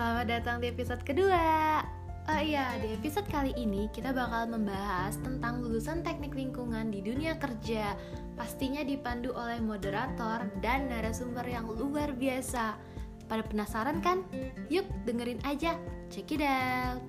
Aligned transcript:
selamat 0.00 0.32
datang 0.32 0.64
di 0.64 0.72
episode 0.72 1.04
kedua. 1.04 1.84
Oh 2.24 2.40
iya, 2.40 2.72
di 2.80 2.96
episode 2.96 3.28
kali 3.28 3.52
ini 3.52 3.84
kita 3.92 4.16
bakal 4.16 4.48
membahas 4.48 5.20
tentang 5.20 5.60
lulusan 5.60 6.00
teknik 6.00 6.32
lingkungan 6.32 6.88
di 6.88 7.04
dunia 7.04 7.36
kerja. 7.36 7.92
Pastinya 8.32 8.80
dipandu 8.80 9.36
oleh 9.36 9.60
moderator 9.60 10.48
dan 10.64 10.88
narasumber 10.88 11.44
yang 11.44 11.68
luar 11.68 12.16
biasa. 12.16 12.80
Pada 13.28 13.44
penasaran 13.44 14.00
kan? 14.00 14.24
Yuk 14.72 14.88
dengerin 15.04 15.44
aja. 15.44 15.76
Check 16.08 16.32
it 16.32 16.48
out. 16.48 17.04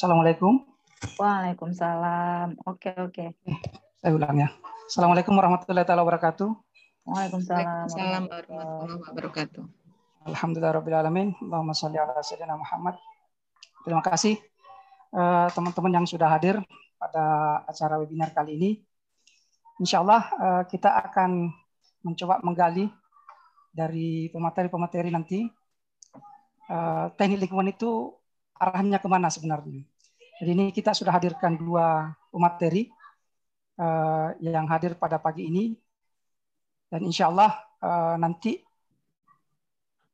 Assalamualaikum. 0.00 0.64
Waalaikumsalam. 1.20 2.56
Oke, 2.64 2.96
oke. 2.96 3.36
Saya 4.00 4.16
ulang 4.16 4.48
ya. 4.48 4.48
Assalamualaikum 4.88 5.36
warahmatullahi 5.36 5.84
taala 5.84 6.08
wabarakatuh. 6.08 6.69
Waalaikumsalam. 7.10 8.30
Warahmatullahi 8.30 9.02
wabarakatuh. 9.02 9.64
Alhamdulillah 10.30 10.78
rabbil 10.78 10.94
alamin. 10.94 11.28
Allahumma 11.42 11.74
shalli 11.74 11.98
ala 11.98 12.14
sayyidina 12.22 12.54
Muhammad. 12.54 12.94
Terima 13.82 13.98
kasih 13.98 14.38
eh, 15.10 15.48
teman-teman 15.50 15.90
yang 15.90 16.06
sudah 16.06 16.30
hadir 16.30 16.62
pada 17.02 17.24
acara 17.66 17.98
webinar 17.98 18.30
kali 18.30 18.54
ini. 18.54 18.70
Insya 19.82 20.06
Allah 20.06 20.22
eh, 20.22 20.62
kita 20.70 20.86
akan 21.10 21.50
mencoba 22.06 22.38
menggali 22.46 22.86
dari 23.74 24.30
pemateri-pemateri 24.30 25.10
nanti 25.10 25.50
eh, 26.70 27.06
teknik 27.18 27.42
lingkungan 27.42 27.74
itu 27.74 28.14
arahnya 28.54 29.02
ke 29.02 29.10
mana 29.10 29.26
sebenarnya. 29.26 29.82
Jadi 30.38 30.50
ini 30.54 30.70
kita 30.70 30.94
sudah 30.94 31.10
hadirkan 31.18 31.58
dua 31.58 32.14
pemateri 32.30 32.86
eh, 33.82 34.28
yang 34.46 34.70
hadir 34.70 34.94
pada 34.94 35.18
pagi 35.18 35.50
ini 35.50 35.74
dan 36.90 37.00
insya 37.06 37.30
Allah 37.30 37.54
eh, 37.80 38.16
nanti 38.18 38.58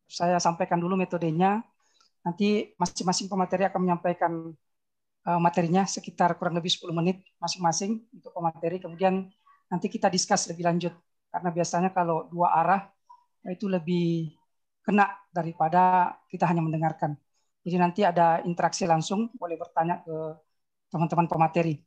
saya 0.07 0.39
sampaikan 0.39 0.79
dulu 0.79 0.95
metodenya. 0.95 1.63
Nanti 2.23 2.75
masing-masing 2.79 3.31
pemateri 3.31 3.71
akan 3.71 3.81
menyampaikan 3.87 4.33
uh, 5.27 5.41
materinya 5.43 5.87
sekitar 5.87 6.35
kurang 6.39 6.59
lebih 6.59 6.75
10 6.75 6.91
menit 6.91 7.23
masing-masing 7.39 8.03
untuk 8.11 8.35
pemateri. 8.35 8.83
Kemudian 8.83 9.31
nanti 9.71 9.87
kita 9.87 10.11
diskus 10.11 10.51
lebih 10.51 10.67
lanjut. 10.67 10.95
Karena 11.31 11.51
biasanya 11.55 11.91
kalau 11.95 12.27
dua 12.27 12.51
arah 12.55 12.83
itu 13.47 13.71
lebih 13.71 14.35
kena 14.83 15.07
daripada 15.31 16.15
kita 16.27 16.51
hanya 16.51 16.63
mendengarkan. 16.63 17.15
Jadi 17.67 17.77
nanti 17.79 18.01
ada 18.07 18.43
interaksi 18.47 18.87
langsung, 18.87 19.31
boleh 19.35 19.59
bertanya 19.59 20.03
ke 20.03 20.15
teman-teman 20.91 21.27
pemateri. 21.27 21.79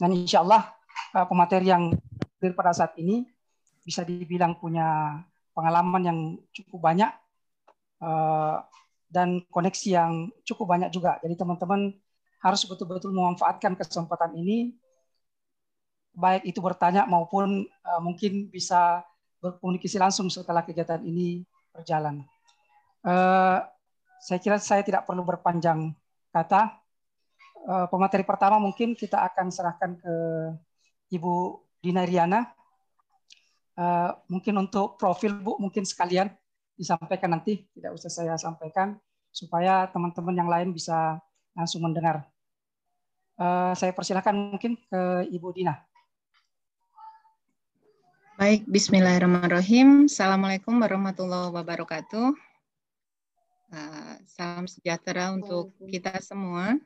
Dan 0.00 0.12
insya 0.16 0.44
Allah 0.44 0.68
uh, 1.16 1.24
pemateri 1.28 1.72
yang 1.72 1.92
hadir 2.40 2.52
pada 2.56 2.72
saat 2.72 2.96
ini 3.00 3.24
bisa 3.84 4.02
dibilang 4.02 4.56
punya 4.56 5.20
pengalaman 5.54 6.02
yang 6.02 6.18
cukup 6.50 6.90
banyak 6.90 7.12
Eh, 8.04 8.56
dan 9.14 9.38
koneksi 9.46 9.88
yang 9.94 10.12
cukup 10.42 10.74
banyak 10.74 10.90
juga. 10.90 11.22
Jadi 11.22 11.38
teman-teman 11.38 11.94
harus 12.42 12.66
betul-betul 12.66 13.14
memanfaatkan 13.14 13.78
kesempatan 13.78 14.34
ini, 14.34 14.74
baik 16.12 16.42
itu 16.50 16.58
bertanya 16.58 17.06
maupun 17.06 17.62
uh, 17.86 18.00
mungkin 18.02 18.50
bisa 18.50 19.06
berkomunikasi 19.38 20.02
langsung 20.02 20.26
setelah 20.28 20.66
kegiatan 20.66 20.98
ini 21.06 21.46
berjalan. 21.70 22.26
Uh, 23.06 23.62
saya 24.18 24.38
kira 24.42 24.58
saya 24.58 24.82
tidak 24.82 25.06
perlu 25.06 25.22
berpanjang 25.22 25.94
kata. 26.34 26.80
Pemateri 27.64 28.28
pertama 28.28 28.60
mungkin 28.60 28.92
kita 28.92 29.24
akan 29.24 29.48
serahkan 29.48 29.96
ke 29.96 30.14
Ibu 31.16 31.64
Dina 31.80 32.04
Riana. 32.04 32.44
Uh, 33.74 34.14
mungkin 34.30 34.54
untuk 34.62 34.94
profil 34.94 35.34
Bu 35.34 35.58
mungkin 35.58 35.82
sekalian 35.82 36.30
disampaikan 36.78 37.34
nanti, 37.34 37.66
tidak 37.74 37.98
usah 37.98 38.10
saya 38.10 38.34
sampaikan, 38.38 38.94
supaya 39.34 39.90
teman-teman 39.90 40.34
yang 40.34 40.46
lain 40.46 40.70
bisa 40.70 41.18
langsung 41.58 41.82
mendengar. 41.82 42.22
Uh, 43.34 43.74
saya 43.74 43.90
persilahkan 43.90 44.30
mungkin 44.30 44.78
ke 44.78 45.26
Ibu 45.26 45.50
Dina. 45.54 45.74
Baik, 48.38 48.66
Bismillahirrahmanirrahim. 48.66 50.06
Assalamualaikum 50.06 50.78
warahmatullahi 50.78 51.54
wabarakatuh. 51.54 52.34
Uh, 53.74 54.14
salam 54.30 54.70
sejahtera 54.70 55.34
untuk 55.34 55.74
kita 55.90 56.18
semua. 56.22 56.78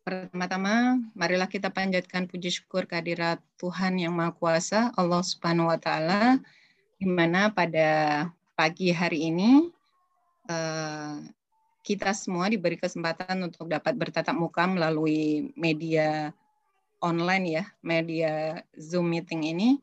Pertama-tama, 0.00 0.96
marilah 1.12 1.44
kita 1.44 1.68
panjatkan 1.68 2.24
puji 2.24 2.48
syukur 2.48 2.88
kehadirat 2.88 3.36
Tuhan 3.60 4.00
Yang 4.00 4.14
Maha 4.16 4.32
Kuasa, 4.32 4.80
Allah 4.96 5.20
Subhanahu 5.20 5.68
wa 5.68 5.76
Ta'ala, 5.76 6.40
di 6.96 7.04
mana 7.04 7.52
pada 7.52 8.24
pagi 8.56 8.96
hari 8.96 9.28
ini 9.28 9.68
uh, 10.48 11.20
kita 11.84 12.16
semua 12.16 12.48
diberi 12.48 12.80
kesempatan 12.80 13.44
untuk 13.44 13.68
dapat 13.68 13.92
bertatap 13.96 14.32
muka 14.32 14.64
melalui 14.64 15.52
media 15.52 16.32
online 17.04 17.60
ya, 17.60 17.64
media 17.84 18.64
Zoom 18.76 19.12
meeting 19.12 19.48
ini 19.48 19.80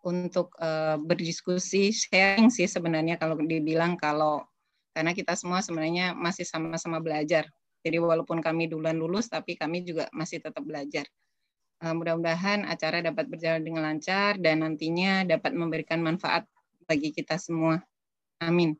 untuk 0.00 0.52
uh, 0.60 0.96
berdiskusi, 0.96 1.92
sharing 1.92 2.48
sih 2.48 2.64
sebenarnya 2.64 3.20
kalau 3.20 3.36
dibilang 3.36 4.00
kalau 4.00 4.48
karena 4.96 5.12
kita 5.12 5.36
semua 5.36 5.60
sebenarnya 5.60 6.16
masih 6.16 6.48
sama-sama 6.48 7.04
belajar. 7.04 7.52
Jadi 7.82 7.96
walaupun 8.02 8.42
kami 8.42 8.66
duluan 8.66 8.98
lulus, 8.98 9.30
tapi 9.30 9.54
kami 9.54 9.86
juga 9.86 10.10
masih 10.10 10.42
tetap 10.42 10.62
belajar. 10.66 11.06
Uh, 11.78 11.94
Mudah-mudahan 11.94 12.66
acara 12.66 12.98
dapat 12.98 13.30
berjalan 13.30 13.62
dengan 13.62 13.86
lancar 13.86 14.34
dan 14.42 14.66
nantinya 14.66 15.22
dapat 15.22 15.54
memberikan 15.54 16.02
manfaat 16.02 16.44
bagi 16.90 17.14
kita 17.14 17.38
semua. 17.38 17.78
Amin. 18.42 18.74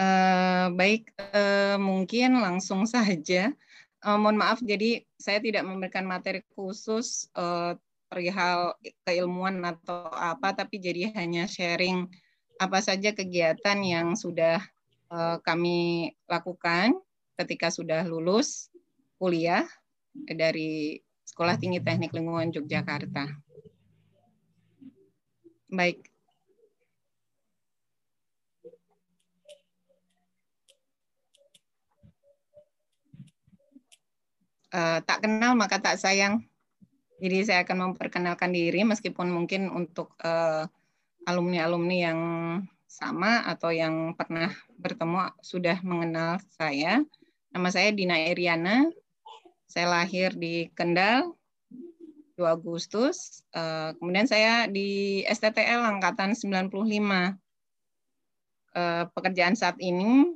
Uh, 0.00 0.72
baik, 0.72 1.12
uh, 1.36 1.76
mungkin 1.76 2.40
langsung 2.40 2.88
saja. 2.88 3.52
Uh, 4.02 4.16
mohon 4.18 4.40
maaf, 4.40 4.58
jadi 4.64 5.04
saya 5.20 5.38
tidak 5.38 5.68
memberikan 5.68 6.08
materi 6.08 6.40
khusus 6.56 7.28
uh, 7.36 7.76
perihal 8.08 8.74
keilmuan 9.04 9.60
atau 9.62 10.08
apa, 10.12 10.56
tapi 10.56 10.80
jadi 10.80 11.12
hanya 11.12 11.44
sharing 11.44 12.08
apa 12.56 12.78
saja 12.80 13.12
kegiatan 13.12 13.78
yang 13.84 14.16
sudah 14.16 14.60
uh, 15.12 15.36
kami 15.44 16.12
lakukan 16.28 16.96
ketika 17.36 17.72
sudah 17.72 18.04
lulus 18.04 18.68
kuliah 19.16 19.64
dari 20.12 21.00
Sekolah 21.24 21.56
Tinggi 21.56 21.80
Teknik 21.80 22.12
Lingkungan 22.12 22.52
Yogyakarta. 22.52 23.24
Baik, 25.72 26.12
uh, 34.72 34.98
tak 35.04 35.24
kenal 35.24 35.54
maka 35.54 35.78
tak 35.78 36.00
sayang. 36.00 36.42
Jadi 37.22 37.46
saya 37.46 37.62
akan 37.62 37.94
memperkenalkan 37.94 38.50
diri 38.50 38.82
meskipun 38.82 39.30
mungkin 39.30 39.70
untuk 39.70 40.10
eh, 40.26 40.66
alumni-alumni 41.22 41.96
yang 42.02 42.20
sama 42.90 43.46
atau 43.46 43.70
yang 43.70 44.18
pernah 44.18 44.50
bertemu 44.74 45.30
sudah 45.38 45.78
mengenal 45.86 46.42
saya. 46.58 46.98
Nama 47.52 47.68
saya 47.68 47.92
Dina 47.92 48.16
Iriana. 48.16 48.88
Saya 49.68 49.92
lahir 49.92 50.32
di 50.32 50.72
Kendal 50.72 51.36
2 52.40 52.48
Agustus. 52.48 53.44
Uh, 53.52 53.92
kemudian 54.00 54.24
saya 54.24 54.64
di 54.64 55.20
STTL 55.28 55.84
angkatan 55.84 56.32
95. 56.32 56.72
Uh, 58.72 59.04
pekerjaan 59.12 59.52
saat 59.52 59.76
ini 59.84 60.32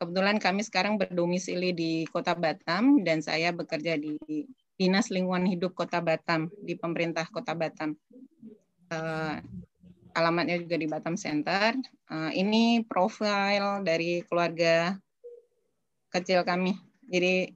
Kebetulan 0.00 0.40
kami 0.40 0.64
sekarang 0.64 0.96
berdomisili 0.96 1.76
di 1.76 2.08
Kota 2.08 2.32
Batam 2.32 3.04
dan 3.04 3.20
saya 3.20 3.52
bekerja 3.52 4.00
di 4.00 4.16
Dinas 4.80 5.12
Lingkungan 5.12 5.44
Hidup 5.44 5.76
Kota 5.76 6.00
Batam 6.00 6.48
di 6.64 6.72
pemerintah 6.72 7.28
Kota 7.28 7.52
Batam. 7.52 7.92
Uh, 8.88 9.36
alamatnya 10.16 10.56
juga 10.56 10.80
di 10.80 10.88
Batam 10.88 11.20
Center. 11.20 11.76
Ini 12.32 12.88
profil 12.88 13.84
dari 13.84 14.24
keluarga 14.24 14.96
kecil 16.10 16.42
kami. 16.42 16.76
Jadi 17.06 17.54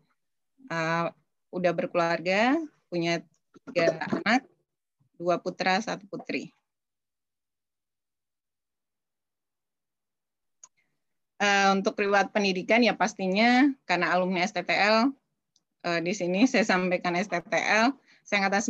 uh, 0.70 1.10
udah 1.54 1.72
berkeluarga, 1.74 2.58
punya 2.90 3.22
tiga 3.70 3.98
anak, 4.10 4.46
dua 5.18 5.38
putra, 5.38 5.78
satu 5.78 6.06
putri. 6.06 6.54
uh, 11.44 11.68
untuk 11.74 11.94
riwayat 11.98 12.30
pendidikan 12.30 12.80
ya 12.84 12.94
pastinya 12.96 13.72
karena 13.88 14.14
alumni 14.14 14.44
STTL 14.44 15.10
uh, 15.10 15.88
eh, 15.88 16.00
di 16.00 16.12
sini 16.16 16.48
saya 16.48 16.64
sampaikan 16.66 17.16
STTL 17.18 17.94
saya 18.24 18.36
angkatan 18.40 18.62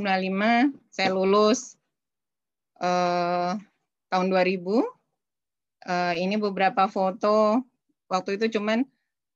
95 0.75 0.91
saya 0.91 1.09
lulus 1.15 1.79
uh, 2.83 3.55
tahun 4.11 4.27
2000 4.31 4.65
uh, 4.67 4.85
ini 6.19 6.35
beberapa 6.39 6.91
foto 6.91 7.63
waktu 8.11 8.39
itu 8.39 8.59
cuman 8.59 8.87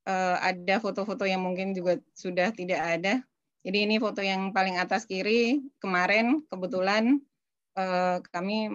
uh, 0.09 0.37
ada 0.41 0.81
foto-foto 0.81 1.29
yang 1.29 1.45
mungkin 1.45 1.77
juga 1.77 2.01
sudah 2.17 2.51
tidak 2.57 2.81
ada 2.81 3.21
jadi 3.63 3.85
ini 3.85 4.01
foto 4.01 4.25
yang 4.25 4.57
paling 4.57 4.81
atas 4.81 5.05
kiri 5.05 5.61
kemarin 5.79 6.41
kebetulan 6.49 7.21
uh, 7.77 8.19
kami 8.33 8.73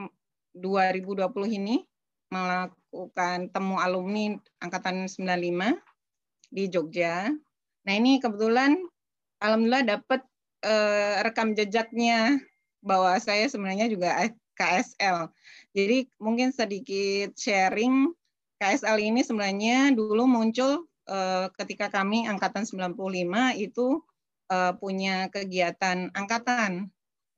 2020 0.54 1.34
ini 1.50 1.82
melakukan 2.30 3.50
temu 3.54 3.78
alumni 3.78 4.38
angkatan 4.62 5.06
95 5.06 5.78
di 6.54 6.64
Jogja. 6.70 7.30
Nah, 7.86 7.94
ini 7.94 8.22
kebetulan 8.22 8.78
alhamdulillah 9.42 9.86
dapat 9.86 10.22
eh, 10.66 11.22
rekam 11.22 11.58
jejaknya 11.58 12.38
bahwa 12.82 13.18
saya 13.22 13.46
sebenarnya 13.50 13.90
juga 13.90 14.18
KSL. 14.58 15.30
Jadi 15.74 16.10
mungkin 16.22 16.54
sedikit 16.54 17.34
sharing 17.38 18.14
KSL 18.62 18.98
ini 19.02 19.22
sebenarnya 19.26 19.94
dulu 19.94 20.30
muncul 20.30 20.86
ketika 21.60 21.92
kami 21.92 22.26
angkatan 22.26 22.64
95 22.64 22.96
itu 23.60 23.88
eh, 24.52 24.74
punya 24.80 25.28
kegiatan 25.28 26.12
angkatan. 26.16 26.88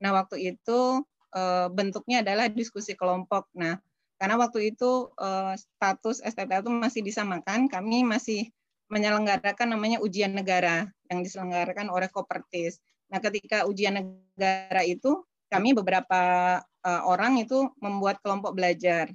Nah, 0.02 0.12
waktu 0.14 0.56
itu 0.56 1.02
eh, 1.34 1.68
bentuknya 1.74 2.22
adalah 2.22 2.46
diskusi 2.52 2.94
kelompok. 2.94 3.50
Nah, 3.58 3.82
karena 4.22 4.40
waktu 4.40 4.72
itu 4.72 5.12
status 5.60 6.24
STTL 6.24 6.64
itu 6.64 6.72
masih 6.72 7.02
disamakan, 7.04 7.68
kami 7.68 8.08
masih 8.08 8.48
menyelenggarakan 8.88 9.76
namanya 9.76 10.00
ujian 10.00 10.32
negara 10.32 10.88
yang 11.12 11.20
diselenggarakan 11.20 11.92
oleh 11.92 12.08
Kopertis. 12.08 12.80
Nah, 13.12 13.20
ketika 13.20 13.68
ujian 13.68 14.00
negara 14.00 14.88
itu 14.88 15.20
kami 15.52 15.76
beberapa 15.76 16.64
orang 16.86 17.44
itu 17.44 17.68
membuat 17.84 18.24
kelompok 18.24 18.56
belajar. 18.56 19.12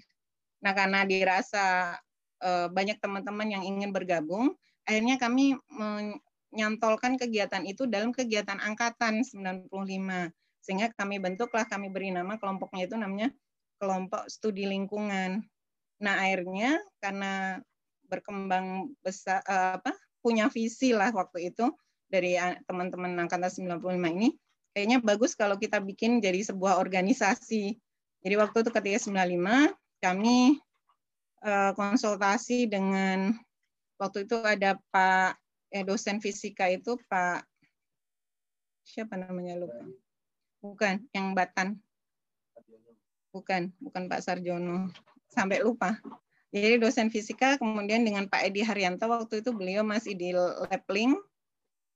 Nah, 0.60 0.76
karena 0.76 1.08
dirasa 1.08 1.96
banyak 2.72 2.96
teman-teman 2.98 3.48
yang 3.52 3.62
ingin 3.62 3.92
bergabung, 3.92 4.56
akhirnya 4.88 5.20
kami 5.20 5.54
menyantolkan 5.68 7.20
kegiatan 7.20 7.62
itu 7.68 7.84
dalam 7.84 8.10
kegiatan 8.10 8.56
angkatan 8.58 9.22
95. 9.22 9.68
Sehingga 10.60 10.92
kami 10.92 11.16
bentuklah, 11.20 11.64
kami 11.64 11.88
beri 11.88 12.12
nama 12.12 12.36
kelompoknya 12.36 12.88
itu 12.88 12.96
namanya 12.96 13.28
kelompok 13.80 14.28
studi 14.28 14.68
lingkungan. 14.68 15.40
Nah, 16.00 16.14
akhirnya 16.20 16.80
karena 17.00 17.60
berkembang 18.10 18.90
besar 19.00 19.40
uh, 19.46 19.78
apa 19.78 19.94
punya 20.20 20.50
visi 20.50 20.90
lah 20.92 21.14
waktu 21.14 21.54
itu 21.54 21.70
dari 22.10 22.34
teman-teman 22.66 23.14
angkatan 23.22 23.46
95 23.46 23.86
ini 24.18 24.34
kayaknya 24.74 24.98
bagus 24.98 25.38
kalau 25.38 25.54
kita 25.56 25.78
bikin 25.78 26.18
jadi 26.18 26.42
sebuah 26.42 26.82
organisasi. 26.82 27.78
Jadi 28.20 28.34
waktu 28.36 28.56
itu 28.66 28.70
ketika 28.74 28.98
95 29.08 29.72
kami 30.02 30.58
uh, 31.44 31.72
konsultasi 31.76 32.68
dengan 32.68 33.36
waktu 34.00 34.24
itu 34.24 34.36
ada 34.40 34.80
Pak 34.92 35.36
eh, 35.72 35.84
dosen 35.84 36.18
fisika 36.18 36.68
itu 36.68 36.96
Pak 37.08 37.44
siapa 38.84 39.14
namanya 39.14 39.60
lupa. 39.60 39.86
Bukan, 40.60 41.06
yang 41.14 41.32
Batan. 41.32 41.78
Bukan, 43.30 43.70
bukan 43.78 44.02
Pak 44.10 44.20
Sarjono. 44.20 44.90
Sampai 45.30 45.62
lupa. 45.62 45.94
Jadi 46.50 46.82
dosen 46.82 47.14
fisika 47.14 47.54
kemudian 47.56 48.02
dengan 48.02 48.26
Pak 48.26 48.50
Edi 48.50 48.66
Haryanto 48.66 49.06
waktu 49.06 49.38
itu 49.38 49.54
beliau 49.54 49.86
masih 49.86 50.18
di 50.18 50.34
Lepling. 50.34 51.14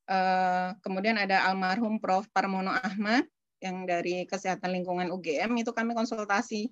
Uh, 0.05 0.77
kemudian 0.85 1.19
ada 1.19 1.49
almarhum 1.51 1.99
Prof. 1.99 2.31
Parmono 2.31 2.71
Ahmad 2.71 3.27
yang 3.59 3.89
dari 3.89 4.29
Kesehatan 4.29 4.71
Lingkungan 4.71 5.11
UGM 5.11 5.51
itu 5.59 5.75
kami 5.75 5.97
konsultasi 5.97 6.71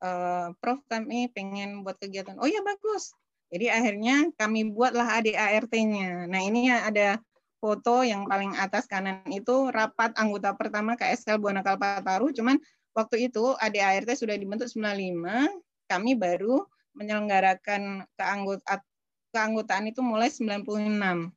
uh, 0.00 0.52
Prof 0.58 0.80
kami 0.88 1.30
pengen 1.32 1.84
buat 1.84 1.96
kegiatan. 2.00 2.36
Oh 2.40 2.48
ya 2.48 2.60
bagus. 2.60 3.12
Jadi 3.50 3.66
akhirnya 3.66 4.30
kami 4.38 4.70
buatlah 4.70 5.20
ADART-nya. 5.20 6.30
Nah 6.30 6.40
ini 6.40 6.70
ada 6.70 7.18
foto 7.60 8.06
yang 8.06 8.24
paling 8.24 8.56
atas 8.56 8.86
kanan 8.88 9.20
itu 9.28 9.68
rapat 9.68 10.14
anggota 10.16 10.54
pertama 10.56 10.94
KSL 10.96 11.42
Buana 11.42 11.60
Kalpataru. 11.60 12.30
Cuman 12.32 12.56
waktu 12.94 13.28
itu 13.30 13.54
ADART 13.58 14.08
sudah 14.14 14.38
dibentuk 14.38 14.70
95, 14.70 15.50
kami 15.90 16.14
baru 16.14 16.64
menyelenggarakan 16.94 18.06
keanggotaan 18.18 18.82
keanggotaan 19.30 19.86
itu 19.90 20.02
mulai 20.02 20.30
96. 20.30 21.30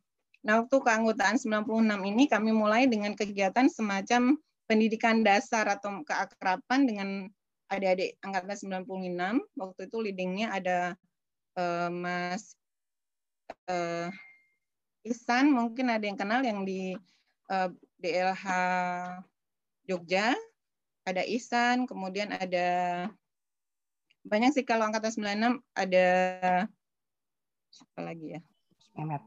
Nah, 0.43 0.53
waktu 0.59 0.75
keanggotaan 0.75 1.37
96 1.39 2.03
ini 2.03 2.23
kami 2.27 2.51
mulai 2.51 2.89
dengan 2.89 3.15
kegiatan 3.15 3.69
semacam 3.69 4.35
pendidikan 4.67 5.21
dasar 5.21 5.69
atau 5.69 6.03
keakraban 6.03 6.89
dengan 6.89 7.29
adik-adik 7.73 8.17
angkatan 8.21 8.85
96 8.85 9.59
waktu 9.59 9.81
itu 9.89 9.97
leadingnya 9.99 10.47
ada 10.53 10.79
uh, 11.57 11.89
Mas 11.89 12.53
uh, 13.69 14.09
Ihsan 15.03 15.51
mungkin 15.51 15.91
ada 15.91 16.05
yang 16.07 16.15
kenal 16.15 16.39
yang 16.47 16.63
di 16.63 16.95
uh, 17.51 17.67
eh, 17.67 17.69
DLH 17.99 18.45
Jogja. 19.83 20.31
Ada 21.03 21.27
Ihsan 21.27 21.83
kemudian 21.83 22.31
ada 22.31 22.67
banyak 24.23 24.55
sih 24.55 24.63
kalau 24.63 24.87
angkatan 24.87 25.59
96 25.59 25.59
ada 25.75 26.07
apa 27.83 27.99
lagi 27.99 28.39
ya? 28.39 28.41
Mehmet. 28.95 29.23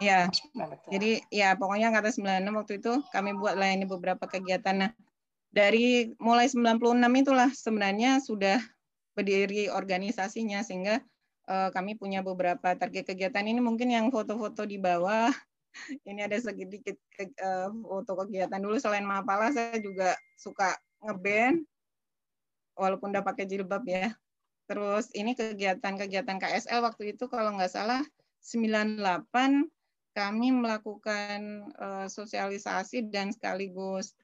Ya, 0.00 0.32
jadi 0.88 1.20
ya 1.28 1.52
pokoknya 1.60 1.92
angkatan 1.92 2.48
96 2.48 2.56
waktu 2.56 2.72
itu 2.80 2.92
kami 3.12 3.36
buat 3.36 3.52
lah 3.58 3.68
ini 3.74 3.84
beberapa 3.84 4.24
kegiatan. 4.24 4.86
Nah, 4.86 4.90
dari 5.50 6.14
mulai 6.22 6.46
96 6.46 6.78
itulah 7.26 7.50
sebenarnya 7.50 8.22
sudah 8.22 8.62
berdiri 9.18 9.66
organisasinya 9.66 10.62
sehingga 10.62 11.02
uh, 11.50 11.68
kami 11.74 11.98
punya 11.98 12.22
beberapa 12.22 12.78
target 12.78 13.10
kegiatan. 13.10 13.42
Ini 13.42 13.58
mungkin 13.58 13.90
yang 13.90 14.08
foto-foto 14.14 14.62
di 14.62 14.78
bawah. 14.78 15.30
Ini 16.08 16.26
ada 16.30 16.38
sedikit 16.38 16.98
uh, 17.42 17.70
foto 17.70 18.12
kegiatan 18.26 18.62
dulu. 18.62 18.78
Selain 18.78 19.06
mapala 19.06 19.50
saya 19.50 19.78
juga 19.82 20.14
suka 20.38 20.78
ngeband 21.02 21.66
walaupun 22.78 23.10
udah 23.10 23.26
pakai 23.26 23.44
jilbab 23.50 23.82
ya. 23.86 24.14
Terus 24.70 25.10
ini 25.18 25.34
kegiatan-kegiatan 25.34 26.38
KSL 26.38 26.78
waktu 26.86 27.18
itu 27.18 27.26
kalau 27.26 27.58
nggak 27.58 27.74
salah 27.74 28.06
98 28.38 29.02
kami 30.14 30.48
melakukan 30.54 31.70
uh, 31.74 32.06
sosialisasi 32.06 33.10
dan 33.10 33.34
sekaligus 33.34 34.14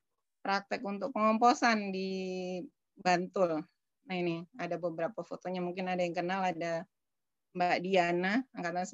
praktek 0.47 0.79
untuk 0.87 1.11
pengomposan 1.11 1.91
di 1.91 2.11
Bantul. 2.95 3.67
Nah 4.07 4.15
ini 4.15 4.47
ada 4.55 4.79
beberapa 4.79 5.27
fotonya, 5.27 5.59
mungkin 5.59 5.91
ada 5.91 5.99
yang 6.07 6.15
kenal, 6.15 6.47
ada 6.47 6.87
Mbak 7.59 7.83
Diana, 7.83 8.47
angkatan 8.55 8.87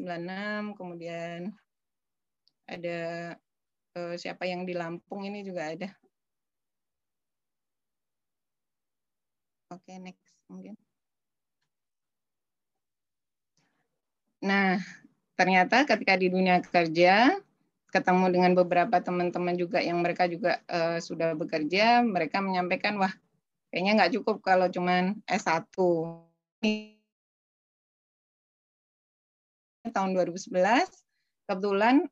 96, 0.72 0.72
kemudian 0.80 1.52
ada 2.64 3.00
uh, 4.00 4.16
siapa 4.16 4.48
yang 4.48 4.64
di 4.64 4.72
Lampung 4.72 5.28
ini 5.28 5.44
juga 5.44 5.68
ada. 5.76 5.92
Oke, 9.68 9.92
next 10.00 10.32
mungkin. 10.48 10.80
Nah, 14.40 14.80
ternyata 15.36 15.86
ketika 15.86 16.16
di 16.16 16.32
dunia 16.32 16.64
kerja, 16.64 17.30
ketemu 17.92 18.26
dengan 18.32 18.52
beberapa 18.56 18.96
teman-teman 19.04 19.52
juga 19.60 19.78
yang 19.84 20.00
mereka 20.00 20.24
juga 20.24 20.64
uh, 20.72 20.96
sudah 20.96 21.36
bekerja, 21.36 22.00
mereka 22.00 22.40
menyampaikan 22.40 22.96
wah 22.96 23.12
kayaknya 23.68 23.92
nggak 24.00 24.12
cukup 24.16 24.40
kalau 24.40 24.66
cuman 24.72 25.20
S1. 25.28 25.68
Tahun 29.92 30.10
2011 30.16 30.48
kebetulan 31.44 32.08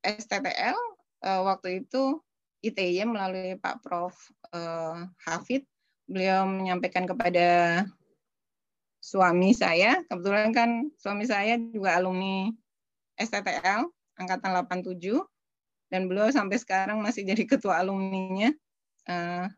STTL 0.00 0.78
uh, 1.22 1.28
eh, 1.28 1.40
waktu 1.44 1.68
itu 1.84 2.22
ITY 2.64 3.04
melalui 3.04 3.58
Pak 3.58 3.84
Prof 3.84 4.14
uh, 4.54 5.04
Hafid 5.26 5.66
beliau 6.08 6.48
menyampaikan 6.48 7.04
kepada 7.04 7.84
suami 9.02 9.52
saya 9.52 10.00
kebetulan 10.08 10.50
kan 10.56 10.70
suami 10.96 11.28
saya 11.28 11.58
juga 11.58 12.00
alumni 12.00 12.48
STTL 13.18 13.90
angkatan 14.18 14.52
87 14.52 14.98
dan 15.88 16.10
beliau 16.10 16.28
sampai 16.28 16.60
sekarang 16.60 17.00
masih 17.00 17.24
jadi 17.24 17.48
ketua 17.48 17.80
alumninya 17.80 18.52
uh, 19.08 19.48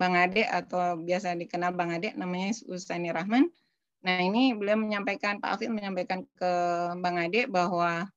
Bang 0.00 0.16
Ade 0.16 0.48
atau 0.48 0.96
biasa 0.96 1.36
dikenal 1.36 1.76
Bang 1.76 1.92
Ade 1.92 2.16
namanya 2.16 2.56
Usaini 2.68 3.12
Rahman. 3.12 3.52
Nah 4.00 4.16
ini 4.24 4.56
beliau 4.56 4.80
menyampaikan 4.80 5.44
Pak 5.44 5.60
Afid 5.60 5.68
menyampaikan 5.68 6.24
ke 6.32 6.52
Bang 7.04 7.20
Ade 7.20 7.44
bahwa 7.52 8.08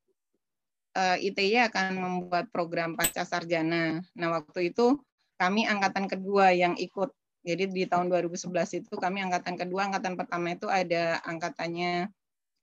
uh, 0.96 1.18
eh, 1.20 1.28
ITY 1.28 1.68
akan 1.68 2.00
membuat 2.00 2.48
program 2.56 2.96
pasca 2.96 3.28
sarjana. 3.28 4.00
Nah 4.16 4.28
waktu 4.32 4.72
itu 4.72 4.96
kami 5.36 5.68
angkatan 5.68 6.08
kedua 6.08 6.56
yang 6.56 6.80
ikut. 6.80 7.12
Jadi 7.44 7.68
di 7.68 7.84
tahun 7.84 8.08
2011 8.08 8.88
itu 8.88 8.94
kami 8.96 9.20
angkatan 9.20 9.60
kedua, 9.60 9.92
angkatan 9.92 10.16
pertama 10.16 10.56
itu 10.56 10.72
ada 10.72 11.20
angkatannya 11.28 12.08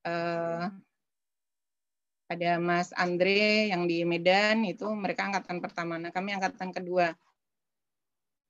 uh, 0.08 0.72
ada 2.30 2.62
Mas 2.62 2.94
Andre 2.94 3.74
yang 3.74 3.90
di 3.90 4.06
Medan 4.06 4.62
itu 4.62 4.86
mereka 4.94 5.26
angkatan 5.26 5.58
pertama. 5.58 5.98
Nah, 5.98 6.14
kami 6.14 6.30
angkatan 6.30 6.70
kedua. 6.70 7.10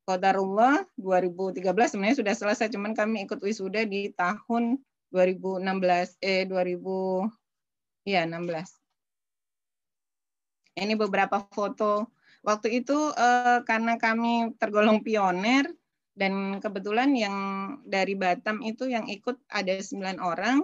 Qadarullah 0.04 0.84
2013 1.00 1.64
sebenarnya 1.64 2.18
sudah 2.20 2.34
selesai 2.37 2.68
cuman 2.76 2.92
kami 2.92 3.25
ikut 3.25 3.40
wisuda 3.40 3.88
di 3.88 4.12
tahun 4.12 4.76
2016 5.08 6.20
eh 6.20 6.44
2000 6.44 7.25
ya 8.04 8.28
16. 8.28 8.76
Ini 10.76 10.94
beberapa 11.00 11.40
foto. 11.49 12.12
Waktu 12.44 12.84
itu 12.84 12.99
eh, 13.16 13.64
karena 13.64 13.96
kami 13.96 14.56
tergolong 14.60 15.00
pioner 15.00 15.68
Dan 16.10 16.60
kebetulan 16.60 17.16
yang 17.16 17.37
dari 17.87 18.12
Batam 18.12 18.60
itu 18.60 18.84
yang 18.84 19.08
ikut 19.08 19.40
ada 19.49 19.72
sembilan 19.80 20.20
orang. 20.20 20.60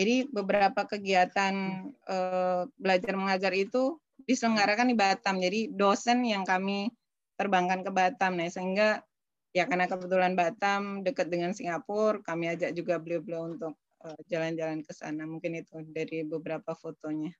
Jadi 0.00 0.32
beberapa 0.32 0.88
kegiatan 0.88 1.52
eh, 1.92 2.62
belajar 2.80 3.12
mengajar 3.20 3.52
itu 3.52 4.00
diselenggarakan 4.24 4.88
di 4.88 4.96
Batam. 4.96 5.36
Jadi 5.44 5.60
dosen 5.76 6.24
yang 6.24 6.48
kami 6.48 6.88
terbangkan 7.36 7.84
ke 7.84 7.92
Batam. 7.92 8.40
Nah, 8.40 8.48
sehingga 8.48 9.04
ya 9.52 9.68
karena 9.68 9.84
kebetulan 9.92 10.32
Batam 10.32 11.04
dekat 11.04 11.28
dengan 11.28 11.52
Singapura, 11.52 12.24
kami 12.24 12.48
ajak 12.48 12.72
juga 12.72 12.96
beliau-beliau 12.96 13.52
untuk 13.60 13.76
eh, 14.08 14.20
jalan-jalan 14.32 14.80
ke 14.80 14.92
sana. 14.96 15.28
Mungkin 15.28 15.60
itu 15.60 15.84
dari 15.84 16.24
beberapa 16.24 16.72
fotonya. 16.72 17.36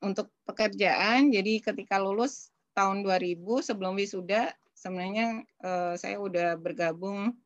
Untuk 0.00 0.32
pekerjaan, 0.48 1.28
jadi 1.28 1.60
ketika 1.60 2.00
lulus 2.00 2.48
tahun 2.72 3.04
2000 3.04 3.36
sebelum 3.60 4.00
wisuda 4.00 4.50
sebenarnya 4.72 5.46
uh, 5.62 5.94
saya 5.94 6.18
udah 6.18 6.58
bergabung 6.58 7.36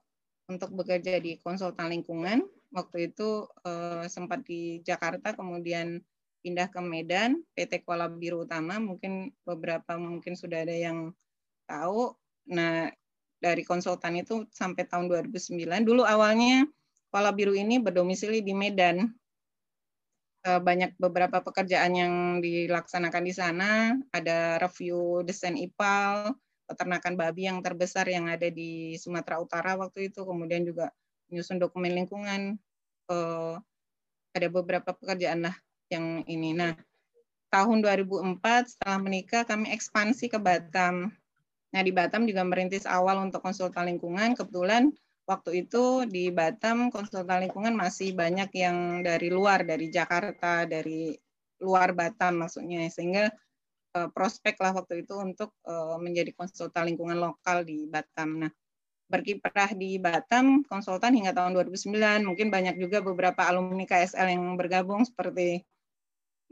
untuk 0.47 0.75
bekerja 0.75 1.19
di 1.19 1.39
konsultan 1.43 1.91
lingkungan. 1.91 2.43
Waktu 2.75 3.13
itu 3.13 3.47
uh, 3.67 4.05
sempat 4.07 4.43
di 4.47 4.83
Jakarta, 4.83 5.35
kemudian 5.35 6.03
pindah 6.43 6.71
ke 6.71 6.79
Medan, 6.79 7.43
PT 7.59 7.83
Kuala 7.83 8.07
Biru 8.07 8.47
Utama. 8.47 8.79
Mungkin 8.79 9.35
beberapa 9.43 9.99
mungkin 9.99 10.39
sudah 10.39 10.63
ada 10.63 10.75
yang 10.75 11.11
tahu. 11.67 12.15
Nah, 12.51 12.91
dari 13.43 13.67
konsultan 13.67 14.19
itu 14.23 14.47
sampai 14.55 14.87
tahun 14.87 15.11
2009. 15.11 15.83
Dulu 15.83 16.03
awalnya 16.07 16.67
Kuala 17.11 17.35
Biru 17.35 17.55
ini 17.55 17.83
berdomisili 17.83 18.43
di 18.43 18.55
Medan. 18.55 19.11
Eh, 20.47 20.61
banyak 20.63 20.95
beberapa 21.03 21.43
pekerjaan 21.43 21.93
yang 21.99 22.15
dilaksanakan 22.39 23.23
di 23.27 23.35
sana. 23.35 23.71
Ada 24.15 24.63
review 24.63 25.27
desain 25.27 25.59
IPAL, 25.59 26.31
peternakan 26.67 27.15
babi 27.15 27.47
yang 27.47 27.63
terbesar 27.63 28.11
yang 28.11 28.27
ada 28.27 28.51
di 28.51 28.99
Sumatera 28.99 29.39
Utara 29.39 29.79
waktu 29.79 30.11
itu, 30.13 30.27
kemudian 30.27 30.67
juga 30.67 30.91
menyusun 31.31 31.63
dokumen 31.63 31.95
lingkungan. 31.95 32.59
Eh, 33.07 33.57
ada 34.37 34.49
beberapa 34.53 34.93
pekerjaan 34.93 35.49
lah 35.49 35.57
yang 35.89 36.27
ini. 36.29 36.53
Nah, 36.53 36.77
tahun 37.49 37.81
2004 37.81 38.77
setelah 38.77 38.99
menikah 39.01 39.43
kami 39.49 39.73
ekspansi 39.73 40.29
ke 40.29 40.39
Batam. 40.43 41.09
Nah, 41.73 41.81
di 41.81 41.93
Batam 41.95 42.29
juga 42.29 42.45
merintis 42.45 42.85
awal 42.85 43.23
untuk 43.23 43.41
konsultan 43.41 43.89
lingkungan. 43.89 44.37
Kebetulan 44.37 44.93
waktu 45.25 45.67
itu 45.67 46.05
di 46.05 46.29
Batam 46.29 46.93
konsultan 46.93 47.49
lingkungan 47.49 47.73
masih 47.73 48.13
banyak 48.13 48.51
yang 48.53 49.01
dari 49.01 49.33
luar, 49.33 49.65
dari 49.65 49.89
Jakarta, 49.89 50.69
dari 50.69 51.17
luar 51.63 51.97
Batam 51.97 52.45
maksudnya, 52.45 52.85
sehingga 52.93 53.33
uh, 53.97 54.09
prospek 54.13 54.61
lah 54.61 54.77
waktu 54.77 55.09
itu 55.09 55.17
untuk 55.17 55.57
uh, 55.65 55.97
menjadi 55.97 56.37
konsultan 56.37 56.93
lingkungan 56.93 57.17
lokal 57.17 57.65
di 57.65 57.89
Batam. 57.89 58.45
Nah, 58.45 58.53
berkiprah 59.09 59.73
di 59.73 59.97
Batam 59.97 60.61
konsultan 60.69 61.17
hingga 61.17 61.33
tahun 61.33 61.57
2009, 61.57 62.29
mungkin 62.29 62.53
banyak 62.53 62.77
juga 62.77 63.01
beberapa 63.01 63.49
alumni 63.49 63.89
KSL 63.89 64.37
yang 64.37 64.45
bergabung 64.61 65.09
seperti 65.09 65.65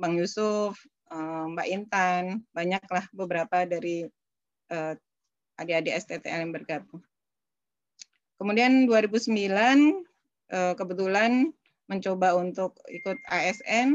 Bang 0.00 0.16
Yusuf, 0.16 0.80
uh, 1.12 1.44
Mbak 1.52 1.68
Intan, 1.68 2.40
banyaklah 2.56 3.04
beberapa 3.12 3.68
dari 3.68 4.08
adik-adik 5.54 5.94
STTL 6.02 6.48
yang 6.48 6.50
bergabung. 6.50 6.98
Kemudian 8.38 8.90
2009 8.90 9.30
eh, 10.50 10.74
kebetulan 10.74 11.54
mencoba 11.86 12.34
untuk 12.34 12.76
ikut 12.90 13.18
ASN. 13.30 13.94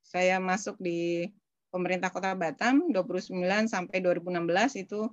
Saya 0.00 0.40
masuk 0.40 0.80
di 0.80 1.28
pemerintah 1.70 2.10
Kota 2.10 2.34
Batam 2.34 2.90
29 2.90 3.38
sampai 3.70 3.98
2016 4.02 4.84
itu 4.84 5.08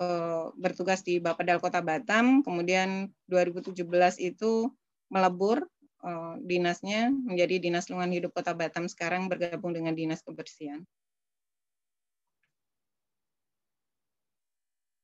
eh, 0.00 0.46
bertugas 0.54 1.02
di 1.02 1.18
Bapedal 1.18 1.58
Kota 1.58 1.82
Batam. 1.82 2.40
Kemudian 2.46 3.10
2017 3.28 3.84
itu 4.22 4.72
melebur 5.12 5.66
eh, 6.06 6.34
dinasnya 6.42 7.10
menjadi 7.10 7.58
Dinas 7.58 7.90
Lingkungan 7.90 8.14
Hidup 8.14 8.32
Kota 8.32 8.54
Batam 8.54 8.86
sekarang 8.86 9.26
bergabung 9.26 9.74
dengan 9.74 9.92
Dinas 9.92 10.22
Kebersihan. 10.22 10.86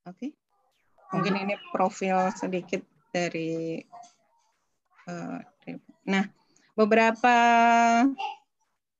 Oke. 0.04 0.16
Okay. 0.16 0.30
Mungkin 1.14 1.34
ini 1.46 1.54
profil 1.70 2.34
sedikit 2.34 2.82
dari 3.14 3.78
uh, 5.06 5.38
Nah, 6.04 6.28
beberapa 6.76 7.36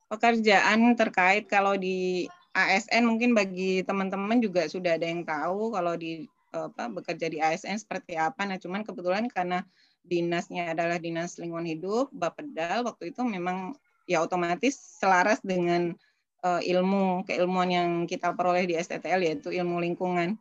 pekerjaan 0.09 0.95
terkait 0.95 1.49
kalau 1.49 1.75
di 1.75 2.29
ASN 2.55 3.03
mungkin 3.03 3.35
bagi 3.35 3.83
teman-teman 3.83 4.39
juga 4.39 4.71
sudah 4.71 4.95
ada 4.95 5.07
yang 5.11 5.27
tahu 5.27 5.75
kalau 5.75 5.99
di 5.99 6.31
apa 6.55 6.87
bekerja 6.87 7.27
di 7.27 7.43
ASN 7.43 7.83
seperti 7.83 8.15
apa. 8.15 8.47
Nah, 8.47 8.63
cuman 8.63 8.87
kebetulan 8.87 9.27
karena 9.27 9.67
dinasnya 10.07 10.71
adalah 10.77 11.01
dinas 11.01 11.41
lingkungan 11.41 11.67
hidup 11.67 12.13
Bapedal 12.15 12.85
waktu 12.87 13.11
itu 13.11 13.25
memang 13.25 13.75
ya 14.05 14.21
otomatis 14.21 14.77
selaras 15.01 15.41
dengan 15.41 15.97
uh, 16.45 16.61
ilmu 16.61 17.25
keilmuan 17.25 17.73
yang 17.73 17.91
kita 18.05 18.37
peroleh 18.37 18.69
di 18.69 18.77
STTL 18.77 19.25
yaitu 19.25 19.51
ilmu 19.51 19.81
lingkungan. 19.81 20.37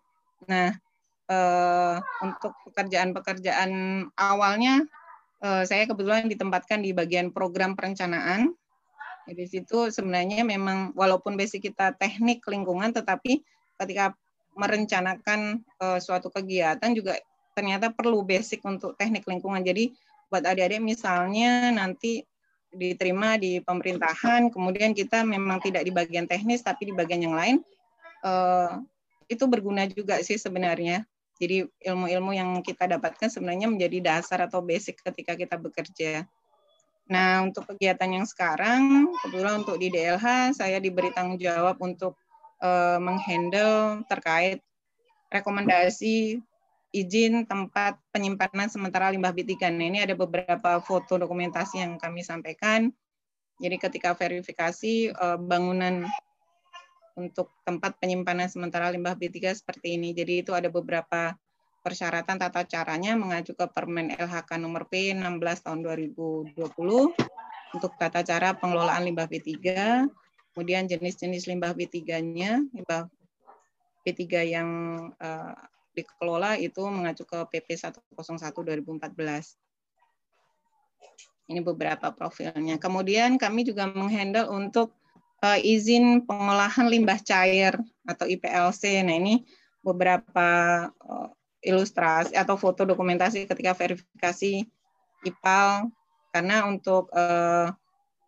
Nah, 0.45 0.75
uh, 1.31 1.95
untuk 2.21 2.53
pekerjaan-pekerjaan 2.69 3.71
awalnya 4.19 4.83
uh, 5.41 5.63
saya 5.63 5.87
kebetulan 5.87 6.27
ditempatkan 6.27 6.83
di 6.83 6.91
bagian 6.91 7.31
program 7.31 7.73
perencanaan. 7.73 8.51
Di 9.27 9.45
situ 9.47 9.87
sebenarnya 9.87 10.43
memang 10.43 10.91
walaupun 10.93 11.39
basic 11.39 11.71
kita 11.71 11.95
teknik 11.95 12.43
lingkungan, 12.43 12.91
tetapi 12.91 13.39
ketika 13.79 14.11
merencanakan 14.53 15.63
uh, 15.81 15.97
suatu 15.97 16.29
kegiatan 16.29 16.93
juga 16.93 17.17
ternyata 17.53 17.93
perlu 17.93 18.25
basic 18.25 18.61
untuk 18.65 18.97
teknik 18.97 19.25
lingkungan. 19.25 19.61
Jadi 19.61 19.93
buat 20.29 20.43
adik-adik 20.43 20.81
misalnya 20.81 21.69
nanti 21.69 22.25
diterima 22.73 23.37
di 23.37 23.61
pemerintahan, 23.61 24.49
kemudian 24.49 24.97
kita 24.97 25.21
memang 25.21 25.61
tidak 25.61 25.85
di 25.85 25.93
bagian 25.93 26.25
teknis 26.25 26.65
tapi 26.65 26.89
di 26.89 26.93
bagian 26.93 27.21
yang 27.21 27.37
lain, 27.37 27.61
uh, 28.25 28.81
itu 29.29 29.45
berguna 29.45 29.85
juga 29.85 30.17
sih 30.25 30.41
sebenarnya. 30.41 31.05
Jadi 31.37 31.65
ilmu-ilmu 31.65 32.33
yang 32.33 32.49
kita 32.65 32.89
dapatkan 32.89 33.29
sebenarnya 33.29 33.69
menjadi 33.69 33.97
dasar 34.01 34.45
atau 34.45 34.61
basic 34.61 35.01
ketika 35.01 35.37
kita 35.37 35.57
bekerja. 35.57 36.25
Nah, 37.03 37.43
untuk 37.43 37.67
kegiatan 37.67 38.07
yang 38.07 38.23
sekarang, 38.23 39.11
kebetulan 39.23 39.59
untuk 39.59 39.75
di 39.75 39.91
DLH, 39.91 40.55
saya 40.55 40.79
diberi 40.79 41.11
tanggung 41.11 41.35
jawab 41.35 41.75
untuk 41.83 42.15
uh, 42.63 42.95
menghandle 42.99 44.07
terkait 44.07 44.63
rekomendasi 45.27 46.39
izin 46.93 47.43
tempat 47.49 47.97
penyimpanan 48.13 48.69
sementara 48.69 49.11
limbah 49.11 49.33
B3. 49.33 49.73
Nah, 49.73 49.87
ini 49.89 49.99
ada 49.99 50.15
beberapa 50.15 50.79
foto 50.79 51.19
dokumentasi 51.19 51.81
yang 51.83 51.99
kami 51.99 52.23
sampaikan. 52.23 52.93
Jadi 53.59 53.75
ketika 53.81 54.15
verifikasi 54.15 55.11
uh, 55.11 55.37
bangunan 55.41 56.07
untuk 57.13 57.53
tempat 57.65 57.97
penyimpanan 58.01 58.49
sementara 58.49 58.89
limbah 58.89 59.13
B3 59.13 59.53
seperti 59.57 59.97
ini. 59.97 60.13
Jadi 60.13 60.45
itu 60.45 60.51
ada 60.53 60.69
beberapa 60.69 61.33
persyaratan 61.83 62.39
tata 62.39 62.63
caranya 62.63 63.13
mengacu 63.19 63.51
ke 63.51 63.67
Permen 63.67 64.15
LHK 64.15 64.55
nomor 64.55 64.87
P 64.87 65.11
16 65.11 65.67
tahun 65.67 65.79
2020 65.83 66.55
untuk 67.73 67.91
tata 67.99 68.23
cara 68.23 68.55
pengelolaan 68.55 69.03
limbah 69.03 69.27
B3, 69.27 69.51
kemudian 70.55 70.87
jenis-jenis 70.87 71.49
limbah 71.49 71.75
B3-nya, 71.75 72.61
limbah 72.71 73.09
B3 74.05 74.21
yang 74.45 74.69
uh, 75.17 75.53
dikelola 75.97 76.57
itu 76.61 76.85
mengacu 76.85 77.25
ke 77.25 77.37
PP 77.49 77.75
101 77.75 78.53
2014. 78.53 79.57
Ini 81.49 81.59
beberapa 81.59 82.13
profilnya. 82.15 82.79
Kemudian 82.79 83.35
kami 83.35 83.67
juga 83.67 83.89
menghandle 83.91 84.47
untuk 84.47 84.95
uh, 85.43 85.59
izin 85.59 86.23
pengolahan 86.23 86.87
limbah 86.87 87.19
cair 87.19 87.75
atau 88.07 88.25
IPLC. 88.29 89.03
Nah, 89.03 89.15
ini 89.17 89.43
beberapa 89.83 90.49
uh, 91.03 91.29
ilustrasi 91.63 92.35
atau 92.35 92.59
foto 92.59 92.83
dokumentasi 92.83 93.47
ketika 93.47 93.71
verifikasi 93.73 94.67
IPAL 95.23 95.87
karena 96.35 96.67
untuk 96.67 97.07
uh, 97.15 97.71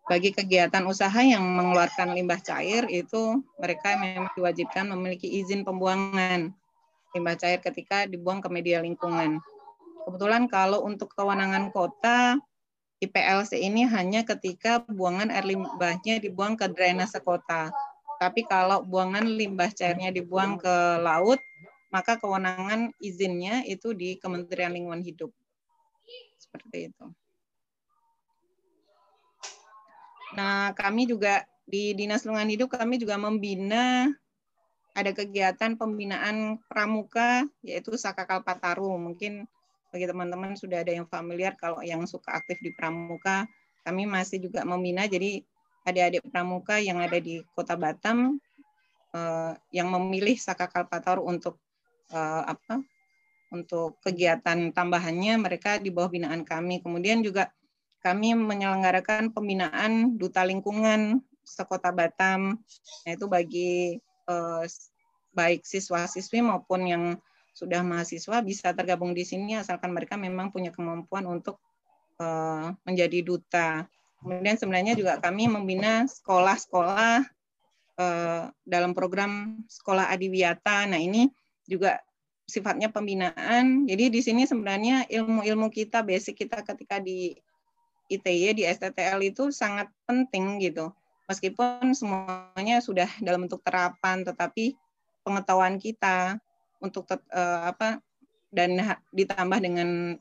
bagi 0.06 0.30
kegiatan 0.30 0.86
usaha 0.86 1.18
yang 1.18 1.42
mengeluarkan 1.42 2.14
limbah 2.14 2.38
cair 2.38 2.86
itu 2.88 3.42
mereka 3.58 3.98
memang 3.98 4.30
diwajibkan 4.38 4.86
memiliki 4.94 5.26
izin 5.42 5.66
pembuangan 5.66 6.54
limbah 7.12 7.36
cair 7.36 7.58
ketika 7.58 8.06
dibuang 8.06 8.38
ke 8.38 8.48
media 8.48 8.78
lingkungan. 8.80 9.42
Kebetulan 10.06 10.46
kalau 10.46 10.86
untuk 10.86 11.10
kewenangan 11.18 11.74
kota 11.74 12.38
IPLC 13.02 13.60
ini 13.60 13.84
hanya 13.84 14.22
ketika 14.22 14.80
buangan 14.86 15.28
air 15.28 15.44
limbahnya 15.44 16.22
dibuang 16.22 16.54
ke 16.54 16.70
drainase 16.70 17.18
kota. 17.20 17.74
Tapi 18.16 18.48
kalau 18.48 18.80
buangan 18.86 19.26
limbah 19.26 19.68
cairnya 19.76 20.08
dibuang 20.08 20.56
ke 20.56 20.76
laut, 21.04 21.36
maka 21.96 22.20
kewenangan 22.20 22.92
izinnya 23.00 23.64
itu 23.64 23.96
di 23.96 24.20
Kementerian 24.20 24.76
Lingkungan 24.76 25.00
Hidup. 25.00 25.32
Seperti 26.36 26.92
itu. 26.92 27.06
Nah, 30.36 30.76
kami 30.76 31.08
juga 31.08 31.48
di 31.64 31.96
Dinas 31.96 32.28
Lingkungan 32.28 32.52
Hidup 32.52 32.68
kami 32.76 33.00
juga 33.00 33.16
membina 33.16 34.12
ada 34.92 35.12
kegiatan 35.12 35.76
pembinaan 35.80 36.60
pramuka 36.68 37.48
yaitu 37.64 37.96
Sakakal 37.96 38.44
Pataru. 38.44 38.92
Mungkin 39.00 39.48
bagi 39.88 40.04
teman-teman 40.04 40.52
sudah 40.52 40.84
ada 40.84 40.92
yang 40.92 41.08
familiar 41.08 41.56
kalau 41.56 41.80
yang 41.80 42.04
suka 42.04 42.36
aktif 42.36 42.60
di 42.60 42.76
pramuka, 42.76 43.48
kami 43.88 44.04
masih 44.04 44.44
juga 44.44 44.60
membina 44.68 45.08
jadi 45.08 45.40
adik-adik 45.88 46.28
pramuka 46.28 46.76
yang 46.76 47.00
ada 47.00 47.16
di 47.16 47.40
Kota 47.56 47.78
Batam 47.78 48.36
eh, 49.14 49.52
yang 49.72 49.88
memilih 49.88 50.36
Sakakal 50.36 50.84
Pataru 50.84 51.24
untuk 51.24 51.56
eh, 52.10 52.42
apa? 52.46 52.82
Untuk 53.54 54.02
kegiatan 54.02 54.74
tambahannya 54.74 55.38
mereka 55.38 55.78
di 55.78 55.94
bawah 55.94 56.10
binaan 56.10 56.42
kami. 56.42 56.82
Kemudian 56.82 57.22
juga 57.22 57.54
kami 58.02 58.38
menyelenggarakan 58.38 59.34
pembinaan 59.34 60.14
duta 60.18 60.46
lingkungan 60.46 61.22
sekota 61.46 61.94
Batam, 61.94 62.58
yaitu 63.06 63.26
bagi 63.30 63.98
eh, 64.02 64.64
baik 65.36 65.62
siswa-siswi 65.62 66.42
maupun 66.42 66.86
yang 66.86 67.04
sudah 67.56 67.80
mahasiswa 67.80 68.44
bisa 68.44 68.76
tergabung 68.76 69.16
di 69.16 69.24
sini 69.24 69.56
asalkan 69.56 69.92
mereka 69.96 70.20
memang 70.20 70.52
punya 70.52 70.68
kemampuan 70.74 71.24
untuk 71.24 71.62
eh, 72.18 72.68
menjadi 72.84 73.18
duta. 73.24 73.86
Kemudian 74.20 74.58
sebenarnya 74.58 74.98
juga 74.98 75.22
kami 75.22 75.46
membina 75.46 76.04
sekolah-sekolah 76.04 77.24
eh, 77.96 78.42
dalam 78.66 78.92
program 78.92 79.62
sekolah 79.70 80.10
adiwiyata. 80.12 80.84
Nah 80.90 81.00
ini 81.00 81.30
juga 81.66 82.00
sifatnya 82.46 82.88
pembinaan. 82.94 83.90
Jadi 83.90 84.10
di 84.10 84.20
sini 84.22 84.46
sebenarnya 84.46 85.06
ilmu-ilmu 85.10 85.68
kita, 85.70 86.06
basic 86.06 86.46
kita 86.46 86.62
ketika 86.62 87.02
di 87.02 87.34
ITY, 88.06 88.54
di 88.54 88.64
STTL 88.66 89.18
itu 89.22 89.50
sangat 89.50 89.90
penting 90.06 90.62
gitu 90.62 90.94
meskipun 91.26 91.90
semuanya 91.92 92.78
sudah 92.78 93.10
dalam 93.18 93.46
bentuk 93.46 93.62
terapan, 93.66 94.22
tetapi 94.22 94.78
pengetahuan 95.26 95.76
kita 95.82 96.38
untuk 96.78 97.10
uh, 97.10 97.62
apa 97.66 97.98
dan 98.54 98.78
ditambah 99.10 99.58
dengan 99.58 100.14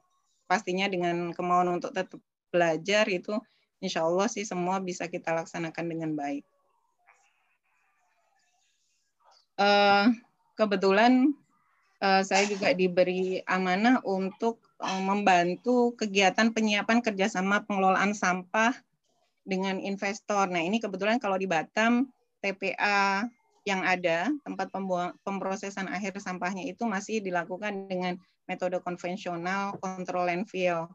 pastinya 0.49 0.89
dengan 0.89 1.29
kemauan 1.33 1.77
untuk 1.77 1.93
tetap 1.93 2.17
belajar 2.49 3.05
itu 3.09 3.37
insya 3.81 4.05
Allah 4.05 4.25
sih 4.25 4.45
semua 4.45 4.81
bisa 4.81 5.05
kita 5.05 5.33
laksanakan 5.33 5.85
dengan 5.85 6.11
baik. 6.17 6.43
Uh, 9.55 10.11
kebetulan 10.55 11.35
uh, 12.01 12.23
saya 12.23 12.47
juga 12.47 12.71
diberi 12.71 13.43
amanah 13.45 14.01
untuk 14.03 14.59
uh, 14.81 15.01
membantu 15.03 15.93
kegiatan 15.95 16.51
penyiapan 16.51 16.99
kerjasama 17.03 17.63
pengelolaan 17.67 18.15
sampah 18.15 18.73
dengan 19.45 19.77
investor. 19.77 20.49
Nah 20.49 20.63
ini 20.63 20.81
kebetulan 20.81 21.21
kalau 21.21 21.37
di 21.37 21.45
Batam 21.45 22.09
TPA 22.41 23.29
yang 23.65 23.81
ada 23.81 24.29
tempat 24.45 24.69
pembuang, 24.69 25.17
pemrosesan 25.25 25.89
akhir 25.89 26.21
sampahnya 26.21 26.65
itu 26.65 26.85
masih 26.85 27.21
dilakukan 27.21 27.89
dengan 27.89 28.17
metode 28.45 28.77
konvensional 28.81 29.77
kontrol 29.81 30.29
landfill. 30.29 30.85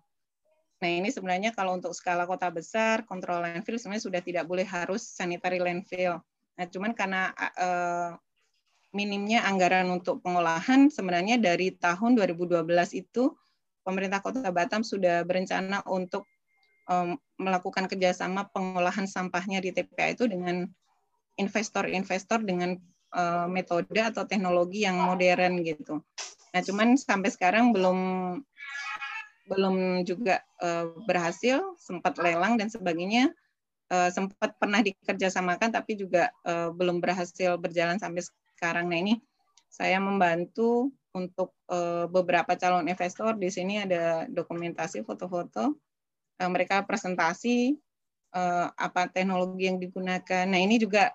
Nah 0.81 0.88
ini 0.88 1.11
sebenarnya 1.11 1.50
kalau 1.52 1.76
untuk 1.76 1.93
skala 1.93 2.25
kota 2.25 2.49
besar 2.49 3.02
kontrol 3.05 3.43
landfill 3.43 3.76
sebenarnya 3.76 4.07
sudah 4.07 4.21
tidak 4.23 4.45
boleh 4.47 4.62
harus 4.62 5.02
sanitary 5.02 5.59
landfill. 5.59 6.23
Nah 6.57 6.67
cuman 6.71 6.95
karena 6.95 7.35
uh, 7.59 8.14
minimnya 8.90 9.47
anggaran 9.47 9.87
untuk 9.90 10.18
pengolahan 10.23 10.90
sebenarnya 10.90 11.38
dari 11.38 11.75
tahun 11.75 12.18
2012 12.18 12.66
itu 12.99 13.35
pemerintah 13.87 14.18
Kota 14.20 14.50
Batam 14.50 14.82
sudah 14.82 15.23
berencana 15.23 15.82
untuk 15.87 16.26
um, 16.90 17.14
melakukan 17.38 17.87
kerjasama 17.87 18.50
pengolahan 18.50 19.06
sampahnya 19.06 19.62
di 19.62 19.70
TPA 19.70 20.12
itu 20.12 20.26
dengan 20.26 20.66
investor-investor 21.38 22.42
dengan 22.44 22.76
uh, 23.14 23.47
metode 23.47 23.97
atau 23.97 24.26
teknologi 24.26 24.85
yang 24.85 24.99
modern 24.99 25.62
gitu. 25.62 26.02
Nah, 26.50 26.60
cuman 26.60 26.99
sampai 26.99 27.30
sekarang 27.30 27.71
belum 27.71 27.99
belum 29.50 30.06
juga 30.06 30.43
uh, 30.62 30.95
berhasil, 31.06 31.75
sempat 31.78 32.15
lelang 32.23 32.54
dan 32.54 32.71
sebagainya, 32.71 33.34
uh, 33.91 34.10
sempat 34.10 34.54
pernah 34.58 34.78
dikerjasamakan 34.82 35.75
tapi 35.75 35.99
juga 35.99 36.30
uh, 36.47 36.71
belum 36.71 37.02
berhasil 37.02 37.58
berjalan 37.58 37.99
sampai 37.99 38.23
sekarang. 38.60 38.92
Nah, 38.92 39.00
ini 39.00 39.16
saya 39.73 39.96
membantu 39.96 40.92
untuk 41.16 41.56
uh, 41.73 42.04
beberapa 42.12 42.52
calon 42.60 42.84
investor. 42.84 43.40
Di 43.40 43.49
sini 43.49 43.80
ada 43.80 44.28
dokumentasi 44.28 45.00
foto-foto 45.00 45.80
Eh, 46.40 46.49
mereka 46.49 46.80
presentasi 46.88 47.76
uh, 48.32 48.73
apa 48.73 49.12
teknologi 49.12 49.68
yang 49.68 49.76
digunakan. 49.76 50.49
Nah 50.49 50.56
ini 50.56 50.80
juga 50.80 51.12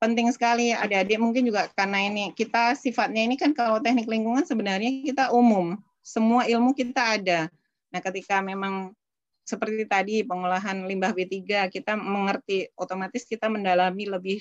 penting 0.00 0.32
sekali 0.32 0.72
adik-adik 0.72 1.20
mungkin 1.20 1.44
juga 1.44 1.68
karena 1.76 2.08
ini 2.08 2.32
kita 2.32 2.72
sifatnya 2.72 3.20
ini 3.20 3.36
kan 3.36 3.52
kalau 3.52 3.84
teknik 3.84 4.08
lingkungan 4.08 4.48
sebenarnya 4.48 5.04
kita 5.04 5.28
umum 5.28 5.76
semua 6.00 6.48
ilmu 6.48 6.72
kita 6.72 7.20
ada. 7.20 7.52
Nah 7.92 8.00
ketika 8.00 8.40
memang 8.40 8.96
seperti 9.44 9.84
tadi 9.84 10.24
pengolahan 10.24 10.88
limbah 10.88 11.12
B3 11.12 11.68
kita 11.68 11.92
mengerti 11.92 12.72
otomatis 12.72 13.28
kita 13.28 13.52
mendalami 13.52 14.08
lebih 14.08 14.40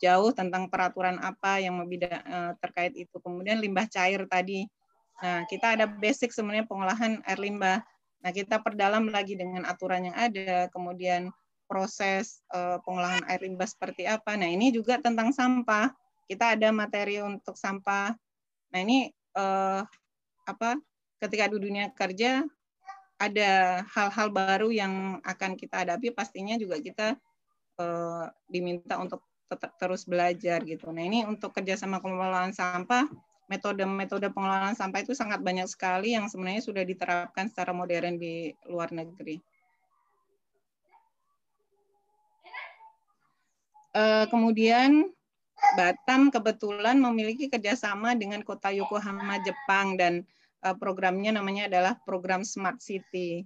jauh 0.00 0.32
tentang 0.32 0.66
peraturan 0.72 1.20
apa 1.20 1.60
yang 1.60 1.76
uh, 1.76 2.52
terkait 2.58 2.96
itu. 2.96 3.16
Kemudian 3.20 3.60
limbah 3.60 3.84
cair 3.86 4.24
tadi. 4.26 4.64
Nah, 5.20 5.44
kita 5.44 5.76
ada 5.76 5.84
basic 5.84 6.32
sebenarnya 6.32 6.64
pengolahan 6.64 7.20
air 7.28 7.36
limbah. 7.36 7.84
Nah, 8.24 8.30
kita 8.32 8.64
perdalam 8.64 9.12
lagi 9.12 9.36
dengan 9.36 9.68
aturan 9.68 10.08
yang 10.08 10.16
ada, 10.16 10.72
kemudian 10.72 11.28
proses 11.68 12.40
uh, 12.50 12.80
pengolahan 12.82 13.22
air 13.28 13.44
limbah 13.44 13.68
seperti 13.68 14.08
apa. 14.08 14.34
Nah, 14.34 14.48
ini 14.48 14.72
juga 14.72 14.96
tentang 14.98 15.30
sampah. 15.30 15.92
Kita 16.24 16.56
ada 16.56 16.72
materi 16.72 17.20
untuk 17.20 17.54
sampah. 17.60 18.16
Nah, 18.72 18.78
ini 18.80 19.12
uh, 19.36 19.84
apa? 20.48 20.80
Ketika 21.20 21.52
di 21.52 21.60
dunia 21.60 21.92
kerja 21.92 22.40
ada 23.20 23.84
hal-hal 23.92 24.32
baru 24.32 24.72
yang 24.72 25.20
akan 25.20 25.52
kita 25.60 25.84
hadapi, 25.84 26.16
pastinya 26.16 26.56
juga 26.56 26.80
kita 26.80 27.20
uh, 27.76 28.24
diminta 28.48 28.96
untuk 28.96 29.20
tetap 29.50 29.74
terus 29.82 30.06
belajar 30.06 30.62
gitu. 30.62 30.94
Nah, 30.94 31.02
ini 31.02 31.26
untuk 31.26 31.50
kerjasama 31.50 31.98
pengelolaan 31.98 32.54
sampah 32.54 33.10
metode-metode 33.50 34.30
pengelolaan 34.30 34.78
sampah 34.78 35.02
itu 35.02 35.10
sangat 35.10 35.42
banyak 35.42 35.66
sekali 35.66 36.14
yang 36.14 36.30
sebenarnya 36.30 36.62
sudah 36.62 36.86
diterapkan 36.86 37.50
secara 37.50 37.74
modern 37.74 38.14
di 38.14 38.54
luar 38.70 38.94
negeri. 38.94 39.42
Eh, 43.90 44.24
kemudian 44.30 45.10
Batam 45.76 46.32
kebetulan 46.32 46.96
memiliki 46.96 47.50
kerjasama 47.50 48.16
dengan 48.16 48.40
kota 48.46 48.70
Yokohama, 48.70 49.42
Jepang, 49.42 49.98
dan 49.98 50.22
eh, 50.62 50.76
programnya 50.78 51.34
namanya 51.34 51.66
adalah 51.66 51.98
program 52.06 52.46
Smart 52.46 52.78
City. 52.78 53.42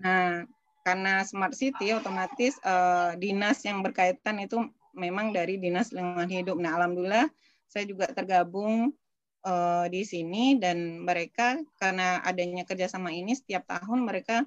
Nah, 0.00 0.48
karena 0.88 1.20
Smart 1.20 1.52
City 1.52 1.92
otomatis 1.92 2.56
eh, 2.64 3.12
dinas 3.20 3.60
yang 3.60 3.84
berkaitan 3.84 4.40
itu 4.40 4.72
memang 4.94 5.34
dari 5.34 5.58
dinas 5.58 5.90
lingkungan 5.90 6.30
hidup. 6.30 6.56
Nah, 6.58 6.78
alhamdulillah 6.78 7.26
saya 7.68 7.84
juga 7.84 8.06
tergabung 8.10 8.94
uh, 9.44 9.86
di 9.90 10.02
sini 10.06 10.56
dan 10.58 11.02
mereka 11.02 11.60
karena 11.78 12.22
adanya 12.24 12.64
kerjasama 12.64 13.10
ini 13.12 13.34
setiap 13.36 13.66
tahun 13.68 14.06
mereka 14.06 14.46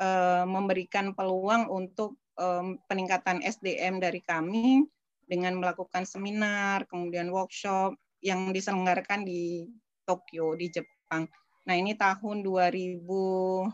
uh, 0.00 0.44
memberikan 0.44 1.12
peluang 1.16 1.68
untuk 1.72 2.16
um, 2.38 2.78
peningkatan 2.86 3.42
SDM 3.42 3.98
dari 3.98 4.20
kami 4.22 4.86
dengan 5.26 5.58
melakukan 5.58 6.06
seminar, 6.06 6.86
kemudian 6.86 7.34
workshop 7.34 7.98
yang 8.22 8.54
diselenggarakan 8.54 9.26
di 9.26 9.66
Tokyo 10.06 10.54
di 10.54 10.70
Jepang. 10.70 11.26
Nah 11.66 11.74
ini 11.74 11.98
tahun 11.98 12.46
2018 12.46 13.66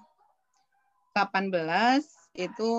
itu 2.41 2.73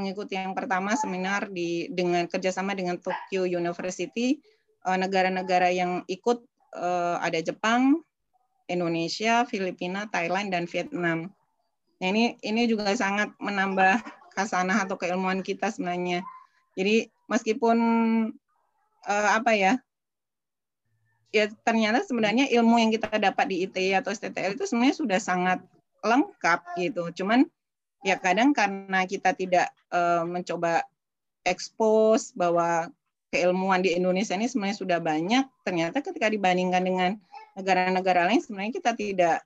mengikuti 0.00 0.40
yang 0.40 0.56
pertama 0.56 0.96
seminar 0.96 1.52
di 1.52 1.92
dengan 1.92 2.24
kerjasama 2.24 2.72
dengan 2.72 2.96
Tokyo 2.96 3.44
University 3.44 4.40
negara-negara 4.80 5.68
yang 5.68 6.08
ikut 6.08 6.40
uh, 6.72 7.20
ada 7.20 7.38
Jepang, 7.42 8.00
Indonesia, 8.70 9.42
Filipina, 9.44 10.06
Thailand, 10.08 10.54
dan 10.54 10.64
Vietnam. 10.64 11.30
Nah 12.00 12.06
ini 12.08 12.38
ini 12.40 12.64
juga 12.70 12.94
sangat 12.96 13.34
menambah 13.42 14.00
kasanah 14.32 14.86
atau 14.86 14.96
keilmuan 14.96 15.42
kita 15.42 15.68
sebenarnya. 15.68 16.24
Jadi 16.78 17.10
meskipun 17.28 17.78
uh, 19.04 19.30
apa 19.36 19.52
ya, 19.52 19.72
ya 21.34 21.50
ternyata 21.66 22.06
sebenarnya 22.06 22.48
ilmu 22.48 22.78
yang 22.80 22.90
kita 22.94 23.10
dapat 23.20 23.52
di 23.52 23.66
ITE 23.68 23.98
atau 24.00 24.14
STTL 24.14 24.56
itu 24.56 24.64
sebenarnya 24.64 24.96
sudah 24.96 25.20
sangat 25.20 25.58
lengkap 26.00 26.60
gitu. 26.80 27.10
Cuman 27.20 27.44
ya 28.00 28.16
kadang 28.16 28.56
karena 28.56 29.04
kita 29.04 29.36
tidak 29.36 29.68
uh, 29.92 30.24
mencoba 30.24 30.84
expose 31.44 32.32
bahwa 32.36 32.88
keilmuan 33.30 33.80
di 33.80 33.94
Indonesia 33.94 34.34
ini 34.34 34.50
sebenarnya 34.50 34.78
sudah 34.78 34.98
banyak. 34.98 35.44
Ternyata 35.62 36.02
ketika 36.02 36.28
dibandingkan 36.28 36.82
dengan 36.82 37.10
negara-negara 37.54 38.26
lain 38.26 38.42
sebenarnya 38.42 38.72
kita 38.74 38.92
tidak 38.98 39.38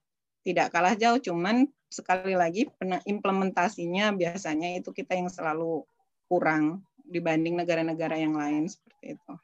tidak 0.44 0.66
kalah 0.72 0.94
jauh. 0.96 1.20
Cuman 1.20 1.68
sekali 1.92 2.34
lagi 2.34 2.66
implementasinya 3.06 4.10
biasanya 4.16 4.80
itu 4.80 4.90
kita 4.90 5.14
yang 5.14 5.30
selalu 5.30 5.86
kurang 6.26 6.82
dibanding 7.04 7.54
negara-negara 7.54 8.16
yang 8.16 8.34
lain 8.34 8.66
seperti 8.66 9.20
itu. 9.20 9.34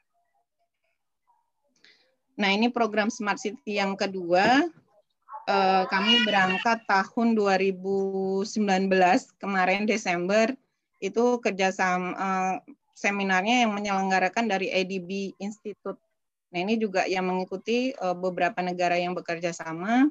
Nah, 2.41 2.49
ini 2.49 2.73
program 2.73 3.13
Smart 3.13 3.37
City 3.37 3.77
yang 3.77 3.93
kedua. 3.93 4.65
Eh, 5.51 5.83
kami 5.91 6.23
berangkat 6.23 6.87
tahun 6.87 7.35
2019 7.35 8.47
kemarin 9.35 9.83
Desember 9.83 10.47
itu 11.03 11.43
kerjasama 11.43 12.15
eh, 12.15 12.55
seminarnya 12.95 13.67
yang 13.67 13.75
menyelenggarakan 13.75 14.47
dari 14.47 14.71
ADB 14.71 15.35
Institute. 15.43 15.99
Nah, 16.55 16.59
ini 16.63 16.79
juga 16.79 17.03
yang 17.03 17.27
mengikuti 17.27 17.91
eh, 17.91 18.15
beberapa 18.15 18.63
negara 18.63 18.95
yang 18.95 19.11
bekerja 19.11 19.51
sama, 19.51 20.07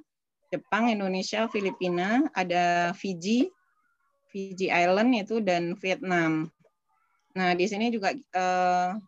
Jepang, 0.53 0.92
Indonesia, 0.92 1.48
Filipina, 1.48 2.29
ada 2.37 2.92
Fiji, 2.92 3.48
Fiji 4.29 4.68
Island 4.68 5.16
itu 5.16 5.40
dan 5.40 5.72
Vietnam. 5.81 6.53
Nah, 7.33 7.55
di 7.55 7.64
sini 7.70 7.94
juga 7.94 8.11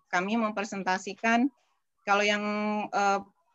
kami 0.06 0.38
mempresentasikan 0.38 1.50
kalau 2.06 2.22
yang 2.22 2.46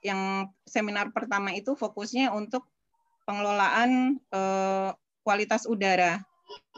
yang 0.08 0.48
seminar 0.63 1.12
pertama 1.12 1.52
itu 1.52 1.76
fokusnya 1.76 2.32
untuk 2.32 2.63
pengelolaan 3.28 4.17
eh, 4.32 4.89
kualitas 5.22 5.67
udara. 5.67 6.24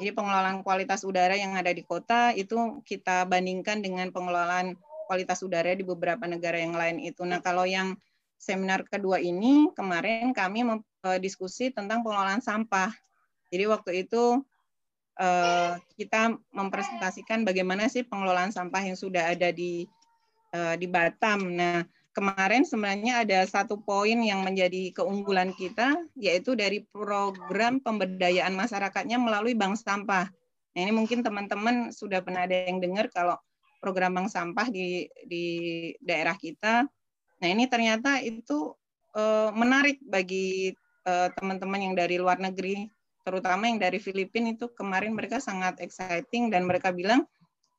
Jadi 0.01 0.09
pengelolaan 0.17 0.65
kualitas 0.65 1.05
udara 1.05 1.37
yang 1.37 1.53
ada 1.53 1.69
di 1.69 1.85
kota 1.85 2.33
itu 2.33 2.81
kita 2.81 3.29
bandingkan 3.29 3.85
dengan 3.85 4.09
pengelolaan 4.09 4.73
kualitas 5.05 5.45
udara 5.45 5.77
di 5.77 5.85
beberapa 5.85 6.25
negara 6.25 6.57
yang 6.57 6.73
lain 6.73 6.97
itu. 6.97 7.21
Nah, 7.21 7.37
kalau 7.37 7.69
yang 7.69 7.93
seminar 8.41 8.81
kedua 8.89 9.21
ini 9.21 9.69
kemarin 9.77 10.33
kami 10.33 10.65
diskusi 11.21 11.69
tentang 11.69 12.01
pengelolaan 12.01 12.41
sampah. 12.41 12.89
Jadi 13.53 13.63
waktu 13.69 13.91
itu 14.09 14.41
Eh, 15.19 15.73
kita 15.99 16.31
mempresentasikan 16.55 17.43
bagaimana 17.43 17.91
sih 17.91 18.07
pengelolaan 18.07 18.55
sampah 18.55 18.87
yang 18.87 18.95
sudah 18.95 19.35
ada 19.35 19.51
di 19.51 19.83
uh, 20.55 20.79
di 20.79 20.87
Batam. 20.87 21.43
Nah, 21.59 21.83
kemarin 22.19 22.67
sebenarnya 22.67 23.23
ada 23.23 23.39
satu 23.47 23.79
poin 23.79 24.19
yang 24.19 24.43
menjadi 24.43 24.91
keunggulan 24.91 25.55
kita, 25.55 25.95
yaitu 26.19 26.51
dari 26.60 26.84
program 26.91 27.79
pemberdayaan 27.79 28.51
masyarakatnya 28.60 29.15
melalui 29.15 29.55
bank 29.55 29.79
sampah. 29.79 30.27
Nah, 30.75 30.79
ini 30.84 30.91
mungkin 30.91 31.23
teman-teman 31.23 31.95
sudah 31.95 32.19
pernah 32.19 32.43
ada 32.43 32.67
yang 32.67 32.84
dengar 32.84 33.08
kalau 33.08 33.39
program 33.79 34.19
bank 34.19 34.27
sampah 34.27 34.67
di 34.67 35.08
di 35.23 35.45
daerah 36.03 36.36
kita. 36.36 36.84
Nah, 37.39 37.47
ini 37.47 37.71
ternyata 37.71 38.19
itu 38.19 38.75
uh, 39.15 39.55
menarik 39.55 40.03
bagi 40.03 40.75
teman-teman 41.10 41.79
uh, 41.79 41.86
yang 41.89 41.95
dari 41.95 42.19
luar 42.19 42.38
negeri 42.38 42.86
terutama 43.25 43.69
yang 43.69 43.77
dari 43.77 44.01
Filipina 44.01 44.53
itu 44.53 44.69
kemarin 44.73 45.13
mereka 45.13 45.38
sangat 45.38 45.77
exciting 45.82 46.49
dan 46.49 46.65
mereka 46.65 46.89
bilang 46.89 47.25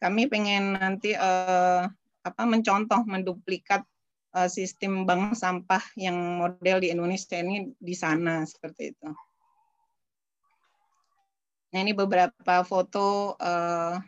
kami 0.00 0.26
pengen 0.26 0.78
nanti 0.78 1.12
uh, 1.14 1.84
apa 2.24 2.42
mencontoh 2.44 3.04
menduplikat 3.04 3.84
uh, 4.34 4.48
sistem 4.50 5.06
bank 5.06 5.36
sampah 5.38 5.82
yang 5.98 6.16
model 6.38 6.82
di 6.82 6.92
Indonesia 6.92 7.38
ini 7.38 7.70
di 7.76 7.94
sana 7.94 8.42
seperti 8.46 8.94
itu. 8.94 9.08
Nah 11.70 11.78
ini 11.78 11.94
beberapa 11.94 12.66
foto 12.66 13.38
uh, 13.38 13.98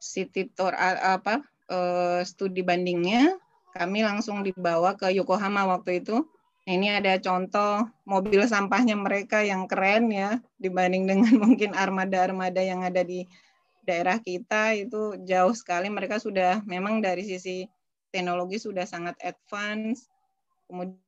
city 0.00 0.48
tour 0.52 0.72
uh, 0.72 1.20
apa 1.20 1.44
uh, 1.68 2.20
studi 2.24 2.64
bandingnya. 2.64 3.36
Kami 3.70 4.02
langsung 4.02 4.42
dibawa 4.42 4.98
ke 4.98 5.14
Yokohama 5.14 5.62
waktu 5.70 6.02
itu 6.02 6.26
Nah, 6.68 6.78
ini 6.78 6.86
ada 6.92 7.16
contoh 7.18 7.88
mobil 8.04 8.44
sampahnya 8.46 8.94
mereka 8.94 9.40
yang 9.40 9.64
keren 9.64 10.12
ya 10.12 10.38
dibanding 10.60 11.08
dengan 11.08 11.32
mungkin 11.42 11.72
armada-armada 11.74 12.60
yang 12.60 12.84
ada 12.84 13.00
di 13.00 13.24
daerah 13.82 14.20
kita 14.20 14.76
itu 14.76 15.18
jauh 15.24 15.50
sekali 15.50 15.88
mereka 15.88 16.20
sudah 16.20 16.60
memang 16.68 17.00
dari 17.02 17.24
sisi 17.24 17.64
teknologi 18.10 18.58
sudah 18.58 18.84
sangat 18.86 19.16
advance. 19.22 20.06
Kemudian 20.66 21.00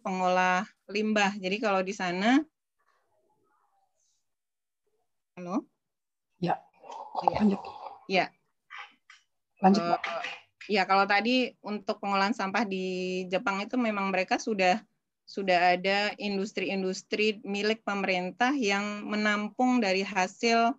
pengolah 0.00 0.64
limbah. 0.86 1.34
Jadi 1.36 1.56
kalau 1.58 1.82
di 1.82 1.90
sana 1.90 2.38
Halo? 5.36 5.68
Ya. 6.40 6.56
Ya. 7.28 7.60
Ya. 8.08 8.26
Lanjut, 9.60 9.84
Uh, 9.84 10.00
ya 10.64 10.88
kalau 10.88 11.04
tadi 11.04 11.52
untuk 11.60 12.00
pengolahan 12.00 12.32
sampah 12.32 12.64
di 12.64 13.24
Jepang 13.28 13.60
itu 13.60 13.76
memang 13.76 14.08
mereka 14.08 14.40
sudah 14.40 14.80
sudah 15.28 15.76
ada 15.76 16.16
industri-industri 16.16 17.44
milik 17.44 17.84
pemerintah 17.84 18.56
yang 18.56 19.04
menampung 19.04 19.76
dari 19.82 20.06
hasil 20.06 20.72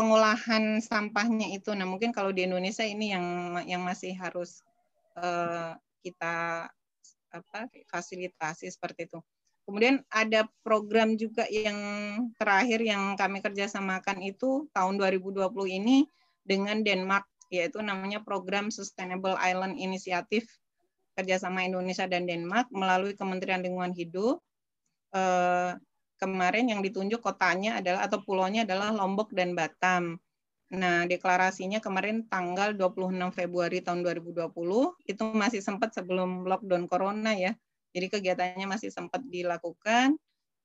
pengolahan 0.00 0.80
sampahnya 0.80 1.52
itu. 1.52 1.76
Nah 1.76 1.84
mungkin 1.84 2.08
kalau 2.08 2.32
di 2.32 2.48
Indonesia 2.48 2.80
ini 2.80 3.12
yang 3.12 3.26
yang 3.68 3.84
masih 3.84 4.16
harus 4.16 4.64
uh, 5.20 5.76
kita 6.00 6.64
apa 7.28 7.58
fasilitasi 7.92 8.72
seperti 8.72 9.12
itu. 9.12 9.20
Kemudian 9.68 10.00
ada 10.08 10.48
program 10.64 11.20
juga 11.20 11.44
yang 11.52 11.76
terakhir 12.40 12.80
yang 12.80 13.12
kami 13.20 13.44
kerjasamakan 13.44 14.24
itu 14.24 14.66
tahun 14.72 14.96
2020 14.96 15.52
ini 15.68 16.08
dengan 16.48 16.80
Denmark 16.80 17.28
yaitu 17.52 17.84
namanya 17.84 18.24
Program 18.24 18.72
Sustainable 18.72 19.36
Island 19.36 19.76
Initiative 19.76 20.48
kerjasama 21.12 21.66
Indonesia 21.66 22.08
dan 22.08 22.24
Denmark 22.24 22.72
melalui 22.72 23.12
Kementerian 23.18 23.60
Lingkungan 23.60 23.92
Hidup. 23.92 24.40
Eh, 25.12 25.74
kemarin 26.20 26.68
yang 26.68 26.84
ditunjuk 26.84 27.24
kotanya 27.24 27.80
adalah 27.80 28.04
atau 28.04 28.20
pulaunya 28.20 28.68
adalah 28.68 28.92
Lombok 28.92 29.32
dan 29.32 29.56
Batam. 29.56 30.20
Nah, 30.70 31.08
deklarasinya 31.08 31.82
kemarin 31.82 32.28
tanggal 32.30 32.76
26 32.76 33.32
Februari 33.34 33.82
tahun 33.82 34.06
2020 34.06 34.52
itu 35.08 35.24
masih 35.34 35.64
sempat 35.64 35.96
sebelum 35.96 36.46
lockdown 36.46 36.86
corona 36.86 37.34
ya. 37.34 37.56
Jadi 37.90 38.06
kegiatannya 38.06 38.70
masih 38.70 38.92
sempat 38.94 39.24
dilakukan. 39.26 40.14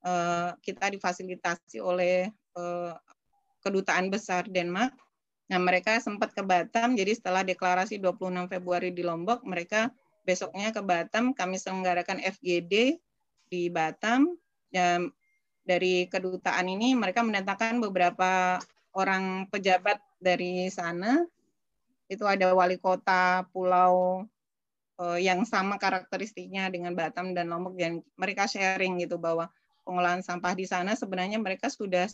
Eh, 0.06 0.50
kita 0.62 0.92
difasilitasi 0.94 1.82
oleh 1.82 2.30
eh, 2.30 2.94
kedutaan 3.64 4.12
besar 4.14 4.46
Denmark 4.46 4.94
Nah, 5.46 5.62
mereka 5.62 6.02
sempat 6.02 6.34
ke 6.34 6.42
Batam, 6.42 6.98
jadi 6.98 7.14
setelah 7.14 7.46
deklarasi 7.46 8.02
26 8.02 8.50
Februari 8.50 8.90
di 8.90 9.06
Lombok, 9.06 9.46
mereka 9.46 9.94
besoknya 10.26 10.74
ke 10.74 10.82
Batam, 10.82 11.30
kami 11.38 11.54
selenggarakan 11.54 12.18
FGD 12.18 12.98
di 13.46 13.62
Batam. 13.70 14.34
Dan 14.74 15.14
dari 15.66 16.06
kedutaan 16.06 16.70
ini 16.70 16.94
mereka 16.94 17.26
mendatangkan 17.26 17.82
beberapa 17.82 18.62
orang 18.94 19.50
pejabat 19.50 19.98
dari 20.22 20.70
sana. 20.70 21.26
Itu 22.06 22.22
ada 22.24 22.54
wali 22.54 22.78
kota 22.78 23.44
pulau 23.50 24.24
eh, 25.02 25.18
yang 25.26 25.42
sama 25.42 25.76
karakteristiknya 25.76 26.70
dengan 26.70 26.94
Batam 26.94 27.34
dan 27.34 27.50
Lombok 27.50 27.74
dan 27.74 28.00
mereka 28.14 28.46
sharing 28.46 29.02
gitu 29.02 29.18
bahwa 29.18 29.50
pengolahan 29.82 30.22
sampah 30.22 30.54
di 30.54 30.64
sana 30.64 30.94
sebenarnya 30.94 31.42
mereka 31.42 31.66
sudah 31.66 32.06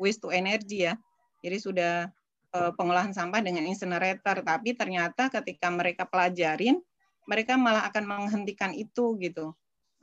waste 0.00 0.24
to 0.24 0.32
energy 0.32 0.88
ya. 0.88 0.96
Jadi 1.44 1.60
sudah 1.60 2.08
Eh, 2.56 2.72
pengolahan 2.72 3.12
sampah 3.12 3.44
dengan 3.44 3.68
incinerator, 3.68 4.40
tapi 4.40 4.72
ternyata 4.72 5.28
ketika 5.28 5.68
mereka 5.68 6.08
pelajarin, 6.08 6.80
mereka 7.28 7.58
malah 7.60 7.84
akan 7.90 8.04
menghentikan 8.06 8.72
itu 8.72 9.18
gitu. 9.20 9.52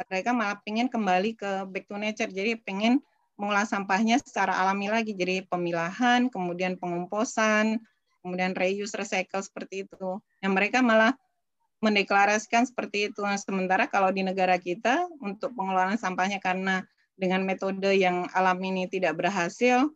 Mereka 0.08 0.32
malah 0.36 0.60
pengen 0.64 0.88
kembali 0.88 1.36
ke 1.38 1.52
back 1.70 1.86
to 1.88 1.96
nature, 2.00 2.32
jadi 2.32 2.60
pengen 2.62 3.04
mengolah 3.40 3.66
sampahnya 3.66 4.22
secara 4.22 4.54
alami 4.56 4.88
lagi, 4.88 5.18
jadi 5.18 5.44
pemilahan, 5.50 6.30
kemudian 6.30 6.78
pengumposan, 6.78 7.82
kemudian 8.22 8.54
reuse, 8.54 8.94
recycle 8.94 9.42
seperti 9.42 9.88
itu. 9.90 10.22
Yang 10.40 10.54
mereka 10.54 10.80
malah 10.86 11.18
mendeklarasikan 11.84 12.64
seperti 12.64 13.12
itu. 13.12 13.20
Nah, 13.26 13.36
sementara 13.36 13.90
kalau 13.92 14.14
di 14.14 14.24
negara 14.24 14.56
kita 14.56 15.10
untuk 15.20 15.52
pengelolaan 15.58 16.00
sampahnya 16.00 16.40
karena 16.40 16.86
dengan 17.20 17.44
metode 17.44 17.92
yang 17.94 18.26
alami 18.32 18.72
ini 18.72 18.84
tidak 18.88 19.20
berhasil, 19.20 19.92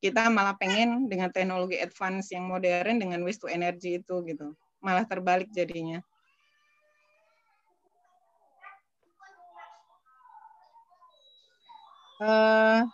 kita 0.00 0.32
malah 0.32 0.56
pengen 0.56 1.06
dengan 1.06 1.28
teknologi 1.28 1.76
advance 1.76 2.32
yang 2.32 2.48
modern 2.48 2.96
dengan 2.96 3.20
waste 3.20 3.44
to 3.44 3.48
energy 3.52 4.00
itu 4.00 4.24
gitu 4.24 4.56
malah 4.80 5.04
terbalik 5.04 5.52
jadinya 5.52 6.00
uh, 12.20 12.86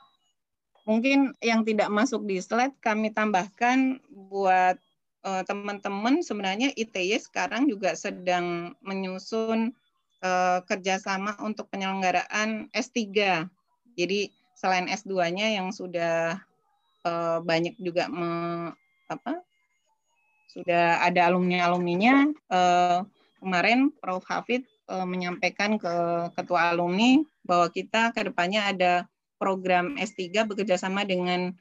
mungkin 0.87 1.35
yang 1.43 1.67
tidak 1.67 1.91
masuk 1.91 2.25
di 2.25 2.39
slide 2.39 2.75
kami 2.81 3.11
tambahkan 3.13 4.01
buat 4.31 4.79
uh, 5.27 5.43
teman-teman. 5.45 6.23
Sebenarnya 6.23 6.73
ITY 6.73 7.19
sekarang 7.19 7.67
juga 7.67 7.93
sedang 7.99 8.79
menyusun 8.81 9.75
uh, 10.23 10.63
kerjasama 10.65 11.37
untuk 11.43 11.69
penyelenggaraan 11.69 12.71
S3 12.73 13.03
jadi 13.97 14.29
selain 14.53 14.87
S2-nya 14.93 15.57
yang 15.57 15.73
sudah 15.73 16.37
uh, 17.09 17.39
banyak 17.41 17.75
juga 17.81 18.07
me, 18.13 18.71
apa 19.09 19.41
sudah 20.53 21.01
ada 21.05 21.33
alumni 21.33 21.65
alumninya 21.65 22.29
uh, 22.53 23.05
kemarin 23.41 23.93
Prof. 24.01 24.25
Hafid 24.29 24.69
uh, 24.89 25.05
menyampaikan 25.09 25.81
ke 25.81 25.93
ketua 26.37 26.77
alumni 26.77 27.21
bahwa 27.45 27.73
kita 27.73 28.13
ke 28.13 28.29
depannya 28.29 28.69
ada 28.69 28.93
program 29.37 29.97
S3 29.97 30.45
bekerjasama 30.49 31.05
dengan 31.05 31.53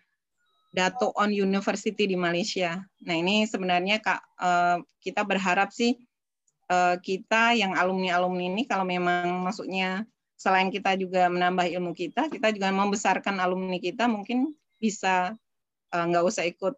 Dato 0.75 1.15
On 1.15 1.31
University 1.31 2.03
di 2.03 2.19
Malaysia. 2.19 2.83
Nah 3.07 3.15
ini 3.15 3.47
sebenarnya 3.47 4.03
kak 4.03 4.21
uh, 4.43 4.77
kita 4.99 5.23
berharap 5.23 5.71
sih 5.71 5.95
uh, 6.67 6.99
kita 6.99 7.55
yang 7.55 7.79
alumni 7.79 8.19
alumni 8.19 8.51
ini 8.51 8.67
kalau 8.67 8.83
memang 8.83 9.39
maksudnya 9.39 10.03
selain 10.35 10.67
kita 10.67 10.99
juga 10.99 11.31
menambah 11.31 11.63
ilmu 11.79 11.95
kita, 11.95 12.27
kita 12.27 12.51
juga 12.51 12.67
membesarkan 12.75 13.39
alumni 13.39 13.79
kita 13.79 14.11
mungkin 14.11 14.51
bisa 14.75 15.31
nggak 15.95 16.23
uh, 16.23 16.27
usah 16.27 16.43
ikut 16.43 16.75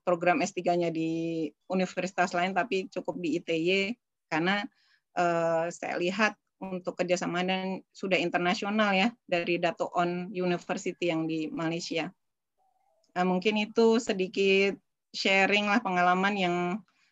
program 0.00 0.40
S3-nya 0.40 0.88
di 0.88 1.44
universitas 1.68 2.32
lain 2.32 2.56
tapi 2.56 2.88
cukup 2.88 3.20
di 3.20 3.36
ITY 3.36 3.92
karena 4.32 4.64
saya 5.68 6.00
lihat 6.00 6.40
untuk 6.58 6.98
kerjasama 6.98 7.46
dan 7.46 7.80
sudah 7.94 8.18
internasional 8.18 8.90
ya 8.90 9.08
dari 9.30 9.62
Dato 9.62 9.90
On 9.94 10.26
University 10.34 11.10
yang 11.10 11.30
di 11.30 11.46
Malaysia. 11.50 12.10
Nah, 13.14 13.24
mungkin 13.26 13.58
itu 13.58 13.98
sedikit 14.02 14.78
sharing 15.14 15.70
lah 15.70 15.82
pengalaman 15.82 16.34
yang 16.34 16.56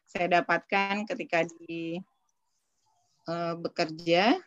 saya 0.06 0.42
dapatkan 0.42 1.06
ketika 1.06 1.46
di 1.46 1.98
uh, 3.30 3.54
bekerja. 3.59 4.38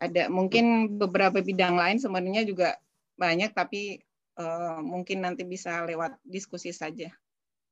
Ada 0.00 0.28
mungkin 0.28 0.96
beberapa 1.00 1.40
bidang 1.40 1.80
lain 1.80 1.96
sebenarnya 1.96 2.44
juga 2.44 2.76
banyak, 3.16 3.56
tapi 3.56 4.04
uh, 4.36 4.84
mungkin 4.84 5.24
nanti 5.24 5.48
bisa 5.48 5.84
lewat 5.88 6.20
diskusi 6.24 6.72
saja. 6.76 7.08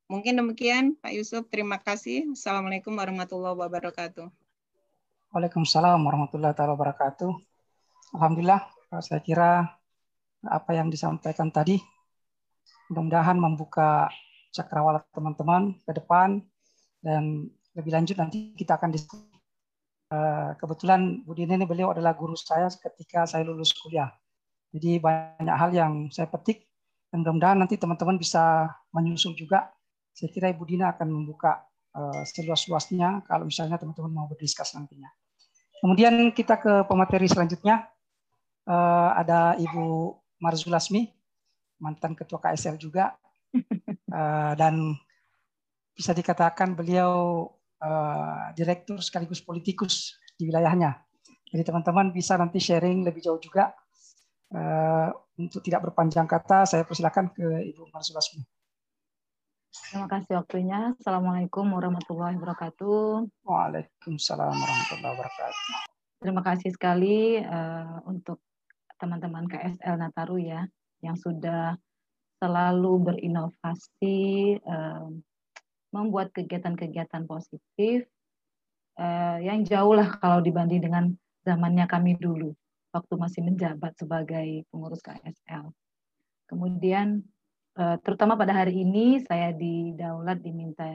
Mungkin 0.09 0.37
demikian, 0.41 0.97
Pak 1.01 1.13
Yusuf. 1.13 1.49
Terima 1.49 1.81
kasih. 1.81 2.33
Assalamualaikum 2.37 2.93
warahmatullahi 2.93 3.57
wabarakatuh. 3.57 4.42
Waalaikumsalam 5.33 5.97
warahmatullahi 6.05 6.53
wabarakatuh. 6.53 7.33
Alhamdulillah, 8.13 8.69
saya 9.01 9.17
kira 9.25 9.65
apa 10.45 10.71
yang 10.77 10.93
disampaikan 10.93 11.49
tadi 11.49 11.81
mudah-mudahan 12.93 13.41
membuka 13.41 14.13
cakrawala 14.53 15.01
teman-teman 15.09 15.73
ke 15.89 15.97
depan 15.97 16.37
dan 17.01 17.49
lebih 17.73 17.97
lanjut 17.97 18.21
nanti 18.21 18.53
kita 18.53 18.77
akan 18.77 18.93
diskusi. 18.93 19.25
Eh, 20.13 20.53
kebetulan 20.61 21.25
Bu 21.25 21.33
Dini 21.33 21.57
ini 21.57 21.65
beliau 21.65 21.97
adalah 21.97 22.13
guru 22.13 22.37
saya 22.37 22.69
ketika 22.69 23.25
saya 23.25 23.41
lulus 23.49 23.73
kuliah. 23.73 24.13
Jadi 24.69 25.01
banyak 25.01 25.57
hal 25.57 25.73
yang 25.73 26.13
saya 26.13 26.29
petik 26.29 26.69
dan 27.09 27.25
mudah-mudahan 27.25 27.57
nanti 27.57 27.81
teman-teman 27.81 28.21
bisa 28.21 28.69
menyusul 28.93 29.33
juga. 29.33 29.73
Saya 30.13 30.29
kira 30.29 30.53
Ibu 30.53 30.69
Dina 30.69 30.93
akan 30.93 31.09
membuka 31.09 31.65
uh, 31.97 32.21
seluas-luasnya 32.21 33.25
kalau 33.25 33.49
misalnya 33.49 33.81
teman-teman 33.81 34.13
mau 34.13 34.29
berdiskus 34.29 34.77
nantinya. 34.77 35.09
Kemudian 35.83 36.31
kita 36.31 36.63
ke 36.63 36.87
pemateri 36.87 37.27
selanjutnya. 37.27 37.91
Uh, 38.63 39.11
ada 39.19 39.59
Ibu 39.59 40.15
Marzulasmi, 40.39 41.11
mantan 41.83 42.15
ketua 42.15 42.39
KSL 42.39 42.79
juga. 42.79 43.19
Uh, 44.07 44.55
dan 44.61 44.95
bisa 45.91 46.15
dikatakan 46.15 46.79
beliau 46.79 47.45
uh, 47.83 48.55
direktur 48.55 49.03
sekaligus 49.03 49.43
politikus 49.43 50.15
di 50.39 50.47
wilayahnya. 50.47 51.03
Jadi 51.51 51.67
teman-teman 51.67 52.15
bisa 52.15 52.39
nanti 52.39 52.63
sharing 52.63 53.03
lebih 53.03 53.19
jauh 53.19 53.43
juga. 53.43 53.75
Uh, 54.55 55.11
untuk 55.35 55.67
tidak 55.67 55.91
berpanjang 55.91 56.31
kata, 56.31 56.63
saya 56.63 56.87
persilakan 56.87 57.35
ke 57.35 57.75
Ibu 57.75 57.91
Marzulasmi. 57.91 58.62
Terima 59.73 60.05
kasih 60.05 60.37
waktunya. 60.37 60.93
Assalamualaikum 61.01 61.65
warahmatullahi 61.73 62.37
wabarakatuh. 62.37 63.25
Waalaikumsalam 63.41 64.53
warahmatullahi 64.53 65.13
wabarakatuh. 65.17 65.65
Terima 66.21 66.43
kasih 66.45 66.71
sekali 66.77 67.41
uh, 67.41 68.05
untuk 68.05 68.45
teman-teman 69.01 69.49
KSL 69.49 69.97
Nataru 69.97 70.45
ya 70.45 70.69
yang 71.01 71.17
sudah 71.17 71.81
selalu 72.37 73.17
berinovasi, 73.17 74.61
uh, 74.61 75.09
membuat 75.89 76.37
kegiatan-kegiatan 76.37 77.25
positif 77.25 78.05
uh, 79.01 79.41
yang 79.41 79.65
jauh 79.65 79.97
lah 79.97 80.21
kalau 80.21 80.45
dibanding 80.45 80.85
dengan 80.85 81.17
zamannya 81.49 81.89
kami 81.89 82.21
dulu 82.21 82.53
waktu 82.93 83.15
masih 83.17 83.41
menjabat 83.41 83.97
sebagai 83.97 84.69
pengurus 84.69 85.01
KSL. 85.01 85.73
Kemudian 86.45 87.25
terutama 87.77 88.37
pada 88.37 88.53
hari 88.53 88.85
ini 88.85 89.25
saya 89.25 89.49
di 89.57 89.97
Daulat 89.97 90.45
diminta 90.45 90.93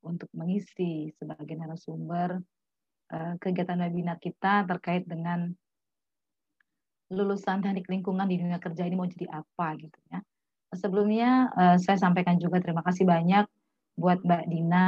untuk 0.00 0.32
mengisi 0.32 1.12
sebagai 1.20 1.56
narasumber 1.56 2.40
eh, 3.12 3.34
kegiatan 3.36 3.76
webinar 3.76 4.16
kita 4.16 4.64
terkait 4.64 5.04
dengan 5.04 5.52
lulusan 7.10 7.60
teknik 7.60 7.90
lingkungan 7.90 8.24
di 8.30 8.38
dunia 8.38 8.62
kerja 8.62 8.86
ini 8.86 8.94
mau 8.94 9.08
jadi 9.10 9.26
apa 9.28 9.66
gitu 9.76 9.98
ya. 10.08 10.20
Sebelumnya 10.72 11.50
eh, 11.52 11.76
saya 11.82 11.98
sampaikan 12.00 12.40
juga 12.40 12.64
terima 12.64 12.80
kasih 12.80 13.04
banyak 13.04 13.44
buat 14.00 14.24
Mbak 14.24 14.44
Dina. 14.48 14.86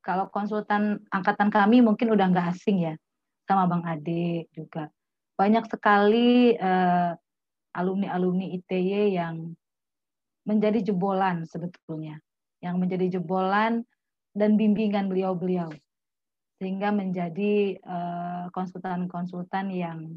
Kalau 0.00 0.32
konsultan 0.32 1.04
angkatan 1.12 1.52
kami 1.52 1.84
mungkin 1.84 2.08
udah 2.08 2.32
nggak 2.32 2.56
asing 2.56 2.80
ya, 2.80 2.94
sama 3.44 3.68
Bang 3.68 3.84
Ade 3.84 4.48
juga. 4.56 4.88
Banyak 5.36 5.68
sekali 5.68 6.56
alumni-alumni 7.74 8.54
ITY 8.58 9.16
yang 9.18 9.52
menjadi 10.48 10.92
jebolan 10.92 11.44
sebetulnya, 11.44 12.16
yang 12.64 12.80
menjadi 12.80 13.20
jebolan 13.20 13.84
dan 14.32 14.56
bimbingan 14.56 15.12
beliau-beliau, 15.12 15.68
sehingga 16.56 16.88
menjadi 16.88 17.76
eh, 17.76 18.44
konsultan-konsultan 18.50 19.68
yang 19.74 20.16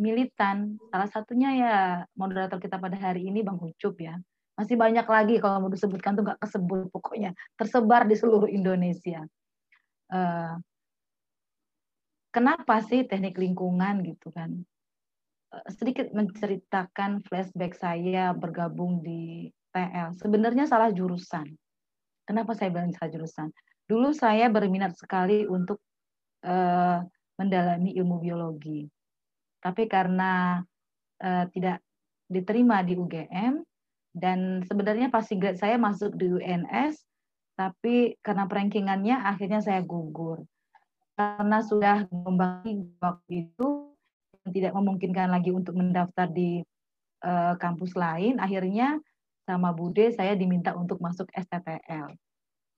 militan. 0.00 0.80
Salah 0.90 1.06
satunya 1.10 1.50
ya 1.54 1.76
moderator 2.18 2.58
kita 2.58 2.80
pada 2.80 2.98
hari 2.98 3.28
ini 3.30 3.44
Bang 3.44 3.60
Ucup 3.60 3.94
ya. 4.00 4.18
Masih 4.54 4.78
banyak 4.78 5.06
lagi 5.06 5.36
kalau 5.42 5.66
mau 5.66 5.70
disebutkan 5.70 6.14
tuh 6.14 6.24
nggak 6.26 6.40
kesebut 6.42 6.86
pokoknya 6.94 7.34
tersebar 7.58 8.06
di 8.06 8.14
seluruh 8.14 8.50
Indonesia. 8.50 9.22
Eh, 10.10 10.54
kenapa 12.34 12.82
sih 12.86 13.06
teknik 13.06 13.38
lingkungan 13.38 14.02
gitu 14.02 14.30
kan? 14.34 14.62
Sedikit 15.70 16.10
menceritakan 16.10 17.22
flashback 17.26 17.76
saya 17.76 18.34
bergabung 18.34 19.00
di 19.04 19.50
TL. 19.74 20.14
Sebenarnya 20.18 20.64
salah 20.70 20.94
jurusan. 20.94 21.50
Kenapa 22.24 22.56
saya 22.56 22.72
bilang 22.72 22.94
salah 22.94 23.10
jurusan? 23.12 23.48
Dulu 23.84 24.16
saya 24.16 24.48
berminat 24.48 24.96
sekali 24.96 25.44
untuk 25.44 25.82
uh, 26.46 27.04
mendalami 27.36 27.92
ilmu 27.98 28.22
biologi. 28.22 28.88
Tapi 29.60 29.84
karena 29.90 30.62
uh, 31.20 31.44
tidak 31.52 31.84
diterima 32.30 32.80
di 32.80 32.96
UGM 32.96 33.60
dan 34.14 34.62
sebenarnya 34.64 35.10
pasti 35.10 35.36
grade 35.36 35.60
saya 35.60 35.76
masuk 35.76 36.14
di 36.14 36.30
UNS, 36.30 36.96
tapi 37.58 38.14
karena 38.22 38.46
perankingannya 38.46 39.20
akhirnya 39.20 39.60
saya 39.60 39.82
gugur. 39.82 40.46
Karena 41.14 41.62
sudah 41.62 42.06
membangun 42.10 42.94
waktu 42.98 43.50
itu 43.50 43.93
tidak 44.52 44.76
memungkinkan 44.76 45.32
lagi 45.32 45.48
untuk 45.48 45.72
mendaftar 45.78 46.28
di 46.28 46.60
uh, 47.24 47.56
kampus 47.56 47.96
lain, 47.96 48.36
akhirnya 48.36 49.00
sama 49.48 49.72
Bude 49.72 50.12
saya 50.12 50.36
diminta 50.36 50.76
untuk 50.76 51.00
masuk 51.00 51.28
STTL. 51.32 52.12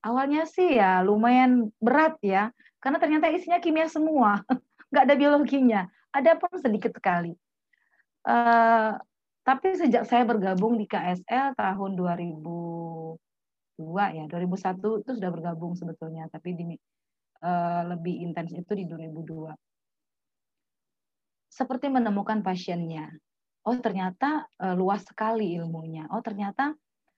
Awalnya 0.06 0.46
sih 0.46 0.78
ya 0.78 1.02
lumayan 1.02 1.74
berat 1.82 2.14
ya, 2.22 2.54
karena 2.78 3.02
ternyata 3.02 3.26
isinya 3.34 3.58
kimia 3.58 3.90
semua, 3.90 4.42
nggak 4.94 5.04
ada 5.10 5.14
biologinya, 5.18 5.90
ada 6.14 6.38
pun 6.38 6.54
sedikit 6.62 6.94
sekali. 6.94 7.34
Uh, 8.26 8.94
tapi 9.46 9.78
sejak 9.78 10.06
saya 10.10 10.26
bergabung 10.26 10.74
di 10.74 10.86
KSL 10.90 11.54
tahun 11.54 11.90
2002 11.94 13.18
ya, 14.18 14.24
2001 14.26 15.02
itu 15.02 15.10
sudah 15.14 15.30
bergabung 15.30 15.78
sebetulnya, 15.78 16.26
tapi 16.30 16.54
di, 16.54 16.74
uh, 17.42 17.82
lebih 17.94 18.26
intens 18.26 18.50
itu 18.54 18.74
di 18.74 18.86
2002 18.90 19.65
seperti 21.56 21.88
menemukan 21.88 22.44
pasiennya. 22.44 23.16
Oh, 23.64 23.80
ternyata 23.80 24.44
uh, 24.60 24.76
luas 24.76 25.02
sekali 25.08 25.56
ilmunya. 25.56 26.04
Oh, 26.12 26.20
ternyata 26.20 26.76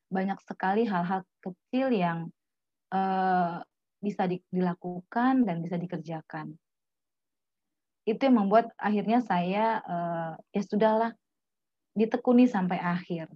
banyak 0.08 0.38
sekali 0.46 0.86
hal-hal 0.86 1.26
kecil 1.42 1.90
yang 1.90 2.30
uh, 2.94 3.60
bisa 3.98 4.30
di, 4.30 4.38
dilakukan 4.48 5.42
dan 5.42 5.58
bisa 5.60 5.74
dikerjakan. 5.74 6.54
Itu 8.06 8.30
yang 8.30 8.46
membuat 8.46 8.72
akhirnya 8.78 9.20
saya 9.20 9.82
uh, 9.84 10.32
ya 10.54 10.62
sudahlah 10.64 11.12
ditekuni 11.98 12.46
sampai 12.46 12.78
akhir. 12.78 13.28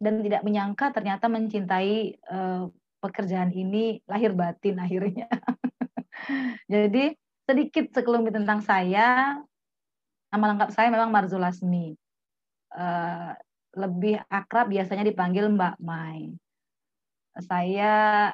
Dan 0.00 0.24
tidak 0.24 0.42
menyangka 0.42 0.96
ternyata 0.96 1.28
mencintai 1.28 2.24
uh, 2.32 2.72
pekerjaan 3.04 3.52
ini 3.52 4.00
lahir 4.08 4.32
batin 4.32 4.80
akhirnya. 4.80 5.28
Jadi 6.72 7.14
sedikit 7.44 7.92
sekelumit 7.92 8.32
tentang 8.32 8.64
saya, 8.64 9.38
Nama 10.30 10.44
lengkap 10.54 10.70
saya 10.70 10.88
memang 10.94 11.10
Marzulasmi. 11.10 11.98
Uh, 12.70 13.34
lebih 13.74 14.22
akrab 14.30 14.70
biasanya 14.70 15.02
dipanggil 15.02 15.50
Mbak 15.50 15.82
Mai. 15.82 16.30
Saya 17.42 18.30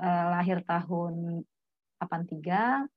uh, 0.00 0.24
lahir 0.32 0.64
tahun 0.64 1.44
83, 2.00 2.88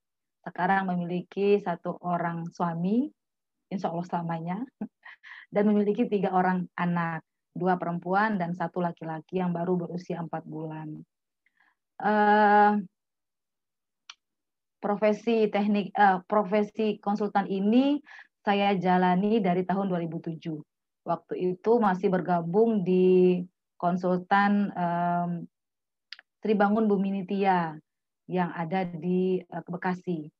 sekarang 0.47 0.87
memiliki 0.87 1.59
satu 1.59 1.99
orang 2.03 2.47
suami, 2.51 3.11
insya 3.67 3.91
Allah 3.91 4.07
selamanya, 4.07 4.57
dan 5.53 5.67
memiliki 5.67 6.07
tiga 6.07 6.31
orang 6.31 6.67
anak. 6.79 7.23
dua 7.57 7.73
perempuan 7.73 8.37
dan 8.37 8.53
satu 8.53 8.85
laki-laki 8.85 9.41
yang 9.41 9.49
baru 9.49 9.81
berusia 9.81 10.21
empat 10.21 10.45
bulan. 10.45 11.01
Uh, 11.97 12.77
profesi 14.77 15.49
teknik 15.49 15.89
uh, 15.97 16.21
profesi 16.29 17.01
konsultan 17.01 17.49
ini 17.49 17.97
saya 18.47 18.71
jalani 18.79 19.43
dari 19.43 19.67
tahun 19.67 19.91
2007. 19.91 20.39
Waktu 21.03 21.33
itu 21.35 21.71
masih 21.83 22.07
bergabung 22.07 22.87
di 22.87 23.43
konsultan 23.75 24.71
um, 24.71 25.31
Tribangun 26.39 26.87
Bumi 26.87 27.11
Nitya 27.19 27.75
yang 28.31 28.55
ada 28.55 28.87
di 28.87 29.43
uh, 29.51 29.63
Bekasi. 29.67 30.31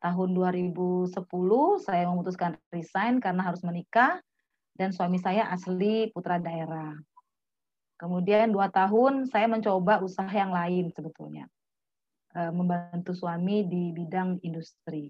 Tahun 0.00 0.28
2010 0.32 1.12
saya 1.84 2.08
memutuskan 2.08 2.56
resign 2.72 3.20
karena 3.20 3.44
harus 3.44 3.60
menikah 3.60 4.24
dan 4.72 4.92
suami 4.96 5.20
saya 5.20 5.48
asli 5.52 6.08
putra 6.08 6.40
daerah. 6.40 6.96
Kemudian 8.00 8.52
dua 8.52 8.68
tahun 8.68 9.24
saya 9.30 9.48
mencoba 9.48 10.04
usaha 10.04 10.28
yang 10.28 10.52
lain 10.52 10.92
sebetulnya. 10.92 11.48
Eh, 12.34 12.50
membantu 12.50 13.14
suami 13.14 13.62
di 13.62 13.94
bidang 13.94 14.42
industri. 14.42 15.06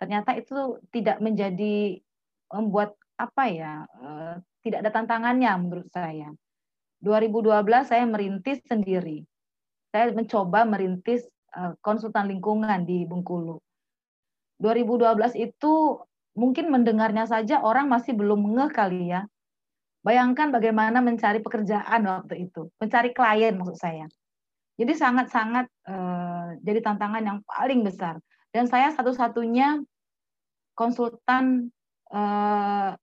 Ternyata 0.00 0.32
itu 0.40 0.80
tidak 0.88 1.20
menjadi 1.20 2.00
membuat 2.48 2.96
apa 3.20 3.44
ya, 3.52 3.84
eh, 4.00 4.34
tidak 4.64 4.78
ada 4.80 4.90
tantangannya 4.96 5.52
menurut 5.60 5.88
saya. 5.92 6.32
2012 7.04 7.84
saya 7.84 8.04
merintis 8.08 8.64
sendiri. 8.64 9.28
Saya 9.92 10.16
mencoba 10.16 10.64
merintis 10.64 11.28
eh, 11.52 11.76
konsultan 11.84 12.32
lingkungan 12.32 12.88
di 12.88 13.04
Bengkulu. 13.04 13.60
2012 14.60 15.36
itu 15.36 16.00
mungkin 16.36 16.72
mendengarnya 16.72 17.28
saja 17.28 17.60
orang 17.60 17.88
masih 17.92 18.16
belum 18.16 18.56
ngeh 18.56 18.70
kali 18.72 19.12
ya. 19.12 19.28
Bayangkan 20.00 20.48
bagaimana 20.48 21.04
mencari 21.04 21.44
pekerjaan 21.44 22.08
waktu 22.08 22.48
itu, 22.48 22.72
mencari 22.80 23.12
klien 23.12 23.52
maksud 23.52 23.76
saya. 23.76 24.08
Jadi 24.80 24.96
sangat-sangat 24.96 25.68
uh, 25.92 26.56
jadi 26.64 26.80
tantangan 26.80 27.20
yang 27.20 27.38
paling 27.44 27.84
besar. 27.84 28.16
Dan 28.50 28.66
saya 28.66 28.90
satu-satunya 28.90 29.78
konsultan 30.74 31.70
uh, 32.10 32.94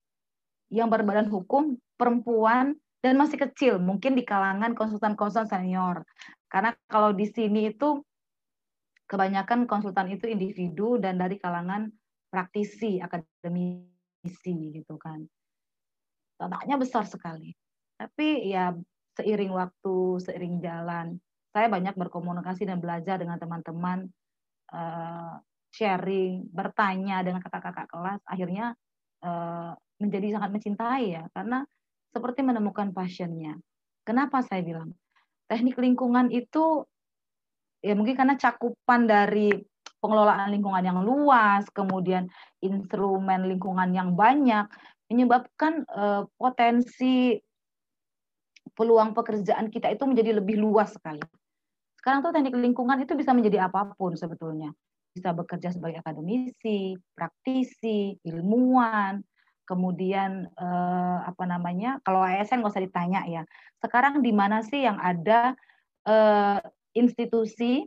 yang 0.67 0.91
berbadan 0.91 1.31
hukum 1.31 1.79
perempuan 1.95 2.75
dan 2.99 3.15
masih 3.15 3.39
kecil, 3.39 3.79
mungkin 3.79 4.17
di 4.17 4.27
kalangan 4.27 4.75
konsultan-konsultan 4.75 5.47
senior. 5.47 6.03
Karena 6.51 6.75
kalau 6.91 7.15
di 7.15 7.29
sini 7.29 7.71
itu 7.71 8.03
kebanyakan 9.07 9.63
konsultan 9.69 10.11
itu 10.11 10.27
individu 10.27 10.99
dan 10.99 11.15
dari 11.15 11.39
kalangan 11.39 11.87
praktisi, 12.27 12.99
akademisi 12.99 14.75
gitu 14.75 14.99
kan. 14.99 15.23
Tantangannya 16.35 16.77
besar 16.83 17.07
sekali. 17.07 17.55
Tapi 17.95 18.51
ya 18.51 18.75
seiring 19.15 19.55
waktu, 19.55 19.97
seiring 20.21 20.59
jalan, 20.59 21.17
saya 21.55 21.71
banyak 21.71 21.95
berkomunikasi 21.95 22.67
dan 22.67 22.77
belajar 22.77 23.17
dengan 23.17 23.39
teman-teman, 23.39 24.11
uh, 24.71 25.39
sharing, 25.71 26.47
bertanya 26.49 27.21
dengan 27.21 27.43
kakak-kakak 27.43 27.87
kelas, 27.91 28.21
akhirnya 28.25 28.73
uh, 29.21 29.75
menjadi 30.01 30.37
sangat 30.37 30.49
mencintai 30.53 31.05
ya, 31.19 31.23
karena 31.33 31.65
seperti 32.13 32.41
menemukan 32.41 32.91
passionnya. 32.95 33.57
Kenapa 34.07 34.41
saya 34.41 34.63
bilang 34.63 34.95
teknik 35.51 35.77
lingkungan 35.77 36.31
itu 36.31 36.87
ya 37.83 37.93
mungkin 37.93 38.17
karena 38.17 38.35
cakupan 38.35 39.05
dari 39.05 39.53
pengelolaan 40.01 40.49
lingkungan 40.53 40.83
yang 40.83 40.99
luas, 41.03 41.67
kemudian 41.73 42.29
instrumen 42.61 43.49
lingkungan 43.49 43.89
yang 43.93 44.13
banyak, 44.13 44.65
menyebabkan 45.09 45.83
uh, 45.89 46.27
potensi 46.35 47.37
peluang 48.75 49.15
pekerjaan 49.17 49.73
kita 49.73 49.89
itu 49.89 50.03
menjadi 50.05 50.37
lebih 50.37 50.59
luas 50.61 50.93
sekali. 50.93 51.23
Sekarang 52.07 52.23
tuh 52.23 52.31
teknik 52.31 52.55
lingkungan 52.55 53.03
itu 53.03 53.19
bisa 53.19 53.35
menjadi 53.35 53.67
apa 53.67 53.91
pun 53.99 54.15
sebetulnya. 54.15 54.71
Bisa 55.11 55.35
bekerja 55.35 55.75
sebagai 55.75 55.99
akademisi, 55.99 56.95
praktisi, 57.11 58.15
ilmuwan, 58.23 59.19
kemudian 59.67 60.47
eh, 60.47 61.19
apa 61.27 61.43
namanya? 61.43 61.99
Kalau 62.07 62.23
ASN 62.23 62.63
nggak 62.63 62.71
usah 62.71 62.87
ditanya 62.87 63.27
ya. 63.27 63.43
Sekarang 63.83 64.23
di 64.23 64.31
mana 64.31 64.63
sih 64.63 64.87
yang 64.87 64.95
ada 65.03 65.51
eh, 66.07 66.63
institusi 66.95 67.83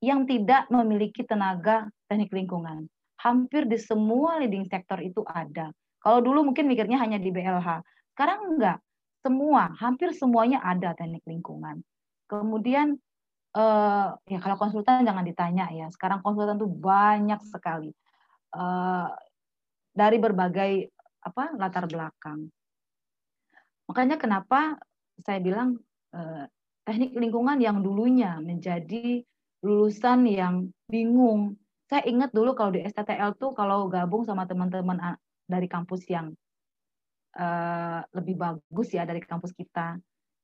yang 0.00 0.24
tidak 0.24 0.72
memiliki 0.72 1.28
tenaga 1.28 1.92
teknik 2.08 2.32
lingkungan. 2.32 2.88
Hampir 3.20 3.68
di 3.68 3.76
semua 3.76 4.40
leading 4.40 4.64
sektor 4.64 4.96
itu 5.04 5.20
ada. 5.28 5.76
Kalau 6.00 6.24
dulu 6.24 6.40
mungkin 6.40 6.72
mikirnya 6.72 6.96
hanya 7.04 7.20
di 7.20 7.28
BLH, 7.28 7.84
sekarang 8.16 8.48
enggak. 8.48 8.80
Semua, 9.20 9.76
hampir 9.76 10.16
semuanya 10.16 10.64
ada 10.64 10.96
teknik 10.96 11.20
lingkungan. 11.28 11.84
Kemudian 12.32 12.96
eh, 13.56 14.06
ya 14.12 14.38
kalau 14.42 14.56
konsultan 14.60 15.06
jangan 15.06 15.24
ditanya 15.24 15.70
ya. 15.72 15.86
Sekarang 15.88 16.20
konsultan 16.20 16.60
tuh 16.60 16.68
banyak 16.68 17.40
sekali 17.48 17.92
eh, 18.56 19.08
dari 19.92 20.16
berbagai 20.20 20.92
apa 21.24 21.56
latar 21.56 21.88
belakang. 21.88 22.48
Makanya 23.88 24.20
kenapa 24.20 24.76
saya 25.24 25.40
bilang 25.40 25.80
eh, 26.12 26.44
teknik 26.88 27.12
lingkungan 27.16 27.60
yang 27.60 27.84
dulunya 27.84 28.40
menjadi 28.40 29.24
lulusan 29.60 30.24
yang 30.28 30.54
bingung. 30.86 31.58
Saya 31.88 32.04
ingat 32.04 32.32
dulu 32.32 32.52
kalau 32.52 32.72
di 32.76 32.84
STTL 32.84 33.36
tuh 33.40 33.56
kalau 33.56 33.88
gabung 33.88 34.24
sama 34.24 34.44
teman-teman 34.44 35.16
dari 35.48 35.64
kampus 35.68 36.04
yang 36.08 36.36
uh, 37.36 38.00
lebih 38.12 38.36
bagus 38.36 38.88
ya 38.92 39.08
dari 39.08 39.24
kampus 39.24 39.56
kita, 39.56 39.96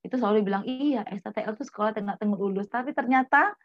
itu 0.05 0.15
selalu 0.21 0.45
bilang 0.45 0.63
iya 0.69 1.01
STTL 1.09 1.57
itu 1.57 1.65
sekolah 1.65 1.97
tengah 1.97 2.15
tengah 2.21 2.37
lulus, 2.37 2.69
tapi 2.69 2.93
ternyata 2.93 3.57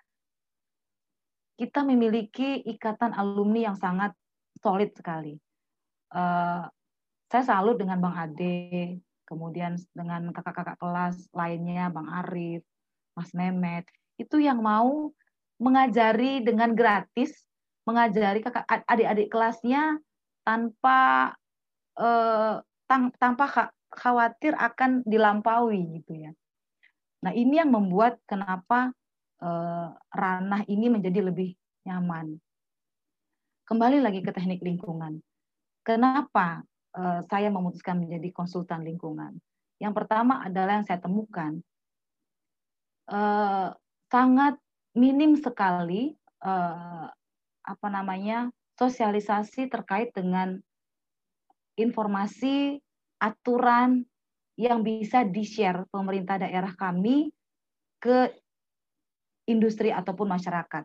kita 1.61 1.85
memiliki 1.85 2.65
ikatan 2.65 3.13
alumni 3.13 3.69
yang 3.69 3.77
sangat 3.77 4.17
solid 4.65 4.97
sekali. 4.97 5.37
Uh, 6.09 6.65
saya 7.29 7.45
salut 7.45 7.77
dengan 7.77 8.01
Bang 8.01 8.17
Ade, 8.17 8.99
kemudian 9.29 9.77
dengan 9.93 10.33
kakak-kakak 10.33 10.81
kelas 10.81 11.29
lainnya, 11.37 11.93
Bang 11.93 12.09
Arif, 12.09 12.65
Mas 13.15 13.31
Memet, 13.37 13.85
itu 14.17 14.41
yang 14.41 14.65
mau 14.65 15.13
mengajari 15.61 16.41
dengan 16.41 16.73
gratis, 16.73 17.45
mengajari 17.85 18.41
kakak 18.41 18.65
adik-adik 18.89 19.29
kelasnya 19.29 20.01
tanpa 20.43 21.31
eh, 22.01 22.57
tanpa 22.89 23.47
khawatir 23.91 24.55
akan 24.55 25.03
dilampaui 25.03 26.01
gitu 26.01 26.31
ya. 26.31 26.33
Nah 27.27 27.33
ini 27.35 27.61
yang 27.61 27.75
membuat 27.75 28.23
kenapa 28.25 28.95
eh, 29.43 29.89
ranah 30.15 30.63
ini 30.71 30.87
menjadi 30.89 31.27
lebih 31.27 31.53
nyaman. 31.85 32.39
Kembali 33.67 34.03
lagi 34.03 34.23
ke 34.23 34.31
teknik 34.35 34.63
lingkungan. 34.63 35.19
Kenapa 35.83 36.63
eh, 36.97 37.21
saya 37.27 37.51
memutuskan 37.51 38.01
menjadi 38.01 38.31
konsultan 38.31 38.87
lingkungan? 38.87 39.37
Yang 39.83 39.95
pertama 39.97 40.45
adalah 40.45 40.81
yang 40.81 40.87
saya 40.87 41.01
temukan 41.03 41.61
eh, 43.11 43.69
sangat 44.11 44.55
minim 44.95 45.35
sekali 45.39 46.15
eh, 46.43 47.07
apa 47.61 47.89
namanya 47.93 48.49
sosialisasi 48.81 49.69
terkait 49.69 50.11
dengan 50.17 50.57
informasi 51.77 52.81
aturan 53.21 54.03
yang 54.57 54.81
bisa 54.85 55.25
di-share 55.25 55.89
pemerintah 55.89 56.41
daerah 56.41 56.73
kami 56.77 57.33
ke 58.01 58.33
industri 59.49 59.93
ataupun 59.93 60.29
masyarakat. 60.29 60.85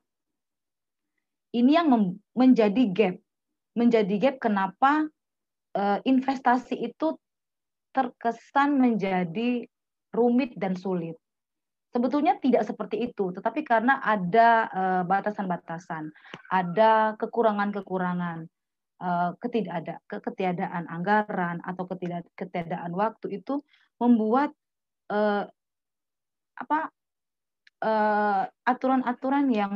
Ini 1.56 1.72
yang 1.80 1.88
menjadi 2.36 2.84
gap, 2.92 3.16
menjadi 3.76 4.16
gap 4.20 4.36
kenapa 4.44 5.08
eh, 5.76 6.00
investasi 6.04 6.76
itu 6.84 7.16
terkesan 7.96 8.76
menjadi 8.76 9.64
rumit 10.12 10.56
dan 10.60 10.76
sulit. 10.76 11.16
Sebetulnya 11.96 12.36
tidak 12.44 12.68
seperti 12.68 13.08
itu, 13.08 13.32
tetapi 13.32 13.64
karena 13.64 14.04
ada 14.04 14.50
eh, 14.68 15.04
batasan-batasan, 15.08 16.12
ada 16.52 17.16
kekurangan-kekurangan, 17.16 18.52
ketidakada, 19.44 20.00
ketiadaan 20.08 20.88
anggaran 20.88 21.60
atau 21.68 21.84
ketiadaan 22.36 22.96
waktu 22.96 23.44
itu 23.44 23.60
membuat 24.00 24.56
uh, 25.12 25.46
apa 26.56 26.80
aturan-aturan 28.66 29.52
uh, 29.52 29.54
yang 29.54 29.74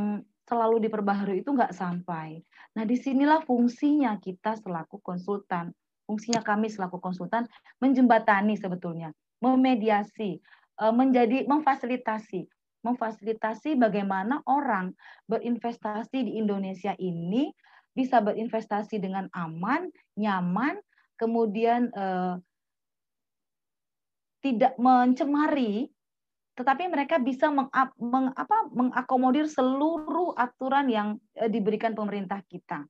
selalu 0.47 0.87
diperbaharui 0.87 1.43
itu 1.43 1.51
nggak 1.51 1.75
sampai. 1.75 2.41
Nah 2.73 2.87
di 2.87 2.95
sinilah 2.95 3.43
fungsinya 3.43 4.17
kita 4.17 4.57
selaku 4.57 4.97
konsultan, 5.03 5.75
fungsinya 6.09 6.41
kami 6.41 6.71
selaku 6.71 6.97
konsultan 6.97 7.45
menjembatani 7.77 8.57
sebetulnya, 8.57 9.13
memediasi, 9.43 10.41
Eh, 10.79 10.95
menjadi 10.95 11.43
memfasilitasi 11.43 12.47
memfasilitasi 12.79 13.75
bagaimana 13.75 14.39
orang 14.47 14.95
berinvestasi 15.27 16.23
di 16.23 16.39
Indonesia 16.39 16.95
ini 16.95 17.51
bisa 17.93 18.21
berinvestasi 18.23 19.01
dengan 19.01 19.27
aman, 19.33 19.89
nyaman, 20.15 20.79
kemudian 21.19 21.91
eh, 21.91 22.35
tidak 24.39 24.73
mencemari, 24.79 25.91
tetapi 26.55 26.87
mereka 26.91 27.19
bisa 27.19 27.51
meng, 27.51 27.71
meng, 27.99 28.31
mengakomodir 28.71 29.47
seluruh 29.47 30.35
aturan 30.35 30.87
yang 30.87 31.09
eh, 31.35 31.51
diberikan 31.51 31.95
pemerintah 31.95 32.43
kita. 32.47 32.87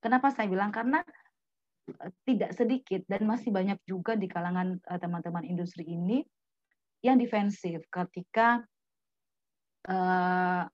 Kenapa 0.00 0.28
saya 0.32 0.48
bilang? 0.52 0.68
Karena 0.68 1.00
eh, 1.88 2.10
tidak 2.28 2.52
sedikit 2.52 3.04
dan 3.08 3.24
masih 3.24 3.48
banyak 3.48 3.80
juga 3.88 4.16
di 4.16 4.28
kalangan 4.28 4.76
eh, 4.76 4.98
teman-teman 5.00 5.44
industri 5.48 5.88
ini 5.88 6.20
yang 7.04 7.20
defensif 7.20 7.84
ketika 7.92 8.64
uh, 9.92 10.64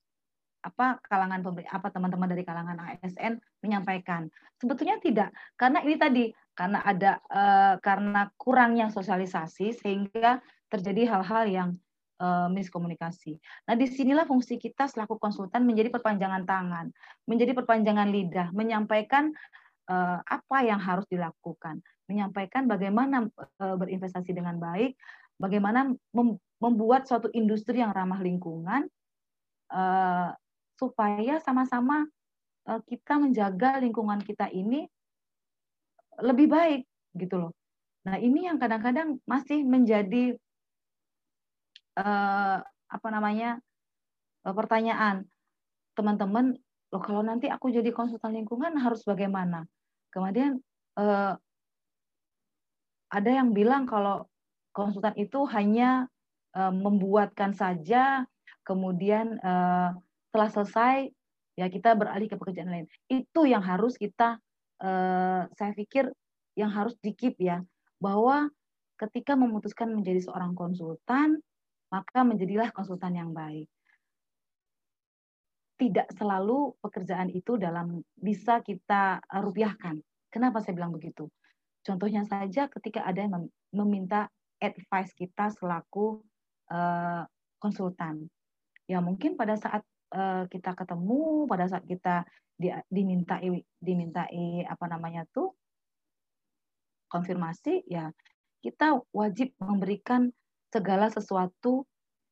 apa 0.61 1.01
kalangan 1.05 1.41
apa 1.69 1.87
teman-teman 1.89 2.29
dari 2.29 2.45
kalangan 2.45 2.77
ASN 2.77 3.41
menyampaikan 3.65 4.29
sebetulnya 4.61 5.01
tidak 5.01 5.29
karena 5.57 5.81
ini 5.81 5.95
tadi 5.97 6.25
karena 6.53 6.79
ada 6.85 7.17
uh, 7.33 7.75
karena 7.81 8.29
kurangnya 8.37 8.93
sosialisasi 8.93 9.73
sehingga 9.73 10.37
terjadi 10.69 11.17
hal-hal 11.17 11.43
yang 11.49 11.69
uh, 12.21 12.47
miskomunikasi. 12.51 13.41
Nah 13.67 13.73
di 13.75 13.89
sinilah 13.89 14.29
fungsi 14.29 14.61
kita 14.61 14.87
selaku 14.87 15.17
konsultan 15.17 15.65
menjadi 15.65 15.89
perpanjangan 15.89 16.45
tangan, 16.45 16.85
menjadi 17.25 17.57
perpanjangan 17.57 18.07
lidah, 18.07 18.47
menyampaikan 18.53 19.33
uh, 19.89 20.19
apa 20.21 20.57
yang 20.63 20.79
harus 20.79 21.07
dilakukan, 21.09 21.81
menyampaikan 22.07 22.67
bagaimana 22.67 23.27
berinvestasi 23.57 24.35
dengan 24.35 24.59
baik, 24.59 24.95
bagaimana 25.41 25.89
membuat 26.61 27.09
suatu 27.09 27.33
industri 27.33 27.81
yang 27.81 27.89
ramah 27.89 28.21
lingkungan 28.21 28.85
uh, 29.73 30.29
supaya 30.81 31.37
sama-sama 31.45 32.09
uh, 32.65 32.81
kita 32.89 33.21
menjaga 33.21 33.77
lingkungan 33.77 34.17
kita 34.25 34.49
ini 34.49 34.89
lebih 36.25 36.49
baik 36.49 36.81
gitu 37.13 37.37
loh. 37.37 37.51
Nah 38.09 38.17
ini 38.17 38.49
yang 38.49 38.57
kadang-kadang 38.57 39.21
masih 39.29 39.61
menjadi 39.61 40.33
uh, 42.01 42.57
apa 42.65 43.07
namanya 43.13 43.61
uh, 44.49 44.53
pertanyaan 44.57 45.29
teman-teman 45.93 46.57
loh 46.91 47.03
kalau 47.03 47.21
nanti 47.21 47.47
aku 47.47 47.69
jadi 47.69 47.93
konsultan 47.93 48.33
lingkungan 48.33 48.73
harus 48.81 49.05
bagaimana? 49.05 49.69
Kemudian 50.09 50.59
uh, 50.97 51.37
ada 53.11 53.29
yang 53.29 53.53
bilang 53.53 53.85
kalau 53.85 54.27
konsultan 54.73 55.15
itu 55.19 55.45
hanya 55.51 56.07
uh, 56.55 56.71
membuatkan 56.71 57.55
saja, 57.55 58.27
kemudian 58.63 59.39
uh, 59.39 59.95
setelah 60.31 60.47
selesai 60.47 61.11
ya 61.59 61.67
kita 61.67 61.91
beralih 61.91 62.31
ke 62.31 62.39
pekerjaan 62.39 62.71
lain. 62.71 62.87
Itu 63.11 63.43
yang 63.43 63.59
harus 63.59 63.99
kita, 63.99 64.39
uh, 64.79 65.43
saya 65.59 65.75
pikir 65.75 66.07
yang 66.55 66.71
harus 66.71 66.95
dikip 67.03 67.35
ya, 67.35 67.59
bahwa 67.99 68.47
ketika 68.95 69.35
memutuskan 69.35 69.91
menjadi 69.91 70.23
seorang 70.23 70.55
konsultan, 70.55 71.43
maka 71.91 72.23
menjadilah 72.23 72.71
konsultan 72.71 73.19
yang 73.19 73.35
baik. 73.35 73.67
Tidak 75.75 76.15
selalu 76.15 76.79
pekerjaan 76.79 77.27
itu 77.35 77.59
dalam 77.59 77.99
bisa 78.15 78.63
kita 78.63 79.19
rupiahkan. 79.27 79.99
Kenapa 80.31 80.63
saya 80.63 80.79
bilang 80.79 80.95
begitu? 80.95 81.27
Contohnya 81.83 82.23
saja 82.23 82.71
ketika 82.71 83.03
ada 83.03 83.27
yang 83.27 83.51
meminta 83.75 84.31
advice 84.63 85.11
kita 85.11 85.51
selaku 85.51 86.23
uh, 86.71 87.27
konsultan. 87.59 88.31
Ya 88.87 89.03
mungkin 89.03 89.35
pada 89.35 89.57
saat 89.57 89.81
uh, 90.13 90.43
kita 90.47 90.75
ketemu, 90.75 91.47
pada 91.47 91.65
saat 91.67 91.83
kita 91.87 92.27
di, 92.55 92.69
dimintai 92.91 93.65
dimintai 93.81 94.67
apa 94.69 94.85
namanya 94.85 95.25
tuh 95.33 95.55
konfirmasi, 97.11 97.83
ya 97.89 98.13
kita 98.63 99.01
wajib 99.11 99.51
memberikan 99.59 100.31
segala 100.71 101.11
sesuatu 101.11 101.83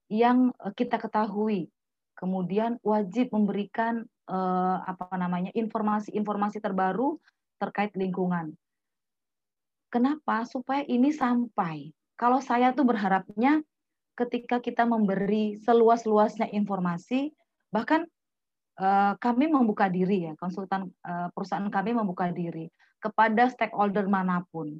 yang 0.07 0.55
eh, 0.63 0.71
kita 0.71 0.95
ketahui. 1.01 1.67
Kemudian 2.15 2.75
wajib 2.83 3.31
memberikan 3.31 4.03
uh, 4.27 4.83
apa 4.83 5.07
namanya 5.15 5.55
informasi-informasi 5.55 6.59
terbaru 6.59 7.15
terkait 7.63 7.95
lingkungan. 7.95 8.59
Kenapa? 9.87 10.43
Supaya 10.43 10.83
ini 10.83 11.15
sampai 11.15 11.95
kalau 12.19 12.43
saya 12.43 12.75
tuh 12.75 12.83
berharapnya 12.83 13.63
ketika 14.19 14.59
kita 14.59 14.83
memberi 14.83 15.55
seluas-luasnya 15.63 16.51
informasi, 16.51 17.31
bahkan 17.69 18.05
uh, 18.81 19.13
kami 19.17 19.49
membuka 19.49 19.87
diri 19.87 20.29
ya, 20.29 20.33
konsultan 20.37 20.89
uh, 21.05 21.29
perusahaan 21.33 21.65
kami 21.69 21.93
membuka 21.93 22.29
diri 22.33 22.69
kepada 22.99 23.47
stakeholder 23.47 24.05
mana 24.11 24.43
pun 24.51 24.77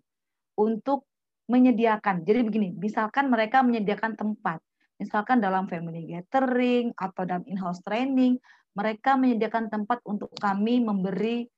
untuk 0.59 1.07
menyediakan. 1.49 2.27
Jadi 2.27 2.39
begini, 2.45 2.69
misalkan 2.77 3.31
mereka 3.31 3.65
menyediakan 3.65 4.13
tempat, 4.13 4.61
misalkan 5.01 5.41
dalam 5.41 5.65
family 5.65 6.05
gathering 6.05 6.93
atau 6.93 7.25
dalam 7.25 7.41
in-house 7.49 7.81
training, 7.81 8.37
mereka 8.77 9.17
menyediakan 9.17 9.71
tempat 9.71 10.03
untuk 10.05 10.29
kami 10.37 10.83
memberi 10.83 11.49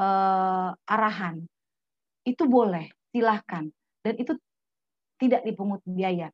uh, 0.00 0.74
arahan. 0.88 1.46
Itu 2.26 2.50
boleh, 2.50 2.90
silahkan. 3.14 3.70
Dan 4.02 4.14
itu 4.18 4.34
tidak 5.16 5.46
dipungut 5.46 5.80
biaya. 5.86 6.28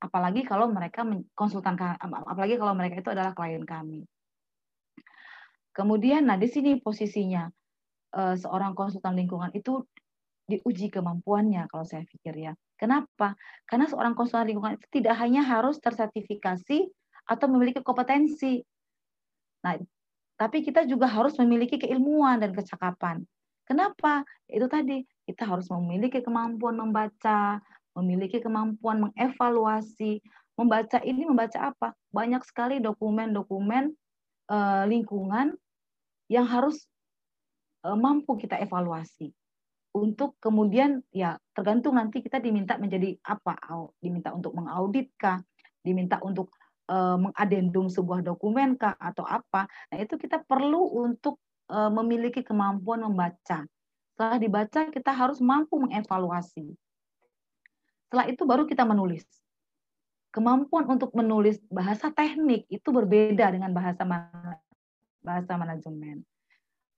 Apalagi 0.00 0.48
kalau 0.48 0.72
mereka 0.72 1.04
konsultan 1.36 1.76
apalagi 2.00 2.56
kalau 2.56 2.72
mereka 2.72 3.04
itu 3.04 3.10
adalah 3.12 3.36
klien 3.36 3.62
kami. 3.68 4.08
Kemudian 5.76 6.26
nah 6.26 6.40
di 6.40 6.48
sini 6.48 6.80
posisinya 6.80 7.46
eh, 8.16 8.36
seorang 8.40 8.72
konsultan 8.72 9.14
lingkungan 9.14 9.52
itu 9.52 9.84
diuji 10.50 10.90
kemampuannya 10.90 11.70
kalau 11.70 11.86
saya 11.86 12.02
pikir 12.08 12.34
ya. 12.34 12.52
Kenapa? 12.74 13.36
Karena 13.68 13.86
seorang 13.86 14.16
konsultan 14.18 14.50
lingkungan 14.50 14.80
itu 14.80 14.86
tidak 14.98 15.14
hanya 15.20 15.46
harus 15.46 15.78
tersertifikasi 15.78 16.90
atau 17.28 17.46
memiliki 17.46 17.84
kompetensi. 17.84 18.64
Nah, 19.62 19.76
tapi 20.40 20.64
kita 20.64 20.88
juga 20.88 21.06
harus 21.06 21.36
memiliki 21.36 21.76
keilmuan 21.76 22.40
dan 22.40 22.56
kecakapan. 22.56 23.22
Kenapa? 23.68 24.26
Itu 24.50 24.66
tadi 24.66 25.04
kita 25.28 25.46
harus 25.46 25.70
memiliki 25.70 26.24
kemampuan 26.24 26.74
membaca, 26.74 27.62
memiliki 27.94 28.38
kemampuan 28.38 29.10
mengevaluasi, 29.10 30.22
membaca 30.54 30.98
ini 31.02 31.26
membaca 31.26 31.74
apa? 31.74 31.96
Banyak 32.14 32.42
sekali 32.46 32.78
dokumen-dokumen 32.78 33.90
uh, 34.50 34.84
lingkungan 34.86 35.56
yang 36.30 36.46
harus 36.46 36.86
uh, 37.82 37.98
mampu 37.98 38.38
kita 38.38 38.60
evaluasi. 38.62 39.34
Untuk 39.90 40.38
kemudian 40.38 41.02
ya 41.10 41.34
tergantung 41.50 41.98
nanti 41.98 42.22
kita 42.22 42.38
diminta 42.38 42.78
menjadi 42.78 43.18
apa. 43.26 43.58
Diminta 43.98 44.30
untuk 44.30 44.54
mengaudit 44.54 45.10
kah 45.18 45.42
diminta 45.82 46.22
untuk 46.22 46.54
uh, 46.86 47.18
mengadendum 47.18 47.90
sebuah 47.90 48.22
dokumen 48.22 48.78
kah? 48.78 48.94
Atau 49.02 49.26
apa? 49.26 49.66
Nah 49.90 49.98
itu 49.98 50.14
kita 50.14 50.42
perlu 50.46 51.06
untuk 51.06 51.38
memiliki 51.70 52.42
kemampuan 52.42 53.06
membaca. 53.06 53.62
Setelah 54.10 54.42
dibaca 54.42 54.90
kita 54.90 55.14
harus 55.14 55.38
mampu 55.38 55.78
mengevaluasi 55.78 56.74
setelah 58.10 58.26
itu 58.26 58.42
baru 58.42 58.66
kita 58.66 58.82
menulis. 58.82 59.22
Kemampuan 60.34 60.90
untuk 60.90 61.14
menulis 61.14 61.62
bahasa 61.70 62.10
teknik 62.10 62.66
itu 62.66 62.90
berbeda 62.90 63.54
dengan 63.54 63.70
bahasa 63.70 64.02
bahasa 65.22 65.54
manajemen. 65.54 66.26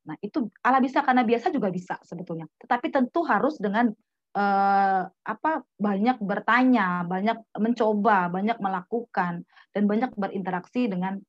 Nah, 0.09 0.17
itu 0.25 0.49
ala 0.65 0.81
bisa 0.81 1.05
karena 1.05 1.21
biasa 1.21 1.53
juga 1.53 1.69
bisa 1.69 2.01
sebetulnya. 2.01 2.49
Tetapi 2.57 2.89
tentu 2.89 3.21
harus 3.29 3.61
dengan 3.61 3.93
eh, 4.33 5.03
apa 5.05 5.53
banyak 5.77 6.17
bertanya, 6.25 7.05
banyak 7.05 7.45
mencoba, 7.61 8.33
banyak 8.33 8.57
melakukan 8.57 9.45
dan 9.77 9.83
banyak 9.85 10.17
berinteraksi 10.17 10.89
dengan 10.89 11.21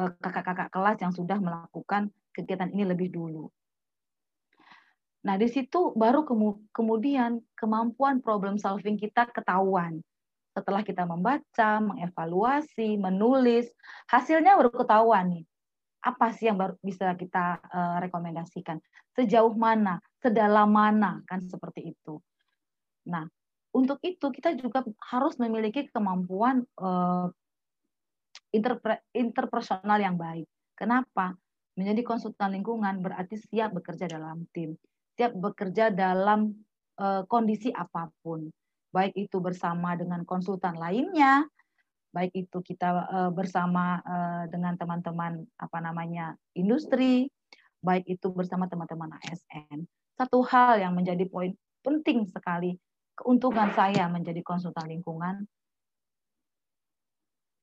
eh, 0.00 0.10
kakak-kakak 0.16 0.72
kelas 0.72 0.96
yang 1.04 1.12
sudah 1.12 1.36
melakukan 1.36 2.08
kegiatan 2.32 2.72
ini 2.72 2.88
lebih 2.88 3.12
dulu. 3.12 3.52
Nah, 5.26 5.34
di 5.34 5.50
situ 5.50 5.90
baru 5.98 6.22
kemudian 6.70 7.42
kemampuan 7.58 8.22
problem 8.22 8.62
solving 8.62 8.94
kita 8.94 9.26
ketahuan. 9.34 9.98
Setelah 10.54 10.86
kita 10.86 11.02
membaca, 11.02 11.82
mengevaluasi, 11.82 12.94
menulis, 12.94 13.66
hasilnya 14.06 14.54
baru 14.54 14.70
ketahuan 14.70 15.26
nih. 15.34 15.44
Apa 16.06 16.30
sih 16.30 16.46
yang 16.46 16.54
baru 16.54 16.78
bisa 16.78 17.10
kita 17.18 17.58
uh, 17.58 17.98
rekomendasikan? 17.98 18.78
Sejauh 19.18 19.50
mana, 19.58 19.98
sedalam 20.22 20.70
mana, 20.70 21.26
kan 21.26 21.42
seperti 21.42 21.90
itu. 21.90 22.22
Nah, 23.10 23.26
untuk 23.74 23.98
itu 24.06 24.30
kita 24.30 24.54
juga 24.54 24.86
harus 25.10 25.34
memiliki 25.42 25.90
kemampuan 25.90 26.62
interpre 28.54 29.02
interpersonal 29.10 29.98
yang 29.98 30.14
baik. 30.14 30.46
Kenapa? 30.78 31.34
Menjadi 31.74 32.06
konsultan 32.06 32.54
lingkungan 32.54 33.02
berarti 33.02 33.36
siap 33.36 33.74
bekerja 33.74 34.06
dalam 34.06 34.46
tim 34.54 34.78
siap 35.16 35.32
bekerja 35.32 35.88
dalam 35.88 36.52
uh, 37.00 37.24
kondisi 37.26 37.72
apa 37.72 38.12
pun, 38.20 38.52
baik 38.92 39.16
itu 39.16 39.40
bersama 39.40 39.96
dengan 39.96 40.22
konsultan 40.28 40.76
lainnya, 40.76 41.48
baik 42.12 42.32
itu 42.36 42.60
kita 42.60 42.88
uh, 43.08 43.32
bersama 43.32 44.00
uh, 44.04 44.44
dengan 44.52 44.76
teman-teman 44.76 45.44
apa 45.56 45.78
namanya 45.80 46.36
industri, 46.52 47.32
baik 47.80 48.04
itu 48.06 48.28
bersama 48.28 48.68
teman-teman 48.68 49.16
ASN. 49.24 49.88
Satu 50.16 50.44
hal 50.44 50.80
yang 50.80 50.92
menjadi 50.96 51.24
poin 51.28 51.52
penting 51.80 52.28
sekali 52.28 52.76
keuntungan 53.16 53.72
saya 53.72 54.08
menjadi 54.12 54.44
konsultan 54.44 54.92
lingkungan, 54.92 55.48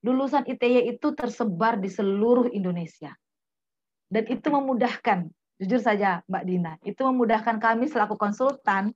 lulusan 0.02 0.44
ITY 0.50 0.98
itu 0.98 1.14
tersebar 1.14 1.78
di 1.78 1.88
seluruh 1.88 2.50
Indonesia. 2.50 3.14
Dan 4.10 4.30
itu 4.30 4.46
memudahkan, 4.50 5.30
jujur 5.64 5.80
saja 5.80 6.22
Mbak 6.28 6.44
Dina, 6.44 6.74
itu 6.84 7.02
memudahkan 7.02 7.58
kami 7.58 7.88
selaku 7.88 8.20
konsultan, 8.20 8.92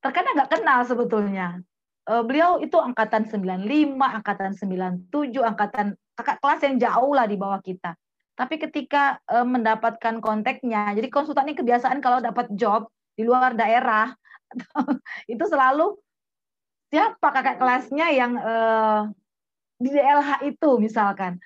terkadang 0.00 0.34
nggak 0.34 0.52
kenal 0.58 0.80
sebetulnya. 0.88 1.60
Eh, 2.08 2.22
beliau 2.24 2.56
itu 2.58 2.80
angkatan 2.80 3.28
95, 3.28 4.00
angkatan 4.00 4.56
97, 4.56 5.44
angkatan 5.44 5.92
kakak 6.16 6.40
kelas 6.40 6.60
yang 6.64 6.76
jauh 6.80 7.12
lah 7.12 7.28
di 7.28 7.36
bawah 7.36 7.60
kita. 7.60 7.92
Tapi 8.32 8.56
ketika 8.56 9.20
eh, 9.28 9.44
mendapatkan 9.44 10.24
kontaknya, 10.24 10.96
jadi 10.96 11.08
konsultan 11.12 11.52
ini 11.52 11.56
kebiasaan 11.60 12.00
kalau 12.00 12.24
dapat 12.24 12.48
job 12.56 12.88
di 13.12 13.28
luar 13.28 13.52
daerah, 13.52 14.16
itu 15.32 15.44
selalu 15.44 16.00
siapa 16.88 17.28
kakak 17.28 17.60
kelasnya 17.60 18.08
yang 18.16 18.32
uh, 18.40 19.12
di 19.76 19.92
DLH 19.92 20.48
itu 20.48 20.70
misalkan. 20.80 21.36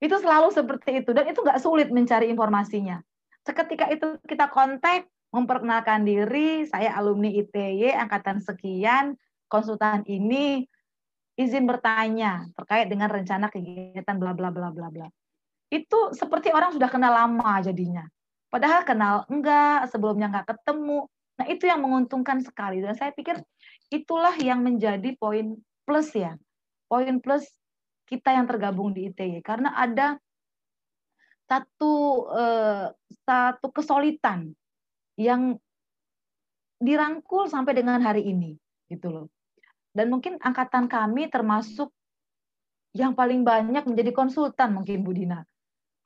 Itu 0.00 0.16
selalu 0.16 0.48
seperti 0.48 1.04
itu 1.04 1.12
dan 1.12 1.28
itu 1.28 1.44
nggak 1.44 1.60
sulit 1.60 1.92
mencari 1.92 2.32
informasinya. 2.32 3.04
Seketika 3.44 3.88
itu 3.88 4.20
kita 4.28 4.52
kontak, 4.52 5.08
memperkenalkan 5.30 6.02
diri, 6.04 6.66
saya 6.66 6.92
alumni 6.98 7.30
ITY 7.30 7.94
angkatan 7.94 8.42
sekian, 8.42 9.14
konsultan 9.46 10.02
ini 10.06 10.66
izin 11.40 11.64
bertanya 11.64 12.44
terkait 12.52 12.92
dengan 12.92 13.08
rencana 13.08 13.48
kegiatan 13.48 14.16
bla 14.20 14.36
bla 14.36 14.52
bla 14.52 14.68
bla 14.68 14.92
bla. 14.92 15.08
Itu 15.72 16.12
seperti 16.12 16.52
orang 16.52 16.74
sudah 16.76 16.90
kenal 16.90 17.14
lama 17.14 17.62
jadinya. 17.64 18.04
Padahal 18.50 18.82
kenal 18.82 19.24
enggak, 19.30 19.88
sebelumnya 19.88 20.28
enggak 20.28 20.52
ketemu. 20.52 21.06
Nah, 21.38 21.46
itu 21.48 21.64
yang 21.64 21.80
menguntungkan 21.80 22.44
sekali 22.44 22.84
dan 22.84 22.92
saya 22.98 23.14
pikir 23.14 23.40
itulah 23.88 24.34
yang 24.36 24.60
menjadi 24.60 25.16
poin 25.16 25.56
plus 25.88 26.12
ya. 26.12 26.36
Poin 26.90 27.22
plus 27.22 27.46
kita 28.10 28.34
yang 28.34 28.50
tergabung 28.50 28.90
di 28.90 29.08
ITY 29.08 29.40
karena 29.40 29.72
ada 29.78 30.18
satu 31.50 31.92
eh, 32.30 32.86
satu 33.26 33.74
kesulitan 33.74 34.54
yang 35.18 35.58
dirangkul 36.78 37.50
sampai 37.50 37.74
dengan 37.74 37.98
hari 37.98 38.30
ini 38.30 38.54
gitu 38.86 39.10
loh. 39.10 39.26
Dan 39.90 40.14
mungkin 40.14 40.38
angkatan 40.38 40.86
kami 40.86 41.26
termasuk 41.26 41.90
yang 42.94 43.18
paling 43.18 43.42
banyak 43.42 43.82
menjadi 43.82 44.14
konsultan 44.14 44.78
mungkin 44.78 45.02
Bu 45.02 45.10
Dina. 45.10 45.42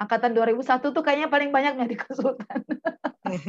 Angkatan 0.01 0.33
2001 0.35 0.91
tuh 0.91 1.05
kayaknya 1.05 1.29
paling 1.29 1.53
banyak 1.53 1.77
menjadi 1.77 2.09
konsultan. 2.09 2.65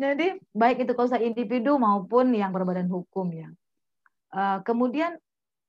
Jadi 0.00 0.40
baik 0.56 0.88
itu 0.88 0.92
konsultan 0.96 1.28
individu 1.28 1.76
maupun 1.76 2.32
yang 2.32 2.50
berbadan 2.50 2.88
hukum 2.88 3.28
ya. 3.36 3.52
Eh, 4.32 4.58
kemudian 4.64 5.20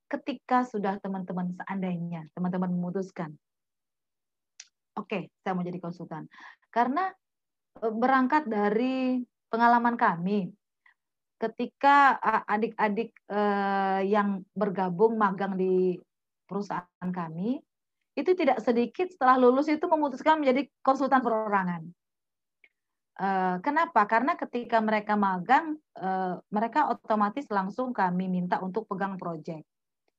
ketika 0.08 0.64
sudah 0.68 1.00
teman-teman 1.00 1.56
seandainya 1.56 2.28
teman-teman 2.36 2.72
memutuskan, 2.72 3.36
oke, 4.96 5.08
okay, 5.08 5.24
saya 5.42 5.56
mau 5.56 5.64
jadi 5.64 5.80
konsultan. 5.80 6.28
Karena 6.72 7.12
e, 7.80 7.86
berangkat 7.92 8.48
dari 8.48 9.24
pengalaman 9.52 9.96
kami, 9.96 10.52
ketika 11.40 12.20
adik-adik 12.46 13.12
e, 13.28 13.42
yang 14.08 14.46
bergabung 14.54 15.18
magang 15.18 15.58
di 15.58 15.98
perusahaan 16.46 17.12
kami, 17.12 17.60
itu 18.12 18.32
tidak 18.36 18.60
sedikit 18.60 19.08
setelah 19.08 19.40
lulus 19.40 19.72
itu 19.72 19.88
memutuskan 19.88 20.44
menjadi 20.44 20.68
konsultan 20.84 21.24
perorangan. 21.24 21.82
E, 23.16 23.28
kenapa? 23.64 24.04
Karena 24.08 24.36
ketika 24.36 24.80
mereka 24.84 25.16
magang, 25.16 25.80
mereka 26.50 26.90
otomatis 26.90 27.46
langsung 27.52 27.94
kami 27.94 28.26
minta 28.26 28.58
untuk 28.64 28.88
pegang 28.88 29.20
proyek. 29.20 29.64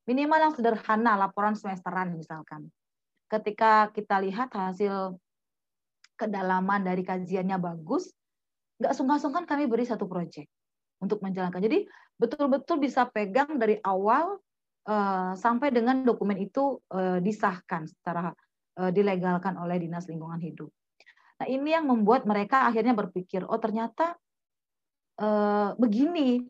Minimal 0.06 0.38
yang 0.50 0.54
sederhana, 0.54 1.14
laporan 1.14 1.54
semesteran 1.54 2.14
misalkan. 2.14 2.70
Ketika 3.32 3.88
kita 3.96 4.20
lihat 4.20 4.52
hasil 4.52 5.16
kedalaman 6.20 6.84
dari 6.84 7.00
kajiannya 7.00 7.56
bagus, 7.56 8.12
nggak 8.76 8.92
sungkan-sungkan 8.92 9.48
kami 9.48 9.64
beri 9.64 9.88
satu 9.88 10.04
proyek 10.04 10.52
untuk 11.00 11.24
menjalankan. 11.24 11.64
Jadi 11.64 11.88
betul-betul 12.20 12.76
bisa 12.76 13.08
pegang 13.08 13.56
dari 13.56 13.80
awal 13.80 14.36
uh, 14.84 15.32
sampai 15.32 15.72
dengan 15.72 16.04
dokumen 16.04 16.36
itu 16.36 16.76
uh, 16.92 17.18
disahkan 17.24 17.88
secara 17.88 18.36
uh, 18.76 18.90
dilegalkan 18.92 19.56
oleh 19.56 19.80
Dinas 19.80 20.04
Lingkungan 20.06 20.44
Hidup. 20.44 20.68
Nah 21.40 21.46
ini 21.48 21.72
yang 21.72 21.88
membuat 21.88 22.28
mereka 22.28 22.68
akhirnya 22.68 22.92
berpikir, 22.92 23.42
oh 23.48 23.58
ternyata 23.58 24.14
uh, 25.18 25.72
begini, 25.80 26.44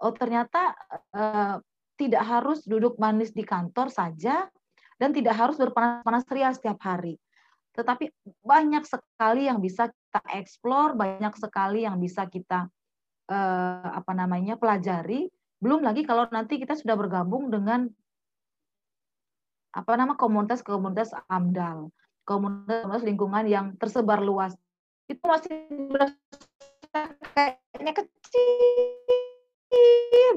oh 0.00 0.14
ternyata 0.14 0.78
uh, 1.12 1.58
tidak 2.00 2.22
harus 2.24 2.64
duduk 2.64 2.96
manis 2.96 3.36
di 3.36 3.44
kantor 3.44 3.92
saja 3.92 4.48
dan 5.02 5.10
tidak 5.10 5.34
harus 5.34 5.58
berpanas-panas 5.58 6.22
ria 6.30 6.54
setiap 6.54 6.78
hari. 6.86 7.18
Tetapi 7.74 8.06
banyak 8.46 8.86
sekali 8.86 9.50
yang 9.50 9.58
bisa 9.58 9.90
kita 9.90 10.22
eksplor, 10.30 10.94
banyak 10.94 11.34
sekali 11.34 11.82
yang 11.82 11.98
bisa 11.98 12.30
kita 12.30 12.70
eh, 13.26 13.88
apa 13.90 14.14
namanya 14.14 14.54
pelajari. 14.54 15.26
Belum 15.58 15.82
lagi 15.82 16.06
kalau 16.06 16.30
nanti 16.30 16.62
kita 16.62 16.78
sudah 16.78 16.94
bergabung 16.94 17.50
dengan 17.50 17.90
apa 19.74 19.92
nama 19.98 20.14
komunitas-komunitas 20.14 21.18
AMDAL, 21.26 21.90
komunitas 22.22 23.02
lingkungan 23.02 23.42
yang 23.50 23.74
tersebar 23.82 24.22
luas. 24.22 24.54
Itu 25.10 25.26
masih 25.26 25.66
kayaknya 27.34 27.92
kecil 27.98 29.32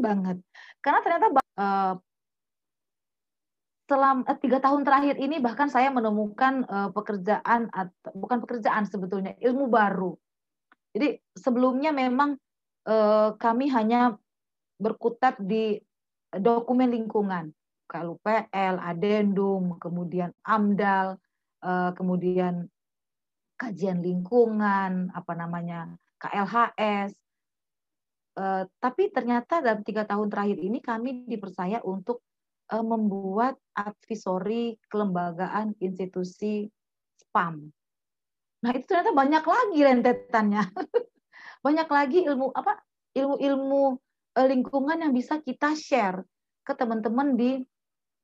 banget. 0.02 0.42
Karena 0.82 1.00
ternyata 1.06 1.28
uh, 1.60 1.94
selama 3.86 4.26
eh, 4.26 4.38
tiga 4.42 4.58
tahun 4.58 4.82
terakhir 4.82 5.16
ini 5.22 5.38
bahkan 5.38 5.70
saya 5.70 5.94
menemukan 5.94 6.66
uh, 6.66 6.90
pekerjaan 6.90 7.70
atau 7.70 8.12
bukan 8.18 8.42
pekerjaan 8.42 8.90
sebetulnya 8.90 9.38
ilmu 9.38 9.70
baru. 9.70 10.18
Jadi 10.96 11.22
sebelumnya 11.38 11.94
memang 11.94 12.40
uh, 12.90 13.38
kami 13.38 13.70
hanya 13.70 14.18
berkutat 14.82 15.38
di 15.38 15.78
dokumen 16.34 16.90
lingkungan, 16.92 17.54
KLUPL, 17.86 18.76
Adendum, 18.82 19.78
kemudian 19.78 20.34
AMDAL, 20.42 21.22
uh, 21.62 21.92
kemudian 21.94 22.66
kajian 23.56 24.02
lingkungan, 24.02 25.14
apa 25.14 25.34
namanya 25.38 25.94
KLHS, 26.20 27.14
Uh, 28.36 28.68
tapi 28.84 29.08
ternyata 29.16 29.64
dalam 29.64 29.80
tiga 29.88 30.04
tahun 30.04 30.28
terakhir 30.28 30.60
ini 30.60 30.84
kami 30.84 31.24
dipercaya 31.24 31.80
untuk 31.88 32.20
membuat 32.72 33.60
advisory 33.78 34.80
kelembagaan 34.90 35.78
institusi 35.78 36.66
spam. 37.14 37.70
Nah 38.66 38.72
itu 38.74 38.90
ternyata 38.90 39.14
banyak 39.14 39.44
lagi 39.46 39.80
rentetannya, 39.86 40.64
banyak 41.66 41.90
lagi 41.92 42.20
ilmu 42.26 42.50
apa 42.56 42.82
ilmu-ilmu 43.14 43.84
uh, 44.36 44.48
lingkungan 44.50 44.98
yang 44.98 45.14
bisa 45.14 45.38
kita 45.46 45.78
share 45.78 46.26
ke 46.66 46.74
teman-teman 46.74 47.38
di 47.38 47.62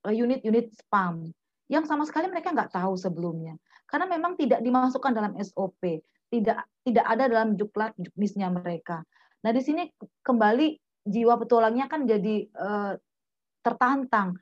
unit-unit 0.02 0.74
spam 0.74 1.30
yang 1.70 1.86
sama 1.86 2.10
sekali 2.10 2.26
mereka 2.26 2.50
nggak 2.50 2.74
tahu 2.74 2.98
sebelumnya 2.98 3.54
karena 3.92 4.08
memang 4.08 4.39
tidak 4.39 4.64
dimasukkan 4.64 5.12
dalam 5.12 5.36
SOP, 5.44 6.00
tidak 6.32 6.64
tidak 6.88 7.06
ada 7.12 7.28
dalam 7.28 7.60
juklat 7.60 7.92
juknisnya 8.00 8.48
mereka. 8.48 9.04
Nah, 9.44 9.52
di 9.52 9.60
sini 9.60 9.84
kembali 10.24 10.80
jiwa 11.04 11.36
petualangnya 11.36 11.92
kan 11.92 12.08
jadi 12.08 12.48
tertantang. 13.62 14.38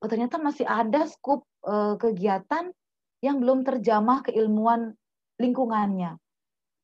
Oh, 0.00 0.08
ternyata 0.08 0.36
masih 0.36 0.68
ada 0.68 1.08
skup 1.08 1.48
uh, 1.64 1.96
kegiatan 1.96 2.72
yang 3.24 3.40
belum 3.40 3.64
terjamah 3.64 4.20
keilmuan 4.26 4.92
lingkungannya. 5.40 6.20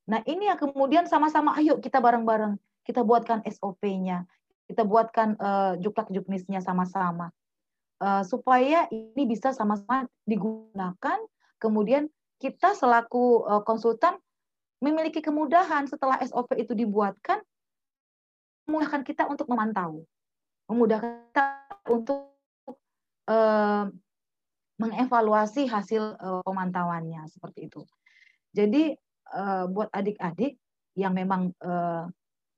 Nah, 0.09 0.19
ini 0.25 0.49
yang 0.49 0.57
kemudian 0.57 1.05
sama-sama 1.05 1.53
ayo 1.61 1.77
kita 1.77 2.01
bareng-bareng 2.01 2.57
kita 2.81 3.05
buatkan 3.05 3.45
SOP-nya, 3.45 4.25
kita 4.65 4.81
buatkan 4.81 5.37
uh, 5.37 5.77
juklak 5.77 6.09
juknisnya 6.09 6.59
sama-sama. 6.65 7.29
Uh, 8.01 8.25
supaya 8.25 8.89
ini 8.89 9.29
bisa 9.29 9.53
sama-sama 9.53 10.09
digunakan, 10.25 11.21
kemudian 11.61 12.09
kita 12.41 12.73
selaku 12.73 13.45
uh, 13.45 13.61
konsultan 13.61 14.17
memiliki 14.81 15.21
kemudahan 15.21 15.85
setelah 15.85 16.17
SOP 16.25 16.57
itu 16.57 16.73
dibuatkan, 16.73 17.37
memudahkan 18.65 19.05
kita 19.05 19.29
untuk 19.29 19.45
memantau, 19.45 20.01
memudahkan 20.71 21.27
kita 21.27 21.47
untuk 21.91 22.31
uh, 23.27 23.91
mengevaluasi 24.79 25.67
hasil 25.67 26.15
uh, 26.15 26.41
pemantauannya 26.47 27.27
seperti 27.27 27.67
itu. 27.67 27.83
Jadi 28.55 28.95
uh, 29.35 29.67
buat 29.67 29.91
adik-adik 29.91 30.55
yang 30.95 31.15
memang 31.15 31.55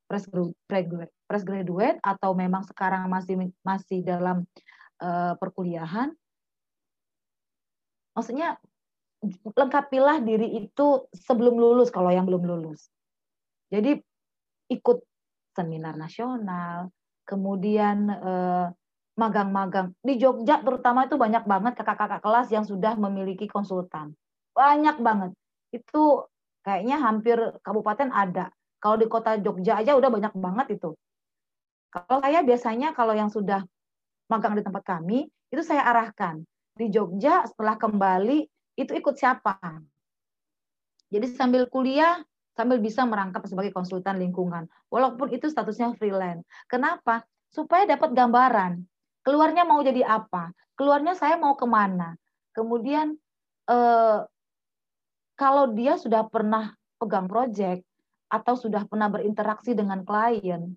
fresh 0.09 0.25
graduate, 0.69 1.13
graduate 1.29 1.97
atau 2.01 2.33
memang 2.33 2.65
sekarang 2.65 3.05
masih 3.09 3.53
masih 3.61 4.01
dalam 4.01 4.45
uh, 5.01 5.37
perkuliahan, 5.37 6.13
maksudnya 8.17 8.57
lengkapilah 9.53 10.19
diri 10.25 10.65
itu 10.65 11.07
sebelum 11.13 11.55
lulus 11.55 11.93
kalau 11.93 12.09
yang 12.09 12.25
belum 12.25 12.43
lulus. 12.43 12.89
Jadi 13.69 14.01
ikut 14.69 14.97
seminar 15.53 15.95
nasional, 15.95 16.89
kemudian 17.23 18.09
eh, 18.09 18.67
magang-magang. 19.13 19.93
Di 20.01 20.17
Jogja 20.17 20.61
terutama 20.61 21.05
itu 21.05 21.15
banyak 21.17 21.45
banget 21.45 21.73
kakak-kakak 21.77 22.21
kelas 22.21 22.47
yang 22.49 22.65
sudah 22.65 22.97
memiliki 22.97 23.45
konsultan. 23.45 24.17
Banyak 24.53 24.97
banget. 25.01 25.31
Itu 25.69 26.29
kayaknya 26.65 27.01
hampir 27.01 27.37
kabupaten 27.61 28.09
ada. 28.09 28.49
Kalau 28.81 28.97
di 28.99 29.07
kota 29.07 29.37
Jogja 29.39 29.79
aja 29.79 29.95
udah 29.95 30.09
banyak 30.09 30.33
banget 30.35 30.81
itu. 30.81 30.91
Kalau 31.93 32.19
saya 32.25 32.41
biasanya 32.41 32.97
kalau 32.97 33.13
yang 33.13 33.29
sudah 33.29 33.61
magang 34.27 34.57
di 34.57 34.65
tempat 34.65 34.81
kami 34.81 35.29
itu 35.53 35.61
saya 35.61 35.85
arahkan. 35.85 36.41
Di 36.73 36.89
Jogja 36.89 37.45
setelah 37.45 37.77
kembali 37.77 38.49
itu 38.81 38.91
ikut 38.97 39.13
siapa? 39.13 39.61
Jadi 41.13 41.27
sambil 41.37 41.69
kuliah 41.69 42.25
sambil 42.53 42.77
bisa 42.77 43.03
merangkap 43.05 43.45
sebagai 43.49 43.73
konsultan 43.73 44.21
lingkungan 44.21 44.69
walaupun 44.93 45.33
itu 45.33 45.49
statusnya 45.49 45.97
freelance 45.97 46.45
kenapa 46.69 47.25
supaya 47.49 47.85
dapat 47.85 48.13
gambaran 48.13 48.85
keluarnya 49.23 49.63
mau 49.63 49.79
jadi 49.81 50.03
apa, 50.03 50.51
keluarnya 50.75 51.15
saya 51.15 51.39
mau 51.39 51.55
ke 51.55 51.63
mana. 51.65 52.13
Kemudian 52.53 53.15
eh, 53.71 54.19
kalau 55.33 55.65
dia 55.73 55.97
sudah 55.97 56.27
pernah 56.27 56.75
pegang 56.99 57.25
proyek 57.25 57.81
atau 58.29 58.53
sudah 58.53 58.85
pernah 58.85 59.09
berinteraksi 59.09 59.73
dengan 59.73 60.05
klien, 60.05 60.75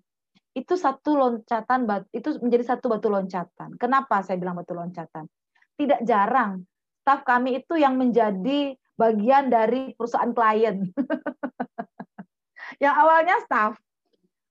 itu 0.57 0.73
satu 0.73 1.13
loncatan 1.13 1.85
itu 2.09 2.41
menjadi 2.41 2.73
satu 2.73 2.89
batu 2.89 3.13
loncatan. 3.13 3.77
Kenapa 3.77 4.25
saya 4.25 4.41
bilang 4.41 4.57
batu 4.57 4.73
loncatan? 4.73 5.29
Tidak 5.77 6.01
jarang 6.07 6.65
staf 7.05 7.21
kami 7.21 7.61
itu 7.61 7.77
yang 7.77 7.93
menjadi 7.93 8.73
bagian 8.97 9.53
dari 9.53 9.93
perusahaan 9.93 10.33
klien. 10.33 10.89
yang 12.77 12.93
awalnya 12.93 13.41
staff 13.43 13.77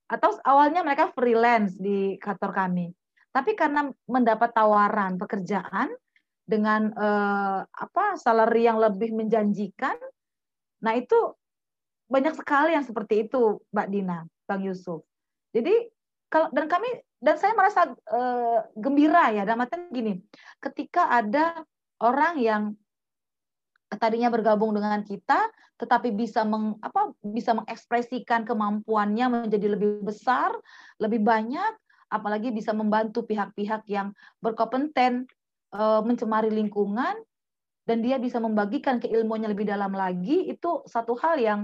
atau 0.07 0.39
awalnya 0.47 0.87
mereka 0.87 1.11
freelance 1.11 1.75
di 1.79 2.15
kantor 2.19 2.55
kami. 2.55 2.95
Tapi 3.35 3.53
karena 3.53 3.91
mendapat 4.09 4.55
tawaran 4.55 5.19
pekerjaan 5.21 5.93
dengan 6.47 6.95
eh, 6.95 7.61
apa 7.67 8.17
salary 8.17 8.65
yang 8.65 8.79
lebih 8.79 9.13
menjanjikan, 9.13 9.99
nah 10.81 10.95
itu 10.95 11.35
banyak 12.07 12.39
sekali 12.39 12.73
yang 12.79 12.87
seperti 12.87 13.27
itu, 13.27 13.59
Mbak 13.75 13.89
Dina, 13.91 14.23
Bang 14.47 14.63
Yusuf. 14.63 15.03
Jadi 15.51 15.91
kalau 16.31 16.49
dan 16.55 16.71
kami 16.71 16.87
dan 17.19 17.37
saya 17.37 17.53
merasa 17.59 17.91
eh, 17.93 18.59
gembira 18.79 19.35
ya, 19.35 19.43
dalam 19.43 19.67
artian 19.67 19.91
gini, 19.91 20.23
ketika 20.63 21.11
ada 21.11 21.67
orang 22.01 22.39
yang 22.39 22.63
tadinya 23.95 24.29
bergabung 24.35 24.75
dengan 24.75 24.99
kita 25.07 25.47
tetapi 25.77 26.11
bisa 26.17 26.43
meng, 26.43 26.81
apa 26.81 27.13
bisa 27.21 27.53
mengekspresikan 27.53 28.49
kemampuannya 28.49 29.45
menjadi 29.45 29.77
lebih 29.77 30.03
besar, 30.03 30.57
lebih 30.97 31.21
banyak 31.21 31.77
apalagi 32.09 32.55
bisa 32.55 32.73
membantu 32.73 33.27
pihak-pihak 33.27 33.85
yang 33.91 34.15
berkompeten 34.41 35.29
uh, 35.75 36.01
mencemari 36.01 36.49
lingkungan 36.49 37.15
dan 37.87 37.99
dia 38.03 38.17
bisa 38.19 38.41
membagikan 38.43 38.99
keilmuannya 38.99 39.53
lebih 39.53 39.69
dalam 39.69 39.95
lagi 39.95 40.49
itu 40.49 40.83
satu 40.89 41.15
hal 41.19 41.39
yang 41.39 41.61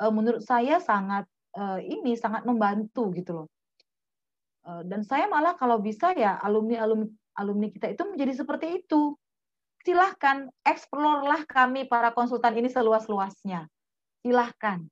uh, 0.00 0.12
menurut 0.12 0.40
saya 0.40 0.78
sangat 0.80 1.28
uh, 1.58 1.80
ini 1.82 2.16
sangat 2.16 2.46
membantu 2.48 3.12
gitu 3.12 3.44
loh. 3.44 3.48
Dan 4.64 5.04
saya 5.04 5.28
malah 5.28 5.60
kalau 5.60 5.76
bisa 5.76 6.16
ya 6.16 6.40
alumni 6.40 6.80
alumni 6.80 7.04
alumni 7.36 7.68
kita 7.68 7.92
itu 7.92 8.00
menjadi 8.08 8.32
seperti 8.32 8.80
itu 8.80 9.12
silahkan 9.84 10.48
eksplorlah 10.64 11.44
kami 11.46 11.84
para 11.86 12.10
konsultan 12.16 12.56
ini 12.56 12.72
seluas-luasnya 12.72 13.68
silahkan 14.24 14.82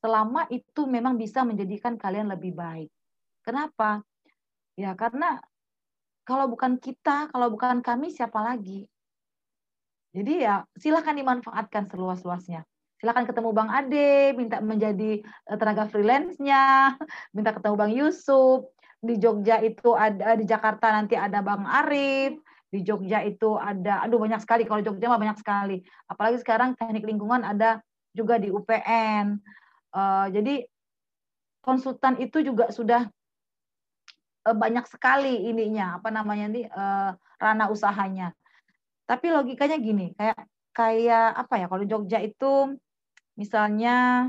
selama 0.00 0.48
itu 0.48 0.88
memang 0.88 1.20
bisa 1.20 1.44
menjadikan 1.44 2.00
kalian 2.00 2.32
lebih 2.32 2.56
baik 2.56 2.88
Kenapa? 3.48 4.04
Ya 4.76 4.92
karena 4.92 5.40
kalau 6.28 6.52
bukan 6.52 6.76
kita, 6.76 7.32
kalau 7.32 7.48
bukan 7.48 7.80
kami 7.80 8.12
siapa 8.12 8.44
lagi? 8.44 8.84
Jadi 10.12 10.44
ya 10.44 10.68
silahkan 10.76 11.16
dimanfaatkan 11.16 11.88
seluas-luasnya. 11.88 12.68
Silahkan 13.00 13.24
ketemu 13.24 13.56
Bang 13.56 13.72
Ade, 13.72 14.36
minta 14.36 14.60
menjadi 14.60 15.24
eh, 15.24 15.56
tenaga 15.56 15.88
freelance-nya, 15.88 16.92
minta 17.36 17.56
ketemu 17.56 17.74
Bang 17.80 17.92
Yusuf. 17.96 18.68
Di 19.00 19.16
Jogja 19.16 19.62
itu 19.64 19.96
ada, 19.96 20.36
di 20.36 20.44
Jakarta 20.44 20.92
nanti 20.92 21.16
ada 21.16 21.40
Bang 21.40 21.64
Arif, 21.64 22.36
di 22.68 22.84
Jogja 22.84 23.24
itu 23.24 23.56
ada, 23.56 24.04
aduh 24.04 24.20
banyak 24.20 24.44
sekali, 24.44 24.68
kalau 24.68 24.84
Jogja 24.84 25.08
mah 25.08 25.20
banyak 25.20 25.40
sekali. 25.40 25.80
Apalagi 26.04 26.40
sekarang 26.44 26.76
teknik 26.76 27.08
lingkungan 27.08 27.40
ada 27.40 27.80
juga 28.12 28.36
di 28.36 28.52
UPN. 28.52 29.40
Uh, 29.88 29.98
eh, 29.98 30.26
jadi 30.36 30.54
konsultan 31.64 32.20
itu 32.20 32.44
juga 32.44 32.68
sudah 32.68 33.08
Eh, 34.48 34.56
banyak 34.56 34.84
sekali 34.88 35.50
ininya 35.52 36.00
apa 36.00 36.08
namanya 36.08 36.46
nih 36.48 36.64
uh, 36.72 37.12
ranah 37.36 37.68
usahanya. 37.68 38.32
Tapi 39.04 39.26
logikanya 39.28 39.76
gini, 39.76 40.16
kayak 40.16 40.40
kayak 40.72 41.28
apa 41.36 41.54
ya 41.60 41.66
kalau 41.68 41.84
Jogja 41.84 42.18
itu 42.24 42.78
misalnya 43.36 44.28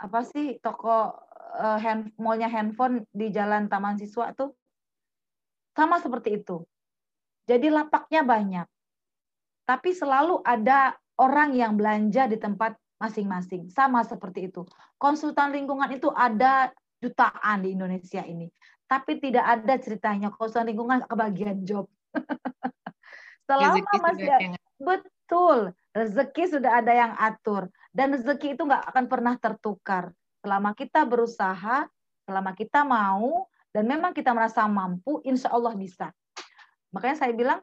apa 0.00 0.20
sih 0.26 0.60
toko 0.64 1.12
uh, 1.60 1.78
hand, 1.80 2.12
mallnya 2.16 2.48
handphone 2.48 3.04
di 3.12 3.28
Jalan 3.28 3.68
Taman 3.68 4.00
Siswa 4.00 4.32
tuh 4.32 4.56
sama 5.74 5.98
seperti 5.98 6.40
itu. 6.40 6.62
Jadi 7.44 7.68
lapaknya 7.68 8.24
banyak. 8.24 8.66
Tapi 9.68 9.90
selalu 9.92 10.40
ada 10.46 10.96
orang 11.20 11.52
yang 11.52 11.76
belanja 11.76 12.30
di 12.30 12.38
tempat 12.40 12.78
masing-masing. 13.02 13.68
Sama 13.68 14.06
seperti 14.06 14.48
itu. 14.48 14.64
Konsultan 14.96 15.52
lingkungan 15.52 15.90
itu 15.92 16.08
ada 16.14 16.72
jutaan 17.02 17.60
di 17.60 17.76
Indonesia 17.76 18.24
ini. 18.24 18.48
Tapi 18.88 19.20
tidak 19.20 19.44
ada 19.44 19.74
ceritanya 19.76 20.32
konsultan 20.32 20.72
lingkungan 20.72 21.04
kebagian 21.04 21.66
job. 21.66 21.90
Selama 23.44 23.76
rezeki 23.76 23.96
masih 24.00 24.28
ada, 24.32 24.56
betul 24.80 25.58
rezeki 25.92 26.44
sudah 26.48 26.80
ada 26.80 26.92
yang 26.96 27.12
atur 27.20 27.68
dan 27.92 28.16
rezeki 28.16 28.56
itu 28.56 28.64
nggak 28.64 28.88
akan 28.88 29.04
pernah 29.04 29.36
tertukar 29.36 30.16
selama 30.44 30.76
kita 30.76 31.08
berusaha, 31.08 31.88
selama 32.28 32.52
kita 32.52 32.84
mau 32.84 33.48
dan 33.74 33.90
memang 33.90 34.14
kita 34.14 34.30
merasa 34.30 34.62
mampu, 34.70 35.18
insya 35.26 35.50
Allah 35.50 35.74
bisa. 35.74 36.14
Makanya 36.94 37.18
saya 37.18 37.34
bilang, 37.34 37.58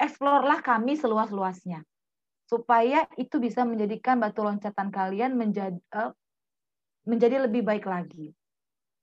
eksplorlah 0.00 0.64
kami 0.64 0.96
seluas-luasnya 0.96 1.84
supaya 2.48 3.08
itu 3.16 3.40
bisa 3.40 3.64
menjadikan 3.64 4.20
batu 4.20 4.44
loncatan 4.44 4.92
kalian 4.92 5.36
menjadi 5.36 5.80
uh, 5.96 6.12
menjadi 7.08 7.48
lebih 7.48 7.64
baik 7.64 7.84
lagi. 7.88 8.32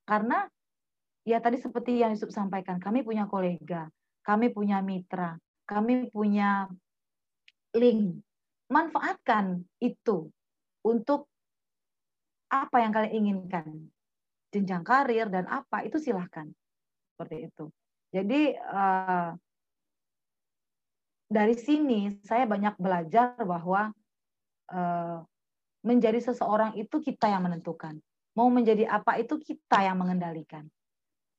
Karena 0.06 0.46
ya 1.26 1.42
tadi 1.42 1.58
seperti 1.58 1.98
yang 2.02 2.14
Yusuf 2.14 2.34
sampaikan, 2.34 2.78
kami 2.78 3.02
punya 3.02 3.26
kolega, 3.26 3.90
kami 4.22 4.50
punya 4.50 4.82
mitra, 4.82 5.38
kami 5.66 6.10
punya 6.10 6.70
link. 7.74 8.22
Manfaatkan 8.70 9.66
itu 9.82 10.30
untuk 10.86 11.26
apa 12.54 12.86
yang 12.86 12.94
kalian 12.94 13.14
inginkan. 13.14 13.66
Jenjang 14.50 14.82
karir 14.82 15.30
dan 15.30 15.46
apa, 15.46 15.86
itu 15.86 16.02
silahkan. 16.02 16.50
Seperti 17.14 17.50
itu. 17.50 17.66
Jadi 18.10 18.58
uh, 18.58 19.38
dari 21.30 21.54
sini 21.54 22.18
saya 22.26 22.50
banyak 22.50 22.74
belajar 22.82 23.38
bahwa 23.46 23.94
uh, 24.74 25.22
menjadi 25.86 26.18
seseorang 26.20 26.74
itu 26.76 26.98
kita 26.98 27.30
yang 27.30 27.46
menentukan. 27.46 28.02
Mau 28.34 28.50
menjadi 28.50 28.90
apa 28.90 29.22
itu 29.22 29.38
kita 29.38 29.86
yang 29.86 30.02
mengendalikan. 30.02 30.66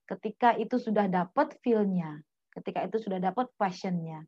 Ketika 0.06 0.54
itu 0.58 0.78
sudah 0.78 1.06
dapat 1.10 1.58
feel-nya, 1.62 2.22
ketika 2.54 2.86
itu 2.86 2.98
sudah 2.98 3.18
dapat 3.18 3.46
passion-nya. 3.58 4.26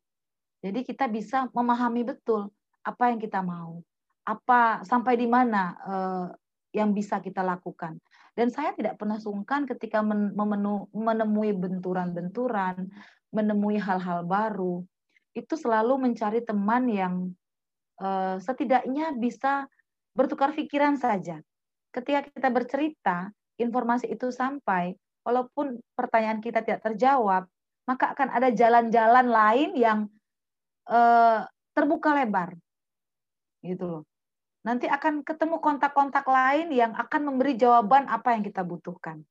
Jadi 0.63 0.87
kita 0.87 1.11
bisa 1.11 1.51
memahami 1.51 2.07
betul 2.07 2.51
apa 2.87 3.11
yang 3.11 3.19
kita 3.19 3.43
mau, 3.43 3.83
apa 4.23 4.83
sampai 4.87 5.19
di 5.19 5.27
mana 5.27 5.75
uh, 5.83 6.27
yang 6.73 6.97
bisa 6.97 7.21
kita 7.21 7.45
lakukan. 7.45 8.01
Dan 8.33 8.49
saya 8.49 8.73
tidak 8.73 8.97
pernah 8.97 9.21
sungkan 9.21 9.69
ketika 9.69 10.01
menemui 10.01 11.53
benturan-benturan, 11.53 12.89
menemui 13.29 13.77
hal-hal 13.77 14.25
baru. 14.25 14.81
Itu 15.37 15.57
selalu 15.61 16.01
mencari 16.01 16.41
teman 16.41 16.89
yang 16.89 17.15
uh, 18.01 18.41
setidaknya 18.41 19.17
bisa 19.17 19.69
bertukar 20.17 20.57
pikiran 20.57 20.97
saja. 20.97 21.41
Ketika 21.93 22.25
kita 22.25 22.49
bercerita, 22.49 23.29
informasi 23.61 24.09
itu 24.09 24.33
sampai, 24.33 24.97
walaupun 25.23 25.77
pertanyaan 25.93 26.41
kita 26.41 26.65
tidak 26.65 26.81
terjawab, 26.83 27.45
maka 27.85 28.17
akan 28.17 28.29
ada 28.33 28.49
jalan-jalan 28.49 29.27
lain 29.29 29.71
yang 29.77 29.99
eh, 30.89 31.41
terbuka 31.77 32.17
lebar. 32.17 32.57
Gitu 33.61 33.85
loh. 33.85 34.03
Nanti 34.63 34.87
akan 34.87 35.27
ketemu 35.27 35.59
kontak-kontak 35.59 36.23
lain 36.27 36.71
yang 36.71 36.95
akan 36.95 37.21
memberi 37.27 37.59
jawaban 37.59 38.07
apa 38.07 38.39
yang 38.39 38.47
kita 38.47 38.63
butuhkan. 38.63 39.27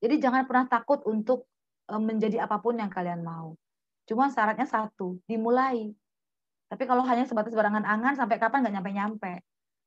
Jadi 0.00 0.16
jangan 0.16 0.48
pernah 0.48 0.64
takut 0.64 1.04
untuk 1.04 1.44
eh, 1.92 2.00
menjadi 2.00 2.48
apa 2.48 2.56
pun 2.60 2.80
yang 2.80 2.88
kalian 2.88 3.20
mau. 3.20 3.52
Cuma 4.08 4.32
syaratnya 4.32 4.64
satu, 4.64 5.20
dimulai. 5.28 5.92
Tapi 6.72 6.84
kalau 6.88 7.04
hanya 7.04 7.28
sebatas 7.28 7.52
barangan 7.52 7.84
angan 7.84 8.16
sampai 8.16 8.40
kapan 8.40 8.64
nggak 8.64 8.74
nyampe-nyampe. 8.80 9.32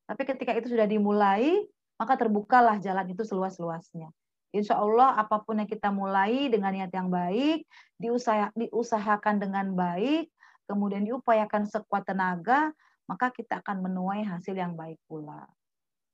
Tapi 0.05 0.21
ketika 0.25 0.53
itu 0.53 0.69
sudah 0.69 0.85
dimulai, 0.85 1.65
maka 1.97 2.17
terbukalah 2.17 2.77
jalan 2.77 3.09
itu 3.09 3.25
seluas-luasnya. 3.25 4.09
Insya 4.51 4.75
Allah 4.75 5.15
apa 5.15 5.39
pun 5.41 5.63
yang 5.63 5.69
kita 5.69 5.89
mulai 5.89 6.51
dengan 6.51 6.75
niat 6.75 6.91
yang 6.91 7.07
baik, 7.07 7.63
diusaha, 7.95 8.51
diusahakan 8.51 9.39
dengan 9.39 9.71
baik, 9.71 10.27
kemudian 10.67 11.07
diupayakan 11.07 11.63
sekuat 11.71 12.03
tenaga, 12.03 12.75
maka 13.11 13.27
kita 13.35 13.59
akan 13.59 13.83
menuai 13.83 14.23
hasil 14.23 14.55
yang 14.55 14.71
baik 14.79 14.95
pula. 15.11 15.43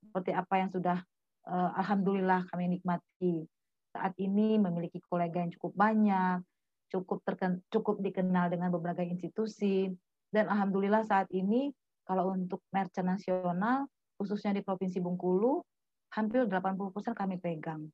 Seperti 0.02 0.34
apa 0.34 0.58
yang 0.58 0.74
sudah 0.74 0.98
uh, 1.46 1.72
alhamdulillah 1.78 2.50
kami 2.50 2.74
nikmati. 2.74 3.46
Saat 3.94 4.18
ini 4.18 4.58
memiliki 4.58 4.98
kolega 5.06 5.46
yang 5.46 5.54
cukup 5.54 5.78
banyak, 5.78 6.42
cukup 6.90 7.22
terken, 7.22 7.62
cukup 7.70 8.02
dikenal 8.02 8.50
dengan 8.50 8.74
beberapa 8.74 9.06
institusi 9.06 9.94
dan 10.34 10.50
alhamdulillah 10.50 11.06
saat 11.06 11.30
ini 11.30 11.70
kalau 12.02 12.34
untuk 12.34 12.66
merchant 12.74 13.14
nasional 13.14 13.86
khususnya 14.18 14.58
di 14.58 14.66
Provinsi 14.66 14.98
Bengkulu 14.98 15.62
hampir 16.18 16.50
80% 16.50 17.14
kami 17.14 17.38
pegang 17.38 17.86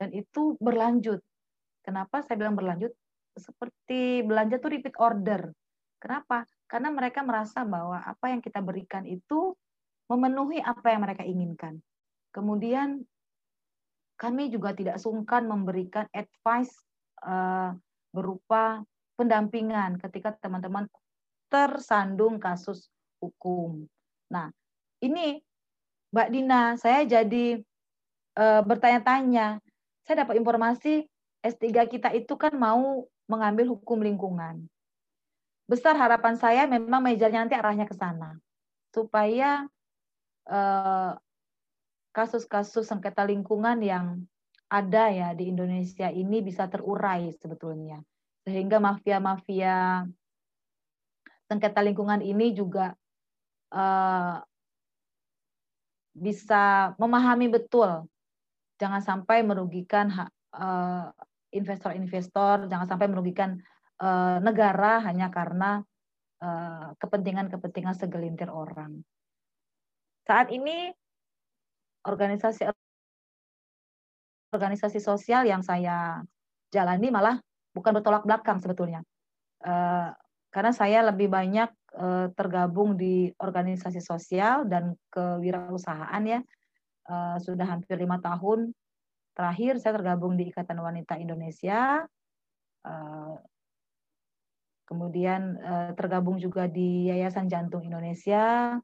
dan 0.00 0.08
itu 0.10 0.56
berlanjut. 0.58 1.20
Kenapa 1.84 2.22
saya 2.24 2.38
bilang 2.40 2.56
berlanjut? 2.56 2.90
Seperti 3.36 4.22
belanja 4.24 4.58
tuh 4.58 4.70
repeat 4.72 4.96
order. 4.98 5.50
Kenapa? 6.02 6.42
Karena 6.72 6.88
mereka 6.88 7.20
merasa 7.20 7.68
bahwa 7.68 8.00
apa 8.00 8.32
yang 8.32 8.40
kita 8.40 8.64
berikan 8.64 9.04
itu 9.04 9.52
memenuhi 10.08 10.56
apa 10.64 10.88
yang 10.88 11.04
mereka 11.04 11.20
inginkan. 11.20 11.84
Kemudian 12.32 13.04
kami 14.16 14.48
juga 14.48 14.72
tidak 14.72 14.96
sungkan 14.96 15.44
memberikan 15.44 16.08
advice 16.16 16.72
uh, 17.28 17.76
berupa 18.08 18.80
pendampingan 19.20 20.00
ketika 20.00 20.32
teman-teman 20.40 20.88
tersandung 21.52 22.40
kasus 22.40 22.88
hukum. 23.20 23.84
Nah, 24.32 24.48
ini 25.04 25.44
Mbak 26.08 26.28
Dina, 26.32 26.62
saya 26.80 27.04
jadi 27.04 27.60
uh, 28.40 28.64
bertanya-tanya, 28.64 29.60
saya 30.08 30.24
dapat 30.24 30.40
informasi 30.40 31.04
S3 31.44 31.84
kita 31.92 32.08
itu 32.16 32.32
kan 32.40 32.56
mau 32.56 33.04
mengambil 33.28 33.76
hukum 33.76 34.00
lingkungan. 34.00 34.64
Besar 35.72 35.96
harapan 35.96 36.36
saya 36.36 36.68
memang 36.68 37.00
mejarnya 37.00 37.48
nanti 37.48 37.56
arahnya 37.56 37.88
ke 37.88 37.96
sana. 37.96 38.36
Supaya 38.92 39.64
eh, 40.44 41.12
kasus-kasus 42.12 42.84
sengketa 42.84 43.24
lingkungan 43.24 43.80
yang 43.80 44.28
ada 44.68 45.08
ya 45.08 45.32
di 45.32 45.48
Indonesia 45.48 46.12
ini 46.12 46.44
bisa 46.44 46.68
terurai 46.68 47.32
sebetulnya. 47.40 48.04
Sehingga 48.44 48.76
mafia-mafia 48.76 50.04
sengketa 51.48 51.80
lingkungan 51.84 52.24
ini 52.24 52.56
juga 52.56 52.96
uh, 53.76 54.40
bisa 56.16 56.96
memahami 56.96 57.52
betul 57.52 58.08
jangan 58.82 58.98
sampai 58.98 59.46
merugikan 59.46 60.10
eh, 60.58 61.06
investor-investor, 61.54 62.66
jangan 62.66 62.86
sampai 62.90 63.06
merugikan 63.06 63.62
eh, 64.00 64.38
negara 64.40 65.04
hanya 65.04 65.28
karena 65.28 65.82
eh, 66.40 66.88
kepentingan-kepentingan 66.96 67.96
segelintir 67.98 68.48
orang. 68.48 69.02
Saat 70.22 70.54
ini 70.54 70.88
organisasi 72.06 72.70
organisasi 74.52 75.00
sosial 75.00 75.48
yang 75.48 75.64
saya 75.64 76.22
jalani 76.70 77.08
malah 77.10 77.36
bukan 77.72 77.98
bertolak 77.98 78.22
belakang 78.22 78.60
sebetulnya. 78.62 79.00
Karena 80.52 80.72
saya 80.76 81.00
lebih 81.08 81.32
banyak 81.32 81.72
tergabung 82.36 83.00
di 83.00 83.32
organisasi 83.32 83.98
sosial 84.04 84.68
dan 84.68 84.92
kewirausahaan 85.08 86.22
ya 86.26 86.40
sudah 87.40 87.66
hampir 87.66 87.96
lima 87.96 88.20
tahun 88.20 88.76
terakhir 89.32 89.80
saya 89.80 89.96
tergabung 89.98 90.36
di 90.36 90.52
Ikatan 90.52 90.78
Wanita 90.78 91.16
Indonesia. 91.16 92.04
Kemudian 94.92 95.56
uh, 95.56 95.96
tergabung 95.96 96.36
juga 96.36 96.68
di 96.68 97.08
Yayasan 97.08 97.48
Jantung 97.48 97.80
Indonesia, 97.80 98.76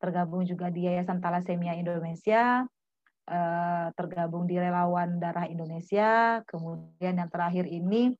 tergabung 0.00 0.48
juga 0.48 0.72
di 0.72 0.88
Yayasan 0.88 1.20
Talasemia 1.20 1.76
Indonesia, 1.76 2.64
uh, 3.28 3.86
tergabung 3.92 4.48
di 4.48 4.56
Relawan 4.56 5.20
Darah 5.20 5.44
Indonesia, 5.44 6.40
kemudian 6.48 7.20
yang 7.20 7.28
terakhir 7.28 7.68
ini 7.68 8.16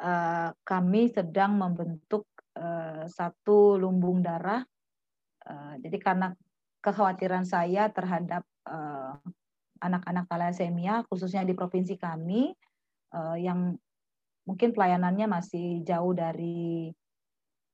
uh, 0.00 0.56
kami 0.64 1.12
sedang 1.12 1.60
membentuk 1.60 2.24
satu 3.10 3.74
lumbung 3.74 4.22
darah. 4.22 4.62
Jadi 5.82 5.98
karena 5.98 6.30
kekhawatiran 6.78 7.42
saya 7.42 7.90
terhadap 7.90 8.46
anak-anak 9.82 10.30
thalassemia 10.30 11.02
khususnya 11.10 11.42
di 11.42 11.50
provinsi 11.50 11.98
kami 11.98 12.54
yang 13.42 13.74
mungkin 14.44 14.76
pelayanannya 14.76 15.26
masih 15.28 15.84
jauh 15.84 16.12
dari 16.12 16.92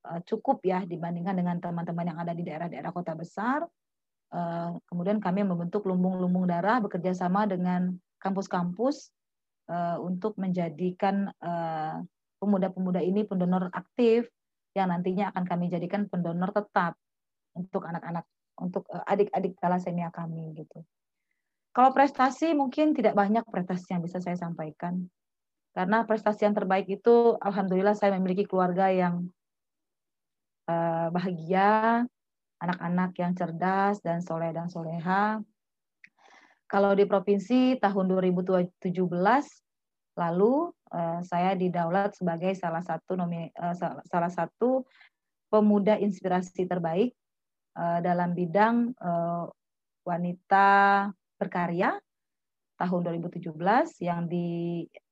uh, 0.06 0.20
cukup 0.26 0.62
ya 0.66 0.82
dibandingkan 0.86 1.36
dengan 1.36 1.56
teman-teman 1.58 2.14
yang 2.14 2.18
ada 2.18 2.32
di 2.34 2.42
daerah-daerah 2.46 2.90
kota 2.94 3.14
besar. 3.14 3.66
Uh, 4.30 4.78
kemudian 4.86 5.18
kami 5.18 5.42
membentuk 5.42 5.82
lumbung-lumbung 5.90 6.46
darah 6.46 6.78
bekerja 6.78 7.10
sama 7.10 7.50
dengan 7.50 7.90
kampus-kampus 8.22 9.10
uh, 9.66 9.98
untuk 9.98 10.38
menjadikan 10.38 11.34
pemuda-pemuda 12.40 13.04
ini 13.04 13.28
pendonor 13.28 13.68
aktif 13.74 14.30
yang 14.72 14.88
nantinya 14.94 15.34
akan 15.34 15.44
kami 15.44 15.68
jadikan 15.68 16.06
pendonor 16.06 16.54
tetap 16.54 16.94
untuk 17.52 17.84
anak-anak 17.84 18.24
untuk 18.60 18.86
eh, 18.92 19.04
adik-adik 19.04 19.58
thalassemia 19.58 20.08
kami 20.14 20.56
gitu. 20.56 20.80
Kalau 21.70 21.94
prestasi 21.94 22.56
mungkin 22.56 22.96
tidak 22.96 23.14
banyak 23.14 23.46
prestasi 23.46 23.94
yang 23.94 24.02
bisa 24.02 24.18
saya 24.18 24.34
sampaikan. 24.34 25.06
Karena 25.70 26.02
prestasi 26.02 26.46
yang 26.46 26.56
terbaik 26.56 26.90
itu 26.90 27.38
alhamdulillah 27.38 27.94
saya 27.94 28.14
memiliki 28.18 28.46
keluarga 28.46 28.90
yang 28.90 29.30
uh, 30.66 31.08
bahagia, 31.14 32.04
anak-anak 32.58 33.10
yang 33.16 33.32
cerdas 33.38 34.02
dan 34.02 34.18
soleh 34.20 34.50
dan 34.50 34.66
soleha. 34.66 35.38
Kalau 36.70 36.94
di 36.94 37.06
provinsi 37.06 37.78
tahun 37.78 38.06
2017 38.10 38.90
lalu 40.18 40.54
uh, 40.90 41.20
saya 41.22 41.54
didaulat 41.54 42.18
sebagai 42.18 42.52
salah 42.58 42.82
satu 42.82 43.14
nomi, 43.14 43.50
uh, 43.54 43.74
salah 44.10 44.30
satu 44.30 44.82
pemuda 45.50 45.98
inspirasi 45.98 46.66
terbaik 46.66 47.14
Eh, 47.70 48.00
dalam 48.02 48.34
bidang 48.34 48.90
wanita 50.02 50.68
berkarya 51.38 51.94
tahun 52.74 53.00
2017 53.22 53.54
yang 54.02 54.26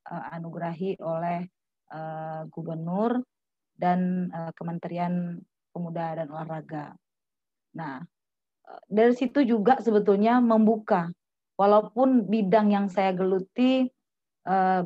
dianugerahi 0.09 0.96
oleh 1.04 1.44
uh, 1.92 2.48
gubernur 2.48 3.20
dan 3.76 4.32
uh, 4.32 4.50
Kementerian 4.56 5.36
Pemuda 5.70 6.18
dan 6.18 6.32
Olahraga. 6.32 6.96
Nah, 7.76 8.02
dari 8.88 9.14
situ 9.14 9.44
juga 9.44 9.78
sebetulnya 9.78 10.40
membuka 10.40 11.12
walaupun 11.61 12.26
bidang 12.26 12.72
yang 12.72 12.86
saya 12.88 13.12
geluti 13.16 13.88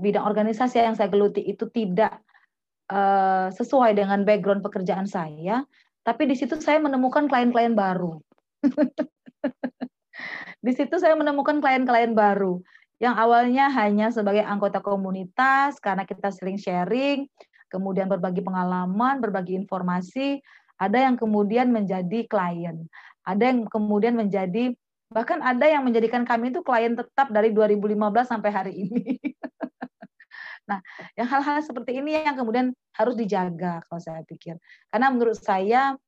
bidang 0.03 0.27
organisasi 0.27 0.83
yang 0.83 0.99
saya 0.99 1.07
geluti 1.07 1.39
itu 1.39 1.71
tidak 1.71 2.19
sesuai 3.55 3.95
dengan 3.95 4.27
background 4.27 4.59
pekerjaan 4.59 5.07
saya, 5.07 5.63
tapi 6.03 6.27
di 6.27 6.35
situ 6.35 6.59
saya 6.59 6.83
menemukan 6.83 7.31
klien-klien 7.31 7.79
baru. 7.79 8.19
di 10.67 10.73
situ 10.75 10.99
saya 10.99 11.15
menemukan 11.15 11.63
klien-klien 11.63 12.11
baru 12.11 12.59
yang 13.03 13.19
awalnya 13.19 13.67
hanya 13.75 14.15
sebagai 14.15 14.47
anggota 14.47 14.79
komunitas 14.79 15.83
karena 15.83 16.07
kita 16.07 16.31
sering 16.31 16.55
sharing, 16.55 17.27
kemudian 17.67 18.07
berbagi 18.07 18.47
pengalaman, 18.47 19.19
berbagi 19.19 19.59
informasi, 19.59 20.39
ada 20.79 21.03
yang 21.03 21.19
kemudian 21.19 21.75
menjadi 21.75 22.23
klien, 22.31 22.87
ada 23.27 23.43
yang 23.43 23.67
kemudian 23.67 24.15
menjadi 24.15 24.71
bahkan 25.11 25.43
ada 25.43 25.67
yang 25.67 25.83
menjadikan 25.83 26.23
kami 26.23 26.55
itu 26.55 26.63
klien 26.63 26.95
tetap 26.95 27.29
dari 27.35 27.51
2015 27.51 27.99
sampai 28.23 28.51
hari 28.55 28.73
ini. 28.87 29.19
Nah, 30.63 30.79
yang 31.19 31.27
hal-hal 31.27 31.59
seperti 31.59 31.99
ini 31.99 32.15
yang 32.23 32.39
kemudian 32.39 32.71
harus 32.95 33.19
dijaga 33.19 33.83
kalau 33.91 33.99
saya 33.99 34.23
pikir. 34.23 34.63
Karena 34.95 35.11
menurut 35.11 35.35
saya 35.35 35.99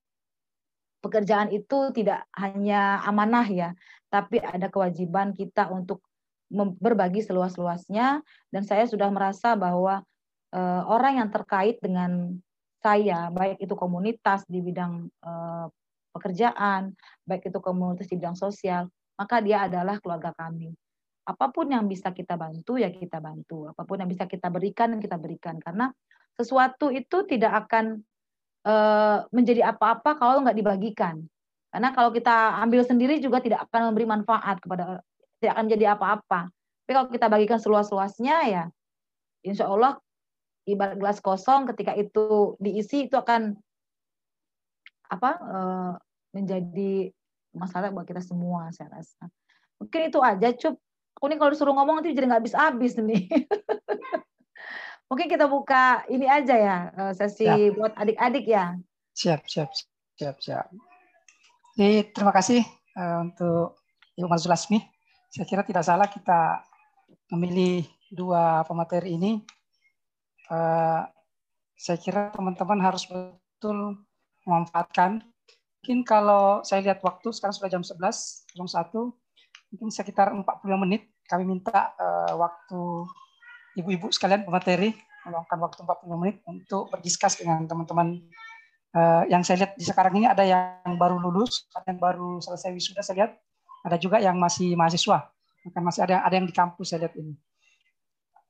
pekerjaan 1.02 1.50
itu 1.50 1.90
tidak 1.90 2.22
hanya 2.38 3.02
amanah 3.02 3.44
ya, 3.50 3.74
tapi 4.08 4.38
ada 4.38 4.70
kewajiban 4.70 5.34
kita 5.34 5.68
untuk 5.74 6.06
berbagi 6.52 7.24
seluas-luasnya 7.24 8.20
dan 8.52 8.62
saya 8.62 8.84
sudah 8.86 9.08
merasa 9.10 9.56
bahwa 9.56 10.04
uh, 10.54 10.82
orang 10.86 11.24
yang 11.24 11.30
terkait 11.32 11.82
dengan 11.82 12.38
saya, 12.84 13.32
baik 13.32 13.64
itu 13.64 13.72
komunitas 13.72 14.44
di 14.44 14.60
bidang 14.60 15.08
uh, 15.24 15.66
pekerjaan, 16.12 16.92
baik 17.24 17.48
itu 17.48 17.58
komunitas 17.58 18.06
di 18.12 18.20
bidang 18.20 18.36
sosial, 18.36 18.92
maka 19.16 19.40
dia 19.40 19.64
adalah 19.64 19.96
keluarga 19.98 20.36
kami. 20.36 20.70
Apa 21.24 21.48
pun 21.48 21.72
yang 21.72 21.88
bisa 21.88 22.12
kita 22.12 22.36
bantu 22.36 22.76
ya 22.76 22.92
kita 22.92 23.16
bantu. 23.24 23.72
Apa 23.72 23.88
pun 23.88 23.96
yang 24.04 24.10
bisa 24.12 24.28
kita 24.28 24.52
berikan 24.52 25.00
kita 25.00 25.16
berikan. 25.16 25.56
Karena 25.56 25.88
sesuatu 26.36 26.92
itu 26.92 27.24
tidak 27.24 27.64
akan 27.64 28.04
uh, 28.68 29.24
menjadi 29.32 29.72
apa-apa 29.72 30.20
kalau 30.20 30.44
nggak 30.44 30.60
dibagikan. 30.60 31.24
Karena 31.72 31.90
kalau 31.96 32.12
kita 32.12 32.60
ambil 32.60 32.84
sendiri 32.84 33.18
juga 33.18 33.40
tidak 33.40 33.64
akan 33.66 33.90
memberi 33.90 34.06
manfaat 34.06 34.60
kepada 34.60 35.00
tidak 35.44 35.54
akan 35.60 35.64
menjadi 35.68 35.86
apa-apa. 35.92 36.40
Tapi 36.84 36.92
kalau 36.92 37.08
kita 37.12 37.26
bagikan 37.28 37.60
seluas-luasnya 37.60 38.36
ya, 38.48 38.64
insya 39.44 39.68
Allah 39.68 40.00
ibarat 40.64 40.96
gelas 40.96 41.20
kosong 41.20 41.68
ketika 41.72 41.92
itu 41.92 42.56
diisi 42.56 43.08
itu 43.08 43.16
akan 43.16 43.52
apa 45.12 45.30
eh, 45.36 45.92
menjadi 46.32 47.12
masalah 47.54 47.92
buat 47.92 48.08
kita 48.08 48.24
semua 48.24 48.72
saya 48.72 48.90
rasa. 48.90 49.28
Mungkin 49.78 50.10
itu 50.10 50.18
aja 50.24 50.48
cup. 50.56 50.80
Aku 51.14 51.30
nih 51.30 51.38
kalau 51.38 51.54
disuruh 51.54 51.72
ngomong 51.78 52.02
nanti 52.02 52.10
jadi 52.10 52.26
nggak 52.26 52.40
habis-habis 52.42 52.98
nih. 52.98 53.30
Mungkin 55.08 55.30
kita 55.30 55.46
buka 55.46 56.02
ini 56.10 56.26
aja 56.26 56.56
ya 56.56 56.76
eh, 56.90 57.12
sesi 57.14 57.46
ya. 57.46 57.70
buat 57.76 57.94
adik-adik 57.94 58.44
ya. 58.48 58.74
Siap, 59.14 59.46
siap, 59.46 59.70
siap, 60.18 60.36
siap. 60.42 60.66
Jadi 61.78 62.10
terima 62.14 62.30
kasih 62.34 62.62
uh, 62.98 63.26
untuk 63.26 63.78
Ibu 64.14 64.26
Marzul 64.30 64.50
Lasmi. 64.50 64.93
Saya 65.34 65.50
kira 65.50 65.66
tidak 65.66 65.82
salah 65.82 66.06
kita 66.06 66.62
memilih 67.34 67.82
dua 68.06 68.62
pemateri 68.70 69.18
ini. 69.18 69.42
Uh, 70.46 71.02
saya 71.74 71.98
kira 71.98 72.30
teman-teman 72.30 72.78
harus 72.78 73.02
betul 73.10 73.98
memanfaatkan. 74.46 75.26
Mungkin 75.82 76.06
kalau 76.06 76.62
saya 76.62 76.86
lihat 76.86 77.02
waktu 77.02 77.34
sekarang 77.34 77.50
sudah 77.50 77.66
jam 77.66 77.82
11.01, 77.82 78.54
mungkin 79.74 79.88
sekitar 79.90 80.30
40 80.30 80.46
menit 80.86 81.10
kami 81.26 81.42
minta 81.42 81.90
uh, 81.98 82.38
waktu 82.38 83.10
ibu-ibu 83.74 84.14
sekalian 84.14 84.46
pemateri 84.46 84.94
meluangkan 85.26 85.58
waktu 85.58 85.82
40 85.82 86.20
menit 86.22 86.36
untuk 86.46 86.94
berdiskus 86.94 87.42
dengan 87.42 87.66
teman-teman 87.66 88.22
uh, 88.94 89.26
yang 89.26 89.42
saya 89.42 89.66
lihat 89.66 89.72
di 89.74 89.82
sekarang 89.82 90.14
ini 90.14 90.30
ada 90.30 90.46
yang 90.46 90.94
baru 90.94 91.18
lulus, 91.18 91.66
ada 91.74 91.90
yang 91.90 91.98
baru 91.98 92.38
selesai 92.38 92.70
wisuda 92.70 93.02
saya 93.02 93.26
lihat, 93.26 93.32
ada 93.84 93.96
juga 94.00 94.16
yang 94.16 94.40
masih 94.40 94.72
mahasiswa, 94.72 95.28
maka 95.68 95.78
masih 95.84 96.00
ada 96.08 96.24
ada 96.24 96.34
yang 96.34 96.48
di 96.48 96.54
kampus 96.56 96.90
saya 96.90 97.06
lihat 97.06 97.14
ini. 97.20 97.36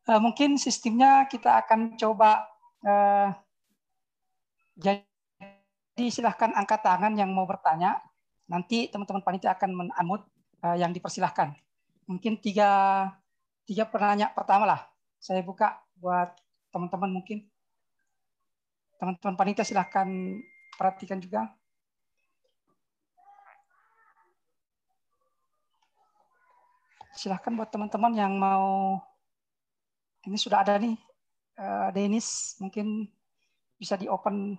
Uh, 0.06 0.20
mungkin 0.22 0.54
sistemnya 0.60 1.26
kita 1.26 1.64
akan 1.64 1.98
coba 1.98 2.46
uh, 2.86 3.34
jadi 4.78 6.06
silahkan 6.08 6.54
angkat 6.54 6.80
tangan 6.86 7.12
yang 7.18 7.34
mau 7.34 7.44
bertanya. 7.44 7.98
Nanti 8.44 8.92
teman-teman 8.92 9.24
panitia 9.24 9.56
akan 9.56 9.70
menamut 9.88 10.22
uh, 10.62 10.76
yang 10.76 10.92
dipersilahkan. 10.92 11.56
Mungkin 12.06 12.38
tiga 12.38 13.10
tiga 13.66 13.88
penanya 13.88 14.30
pertama 14.30 14.68
lah. 14.68 14.80
Saya 15.18 15.40
buka 15.40 15.80
buat 15.96 16.36
teman-teman 16.68 17.10
mungkin 17.10 17.48
Teman-teman 19.04 19.36
panitia 19.36 19.66
silahkan 19.66 20.06
perhatikan 20.78 21.18
juga. 21.18 21.50
Silahkan 27.14 27.54
buat 27.54 27.70
teman-teman 27.70 28.12
yang 28.18 28.34
mau, 28.34 28.98
ini 30.26 30.34
sudah 30.34 30.66
ada 30.66 30.74
nih, 30.82 30.98
uh, 31.62 31.88
Denis, 31.94 32.58
mungkin 32.58 33.06
bisa 33.78 33.94
di 33.94 34.10
open 34.10 34.58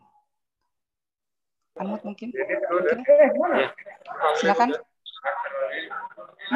unmute 1.76 2.03
mungkin. 2.08 2.32
mungkin. 2.32 2.97
Silakan. 4.39 4.72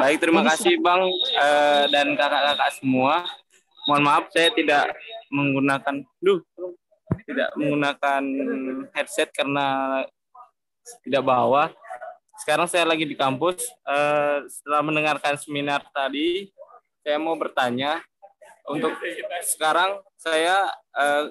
Baik, 0.00 0.16
terima 0.24 0.40
Denis, 0.40 0.56
kasih 0.56 0.74
Bang 0.80 1.04
uh, 1.36 1.84
dan 1.92 2.16
kakak-kakak 2.16 2.70
semua. 2.80 3.28
Mohon 3.84 4.02
maaf 4.08 4.24
saya 4.32 4.48
tidak 4.56 4.96
menggunakan, 5.28 5.94
duh, 6.24 6.40
tidak 7.28 7.48
menggunakan 7.60 8.22
headset 8.96 9.28
karena 9.36 10.00
tidak 11.04 11.22
bawa. 11.28 11.68
Sekarang 12.40 12.64
saya 12.64 12.88
lagi 12.88 13.04
di 13.04 13.12
kampus. 13.12 13.68
Uh, 13.84 14.48
setelah 14.48 14.80
mendengarkan 14.80 15.36
seminar 15.36 15.84
tadi, 15.92 16.48
saya 17.04 17.20
mau 17.20 17.36
bertanya. 17.36 18.00
Untuk 18.64 18.96
sekarang 19.44 20.00
saya 20.16 20.72
uh, 20.96 21.28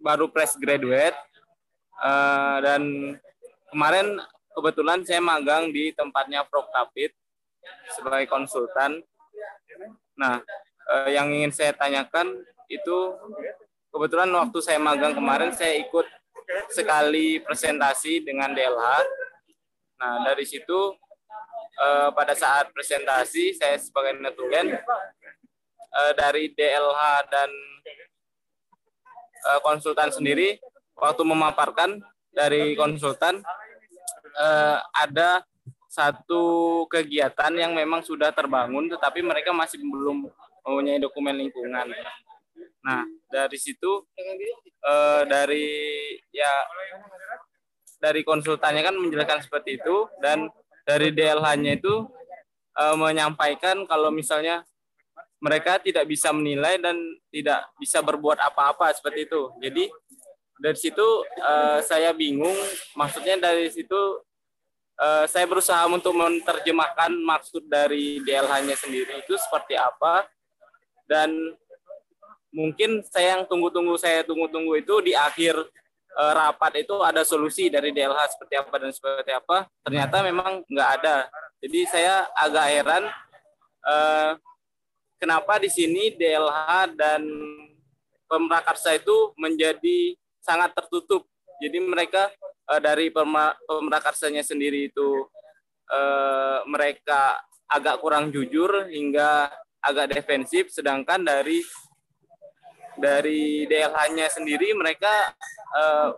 baru 0.00 0.32
fresh 0.32 0.56
graduate 0.56 1.16
uh, 2.00 2.64
dan 2.64 3.12
kemarin 3.68 4.24
kebetulan 4.56 5.04
saya 5.04 5.20
magang 5.20 5.68
di 5.68 5.92
tempatnya 5.92 6.48
Prof. 6.48 6.64
Kapit 6.72 7.12
sebagai 7.92 8.24
konsultan. 8.28 9.04
Nah, 10.14 10.40
yang 11.10 11.32
ingin 11.32 11.50
saya 11.50 11.72
tanyakan 11.72 12.44
itu 12.68 12.98
kebetulan 13.88 14.28
waktu 14.32 14.58
saya 14.60 14.78
magang 14.78 15.16
kemarin 15.16 15.50
saya 15.52 15.80
ikut 15.80 16.06
sekali 16.70 17.40
presentasi 17.40 18.24
dengan 18.24 18.52
DLH. 18.52 19.23
Nah, 20.04 20.20
dari 20.20 20.44
situ 20.44 20.92
eh, 21.80 22.08
pada 22.12 22.36
saat 22.36 22.68
presentasi 22.76 23.56
saya 23.56 23.80
sebagai 23.80 24.20
netulen 24.20 24.76
eh, 24.76 26.12
dari 26.12 26.52
DLH 26.52 27.02
dan 27.32 27.50
eh, 29.48 29.60
konsultan 29.64 30.12
sendiri 30.12 30.60
waktu 30.92 31.24
memaparkan 31.24 32.04
dari 32.36 32.76
konsultan 32.76 33.40
eh, 34.36 34.78
ada 34.92 35.40
satu 35.88 36.84
kegiatan 36.92 37.56
yang 37.56 37.72
memang 37.72 38.04
sudah 38.04 38.28
terbangun 38.28 38.92
tetapi 38.92 39.24
mereka 39.24 39.56
masih 39.56 39.80
belum 39.80 40.28
mempunyai 40.68 41.00
dokumen 41.00 41.48
lingkungan. 41.48 41.88
Nah, 42.84 43.08
dari 43.32 43.56
situ 43.56 44.04
eh, 44.84 45.22
dari 45.24 45.64
ya 46.28 46.52
dari 48.04 48.20
konsultannya 48.20 48.84
kan 48.84 48.92
menjelaskan 49.00 49.40
seperti 49.40 49.80
itu 49.80 50.04
dan 50.20 50.52
dari 50.84 51.08
DLH-nya 51.08 51.80
itu 51.80 52.04
eh, 52.76 52.96
menyampaikan 53.00 53.88
kalau 53.88 54.12
misalnya 54.12 54.60
mereka 55.40 55.80
tidak 55.80 56.04
bisa 56.04 56.28
menilai 56.36 56.76
dan 56.76 57.00
tidak 57.32 57.64
bisa 57.80 58.04
berbuat 58.04 58.36
apa-apa 58.44 58.92
seperti 58.92 59.24
itu. 59.24 59.48
Jadi 59.64 59.88
dari 60.60 60.76
situ 60.76 61.06
eh, 61.40 61.80
saya 61.80 62.12
bingung, 62.12 62.56
maksudnya 62.92 63.40
dari 63.40 63.72
situ 63.72 64.20
eh, 65.00 65.24
saya 65.24 65.48
berusaha 65.48 65.88
untuk 65.88 66.12
menerjemahkan 66.12 67.08
maksud 67.24 67.64
dari 67.72 68.20
DLH-nya 68.20 68.76
sendiri 68.76 69.24
itu 69.24 69.32
seperti 69.40 69.80
apa 69.80 70.28
dan 71.08 71.32
mungkin 72.52 73.00
saya 73.08 73.40
yang 73.40 73.44
tunggu-tunggu 73.48 73.96
saya 73.96 74.22
tunggu-tunggu 74.22 74.78
itu 74.78 74.94
di 75.02 75.12
akhir 75.16 75.58
rapat 76.14 76.86
itu 76.86 76.94
ada 77.02 77.26
solusi 77.26 77.66
dari 77.66 77.90
DLH 77.90 78.38
seperti 78.38 78.54
apa 78.54 78.74
dan 78.78 78.90
seperti 78.94 79.32
apa. 79.34 79.66
Ternyata 79.82 80.16
memang 80.22 80.62
nggak 80.66 80.90
ada. 81.02 81.26
Jadi 81.58 81.80
saya 81.90 82.28
agak 82.38 82.66
heran 82.70 83.04
uh, 83.82 84.32
kenapa 85.18 85.58
di 85.58 85.70
sini 85.72 86.14
DLH 86.14 86.94
dan 86.94 87.22
pemrakarsa 88.30 88.94
itu 88.94 89.34
menjadi 89.40 90.14
sangat 90.38 90.76
tertutup. 90.76 91.26
Jadi 91.58 91.78
mereka 91.82 92.30
uh, 92.70 92.80
dari 92.80 93.10
pemrakarsanya 93.10 94.46
sendiri 94.46 94.92
itu 94.92 95.26
uh, 95.90 96.62
mereka 96.68 97.42
agak 97.66 97.98
kurang 97.98 98.30
jujur 98.30 98.86
hingga 98.92 99.50
agak 99.84 100.16
defensif 100.16 100.72
sedangkan 100.72 101.20
dari 101.20 101.60
dari 102.98 103.66
DLH-nya 103.66 104.26
sendiri 104.30 104.74
mereka 104.76 105.34
uh, 105.74 106.14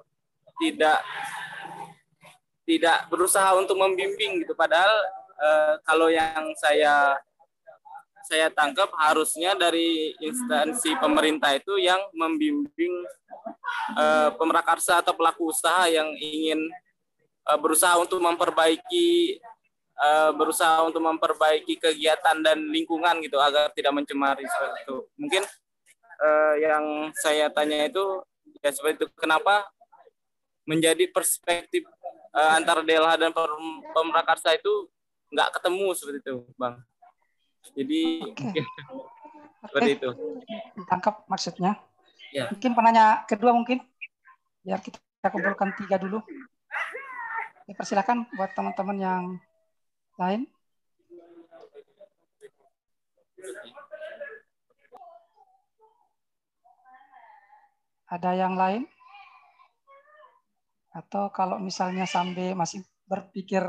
tidak 0.61 1.01
tidak 2.67 3.07
berusaha 3.09 3.55
untuk 3.55 3.79
membimbing 3.79 4.43
gitu. 4.43 4.53
Padahal 4.59 4.91
uh, 5.39 5.75
kalau 5.87 6.11
yang 6.11 6.51
saya 6.59 7.15
saya 8.27 8.51
tangkap 8.51 8.91
harusnya 8.99 9.55
dari 9.55 10.11
instansi 10.19 10.99
pemerintah 10.99 11.55
itu 11.55 11.79
yang 11.79 12.03
membimbing 12.11 12.95
uh, 13.95 14.35
pemrakarsa 14.35 14.99
atau 14.99 15.15
pelaku 15.15 15.55
usaha 15.55 15.87
yang 15.87 16.11
ingin 16.19 16.59
uh, 17.47 17.55
berusaha 17.55 17.95
untuk 18.03 18.19
memperbaiki 18.19 19.39
uh, 20.03 20.35
berusaha 20.35 20.83
untuk 20.83 21.07
memperbaiki 21.07 21.79
kegiatan 21.79 22.43
dan 22.43 22.67
lingkungan 22.67 23.23
gitu 23.23 23.39
agar 23.39 23.71
tidak 23.71 23.95
mencemari 23.95 24.43
seperti 24.43 24.79
itu. 24.91 24.97
Mungkin 25.23 25.43
uh, 26.21 26.55
yang 26.61 26.85
saya 27.17 27.49
tanya 27.53 27.89
itu 27.89 28.23
ya 28.63 28.71
seperti 28.73 29.05
itu 29.05 29.07
kenapa 29.17 29.67
menjadi 30.67 31.07
perspektif 31.13 31.87
uh, 32.35 32.59
antara 32.59 32.83
DLH 32.83 33.17
dan 33.21 33.31
pemrakarsa 33.95 34.59
itu 34.59 34.91
nggak 35.31 35.59
ketemu 35.59 35.87
seperti 35.95 36.19
itu 36.23 36.37
bang 36.59 36.75
jadi 37.75 38.03
okay. 38.31 38.63
seperti 39.71 39.91
okay. 39.91 39.99
itu 39.99 40.11
tangkap 40.87 41.15
maksudnya 41.27 41.73
ya. 42.31 42.47
mungkin 42.51 42.73
penanya 42.75 43.27
kedua 43.27 43.51
mungkin 43.55 43.83
biar 44.67 44.83
kita 44.83 44.99
kumpulkan 45.31 45.75
tiga 45.79 45.99
dulu 45.99 46.23
ya, 47.67 47.75
persilakan 47.75 48.27
buat 48.35 48.51
teman-teman 48.55 48.99
yang 48.99 49.25
lain 50.19 50.47
Ada 58.07 58.39
yang 58.39 58.55
lain? 58.55 58.87
Atau 60.95 61.29
kalau 61.35 61.59
misalnya 61.59 62.07
sampai 62.07 62.55
masih 62.55 62.87
berpikir 63.07 63.63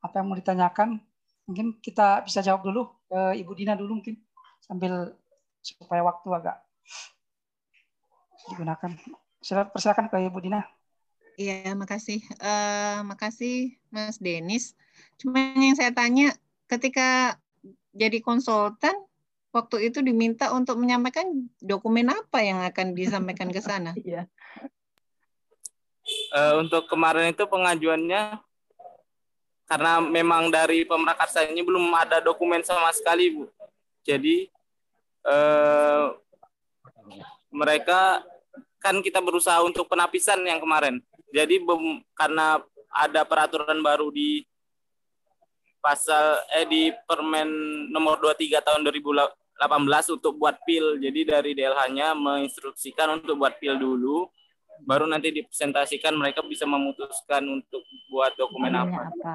apa 0.00 0.14
yang 0.20 0.26
mau 0.28 0.38
ditanyakan. 0.38 1.00
Mungkin 1.48 1.82
kita 1.82 2.22
bisa 2.22 2.44
jawab 2.44 2.62
dulu 2.62 2.92
ke 3.10 3.40
Ibu 3.42 3.52
Dina 3.58 3.74
dulu 3.74 3.98
mungkin 3.98 4.20
sambil 4.62 5.16
supaya 5.64 6.04
waktu 6.06 6.28
agak 6.30 6.56
digunakan. 8.52 8.92
Silakan 9.42 10.06
ke 10.12 10.16
Ibu 10.28 10.38
Dina. 10.44 10.62
Iya, 11.40 11.72
makasih. 11.72 12.20
Uh, 12.36 13.00
makasih 13.08 13.80
Mas 13.88 14.20
Denis. 14.20 14.76
Cuma 15.16 15.56
yang 15.56 15.72
saya 15.72 15.88
tanya, 15.88 16.36
ketika 16.68 17.40
jadi 17.96 18.20
konsultan, 18.20 18.92
waktu 19.50 19.90
itu 19.90 19.98
diminta 20.02 20.54
untuk 20.54 20.78
menyampaikan 20.78 21.26
dokumen 21.58 22.10
apa 22.10 22.38
yang 22.42 22.62
akan 22.62 22.94
disampaikan 22.94 23.50
ke 23.50 23.60
sana? 23.62 23.94
Iya. 24.00 24.26
Uh, 26.34 26.66
untuk 26.66 26.90
kemarin 26.90 27.30
itu 27.30 27.46
pengajuannya 27.46 28.42
karena 29.70 30.02
memang 30.02 30.50
dari 30.50 30.82
pemrakarsa 30.82 31.46
ini 31.46 31.62
belum 31.62 31.94
ada 31.94 32.18
dokumen 32.18 32.66
sama 32.66 32.90
sekali, 32.90 33.30
Bu. 33.30 33.46
Jadi 34.02 34.50
uh, 35.22 36.10
mereka 37.54 38.26
kan 38.82 38.98
kita 38.98 39.22
berusaha 39.22 39.62
untuk 39.62 39.86
penapisan 39.86 40.42
yang 40.42 40.58
kemarin. 40.58 40.98
Jadi 41.30 41.62
bem, 41.62 42.02
karena 42.18 42.58
ada 42.90 43.22
peraturan 43.22 43.78
baru 43.78 44.10
di 44.10 44.42
pasal 45.80 46.38
eh 46.54 46.68
di 46.68 46.92
Permen 47.08 47.48
nomor 47.90 48.20
23 48.20 48.60
tahun 48.60 48.80
2018 48.84 50.16
untuk 50.16 50.36
buat 50.36 50.60
pil. 50.64 51.00
Jadi 51.00 51.20
dari 51.24 51.50
DLH-nya 51.56 52.12
menginstruksikan 52.14 53.20
untuk 53.20 53.40
buat 53.40 53.56
pil 53.56 53.76
dulu 53.80 54.28
baru 54.84 55.04
nanti 55.04 55.28
dipresentasikan 55.32 56.16
mereka 56.16 56.40
bisa 56.44 56.64
memutuskan 56.64 57.44
untuk 57.44 57.84
buat 58.08 58.32
dokumen 58.36 58.72
apa. 58.72 59.12
apa. 59.12 59.34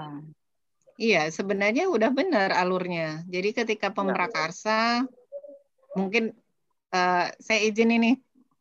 Iya, 0.96 1.28
sebenarnya 1.28 1.92
udah 1.92 2.10
benar 2.10 2.56
alurnya. 2.56 3.22
Jadi 3.28 3.50
ketika 3.52 3.92
pemrakarsa 3.92 5.04
mungkin 5.94 6.32
uh, 6.96 7.28
saya 7.36 7.60
izin 7.68 7.92
ini 8.00 8.12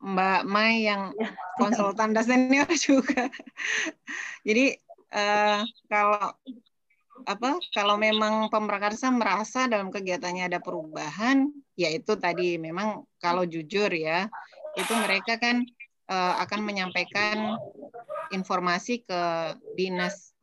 Mbak 0.03 0.41
Mai 0.45 0.85
yang 0.85 1.15
ya, 1.15 1.31
konsultan 1.55 2.11
dan 2.11 2.23
senior 2.27 2.67
juga. 2.87 3.31
Jadi 4.43 4.75
uh, 5.15 5.63
kalau 5.87 6.35
apa 7.23 7.63
kalau 7.71 7.95
memang 7.95 8.51
pemrakarsa 8.51 9.07
merasa 9.07 9.71
dalam 9.71 9.87
kegiatannya 9.87 10.51
ada 10.51 10.59
perubahan, 10.59 11.47
yaitu 11.79 12.19
tadi 12.19 12.59
memang 12.59 13.07
kalau 13.23 13.47
jujur 13.47 13.87
ya, 13.95 14.27
itu 14.75 14.91
mereka 14.99 15.39
kan 15.39 15.63
uh, 16.11 16.35
akan 16.43 16.59
menyampaikan 16.67 17.55
informasi 18.35 19.07
ke 19.07 19.21
dinas 19.79 20.35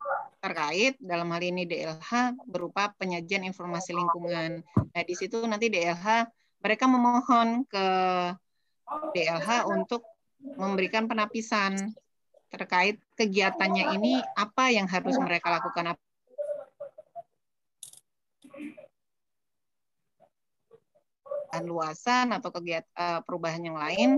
terkait 0.42 0.98
dalam 0.98 1.30
hal 1.30 1.42
ini 1.44 1.68
DLH 1.68 2.34
berupa 2.48 2.90
penyajian 2.96 3.46
informasi 3.46 3.94
lingkungan. 3.94 4.64
Nah, 4.64 5.02
di 5.06 5.14
situ 5.14 5.38
nanti 5.44 5.70
DLH 5.70 6.26
mereka 6.64 6.90
memohon 6.90 7.62
ke 7.68 7.86
DLH 9.14 9.70
untuk 9.70 10.02
memberikan 10.42 11.06
penapisan 11.06 11.94
terkait 12.50 13.00
kegiatannya 13.16 13.96
ini 13.96 14.20
apa 14.36 14.68
yang 14.74 14.84
harus 14.90 15.16
mereka 15.16 15.48
lakukan 15.48 15.94
luasan 21.60 22.32
atau 22.32 22.48
kegiatan 22.48 22.88
uh, 22.96 23.20
perubahan 23.20 23.60
yang 23.60 23.76
lain 23.76 24.16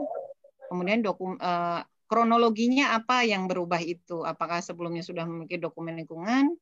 kemudian 0.71 1.03
dokum 1.03 1.35
uh, 1.43 1.83
kronologinya 2.07 2.95
apa 2.95 3.27
yang 3.27 3.51
berubah 3.51 3.83
itu 3.83 4.23
apakah 4.23 4.63
sebelumnya 4.63 5.03
sudah 5.03 5.27
memiliki 5.27 5.59
dokumen 5.59 5.99
lingkungan 5.99 6.55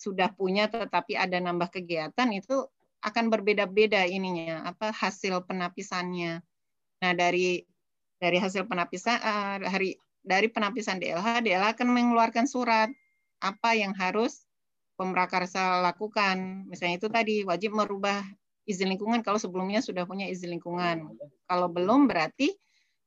sudah 0.00 0.32
punya 0.32 0.72
tetapi 0.72 1.18
ada 1.18 1.36
nambah 1.36 1.68
kegiatan 1.68 2.32
itu 2.32 2.64
akan 3.04 3.28
berbeda-beda 3.28 4.08
ininya 4.08 4.64
apa 4.64 4.90
hasil 4.90 5.44
penapisannya 5.44 6.40
Nah, 6.98 7.12
dari 7.14 7.62
dari 8.18 8.38
hasil 8.42 8.66
penapisan 8.66 9.18
uh, 9.22 9.62
hari 9.70 9.94
dari 10.26 10.50
penapisan 10.50 10.98
DLH, 10.98 11.46
DLH 11.46 11.78
akan 11.78 11.88
mengeluarkan 11.94 12.46
surat 12.50 12.90
apa 13.38 13.70
yang 13.78 13.94
harus 13.94 14.42
pemrakarsa 14.98 15.78
lakukan. 15.78 16.66
Misalnya 16.66 16.98
itu 16.98 17.08
tadi 17.08 17.46
wajib 17.46 17.78
merubah 17.78 18.26
izin 18.68 18.92
lingkungan 18.92 19.24
kalau 19.24 19.40
sebelumnya 19.40 19.80
sudah 19.80 20.04
punya 20.04 20.28
izin 20.28 20.52
lingkungan. 20.52 21.08
Kalau 21.48 21.72
belum 21.72 22.04
berarti 22.04 22.52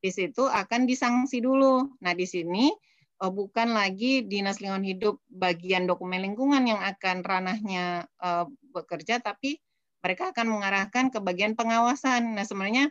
di 0.02 0.10
situ 0.10 0.50
akan 0.50 0.90
disanksi 0.90 1.46
dulu. 1.46 1.94
Nah, 2.02 2.18
di 2.18 2.26
sini 2.26 2.74
oh, 3.22 3.30
bukan 3.30 3.78
lagi 3.78 4.26
Dinas 4.26 4.58
Lingkungan 4.58 4.82
Hidup 4.82 5.22
bagian 5.30 5.86
dokumen 5.86 6.26
lingkungan 6.26 6.66
yang 6.66 6.82
akan 6.82 7.22
ranahnya 7.22 8.10
uh, 8.18 8.50
bekerja, 8.74 9.22
tapi 9.22 9.62
mereka 10.02 10.34
akan 10.34 10.50
mengarahkan 10.50 11.14
ke 11.14 11.22
bagian 11.22 11.54
pengawasan. 11.54 12.34
Nah, 12.34 12.42
sebenarnya 12.42 12.90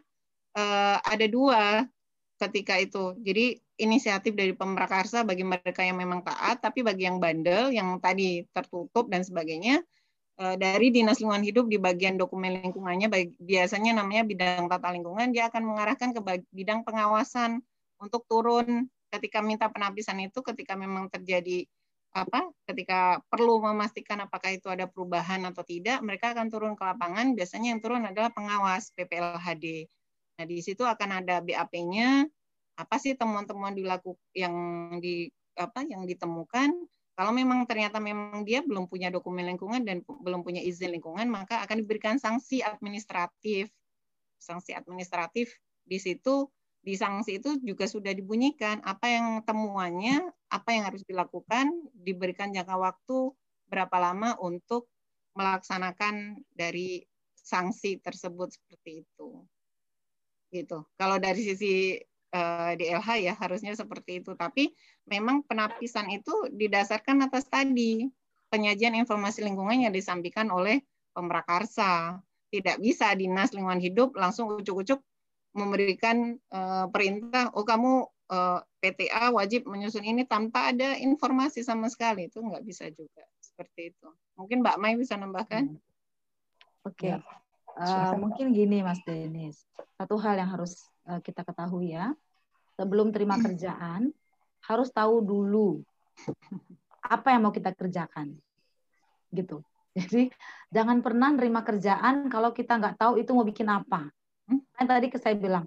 uh, 0.55 1.03
ada 1.03 1.27
dua 1.27 1.83
ketika 2.39 2.79
itu. 2.79 3.19
Jadi 3.21 3.59
inisiatif 3.83 4.33
dari 4.39 4.55
pemrakarsa 4.55 5.27
bagi 5.27 5.43
mereka 5.43 5.83
yang 5.83 5.99
memang 5.99 6.23
taat, 6.23 6.63
tapi 6.63 6.87
bagi 6.87 7.11
yang 7.11 7.19
bandel, 7.19 7.75
yang 7.75 7.99
tadi 7.99 8.47
tertutup 8.55 9.11
dan 9.11 9.27
sebagainya, 9.27 9.83
dari 10.41 10.89
Dinas 10.89 11.21
Lingkungan 11.21 11.45
Hidup 11.45 11.67
di 11.69 11.77
bagian 11.77 12.17
dokumen 12.17 12.65
lingkungannya, 12.65 13.13
biasanya 13.37 14.01
namanya 14.01 14.25
bidang 14.25 14.67
tata 14.73 14.89
lingkungan, 14.91 15.37
dia 15.37 15.53
akan 15.53 15.63
mengarahkan 15.69 16.17
ke 16.17 16.21
bidang 16.51 16.81
pengawasan 16.83 17.61
untuk 18.01 18.25
turun 18.25 18.89
ketika 19.13 19.45
minta 19.45 19.69
penapisan 19.69 20.17
itu, 20.25 20.41
ketika 20.41 20.75
memang 20.79 21.13
terjadi 21.13 21.69
apa 22.11 22.43
ketika 22.67 23.23
perlu 23.31 23.63
memastikan 23.63 24.19
apakah 24.27 24.51
itu 24.51 24.67
ada 24.67 24.91
perubahan 24.91 25.47
atau 25.47 25.63
tidak 25.63 26.03
mereka 26.03 26.35
akan 26.35 26.51
turun 26.51 26.75
ke 26.75 26.83
lapangan 26.83 27.39
biasanya 27.39 27.71
yang 27.71 27.79
turun 27.79 28.03
adalah 28.03 28.35
pengawas 28.35 28.91
PPLHD 28.99 29.87
Nah, 30.41 30.49
di 30.49 30.65
situ 30.65 30.89
akan 30.89 31.21
ada 31.21 31.45
BAP-nya, 31.45 32.25
apa 32.81 32.97
sih 32.97 33.13
temuan-temuan 33.13 33.77
dilakukan 33.77 34.25
yang 34.33 34.57
di 34.97 35.29
apa 35.53 35.85
yang 35.85 36.09
ditemukan. 36.09 36.73
Kalau 37.15 37.33
memang 37.37 37.69
ternyata 37.69 38.01
memang 38.01 38.43
dia 38.49 38.65
belum 38.65 38.89
punya 38.89 39.13
dokumen 39.13 39.45
lingkungan 39.45 39.85
dan 39.85 40.01
belum 40.07 40.41
punya 40.41 40.65
izin 40.65 40.95
lingkungan, 40.97 41.29
maka 41.29 41.61
akan 41.65 41.85
diberikan 41.85 42.17
sanksi 42.17 42.65
administratif. 42.65 43.69
Sanksi 44.41 44.73
administratif 44.73 45.53
di 45.85 46.01
situ 46.01 46.49
di 46.81 46.97
sanksi 46.97 47.37
itu 47.37 47.61
juga 47.61 47.85
sudah 47.85 48.17
dibunyikan 48.17 48.81
apa 48.81 49.05
yang 49.13 49.27
temuannya, 49.45 50.33
apa 50.49 50.69
yang 50.73 50.89
harus 50.89 51.05
dilakukan, 51.05 51.69
diberikan 51.93 52.49
jangka 52.57 52.73
waktu 52.81 53.37
berapa 53.69 53.97
lama 54.01 54.41
untuk 54.41 54.89
melaksanakan 55.37 56.41
dari 56.57 57.05
sanksi 57.37 58.01
tersebut 58.01 58.57
seperti 58.57 59.05
itu 59.05 59.45
gitu. 60.51 60.83
Kalau 60.99 61.17
dari 61.23 61.41
sisi 61.41 61.95
uh, 62.35 62.73
eh, 62.73 62.73
DLH 62.79 63.09
ya 63.21 63.35
harusnya 63.39 63.75
seperti 63.75 64.25
itu. 64.25 64.35
Tapi 64.35 64.71
memang 65.07 65.43
penapisan 65.47 66.11
itu 66.11 66.51
didasarkan 66.51 67.27
atas 67.27 67.47
tadi 67.47 68.07
penyajian 68.51 68.99
informasi 68.99 69.47
lingkungan 69.47 69.87
yang 69.87 69.95
disampaikan 69.95 70.51
oleh 70.51 70.83
pemrakarsa. 71.15 72.19
Tidak 72.51 72.83
bisa 72.83 73.15
dinas 73.15 73.55
lingkungan 73.55 73.79
hidup 73.79 74.19
langsung 74.19 74.51
ucuk-ucuk 74.59 74.99
memberikan 75.55 76.39
uh, 76.55 76.87
perintah, 76.91 77.51
oh 77.59 77.67
kamu 77.67 78.07
uh, 78.31 78.63
eh, 78.83 78.95
PTA 78.95 79.35
wajib 79.35 79.67
menyusun 79.67 80.07
ini 80.07 80.23
tanpa 80.23 80.71
ada 80.71 80.95
informasi 80.95 81.67
sama 81.67 81.91
sekali 81.91 82.31
itu 82.31 82.39
nggak 82.39 82.63
bisa 82.63 82.87
juga 82.95 83.27
seperti 83.43 83.95
itu. 83.95 84.09
Mungkin 84.39 84.63
Mbak 84.63 84.79
Mai 84.79 84.95
bisa 84.95 85.19
nambahkan? 85.19 85.75
Oke. 86.87 87.11
Okay. 87.11 87.13
Ya. 87.19 87.23
Uh, 87.81 88.19
mungkin 88.19 88.51
gini 88.51 88.83
Mas 88.83 88.99
Denis, 89.07 89.63
satu 89.95 90.19
hal 90.19 90.37
yang 90.37 90.51
harus 90.51 90.90
kita 91.19 91.43
ketahui 91.43 91.99
ya, 91.99 92.15
sebelum 92.79 93.11
terima 93.11 93.35
kerjaan 93.43 94.15
harus 94.71 94.95
tahu 94.95 95.19
dulu 95.19 95.83
apa 97.03 97.35
yang 97.35 97.49
mau 97.49 97.51
kita 97.51 97.75
kerjakan, 97.75 98.39
gitu. 99.35 99.67
Jadi 99.91 100.31
jangan 100.71 101.03
pernah 101.03 101.35
terima 101.35 101.67
kerjaan 101.67 102.31
kalau 102.31 102.55
kita 102.55 102.79
nggak 102.79 102.95
tahu 102.95 103.19
itu 103.19 103.35
mau 103.35 103.43
bikin 103.43 103.67
apa. 103.67 104.07
Kan 104.47 104.87
tadi 104.87 105.11
saya 105.19 105.35
bilang 105.35 105.67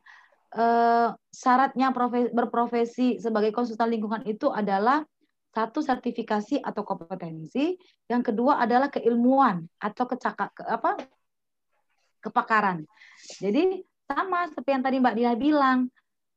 uh, 0.56 1.12
syaratnya 1.28 1.92
profesi, 1.92 2.32
berprofesi 2.32 3.08
sebagai 3.20 3.52
konsultan 3.52 3.92
lingkungan 3.92 4.24
itu 4.24 4.48
adalah 4.48 5.04
satu 5.54 5.86
sertifikasi 5.86 6.64
atau 6.66 6.82
kompetensi, 6.82 7.78
yang 8.10 8.26
kedua 8.26 8.58
adalah 8.64 8.90
keilmuan 8.90 9.68
atau 9.78 10.10
kecakap 10.10 10.50
ke, 10.56 10.66
apa 10.66 10.98
kepakaran. 12.24 12.88
Jadi 13.38 13.84
sama 14.08 14.46
seperti 14.52 14.70
yang 14.76 14.84
tadi 14.84 14.98
Mbak 15.00 15.16
Dia 15.16 15.32
bilang, 15.36 15.88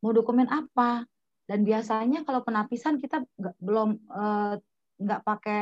mau 0.01 0.13
dokumen 0.15 0.47
apa? 0.49 1.05
Dan 1.47 1.63
biasanya 1.63 2.27
kalau 2.27 2.43
penapisan 2.43 2.99
kita 2.99 3.23
nggak, 3.23 3.57
belum 3.63 3.89
eh, 3.99 4.55
nggak 4.99 5.21
pakai 5.23 5.61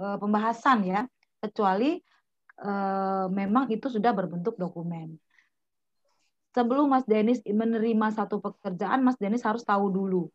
eh, 0.00 0.16
pembahasan 0.18 0.78
ya, 0.86 1.00
kecuali 1.38 1.98
eh, 2.60 3.26
memang 3.30 3.70
itu 3.70 3.86
sudah 3.86 4.10
berbentuk 4.10 4.58
dokumen. 4.58 5.18
Sebelum 6.50 6.90
Mas 6.90 7.06
Denis 7.06 7.38
menerima 7.46 8.10
satu 8.10 8.42
pekerjaan, 8.42 9.06
Mas 9.06 9.14
Denis 9.22 9.46
harus 9.46 9.62
tahu 9.62 9.86
dulu 9.86 10.26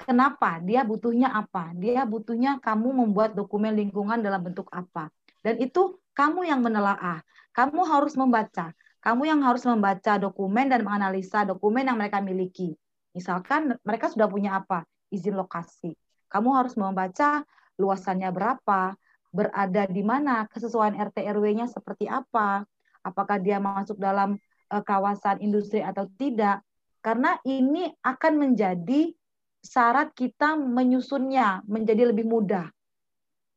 kenapa 0.00 0.56
dia 0.64 0.88
butuhnya 0.88 1.28
apa? 1.28 1.76
Dia 1.76 2.08
butuhnya 2.08 2.56
kamu 2.64 3.04
membuat 3.04 3.36
dokumen 3.36 3.76
lingkungan 3.76 4.24
dalam 4.24 4.40
bentuk 4.40 4.72
apa? 4.72 5.12
Dan 5.44 5.60
itu 5.60 6.00
kamu 6.16 6.48
yang 6.48 6.64
menelaah. 6.64 7.20
Kamu 7.52 7.84
harus 7.84 8.16
membaca 8.16 8.72
kamu 9.02 9.34
yang 9.34 9.40
harus 9.42 9.66
membaca 9.66 10.14
dokumen 10.14 10.70
dan 10.70 10.86
menganalisa 10.86 11.42
dokumen 11.42 11.90
yang 11.90 11.98
mereka 11.98 12.22
miliki. 12.22 12.78
Misalkan 13.12 13.74
mereka 13.82 14.06
sudah 14.06 14.30
punya 14.30 14.62
apa? 14.62 14.86
Izin 15.10 15.34
lokasi. 15.34 15.98
Kamu 16.30 16.54
harus 16.54 16.78
membaca 16.78 17.42
luasannya 17.76 18.30
berapa 18.30 18.94
berada 19.34 19.90
di 19.90 20.06
mana 20.06 20.46
kesesuaian 20.46 20.94
RT 20.94 21.18
RW-nya 21.34 21.66
seperti 21.66 22.06
apa 22.06 22.62
apakah 23.02 23.42
dia 23.42 23.58
masuk 23.58 23.98
dalam 23.98 24.38
uh, 24.70 24.82
kawasan 24.86 25.42
industri 25.42 25.82
atau 25.82 26.06
tidak. 26.14 26.62
Karena 27.02 27.34
ini 27.42 27.90
akan 28.06 28.38
menjadi 28.38 29.10
syarat 29.58 30.14
kita 30.14 30.54
menyusunnya 30.54 31.66
menjadi 31.66 32.14
lebih 32.14 32.22
mudah. 32.30 32.70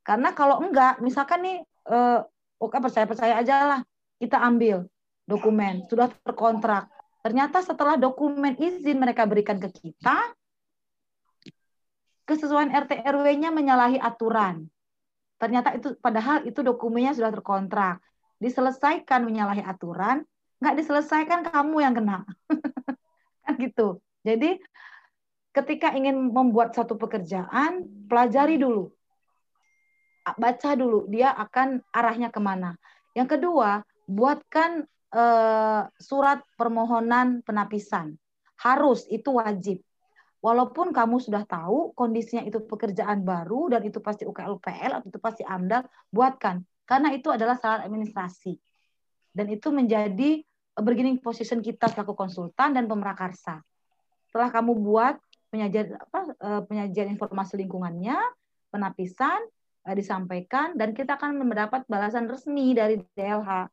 Karena 0.01 0.33
kalau 0.33 0.61
enggak, 0.65 0.97
misalkan 1.01 1.45
nih, 1.45 1.57
eh, 1.65 2.19
oke 2.61 2.77
percaya 2.77 3.05
percaya 3.09 3.33
aja 3.41 3.55
lah, 3.65 3.81
kita 4.17 4.37
ambil 4.37 4.85
dokumen 5.25 5.85
sudah 5.89 6.09
terkontrak. 6.23 6.89
Ternyata 7.25 7.65
setelah 7.65 7.97
dokumen 7.97 8.53
izin 8.61 9.01
mereka 9.01 9.25
berikan 9.25 9.57
ke 9.57 9.73
kita, 9.73 10.33
kesesuaian 12.29 12.69
RT 12.69 13.01
RW-nya 13.01 13.49
menyalahi 13.49 13.97
aturan. 13.97 14.69
Ternyata 15.41 15.73
itu 15.73 15.97
padahal 15.97 16.45
itu 16.45 16.61
dokumennya 16.61 17.17
sudah 17.17 17.33
terkontrak. 17.33 17.97
Diselesaikan 18.37 19.25
menyalahi 19.25 19.65
aturan, 19.65 20.21
nggak 20.61 20.75
diselesaikan 20.77 21.49
kamu 21.49 21.77
yang 21.81 21.93
kena. 21.97 22.17
kan 23.45 23.53
gitu. 23.57 24.01
Jadi 24.21 24.61
ketika 25.53 25.93
ingin 25.97 26.29
membuat 26.29 26.77
satu 26.77 26.97
pekerjaan, 26.97 27.85
pelajari 28.05 28.61
dulu. 28.61 28.93
Baca 30.25 30.73
dulu, 30.73 31.05
dia 31.05 31.29
akan 31.37 31.85
arahnya 31.93 32.33
ke 32.33 32.41
mana. 32.41 32.73
Yang 33.13 33.37
kedua, 33.37 33.85
buatkan 34.09 34.89
eh, 35.13 35.81
surat 35.99 36.39
permohonan 36.55 37.43
penapisan. 37.45 38.15
Harus, 38.61 39.05
itu 39.11 39.35
wajib. 39.35 39.83
Walaupun 40.39 40.93
kamu 40.93 41.17
sudah 41.17 41.41
tahu 41.41 41.97
kondisinya 41.97 42.45
itu 42.45 42.61
pekerjaan 42.61 43.25
baru 43.25 43.73
dan 43.73 43.81
itu 43.81 43.97
pasti 43.97 44.29
UKL 44.29 44.61
UPL 44.61 44.91
atau 45.01 45.07
itu 45.09 45.17
pasti 45.17 45.41
AMDAL, 45.41 45.89
buatkan. 46.13 46.61
Karena 46.85 47.09
itu 47.17 47.33
adalah 47.33 47.57
syarat 47.57 47.89
administrasi. 47.89 48.53
Dan 49.33 49.49
itu 49.49 49.73
menjadi 49.73 50.45
beginning 50.77 51.17
position 51.17 51.65
kita 51.65 51.89
selaku 51.89 52.13
konsultan 52.13 52.77
dan 52.77 52.85
pemrakarsa. 52.85 53.63
Setelah 54.29 54.53
kamu 54.53 54.77
buat 54.77 55.15
penyajian 55.49 55.95
apa 55.95 56.19
eh, 56.35 56.61
penyajian 56.67 57.07
informasi 57.15 57.55
lingkungannya, 57.63 58.19
penapisan 58.69 59.39
eh, 59.87 59.95
disampaikan 59.95 60.75
dan 60.75 60.91
kita 60.91 61.15
akan 61.15 61.41
mendapat 61.41 61.87
balasan 61.87 62.27
resmi 62.27 62.75
dari 62.75 62.99
DLH. 63.15 63.71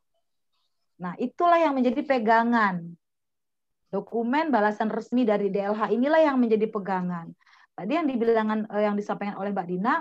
Nah, 1.01 1.13
itulah 1.17 1.57
yang 1.57 1.73
menjadi 1.73 2.01
pegangan. 2.05 2.93
Dokumen 3.93 4.49
balasan 4.49 4.89
resmi 4.89 5.21
dari 5.25 5.53
DLH 5.53 5.93
inilah 5.93 6.21
yang 6.21 6.37
menjadi 6.41 6.65
pegangan. 6.69 7.29
Tadi 7.73 7.91
yang 7.93 8.09
dibilangan 8.09 8.69
eh, 8.69 8.83
yang 8.85 8.95
disampaikan 8.97 9.37
oleh 9.37 9.53
Mbak 9.53 9.67
Dina, 9.69 9.95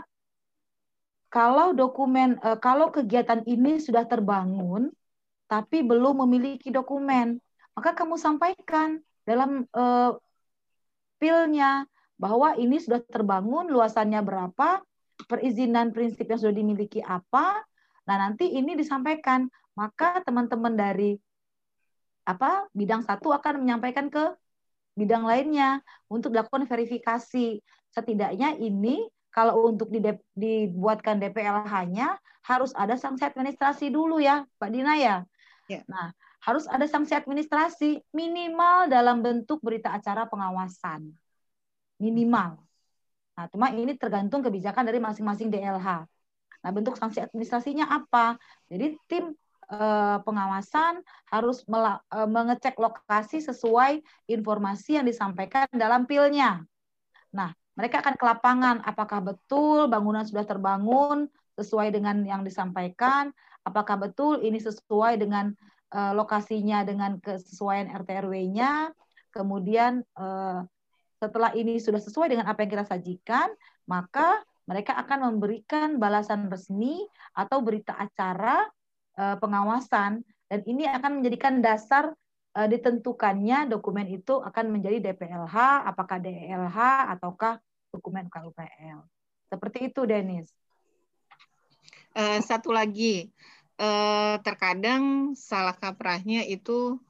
kalau 1.33 1.73
dokumen 1.73 2.37
kalau 2.61 2.93
kegiatan 2.93 3.41
ini 3.49 3.81
sudah 3.81 4.05
terbangun, 4.05 4.93
tapi 5.49 5.81
belum 5.81 6.25
memiliki 6.29 6.69
dokumen, 6.69 7.41
maka 7.73 7.97
kamu 7.97 8.21
sampaikan 8.21 9.01
dalam 9.25 9.65
uh, 9.73 10.17
pilnya 11.17 11.89
bahwa 12.21 12.55
ini 12.57 12.81
sudah 12.81 13.01
terbangun, 13.05 13.69
luasannya 13.69 14.21
berapa, 14.25 14.81
perizinan 15.27 15.91
prinsip 15.91 16.29
yang 16.29 16.41
sudah 16.41 16.57
dimiliki 16.57 17.01
apa. 17.05 17.61
Nah, 18.09 18.17
nanti 18.17 18.49
ini 18.49 18.75
disampaikan, 18.75 19.47
maka 19.79 20.21
teman-teman 20.25 20.75
dari 20.77 21.17
apa 22.23 22.71
bidang 22.71 23.03
satu 23.03 23.35
akan 23.35 23.67
menyampaikan 23.67 24.07
ke 24.07 24.35
bidang 24.95 25.25
lainnya 25.25 25.81
untuk 26.07 26.33
dilakukan 26.33 26.69
verifikasi. 26.69 27.61
Setidaknya 27.93 28.57
ini 28.57 29.05
kalau 29.33 29.73
untuk 29.73 29.89
dibuatkan 30.37 31.21
DPLH-nya 31.21 32.21
harus 32.45 32.73
ada 32.77 32.97
sanksi 32.97 33.25
administrasi 33.25 33.89
dulu 33.89 34.21
ya, 34.21 34.45
Pak 34.61 34.71
Dina 34.73 34.97
ya. 34.97 35.17
Ya. 35.69 35.81
Nah, 35.89 36.13
harus 36.43 36.67
ada 36.69 36.85
sanksi 36.85 37.17
administrasi 37.17 38.03
minimal 38.13 38.91
dalam 38.91 39.25
bentuk 39.25 39.63
berita 39.65 39.95
acara 39.95 40.29
pengawasan. 40.29 41.15
Minimal. 42.03 42.61
Nah, 43.33 43.47
cuma 43.49 43.73
ini 43.73 43.97
tergantung 43.97 44.45
kebijakan 44.45 44.85
dari 44.85 45.01
masing-masing 45.01 45.49
DLH. 45.49 46.05
Nah, 46.63 46.71
bentuk 46.75 46.99
sanksi 47.01 47.25
administrasinya 47.25 47.89
apa? 47.89 48.37
Jadi 48.69 49.01
tim 49.09 49.33
pengawasan 50.23 51.01
harus 51.33 51.65
eh, 51.65 52.29
mengecek 52.29 52.77
lokasi 52.77 53.41
sesuai 53.41 54.05
informasi 54.29 55.01
yang 55.01 55.07
disampaikan 55.09 55.65
dalam 55.73 56.05
pilnya. 56.05 56.61
Nah, 57.33 57.51
mereka 57.73 58.05
akan 58.05 58.15
ke 58.21 58.25
lapangan 58.25 58.77
apakah 58.85 59.25
betul 59.25 59.89
bangunan 59.89 60.29
sudah 60.29 60.45
terbangun 60.45 61.29
sesuai 61.57 61.93
dengan 61.93 62.21
yang 62.25 62.45
disampaikan 62.45 63.33
apakah 63.65 63.97
betul 63.97 64.41
ini 64.43 64.59
sesuai 64.61 65.21
dengan 65.21 65.55
uh, 65.95 66.13
lokasinya 66.13 66.83
dengan 66.83 67.17
kesesuaian 67.23 67.89
RT 67.89 68.29
RW-nya. 68.29 68.93
Kemudian 69.33 70.05
uh, 70.21 70.61
setelah 71.17 71.55
ini 71.57 71.81
sudah 71.81 72.03
sesuai 72.03 72.29
dengan 72.35 72.51
apa 72.51 72.67
yang 72.67 72.71
kita 72.77 72.87
sajikan, 72.89 73.49
maka 73.89 74.43
mereka 74.69 74.95
akan 74.99 75.33
memberikan 75.33 75.97
balasan 75.97 76.51
resmi 76.53 77.07
atau 77.33 77.65
berita 77.65 77.97
acara 77.97 78.69
pengawasan 79.17 80.25
dan 80.53 80.61
ini 80.69 80.89
akan 80.89 81.21
menjadikan 81.21 81.61
dasar 81.61 82.13
uh, 82.57 82.69
ditentukannya 82.69 83.69
dokumen 83.69 84.09
itu 84.13 84.41
akan 84.41 84.73
menjadi 84.73 85.13
DPLH, 85.13 85.57
apakah 85.89 86.21
DLH 86.21 86.79
ataukah 87.19 87.57
dokumen 87.93 88.29
KUPL. 88.29 89.05
Seperti 89.49 89.93
itu, 89.93 90.05
Denis. 90.09 90.49
Uh, 92.13 92.41
satu 92.45 92.73
lagi, 92.73 93.33
uh, 93.81 94.37
terkadang 94.45 95.33
salah 95.37 95.77
kaprahnya 95.77 96.45
itu 96.45 97.01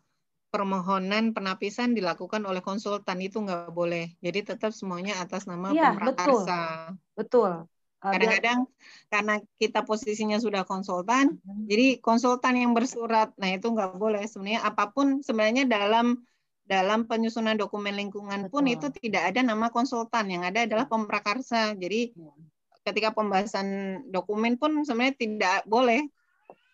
permohonan 0.53 1.33
penapisan 1.33 1.97
dilakukan 1.97 2.45
oleh 2.45 2.61
konsultan 2.61 3.19
itu 3.19 3.41
nggak 3.43 3.73
boleh. 3.73 4.15
Jadi 4.23 4.55
tetap 4.55 4.71
semuanya 4.71 5.19
atas 5.19 5.49
nama 5.49 5.75
ya, 5.75 5.97
pemrakarsa. 5.97 6.95
Betul. 7.19 7.63
betul. 7.67 7.82
Kadang-kadang 8.03 8.67
karena 9.07 9.35
kita 9.63 9.87
posisinya 9.87 10.43
sudah 10.43 10.67
konsultan, 10.67 11.39
hmm. 11.39 11.71
jadi 11.71 12.03
konsultan 12.03 12.59
yang 12.59 12.75
bersurat, 12.75 13.31
nah 13.39 13.47
itu 13.55 13.71
nggak 13.71 13.95
boleh. 13.95 14.27
Sebenarnya 14.27 14.67
apa 14.67 14.91
pun 14.91 15.23
sebenarnya 15.23 15.71
dalam 15.71 16.19
dalam 16.67 17.07
penyusunan 17.07 17.55
dokumen 17.55 17.95
lingkungan 17.95 18.51
pun 18.51 18.67
itu 18.67 18.91
tidak 18.91 19.31
ada 19.31 19.47
nama 19.47 19.71
konsultan, 19.71 20.27
yang 20.27 20.43
ada 20.43 20.67
adalah 20.67 20.91
pemrakarsa. 20.91 21.79
Jadi 21.79 22.11
iya 22.11 22.35
ketika 22.83 23.15
pembahasan 23.15 23.67
dokumen 24.11 24.59
pun 24.59 24.83
sebenarnya 24.83 25.15
tidak 25.15 25.59
boleh 25.71 26.03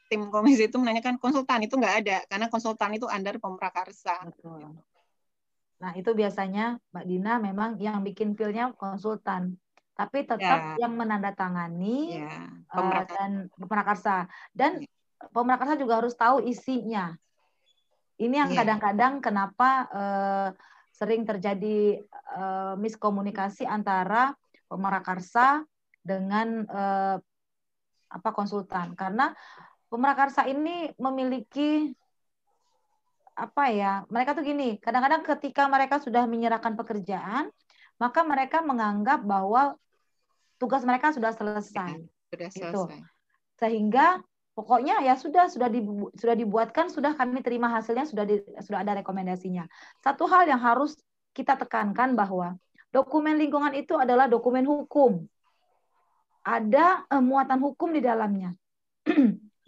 tim 0.08 0.32
komisi 0.32 0.64
itu 0.64 0.80
menanyakan 0.80 1.20
konsultan 1.20 1.68
itu 1.68 1.76
nggak 1.76 1.96
ada 2.04 2.18
karena 2.32 2.48
konsultan 2.48 2.96
itu 2.96 3.04
under 3.04 3.36
pemrakarsa. 3.36 4.24
Betul. 4.32 4.72
Nah 5.78 5.92
itu 5.94 6.10
biasanya 6.16 6.80
Mbak 6.90 7.04
Dina 7.04 7.32
memang 7.38 7.76
yang 7.76 8.00
bikin 8.00 8.32
pilnya 8.32 8.72
konsultan, 8.72 9.60
tapi 9.98 10.22
tetap 10.22 10.78
ya. 10.78 10.86
yang 10.86 10.94
menandatangani 10.94 12.22
ya. 12.22 12.38
Uh, 12.70 13.02
dan 13.02 13.50
pemrakarsa 13.58 14.30
dan 14.54 14.86
ya. 14.86 14.86
pemrakarsa 15.34 15.74
juga 15.74 15.98
harus 15.98 16.14
tahu 16.14 16.46
isinya. 16.46 17.18
Ini 18.14 18.46
yang 18.46 18.50
ya. 18.54 18.62
kadang-kadang 18.62 19.18
ya. 19.18 19.22
kenapa 19.26 19.70
uh, 19.90 20.48
sering 20.94 21.26
terjadi 21.26 21.98
uh, 22.38 22.78
miskomunikasi 22.78 23.66
antara 23.66 24.38
pemrakarsa 24.70 25.66
dengan 25.98 26.62
uh, 26.70 27.18
apa 28.08 28.30
konsultan 28.30 28.94
karena 28.94 29.34
pemrakarsa 29.90 30.46
ini 30.46 30.94
memiliki 30.96 31.90
apa 33.34 33.70
ya 33.70 34.02
mereka 34.10 34.34
tuh 34.34 34.42
gini 34.46 34.78
kadang-kadang 34.80 35.22
ketika 35.22 35.70
mereka 35.70 36.02
sudah 36.02 36.26
menyerahkan 36.26 36.74
pekerjaan 36.74 37.52
maka 37.98 38.22
mereka 38.26 38.64
menganggap 38.64 39.22
bahwa 39.22 39.78
tugas 40.58 40.82
mereka 40.84 41.14
sudah 41.14 41.32
selesai 41.32 41.96
sudah 42.34 42.48
gitu. 42.50 42.82
selesai 42.84 43.00
sehingga 43.58 44.22
pokoknya 44.54 45.02
ya 45.06 45.14
sudah 45.14 45.46
sudah 45.50 45.70
dibu 45.70 46.10
sudah 46.14 46.34
dibuatkan 46.34 46.90
sudah 46.90 47.14
kami 47.14 47.42
terima 47.42 47.70
hasilnya 47.70 48.06
sudah 48.06 48.26
di, 48.26 48.42
sudah 48.62 48.82
ada 48.82 48.98
rekomendasinya 49.02 49.66
satu 50.02 50.26
hal 50.26 50.50
yang 50.50 50.58
harus 50.58 50.98
kita 51.32 51.54
tekankan 51.54 52.18
bahwa 52.18 52.58
dokumen 52.90 53.38
lingkungan 53.38 53.74
itu 53.78 53.94
adalah 53.94 54.26
dokumen 54.26 54.66
hukum 54.66 55.26
ada 56.48 57.04
uh, 57.12 57.20
muatan 57.20 57.60
hukum 57.60 57.92
di 57.92 58.00
dalamnya. 58.00 58.56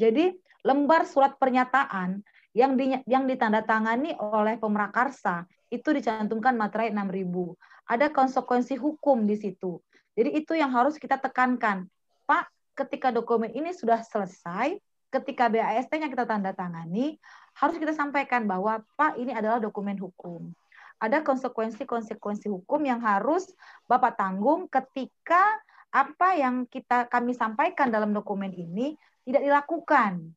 Jadi 0.02 0.32
lembar 0.64 1.04
surat 1.04 1.36
pernyataan 1.36 2.24
yang 2.56 2.74
di, 2.74 2.96
yang 3.04 3.28
ditandatangani 3.28 4.16
oleh 4.16 4.56
pemrakarsa 4.56 5.44
itu 5.68 5.92
dicantumkan 5.92 6.56
materai 6.56 6.90
6000. 6.90 7.92
Ada 7.92 8.08
konsekuensi 8.10 8.80
hukum 8.80 9.28
di 9.28 9.36
situ. 9.36 9.76
Jadi 10.20 10.36
itu 10.36 10.52
yang 10.52 10.68
harus 10.68 11.00
kita 11.00 11.16
tekankan. 11.16 11.88
Pak, 12.28 12.52
ketika 12.76 13.08
dokumen 13.08 13.56
ini 13.56 13.72
sudah 13.72 14.04
selesai, 14.04 14.76
ketika 15.08 15.48
BAST-nya 15.48 16.12
kita 16.12 16.28
tanda 16.28 16.52
tangani, 16.52 17.16
harus 17.56 17.80
kita 17.80 17.96
sampaikan 17.96 18.44
bahwa 18.44 18.84
Pak 19.00 19.16
ini 19.16 19.32
adalah 19.32 19.56
dokumen 19.56 19.96
hukum. 19.96 20.52
Ada 21.00 21.24
konsekuensi-konsekuensi 21.24 22.52
hukum 22.52 22.84
yang 22.84 23.00
harus 23.00 23.48
Bapak 23.88 24.20
tanggung 24.20 24.68
ketika 24.68 25.56
apa 25.88 26.36
yang 26.36 26.68
kita 26.68 27.08
kami 27.08 27.32
sampaikan 27.32 27.88
dalam 27.88 28.12
dokumen 28.12 28.52
ini 28.52 29.00
tidak 29.24 29.40
dilakukan. 29.40 30.36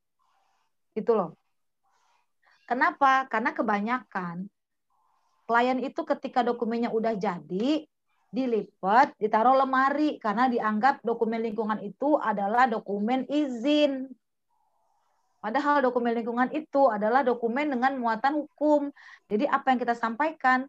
Gitu 0.96 1.12
loh. 1.12 1.36
Kenapa? 2.64 3.28
Karena 3.28 3.52
kebanyakan 3.52 4.48
klien 5.44 5.80
itu 5.84 6.02
ketika 6.08 6.40
dokumennya 6.40 6.88
udah 6.96 7.20
jadi, 7.20 7.84
dilipat, 8.34 9.14
ditaruh 9.22 9.54
lemari 9.54 10.18
karena 10.18 10.50
dianggap 10.50 11.06
dokumen 11.06 11.46
lingkungan 11.46 11.78
itu 11.86 12.18
adalah 12.18 12.66
dokumen 12.66 13.30
izin. 13.30 14.10
Padahal 15.38 15.86
dokumen 15.86 16.18
lingkungan 16.18 16.50
itu 16.50 16.90
adalah 16.90 17.22
dokumen 17.22 17.70
dengan 17.70 17.94
muatan 18.02 18.42
hukum. 18.42 18.90
Jadi 19.30 19.46
apa 19.46 19.70
yang 19.70 19.80
kita 19.80 19.94
sampaikan 19.94 20.66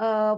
eh, 0.00 0.34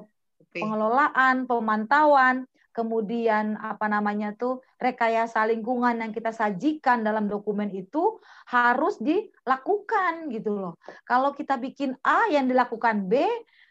pengelolaan, 0.50 1.46
pemantauan, 1.46 2.50
kemudian 2.74 3.54
apa 3.62 3.86
namanya 3.86 4.34
tuh 4.34 4.58
rekayasa 4.82 5.46
lingkungan 5.46 5.94
yang 6.02 6.10
kita 6.10 6.34
sajikan 6.34 7.06
dalam 7.06 7.30
dokumen 7.30 7.70
itu 7.70 8.18
harus 8.50 8.98
dilakukan 8.98 10.26
gitu 10.34 10.58
loh. 10.58 10.74
Kalau 11.06 11.30
kita 11.30 11.54
bikin 11.54 11.94
A 12.02 12.26
yang 12.34 12.50
dilakukan 12.50 13.06
B, 13.06 13.22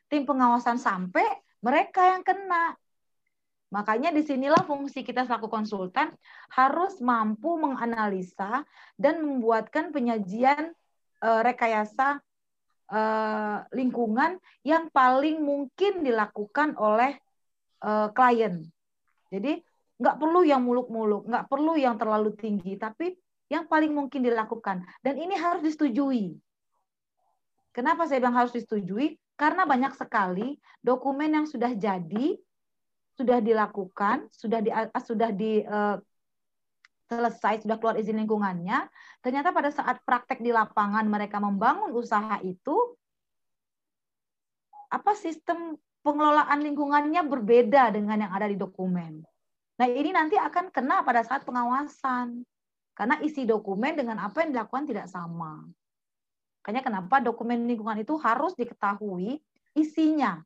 tim 0.08 0.24
pengawasan 0.24 0.80
sampai 0.80 1.26
mereka 1.60 2.16
yang 2.16 2.24
kena. 2.24 2.80
Makanya 3.74 4.14
di 4.14 4.22
sinilah 4.22 4.62
fungsi 4.70 5.02
kita 5.02 5.26
selaku 5.26 5.50
konsultan 5.50 6.14
harus 6.54 7.02
mampu 7.02 7.58
menganalisa 7.58 8.62
dan 9.02 9.26
membuatkan 9.26 9.90
penyajian 9.90 10.78
e, 11.18 11.30
rekayasa 11.42 12.22
e, 12.86 13.02
lingkungan 13.74 14.38
yang 14.62 14.94
paling 14.94 15.42
mungkin 15.42 16.06
dilakukan 16.06 16.78
oleh 16.78 17.18
e, 17.82 17.92
klien. 18.14 18.62
Jadi 19.34 19.66
nggak 19.98 20.22
perlu 20.22 20.46
yang 20.46 20.62
muluk-muluk, 20.62 21.26
nggak 21.26 21.50
perlu 21.50 21.74
yang 21.74 21.98
terlalu 21.98 22.38
tinggi, 22.38 22.78
tapi 22.78 23.18
yang 23.50 23.66
paling 23.66 23.90
mungkin 23.90 24.22
dilakukan. 24.22 24.86
Dan 25.02 25.18
ini 25.18 25.34
harus 25.34 25.66
disetujui. 25.66 26.38
Kenapa 27.74 28.06
saya 28.06 28.22
bilang 28.22 28.38
harus 28.38 28.54
disetujui? 28.54 29.18
Karena 29.34 29.66
banyak 29.66 29.98
sekali 29.98 30.62
dokumen 30.86 31.34
yang 31.34 31.50
sudah 31.50 31.74
jadi, 31.74 32.38
sudah 33.14 33.40
dilakukan, 33.40 34.30
sudah 34.34 34.60
di 34.62 34.72
sudah 35.02 35.30
di 35.34 35.62
uh, 35.64 35.98
selesai, 37.08 37.64
sudah 37.64 37.78
keluar 37.78 37.96
izin 38.02 38.18
lingkungannya, 38.26 38.90
ternyata 39.22 39.54
pada 39.54 39.70
saat 39.70 40.02
praktek 40.02 40.42
di 40.42 40.50
lapangan 40.50 41.06
mereka 41.06 41.38
membangun 41.38 41.94
usaha 41.94 42.42
itu 42.42 42.98
apa 44.90 45.14
sistem 45.18 45.78
pengelolaan 46.06 46.62
lingkungannya 46.62 47.22
berbeda 47.26 47.94
dengan 47.94 48.28
yang 48.28 48.34
ada 48.34 48.46
di 48.46 48.58
dokumen. 48.58 49.26
Nah, 49.74 49.88
ini 49.90 50.14
nanti 50.14 50.38
akan 50.38 50.70
kena 50.70 51.02
pada 51.02 51.26
saat 51.26 51.42
pengawasan. 51.48 52.46
Karena 52.94 53.18
isi 53.26 53.42
dokumen 53.42 53.98
dengan 53.98 54.22
apa 54.22 54.46
yang 54.46 54.54
dilakukan 54.54 54.86
tidak 54.86 55.10
sama. 55.10 55.66
Makanya 56.62 56.86
kenapa 56.86 57.18
dokumen 57.26 57.66
lingkungan 57.66 58.06
itu 58.06 58.14
harus 58.22 58.54
diketahui 58.54 59.42
isinya 59.74 60.38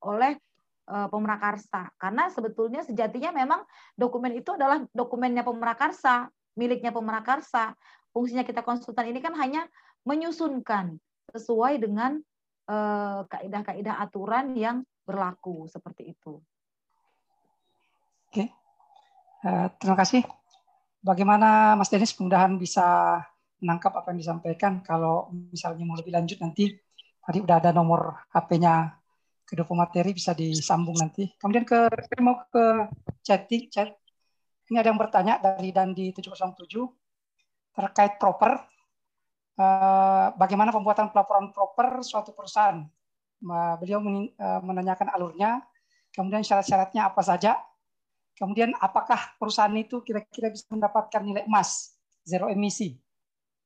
oleh 0.00 0.40
pemrakarsa. 0.82 1.94
Karena 1.96 2.28
sebetulnya 2.28 2.82
sejatinya 2.82 3.30
memang 3.32 3.62
dokumen 3.94 4.34
itu 4.34 4.52
adalah 4.54 4.82
dokumennya 4.90 5.46
pemrakarsa, 5.46 6.28
miliknya 6.58 6.90
pemrakarsa. 6.90 7.72
Fungsinya 8.12 8.44
kita 8.44 8.60
konsultan 8.60 9.08
ini 9.08 9.22
kan 9.24 9.32
hanya 9.38 9.64
menyusunkan 10.04 10.98
sesuai 11.32 11.80
dengan 11.80 12.20
eh, 12.68 13.20
kaidah-kaidah 13.24 14.02
aturan 14.04 14.52
yang 14.58 14.84
berlaku 15.02 15.66
seperti 15.66 16.14
itu. 16.14 16.38
Oke, 18.32 18.48
uh, 19.44 19.68
terima 19.76 19.96
kasih. 19.98 20.24
Bagaimana 21.02 21.76
Mas 21.76 21.92
Denis 21.92 22.14
mudah-mudahan 22.16 22.56
bisa 22.56 23.18
menangkap 23.60 23.92
apa 23.92 24.14
yang 24.14 24.24
disampaikan. 24.24 24.80
Kalau 24.80 25.28
misalnya 25.52 25.84
mau 25.84 25.98
lebih 25.98 26.14
lanjut 26.14 26.38
nanti 26.40 26.72
tadi 27.20 27.38
udah 27.44 27.60
ada 27.60 27.76
nomor 27.76 28.24
HP-nya 28.32 29.01
kedua 29.52 29.68
materi 29.76 30.16
bisa 30.16 30.32
disambung 30.32 30.96
nanti. 30.96 31.28
Kemudian 31.36 31.68
ke 31.68 31.92
mau 32.24 32.40
ke 32.48 32.88
chatting 33.20 33.68
chat. 33.68 33.92
Ini 34.72 34.80
ada 34.80 34.88
yang 34.88 34.96
bertanya 34.96 35.36
dari 35.36 35.68
Dandi 35.68 36.16
707 36.16 37.76
terkait 37.76 38.16
proper. 38.16 38.56
Uh, 39.52 40.32
bagaimana 40.40 40.72
pembuatan 40.72 41.12
pelaporan 41.12 41.52
proper 41.52 42.00
suatu 42.00 42.32
perusahaan? 42.32 42.80
beliau 43.78 43.98
eh, 43.98 44.60
menanyakan 44.62 45.10
alurnya, 45.12 45.58
kemudian 46.14 46.46
syarat-syaratnya 46.46 47.10
apa 47.10 47.22
saja, 47.26 47.58
kemudian 48.38 48.70
apakah 48.78 49.34
perusahaan 49.36 49.74
itu 49.74 50.00
kira-kira 50.06 50.54
bisa 50.54 50.66
mendapatkan 50.70 51.22
nilai 51.26 51.44
emas, 51.50 51.98
zero 52.22 52.46
emisi. 52.46 52.94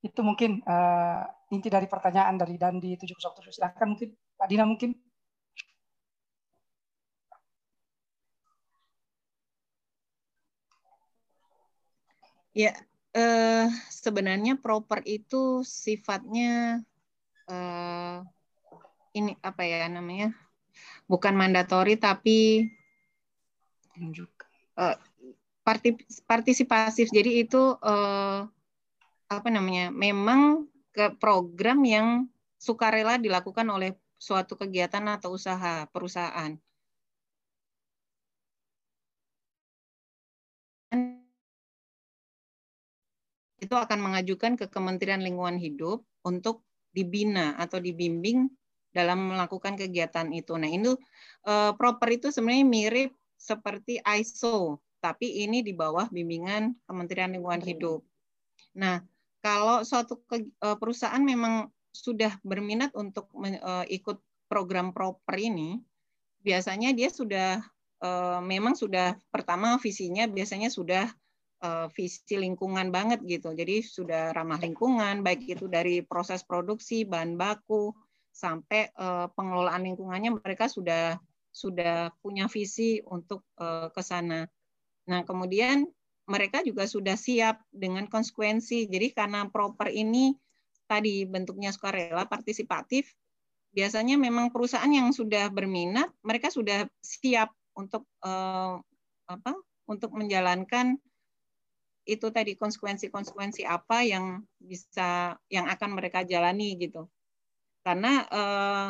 Itu 0.00 0.22
mungkin 0.22 0.62
uh, 0.62 1.24
inti 1.50 1.66
dari 1.66 1.90
pertanyaan 1.90 2.38
dari 2.38 2.54
Dandi 2.54 2.94
707. 2.94 3.58
Silahkan 3.58 3.86
mungkin 3.90 4.14
Pak 4.38 4.46
Dina 4.46 4.64
mungkin. 4.64 4.94
Ya, 12.57 12.73
eh, 13.12 13.69
sebenarnya 13.93 14.57
proper 14.57 15.05
itu 15.05 15.61
sifatnya 15.61 16.81
eh, 17.53 18.19
ini 19.12 19.37
apa 19.45 19.62
ya 19.69 19.85
namanya? 19.93 20.33
Bukan 21.05 21.37
mandatori 21.37 22.01
tapi 22.01 22.65
uh, 24.77 24.97
partisipatif. 26.28 27.12
Jadi 27.12 27.45
itu 27.45 27.77
uh, 27.77 28.49
apa 29.28 29.49
namanya? 29.53 29.93
Memang 29.93 30.69
ke 30.93 31.12
program 31.20 31.85
yang 31.85 32.28
sukarela 32.57 33.20
dilakukan 33.20 33.69
oleh 33.69 33.97
suatu 34.16 34.57
kegiatan 34.57 35.05
atau 35.12 35.37
usaha 35.37 35.85
perusahaan 35.93 36.57
itu 43.61 43.73
akan 43.73 43.99
mengajukan 44.01 44.57
ke 44.61 44.69
Kementerian 44.69 45.24
Lingkungan 45.24 45.57
Hidup 45.57 46.05
untuk 46.24 46.65
dibina 46.93 47.57
atau 47.57 47.81
dibimbing 47.81 48.49
dalam 48.93 49.33
melakukan 49.33 49.77
kegiatan 49.77 50.33
itu. 50.33 50.57
Nah, 50.57 50.69
ini 50.69 50.97
uh, 51.45 51.73
proper 51.77 52.09
itu 52.16 52.33
sebenarnya 52.33 52.65
mirip 52.65 53.11
seperti 53.37 54.01
ISO, 54.01 54.81
tapi 55.05 55.45
ini 55.45 55.61
di 55.61 55.77
bawah 55.77 56.09
bimbingan 56.09 56.73
Kementerian 56.89 57.37
Lingkungan 57.37 57.61
Hidup. 57.61 58.01
Nah, 58.77 59.05
kalau 59.45 59.85
suatu 59.85 60.24
ke, 60.24 60.49
uh, 60.65 60.77
perusahaan 60.81 61.20
memang 61.20 61.69
sudah 61.93 62.37
berminat 62.45 62.93
untuk 62.97 63.28
uh, 63.37 63.85
ikut 63.89 64.20
program 64.49 64.93
proper 64.97 65.37
ini, 65.37 65.81
biasanya 66.41 66.93
dia 66.97 67.12
sudah 67.12 67.61
uh, 68.01 68.41
memang 68.45 68.77
sudah 68.77 69.16
pertama 69.33 69.77
visinya 69.81 70.28
biasanya 70.28 70.69
sudah 70.69 71.09
uh, 71.66 71.86
visi 71.90 72.38
lingkungan 72.38 72.94
banget 72.94 73.26
gitu. 73.26 73.51
Jadi 73.51 73.82
sudah 73.82 74.30
ramah 74.30 74.62
lingkungan, 74.62 75.26
baik 75.26 75.59
itu 75.59 75.66
dari 75.66 76.06
proses 76.06 76.47
produksi, 76.47 77.02
bahan 77.02 77.34
baku, 77.34 77.90
sampai 78.30 78.93
uh, 78.94 79.26
pengelolaan 79.34 79.82
lingkungannya 79.82 80.38
mereka 80.38 80.70
sudah 80.70 81.18
sudah 81.51 82.12
punya 82.20 82.47
visi 82.52 83.01
untuk 83.09 83.43
uh, 83.56 83.88
ke 83.90 84.02
sana. 84.05 84.44
Nah, 85.09 85.24
kemudian 85.24 85.88
mereka 86.28 86.60
juga 86.60 86.84
sudah 86.84 87.16
siap 87.16 87.64
dengan 87.72 88.05
konsekuensi. 88.12 88.93
Jadi 88.93 89.16
karena 89.16 89.48
proper 89.48 89.88
ini 89.88 90.36
tadi 90.84 91.24
bentuknya 91.24 91.72
sukarela 91.72 92.28
partisipatif, 92.28 93.09
biasanya 93.72 94.20
memang 94.20 94.52
perusahaan 94.52 94.90
yang 94.90 95.16
sudah 95.16 95.48
berminat, 95.48 96.12
mereka 96.20 96.52
sudah 96.52 96.84
siap 97.01 97.51
untuk 97.72 98.05
uh, 98.20 98.76
apa? 99.26 99.52
Untuk 99.86 100.12
menjalankan 100.12 100.98
itu 102.07 102.31
tadi 102.31 102.55
konsekuensi-konsekuensi 102.55 103.66
apa 103.66 104.07
yang 104.07 104.41
bisa 104.57 105.35
yang 105.51 105.66
akan 105.66 105.91
mereka 105.99 106.23
jalani 106.23 106.78
gitu. 106.78 107.11
Karena 107.83 108.23
eh, 108.27 108.89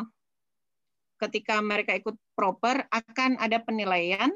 ketika 1.16 1.64
mereka 1.64 1.96
ikut 1.96 2.16
proper 2.36 2.84
akan 2.92 3.40
ada 3.40 3.56
penilaian 3.64 4.28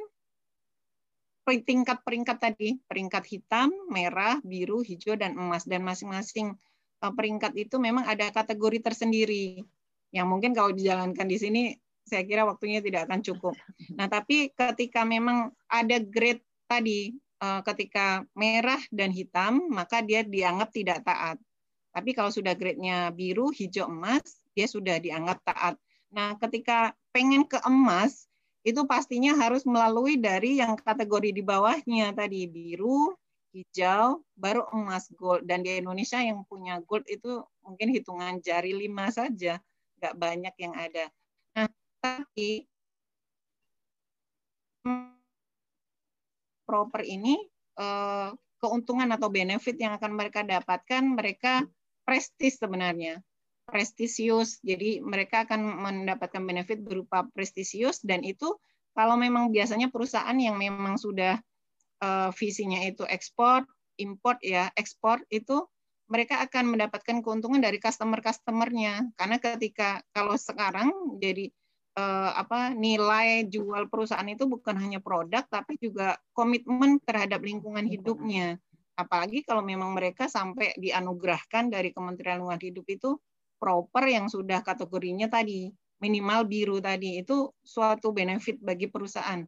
tingkat 1.59 1.99
peringkat 2.07 2.39
tadi. 2.39 2.79
Peringkat 2.87 3.27
hitam, 3.27 3.75
merah, 3.91 4.39
biru, 4.47 4.87
hijau 4.87 5.19
dan 5.19 5.35
emas. 5.35 5.67
Dan 5.67 5.83
masing-masing 5.83 6.55
uh, 7.03 7.11
peringkat 7.11 7.59
itu 7.59 7.83
memang 7.83 8.07
ada 8.07 8.31
kategori 8.31 8.79
tersendiri. 8.79 9.67
Yang 10.15 10.27
mungkin 10.31 10.55
kalau 10.55 10.71
dijalankan 10.71 11.27
di 11.27 11.39
sini 11.43 11.63
saya 12.07 12.23
kira 12.23 12.47
waktunya 12.47 12.79
tidak 12.79 13.11
akan 13.11 13.21
cukup. 13.23 13.55
Nah, 13.99 14.07
tapi 14.07 14.55
ketika 14.55 15.03
memang 15.03 15.51
ada 15.67 15.99
grade 15.99 16.43
tadi 16.71 17.15
ketika 17.41 18.21
merah 18.37 18.81
dan 18.93 19.09
hitam 19.09 19.73
maka 19.73 20.05
dia 20.05 20.21
dianggap 20.21 20.69
tidak 20.73 21.01
taat. 21.05 21.41
Tapi 21.91 22.15
kalau 22.15 22.31
sudah 22.31 22.55
grade-nya 22.55 23.11
biru, 23.11 23.51
hijau, 23.51 23.91
emas, 23.91 24.23
dia 24.55 24.71
sudah 24.71 25.03
dianggap 25.03 25.43
taat. 25.43 25.75
Nah, 26.15 26.39
ketika 26.39 26.95
pengen 27.11 27.43
ke 27.47 27.59
emas 27.67 28.31
itu 28.63 28.85
pastinya 28.85 29.33
harus 29.35 29.65
melalui 29.65 30.21
dari 30.21 30.61
yang 30.61 30.77
kategori 30.77 31.33
di 31.33 31.43
bawahnya 31.43 32.13
tadi 32.15 32.47
biru, 32.47 33.11
hijau, 33.57 34.23
baru 34.39 34.69
emas 34.71 35.11
gold. 35.19 35.43
Dan 35.49 35.67
di 35.67 35.83
Indonesia 35.83 36.23
yang 36.23 36.47
punya 36.47 36.79
gold 36.85 37.09
itu 37.11 37.43
mungkin 37.65 37.91
hitungan 37.91 38.39
jari 38.39 38.71
lima 38.71 39.11
saja, 39.11 39.59
nggak 39.99 40.15
banyak 40.15 40.55
yang 40.63 40.75
ada. 40.79 41.11
Nah, 41.59 41.67
tapi 41.99 42.71
proper 46.71 47.03
ini 47.03 47.35
eh, 47.83 48.31
keuntungan 48.63 49.11
atau 49.11 49.27
benefit 49.27 49.75
yang 49.83 49.99
akan 49.99 50.15
mereka 50.15 50.47
dapatkan, 50.47 51.03
mereka 51.19 51.67
prestis 52.07 52.63
sebenarnya 52.63 53.19
prestisius. 53.67 54.63
Jadi 54.63 55.03
mereka 55.03 55.43
akan 55.43 55.83
mendapatkan 55.83 56.43
benefit 56.47 56.79
berupa 56.87 57.27
prestisius 57.35 57.99
dan 58.07 58.23
itu 58.23 58.55
kalau 58.95 59.19
memang 59.19 59.51
biasanya 59.51 59.91
perusahaan 59.91 60.35
yang 60.39 60.59
memang 60.59 60.99
sudah 60.99 61.39
uh, 62.03 62.31
visinya 62.35 62.83
itu 62.83 63.03
ekspor, 63.07 63.63
import 63.99 64.39
ya, 64.43 64.69
ekspor 64.75 65.23
itu 65.31 65.67
mereka 66.11 66.43
akan 66.43 66.75
mendapatkan 66.75 67.23
keuntungan 67.23 67.63
dari 67.63 67.79
customer-customernya. 67.79 69.15
Karena 69.15 69.39
ketika 69.39 70.03
kalau 70.11 70.35
sekarang 70.35 70.91
jadi 71.23 71.55
uh, 72.01 72.31
apa 72.33 72.73
nilai 72.73 73.45
jual 73.45 73.93
perusahaan 73.93 74.25
itu 74.25 74.49
bukan 74.49 74.81
hanya 74.81 74.99
produk 75.05 75.45
tapi 75.45 75.77
juga 75.77 76.17
komitmen 76.33 76.97
terhadap 77.05 77.45
lingkungan 77.45 77.85
hidupnya. 77.85 78.57
Apalagi 78.97 79.45
kalau 79.45 79.65
memang 79.65 79.93
mereka 79.97 80.29
sampai 80.29 80.77
dianugerahkan 80.77 81.73
dari 81.73 81.93
Kementerian 81.93 82.41
Lingkungan 82.41 82.61
Hidup 82.61 82.87
itu 82.89 83.11
proper 83.57 84.05
yang 84.09 84.29
sudah 84.29 84.61
kategorinya 84.65 85.29
tadi 85.29 85.73
minimal 86.01 86.49
biru 86.49 86.81
tadi 86.81 87.21
itu 87.21 87.53
suatu 87.61 88.13
benefit 88.17 88.57
bagi 88.61 88.89
perusahaan. 88.89 89.45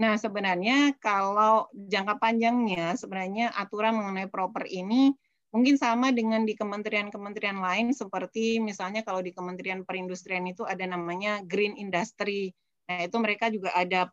Nah, 0.00 0.16
sebenarnya 0.16 0.96
kalau 0.96 1.68
jangka 1.76 2.16
panjangnya 2.16 2.96
sebenarnya 2.96 3.52
aturan 3.52 4.00
mengenai 4.00 4.32
proper 4.32 4.64
ini 4.64 5.12
mungkin 5.50 5.74
sama 5.74 6.14
dengan 6.14 6.46
di 6.46 6.54
kementerian-kementerian 6.54 7.58
lain 7.58 7.90
seperti 7.90 8.62
misalnya 8.62 9.02
kalau 9.02 9.18
di 9.18 9.34
Kementerian 9.34 9.82
Perindustrian 9.82 10.46
itu 10.46 10.62
ada 10.62 10.86
namanya 10.86 11.42
green 11.42 11.74
industry. 11.74 12.54
Nah, 12.86 13.06
itu 13.06 13.16
mereka 13.18 13.50
juga 13.50 13.74
ada 13.74 14.06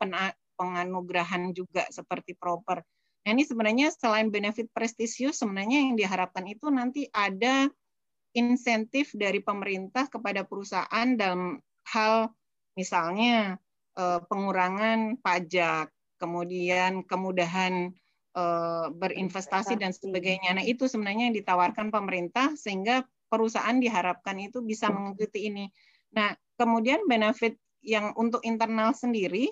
penganugerahan 0.58 1.54
juga 1.54 1.86
seperti 1.94 2.34
proper. 2.34 2.82
Nah, 3.26 3.30
ini 3.36 3.46
sebenarnya 3.46 3.94
selain 3.94 4.34
benefit 4.34 4.70
prestisius 4.74 5.42
sebenarnya 5.42 5.86
yang 5.90 5.96
diharapkan 5.98 6.46
itu 6.50 6.74
nanti 6.74 7.06
ada 7.14 7.70
insentif 8.34 9.14
dari 9.14 9.42
pemerintah 9.42 10.10
kepada 10.10 10.46
perusahaan 10.46 11.08
dalam 11.18 11.58
hal 11.90 12.34
misalnya 12.78 13.58
eh, 13.98 14.20
pengurangan 14.26 15.22
pajak, 15.22 15.90
kemudian 16.18 17.06
kemudahan 17.06 17.94
eh, 18.38 18.88
berinvestasi 18.94 19.82
dan 19.82 19.90
sebagainya. 19.90 20.62
Nah, 20.62 20.66
itu 20.66 20.86
sebenarnya 20.86 21.34
yang 21.34 21.38
ditawarkan 21.42 21.90
pemerintah 21.90 22.54
sehingga 22.54 23.02
perusahaan 23.28 23.76
diharapkan 23.76 24.38
itu 24.38 24.62
bisa 24.62 24.94
mengikuti 24.94 25.50
ini. 25.50 25.66
Nah, 26.14 26.38
kemudian 26.56 27.04
benefit 27.10 27.58
yang 27.82 28.14
untuk 28.16 28.46
internal 28.46 28.94
sendiri 28.94 29.50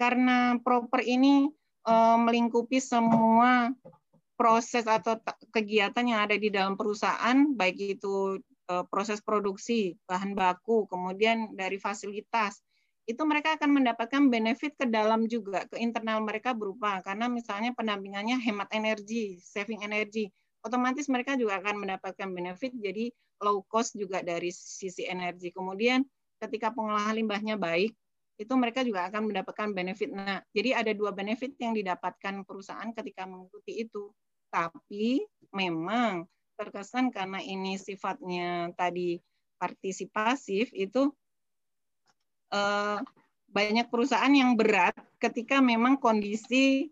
karena 0.00 0.56
proper 0.64 1.04
ini 1.04 1.52
eh, 1.84 2.18
melingkupi 2.18 2.80
semua 2.80 3.70
proses 4.40 4.88
atau 4.88 5.20
kegiatan 5.54 6.02
yang 6.02 6.24
ada 6.26 6.34
di 6.34 6.50
dalam 6.50 6.74
perusahaan, 6.74 7.36
baik 7.54 8.00
itu 8.00 8.42
Eh, 8.72 8.84
proses 8.88 9.20
produksi 9.20 9.98
bahan 10.08 10.32
baku, 10.32 10.88
kemudian 10.88 11.52
dari 11.52 11.76
fasilitas, 11.76 12.62
itu 13.12 13.22
mereka 13.28 13.60
akan 13.60 13.70
mendapatkan 13.76 14.22
benefit 14.32 14.72
ke 14.80 14.88
dalam 14.88 15.28
juga 15.28 15.68
ke 15.68 15.76
internal 15.76 16.24
mereka 16.24 16.56
berupa 16.56 17.04
karena 17.04 17.28
misalnya 17.28 17.76
pendampingannya 17.76 18.40
hemat 18.40 18.72
energi, 18.72 19.36
saving 19.44 19.84
energi, 19.84 20.32
otomatis 20.64 21.12
mereka 21.12 21.36
juga 21.36 21.60
akan 21.60 21.84
mendapatkan 21.84 22.28
benefit 22.32 22.72
jadi 22.72 23.12
low 23.44 23.60
cost 23.68 23.98
juga 23.98 24.24
dari 24.24 24.48
sisi 24.48 25.04
energi. 25.04 25.52
Kemudian 25.52 26.00
ketika 26.40 26.72
pengolahan 26.72 27.18
limbahnya 27.18 27.60
baik, 27.60 27.92
itu 28.40 28.52
mereka 28.56 28.80
juga 28.82 29.06
akan 29.12 29.28
mendapatkan 29.28 29.68
benefit. 29.76 30.10
Nah, 30.10 30.40
jadi 30.50 30.80
ada 30.80 30.96
dua 30.96 31.12
benefit 31.12 31.54
yang 31.60 31.76
didapatkan 31.76 32.42
perusahaan 32.48 32.90
ketika 32.96 33.28
mengikuti 33.28 33.84
itu. 33.84 34.10
Tapi 34.48 35.20
memang 35.52 36.24
terkesan 36.56 37.10
karena 37.12 37.42
ini 37.42 37.76
sifatnya 37.76 38.72
tadi 38.78 39.18
partisipasif 39.58 40.74
itu 40.74 41.14
eh, 42.52 42.98
banyak 43.52 43.86
perusahaan 43.92 44.32
yang 44.32 44.56
berat 44.56 44.96
ketika 45.18 45.58
memang 45.64 45.96
kondisi 45.96 46.88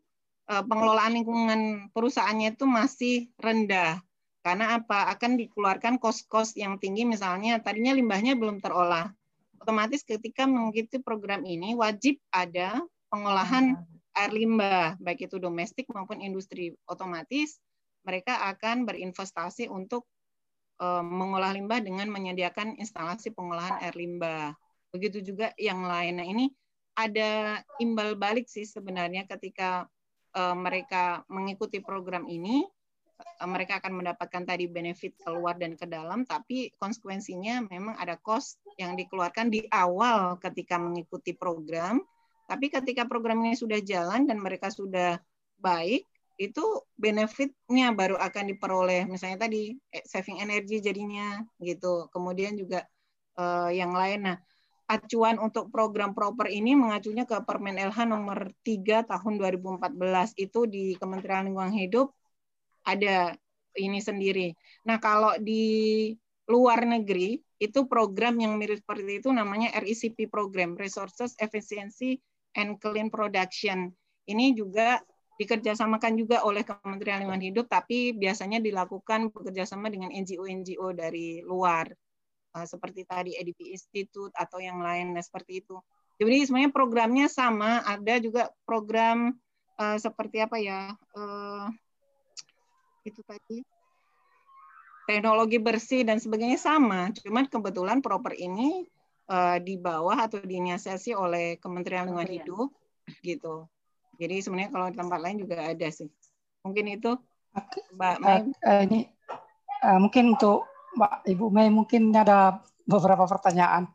eh, 0.49 0.65
pengelolaan 0.65 1.21
lingkungan 1.21 1.61
perusahaannya 1.93 2.57
itu 2.57 2.65
masih 2.65 3.17
rendah. 3.37 4.01
Karena 4.41 4.81
apa? 4.81 5.13
Akan 5.13 5.37
dikeluarkan 5.37 6.01
kos-kos 6.01 6.57
yang 6.57 6.81
tinggi 6.81 7.05
misalnya 7.05 7.61
tadinya 7.61 7.93
limbahnya 7.93 8.33
belum 8.41 8.65
terolah. 8.65 9.13
Otomatis 9.61 10.01
ketika 10.01 10.49
mengikuti 10.49 10.97
program 10.97 11.45
ini 11.45 11.77
wajib 11.77 12.17
ada 12.33 12.81
pengolahan 13.13 13.77
air 14.17 14.33
limbah 14.33 14.97
baik 14.97 15.29
itu 15.29 15.37
domestik 15.37 15.85
maupun 15.93 16.25
industri. 16.25 16.73
Otomatis 16.89 17.61
mereka 18.01 18.49
akan 18.49 18.89
berinvestasi 18.89 19.69
untuk 19.69 20.09
uh, 20.81 21.05
mengolah 21.05 21.53
limbah 21.53 21.85
dengan 21.85 22.09
menyediakan 22.09 22.81
instalasi 22.81 23.37
pengolahan 23.37 23.85
air 23.85 23.93
limbah. 23.93 24.57
Begitu 24.91 25.33
juga 25.33 25.55
yang 25.57 25.87
lain. 25.87 26.19
Nah, 26.19 26.27
ini 26.27 26.51
ada 26.99 27.63
imbal 27.79 28.19
balik 28.19 28.51
sih 28.51 28.67
sebenarnya 28.67 29.25
ketika 29.25 29.87
uh, 30.35 30.57
mereka 30.59 31.23
mengikuti 31.31 31.79
program 31.79 32.27
ini, 32.27 32.67
uh, 33.23 33.49
mereka 33.49 33.79
akan 33.79 34.03
mendapatkan 34.03 34.43
tadi 34.43 34.67
benefit 34.67 35.15
keluar 35.23 35.57
dan 35.57 35.79
ke 35.79 35.87
dalam, 35.87 36.27
tapi 36.27 36.75
konsekuensinya 36.77 37.71
memang 37.71 37.95
ada 37.97 38.19
cost 38.19 38.59
yang 38.77 38.99
dikeluarkan 38.99 39.49
di 39.49 39.65
awal 39.71 40.37
ketika 40.43 40.77
mengikuti 40.77 41.33
program. 41.33 42.03
Tapi 42.51 42.67
ketika 42.67 43.07
program 43.07 43.47
ini 43.47 43.55
sudah 43.55 43.79
jalan 43.79 44.27
dan 44.27 44.43
mereka 44.43 44.75
sudah 44.75 45.23
baik, 45.63 46.03
itu 46.41 46.65
benefitnya 46.97 47.93
baru 47.93 48.17
akan 48.17 48.49
diperoleh 48.57 49.05
misalnya 49.05 49.45
tadi 49.45 49.77
eh, 49.93 50.01
saving 50.09 50.41
energi 50.41 50.81
jadinya 50.81 51.37
gitu 51.61 52.09
kemudian 52.09 52.57
juga 52.57 52.89
uh, 53.37 53.69
yang 53.69 53.93
lain 53.93 54.25
nah 54.25 54.37
acuan 54.91 55.39
untuk 55.39 55.71
program 55.71 56.11
proper 56.19 56.51
ini 56.51 56.75
mengacunya 56.75 57.23
ke 57.23 57.39
Permen 57.47 57.79
LH 57.79 58.11
nomor 58.11 58.51
3 58.67 59.07
tahun 59.07 59.35
2014 59.39 60.35
itu 60.35 60.67
di 60.67 60.99
Kementerian 60.99 61.47
Lingkungan 61.47 61.71
Hidup 61.71 62.11
ada 62.83 63.39
ini 63.79 64.03
sendiri. 64.03 64.51
Nah, 64.91 64.99
kalau 64.99 65.39
di 65.39 66.11
luar 66.51 66.83
negeri 66.83 67.39
itu 67.63 67.87
program 67.87 68.35
yang 68.43 68.59
mirip 68.59 68.83
seperti 68.83 69.23
itu 69.23 69.31
namanya 69.31 69.71
RECP 69.79 70.27
program, 70.27 70.75
Resources 70.75 71.39
Efficiency 71.39 72.19
and 72.59 72.83
Clean 72.83 73.07
Production. 73.07 73.95
Ini 74.27 74.59
juga 74.59 74.99
dikerjasamakan 75.39 76.19
juga 76.19 76.43
oleh 76.43 76.67
Kementerian 76.67 77.23
Lingkungan 77.23 77.47
Hidup, 77.47 77.67
tapi 77.71 78.13
biasanya 78.13 78.59
dilakukan 78.59 79.31
bekerjasama 79.31 79.87
dengan 79.87 80.11
NGO-NGO 80.11 80.93
dari 80.93 81.41
luar, 81.47 81.87
uh, 82.55 82.67
seperti 82.67 83.07
tadi 83.07 83.37
EDP 83.37 83.75
Institute 83.75 84.33
atau 84.35 84.59
yang 84.59 84.83
lain, 84.83 85.15
nah, 85.15 85.23
seperti 85.23 85.63
itu. 85.63 85.79
Jadi 86.21 86.45
sebenarnya 86.45 86.73
programnya 86.73 87.27
sama, 87.33 87.81
ada 87.85 88.21
juga 88.21 88.53
program 88.69 89.33
uh, 89.81 89.97
seperti 89.97 90.45
apa 90.45 90.57
ya, 90.61 90.93
uh, 91.17 91.67
itu 93.09 93.25
tadi 93.25 93.65
teknologi 95.09 95.59
bersih 95.59 96.05
dan 96.05 96.21
sebagainya 96.21 96.61
sama, 96.61 97.11
cuman 97.17 97.49
kebetulan 97.49 97.99
proper 98.05 98.37
ini 98.37 98.87
uh, 99.33 99.59
di 99.59 99.81
bawah 99.81 100.15
atau 100.15 100.39
diinisiasi 100.39 101.17
oleh 101.17 101.57
Kementerian 101.59 102.07
Lingkungan 102.07 102.31
Hidup, 102.31 102.69
gitu. 103.25 103.67
Jadi 104.21 104.45
sebenarnya 104.45 104.71
kalau 104.71 104.87
di 104.93 104.97
tempat 105.01 105.19
lain 105.25 105.41
juga 105.41 105.73
ada 105.73 105.89
sih. 105.89 106.07
Mungkin 106.61 107.01
itu 107.01 107.17
Mbak 107.97 108.17
Mei. 108.21 108.39
Uh, 108.63 108.83
ini 108.87 109.01
uh, 109.83 109.99
mungkin 109.99 110.37
untuk 110.37 110.69
Mbak 110.97 111.13
Ibu 111.31 111.47
Mei 111.55 111.71
mungkin 111.71 112.11
ada 112.15 112.59
beberapa 112.87 113.25
pertanyaan. 113.27 113.87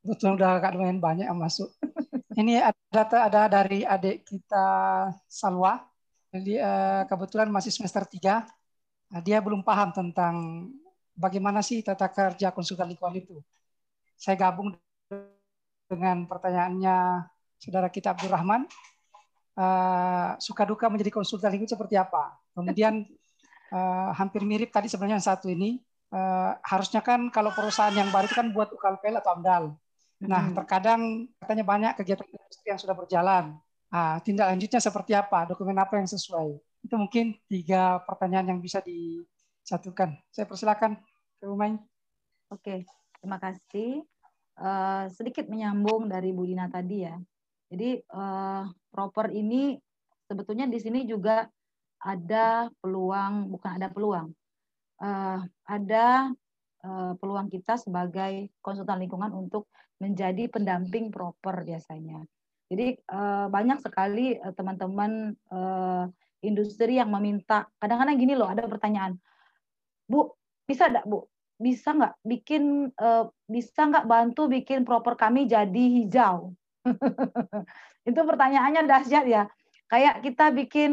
Betul 0.00 0.34
udah 0.40 0.58
agak 0.58 0.74
lumayan 0.74 0.98
banyak 0.98 1.26
yang 1.28 1.38
masuk. 1.38 1.70
ini 2.40 2.56
ada 2.58 3.02
ada 3.28 3.42
dari 3.46 3.84
adik 3.84 4.24
kita 4.26 4.66
Salwa. 5.28 5.78
Jadi 6.30 6.56
uh, 6.62 7.04
kebetulan 7.10 7.50
masih 7.50 7.74
semester 7.74 8.06
3. 8.06 8.46
Nah, 9.10 9.20
dia 9.20 9.42
belum 9.42 9.66
paham 9.66 9.90
tentang 9.90 10.34
bagaimana 11.18 11.60
sih 11.60 11.82
tata 11.82 12.06
kerja 12.06 12.54
konsultan 12.54 12.94
lingkungan 12.94 13.18
itu. 13.18 13.36
Saya 14.14 14.38
gabung 14.38 14.72
dengan 15.90 16.24
pertanyaannya 16.30 17.26
saudara 17.58 17.90
kita 17.90 18.14
Abdurrahman. 18.14 18.64
Uh, 19.58 20.38
suka 20.40 20.64
duka 20.64 20.86
menjadi 20.88 21.10
konsultan 21.12 21.50
lingkungan 21.52 21.74
seperti 21.74 21.98
apa? 21.98 22.38
Kemudian 22.54 23.04
uh, 23.74 24.14
hampir 24.14 24.46
mirip 24.46 24.70
tadi 24.70 24.86
sebenarnya 24.86 25.18
yang 25.18 25.26
satu 25.26 25.50
ini. 25.50 25.82
Uh, 26.10 26.58
harusnya 26.66 26.98
kan 27.06 27.30
kalau 27.30 27.54
perusahaan 27.54 27.94
yang 27.94 28.10
baru 28.10 28.26
itu 28.26 28.34
kan 28.34 28.50
buat 28.50 28.74
UKLPL 28.74 29.22
atau 29.22 29.30
AMDAL. 29.38 29.64
Nah, 30.26 30.42
hmm. 30.50 30.54
terkadang 30.58 31.00
katanya 31.40 31.64
banyak 31.64 31.92
kegiatan 31.96 32.28
industri 32.28 32.66
yang 32.68 32.80
sudah 32.82 32.92
berjalan. 32.98 33.56
Nah, 33.90 34.18
tindak 34.20 34.50
lanjutnya 34.52 34.80
seperti 34.82 35.16
apa? 35.16 35.48
Dokumen 35.48 35.78
apa 35.78 35.96
yang 35.96 36.10
sesuai? 36.10 36.60
Itu 36.84 36.94
mungkin 37.00 37.38
tiga 37.48 38.02
pertanyaan 38.04 38.54
yang 38.56 38.60
bisa 38.60 38.84
disatukan. 38.84 40.18
Saya 40.28 40.44
persilakan 40.44 40.98
ke 41.40 41.46
Umay. 41.48 41.78
Oke, 42.52 42.84
terima 43.22 43.38
kasih. 43.40 44.04
Uh, 44.60 45.08
sedikit 45.14 45.48
menyambung 45.48 46.10
dari 46.10 46.36
Bu 46.36 46.44
Dina 46.44 46.68
tadi 46.68 47.06
ya. 47.06 47.16
Jadi 47.70 48.02
uh, 48.12 48.66
proper 48.90 49.30
ini 49.32 49.78
sebetulnya 50.26 50.66
di 50.66 50.78
sini 50.82 51.06
juga 51.06 51.46
ada 52.02 52.68
peluang, 52.82 53.48
bukan 53.48 53.70
ada 53.78 53.88
peluang, 53.88 54.28
uh, 55.00 55.40
ada 55.66 56.30
uh, 56.84 57.12
peluang 57.16 57.48
kita 57.48 57.76
sebagai 57.80 58.52
konsultan 58.60 59.00
lingkungan 59.02 59.32
untuk 59.32 59.68
menjadi 60.00 60.48
pendamping 60.48 61.12
proper 61.12 61.64
biasanya. 61.64 62.24
Jadi 62.70 62.96
uh, 63.10 63.50
banyak 63.50 63.82
sekali 63.82 64.38
teman-teman 64.54 65.34
uh, 65.50 66.06
industri 66.40 66.96
yang 66.96 67.12
meminta, 67.12 67.68
kadang-kadang 67.82 68.16
gini 68.16 68.32
loh, 68.38 68.48
ada 68.48 68.64
pertanyaan, 68.64 69.18
Bu, 70.08 70.32
bisa 70.64 70.88
enggak 70.88 71.06
Bu? 71.06 71.28
Bisa 71.60 71.92
nggak 71.92 72.14
bikin, 72.24 72.88
uh, 72.96 73.28
bisa 73.44 73.84
nggak 73.84 74.08
bantu 74.08 74.48
bikin 74.48 74.88
proper 74.88 75.12
kami 75.18 75.44
jadi 75.44 75.84
hijau? 76.00 76.56
itu 78.08 78.20
pertanyaannya 78.24 78.88
dahsyat 78.88 79.24
ya. 79.28 79.44
Kayak 79.90 80.22
kita 80.22 80.54
bikin 80.54 80.92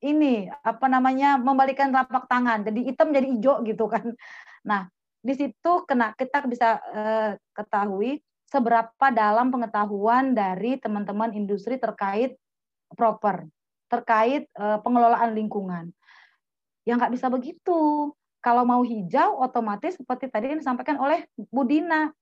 ini 0.00 0.48
apa 0.64 0.88
namanya 0.88 1.36
membalikan 1.36 1.92
telapak 1.92 2.24
tangan 2.32 2.64
jadi 2.64 2.80
hitam 2.80 3.12
jadi 3.12 3.28
hijau 3.28 3.60
gitu 3.64 3.84
kan. 3.86 4.04
Nah, 4.68 4.90
di 5.24 5.32
situ 5.32 5.72
kena 5.88 6.12
kita 6.12 6.44
bisa 6.44 6.76
uh, 6.92 7.32
ketahui 7.56 8.20
seberapa 8.48 9.06
dalam 9.12 9.48
pengetahuan 9.48 10.36
dari 10.36 10.76
teman-teman 10.76 11.32
industri 11.32 11.80
terkait 11.80 12.36
proper, 12.92 13.48
terkait 13.88 14.48
uh, 14.56 14.80
pengelolaan 14.80 15.32
lingkungan. 15.32 15.92
Ya 16.84 16.96
nggak 16.96 17.12
bisa 17.16 17.32
begitu. 17.32 18.12
Kalau 18.40 18.64
mau 18.64 18.80
hijau, 18.80 19.40
otomatis 19.40 19.96
seperti 19.96 20.28
tadi 20.28 20.52
yang 20.52 20.60
disampaikan 20.60 20.96
oleh 21.00 21.28
Budina, 21.48 22.12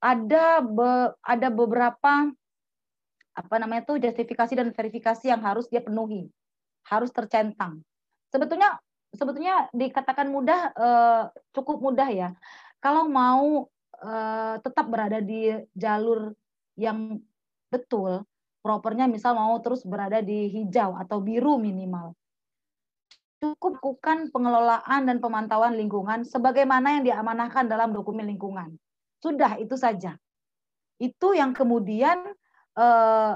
ada 0.00 0.60
be, 0.60 1.12
ada 1.20 1.48
beberapa 1.48 2.30
apa 3.38 3.54
namanya 3.62 3.86
tuh 3.86 4.02
justifikasi 4.02 4.52
dan 4.58 4.74
verifikasi 4.74 5.30
yang 5.30 5.38
harus 5.46 5.70
dia 5.70 5.78
penuhi, 5.78 6.26
harus 6.90 7.14
tercentang. 7.14 7.78
Sebetulnya 8.34 8.76
sebetulnya 9.14 9.70
dikatakan 9.70 10.26
mudah 10.28 10.60
eh, 10.74 11.22
cukup 11.54 11.78
mudah 11.78 12.08
ya. 12.10 12.28
Kalau 12.82 13.06
mau 13.06 13.70
eh, 14.02 14.54
tetap 14.58 14.86
berada 14.90 15.22
di 15.22 15.54
jalur 15.78 16.34
yang 16.74 17.22
betul, 17.70 18.26
propernya 18.60 19.06
misal 19.06 19.38
mau 19.38 19.54
terus 19.62 19.86
berada 19.86 20.18
di 20.18 20.50
hijau 20.50 20.98
atau 20.98 21.22
biru 21.22 21.56
minimal. 21.62 22.14
Cukup 23.38 23.78
bukan 23.78 24.34
pengelolaan 24.34 25.06
dan 25.06 25.22
pemantauan 25.22 25.78
lingkungan 25.78 26.26
sebagaimana 26.26 26.98
yang 26.98 27.06
diamanahkan 27.06 27.70
dalam 27.70 27.94
dokumen 27.94 28.26
lingkungan. 28.26 28.74
Sudah 29.22 29.54
itu 29.62 29.78
saja. 29.78 30.18
Itu 30.98 31.38
yang 31.38 31.54
kemudian 31.54 32.34
Eh, 32.78 33.34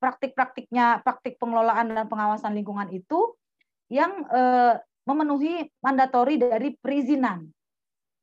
praktik-praktiknya, 0.00 1.00
praktik 1.00 1.40
pengelolaan 1.40 1.92
dan 1.92 2.08
pengawasan 2.08 2.52
lingkungan 2.56 2.88
itu 2.92 3.36
yang 3.92 4.24
eh, 4.32 4.80
memenuhi 5.04 5.68
mandatori 5.84 6.40
dari 6.40 6.72
perizinan. 6.76 7.44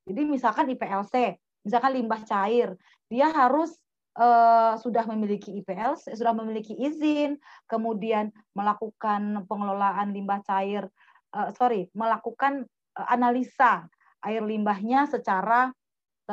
Jadi 0.10 0.22
misalkan 0.26 0.66
IPLC, 0.74 1.38
misalkan 1.62 1.94
limbah 1.94 2.26
cair, 2.26 2.74
dia 3.06 3.30
harus 3.30 3.78
uh, 4.18 4.74
sudah 4.82 5.06
memiliki 5.06 5.54
IPLC, 5.62 6.18
sudah 6.18 6.34
memiliki 6.34 6.74
izin, 6.74 7.38
kemudian 7.70 8.34
melakukan 8.58 9.46
pengelolaan 9.46 10.10
limbah 10.10 10.42
cair, 10.42 10.90
uh, 11.38 11.54
sorry, 11.54 11.86
melakukan 11.94 12.66
uh, 12.98 13.08
analisa 13.14 13.86
air 14.26 14.42
limbahnya 14.42 15.06
secara 15.06 15.70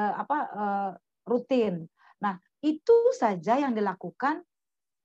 uh, 0.00 0.14
apa 0.16 0.38
uh, 0.56 0.90
rutin. 1.28 1.84
Itu 2.64 3.14
saja 3.14 3.58
yang 3.58 3.74
dilakukan, 3.74 4.42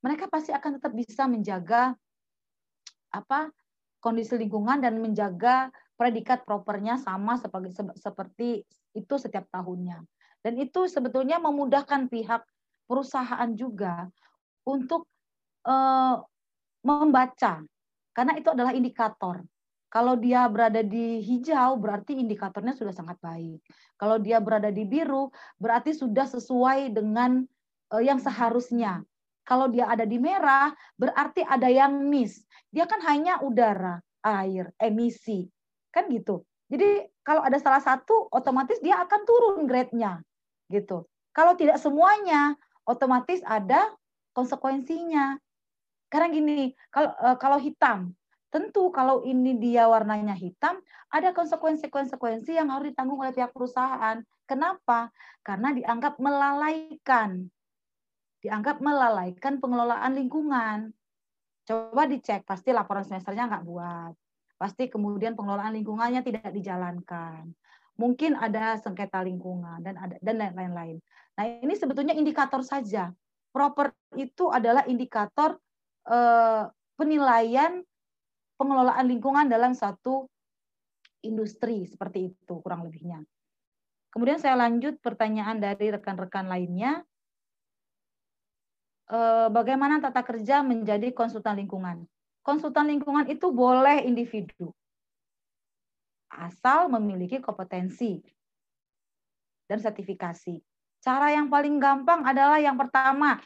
mereka 0.04 0.28
pasti 0.28 0.52
akan 0.52 0.82
tetap 0.82 0.92
bisa 0.94 1.30
menjaga 1.30 1.94
apa 3.14 3.54
kondisi 4.02 4.36
lingkungan 4.36 4.82
dan 4.82 5.00
menjaga 5.00 5.70
predikat 5.96 6.44
propernya 6.44 6.98
sama 7.00 7.38
seperti 7.38 7.70
seperti 7.96 8.50
itu 8.98 9.16
setiap 9.16 9.48
tahunnya. 9.54 10.02
Dan 10.44 10.60
itu 10.60 10.90
sebetulnya 10.92 11.40
memudahkan 11.40 12.12
pihak 12.12 12.44
perusahaan 12.84 13.48
juga 13.56 14.12
untuk 14.68 15.08
uh, 15.64 16.20
membaca 16.84 17.64
karena 18.12 18.34
itu 18.36 18.52
adalah 18.52 18.76
indikator. 18.76 19.40
Kalau 19.94 20.18
dia 20.18 20.50
berada 20.50 20.82
di 20.82 21.22
hijau, 21.22 21.78
berarti 21.78 22.18
indikatornya 22.18 22.74
sudah 22.74 22.98
sangat 22.98 23.22
baik. 23.22 23.62
Kalau 23.94 24.18
dia 24.18 24.42
berada 24.42 24.74
di 24.74 24.90
biru, 24.90 25.30
berarti 25.62 25.94
sudah 25.94 26.26
sesuai 26.26 26.98
dengan 26.98 27.46
uh, 27.94 28.02
yang 28.02 28.18
seharusnya. 28.18 29.06
Kalau 29.46 29.70
dia 29.70 29.86
ada 29.86 30.02
di 30.02 30.18
merah, 30.18 30.74
berarti 30.98 31.46
ada 31.46 31.70
yang 31.70 32.10
miss. 32.10 32.42
Dia 32.74 32.90
kan 32.90 33.06
hanya 33.06 33.38
udara, 33.46 34.02
air, 34.26 34.74
emisi. 34.82 35.46
Kan 35.94 36.10
gitu. 36.10 36.42
Jadi 36.74 37.06
kalau 37.22 37.46
ada 37.46 37.62
salah 37.62 37.86
satu, 37.86 38.34
otomatis 38.34 38.82
dia 38.82 38.98
akan 38.98 39.22
turun 39.30 39.70
grade-nya. 39.70 40.26
Gitu. 40.74 41.06
Kalau 41.38 41.54
tidak 41.54 41.78
semuanya, 41.78 42.58
otomatis 42.90 43.46
ada 43.46 43.94
konsekuensinya. 44.34 45.38
Karena 46.10 46.34
gini, 46.34 46.74
kalau 46.90 47.14
uh, 47.14 47.38
kalau 47.38 47.62
hitam, 47.62 48.18
Tentu 48.54 48.94
kalau 48.94 49.26
ini 49.26 49.58
dia 49.58 49.90
warnanya 49.90 50.38
hitam, 50.38 50.78
ada 51.10 51.34
konsekuensi-konsekuensi 51.34 52.54
yang 52.54 52.70
harus 52.70 52.94
ditanggung 52.94 53.18
oleh 53.18 53.34
pihak 53.34 53.50
perusahaan. 53.50 54.22
Kenapa? 54.46 55.10
Karena 55.42 55.74
dianggap 55.74 56.22
melalaikan. 56.22 57.50
Dianggap 58.46 58.78
melalaikan 58.78 59.58
pengelolaan 59.58 60.14
lingkungan. 60.14 60.94
Coba 61.66 62.06
dicek, 62.06 62.46
pasti 62.46 62.70
laporan 62.70 63.02
semesternya 63.02 63.50
nggak 63.50 63.66
buat. 63.66 64.14
Pasti 64.62 64.86
kemudian 64.86 65.34
pengelolaan 65.34 65.74
lingkungannya 65.74 66.22
tidak 66.22 66.54
dijalankan. 66.54 67.50
Mungkin 67.98 68.38
ada 68.38 68.78
sengketa 68.78 69.26
lingkungan 69.26 69.82
dan 69.82 69.98
ada 69.98 70.22
dan 70.22 70.38
lain-lain. 70.54 71.02
Nah 71.42 71.46
ini 71.58 71.74
sebetulnya 71.74 72.14
indikator 72.14 72.62
saja. 72.62 73.10
Proper 73.50 73.98
itu 74.14 74.54
adalah 74.54 74.86
indikator 74.86 75.58
eh, 76.06 76.70
penilaian 76.94 77.82
pengelolaan 78.64 79.12
lingkungan 79.12 79.52
dalam 79.52 79.76
satu 79.76 80.32
industri 81.20 81.84
seperti 81.84 82.32
itu 82.32 82.54
kurang 82.64 82.88
lebihnya. 82.88 83.20
Kemudian 84.08 84.40
saya 84.40 84.56
lanjut 84.56 85.04
pertanyaan 85.04 85.60
dari 85.60 85.92
rekan-rekan 85.92 86.48
lainnya. 86.48 87.04
Eh, 89.12 89.48
bagaimana 89.52 90.00
tata 90.00 90.24
kerja 90.24 90.64
menjadi 90.64 91.12
konsultan 91.12 91.60
lingkungan? 91.60 92.08
Konsultan 92.40 92.88
lingkungan 92.88 93.28
itu 93.28 93.52
boleh 93.52 94.04
individu, 94.04 94.72
asal 96.28 96.92
memiliki 96.92 97.40
kompetensi 97.40 98.20
dan 99.68 99.80
sertifikasi. 99.80 100.60
Cara 101.04 101.32
yang 101.32 101.48
paling 101.52 101.80
gampang 101.80 102.24
adalah 102.28 102.60
yang 102.60 102.76
pertama, 102.80 103.40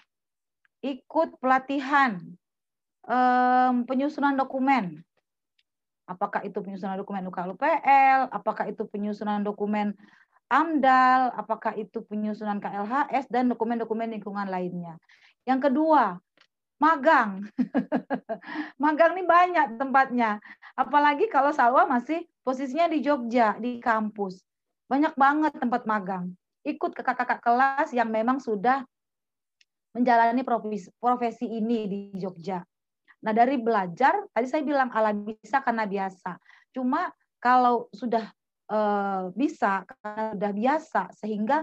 ikut 0.81 1.37
pelatihan 1.41 2.21
penyusunan 3.87 4.35
dokumen 4.35 5.06
apakah 6.07 6.41
itu 6.47 6.63
penyusunan 6.63 6.95
dokumen 6.95 7.27
UKLPL, 7.27 8.31
apakah 8.31 8.65
itu 8.71 8.87
penyusunan 8.87 9.43
dokumen 9.43 9.93
AMDAL, 10.47 11.35
apakah 11.35 11.75
itu 11.75 11.99
penyusunan 12.07 12.63
KLHS, 12.63 13.27
dan 13.27 13.51
dokumen-dokumen 13.51 14.15
lingkungan 14.15 14.47
lainnya. 14.47 14.95
Yang 15.43 15.67
kedua, 15.67 16.23
magang. 16.79 17.51
magang 18.83 19.19
ini 19.19 19.27
banyak 19.27 19.75
tempatnya. 19.75 20.39
Apalagi 20.79 21.27
kalau 21.27 21.51
Salwa 21.51 21.83
masih 21.83 22.23
posisinya 22.47 22.87
di 22.87 23.03
Jogja, 23.03 23.59
di 23.59 23.83
kampus. 23.83 24.39
Banyak 24.87 25.19
banget 25.19 25.53
tempat 25.59 25.83
magang. 25.83 26.31
Ikut 26.63 26.95
ke 26.95 27.03
kakak-kakak 27.03 27.43
kelas 27.43 27.91
yang 27.91 28.07
memang 28.07 28.39
sudah 28.39 28.87
menjalani 29.91 30.47
profesi, 30.47 30.87
profesi 30.95 31.47
ini 31.47 31.91
di 31.91 31.99
Jogja. 32.15 32.63
Nah, 33.17 33.33
dari 33.33 33.57
belajar, 33.57 34.13
tadi 34.29 34.45
saya 34.45 34.61
bilang 34.61 34.93
ala 34.93 35.09
bisa 35.13 35.61
karena 35.65 35.89
biasa. 35.89 36.37
Cuma 36.69 37.09
kalau 37.41 37.89
sudah 37.89 38.29
uh, 38.69 39.33
bisa 39.33 39.83
karena 39.89 40.37
sudah 40.37 40.51
biasa 40.53 41.01
sehingga 41.17 41.57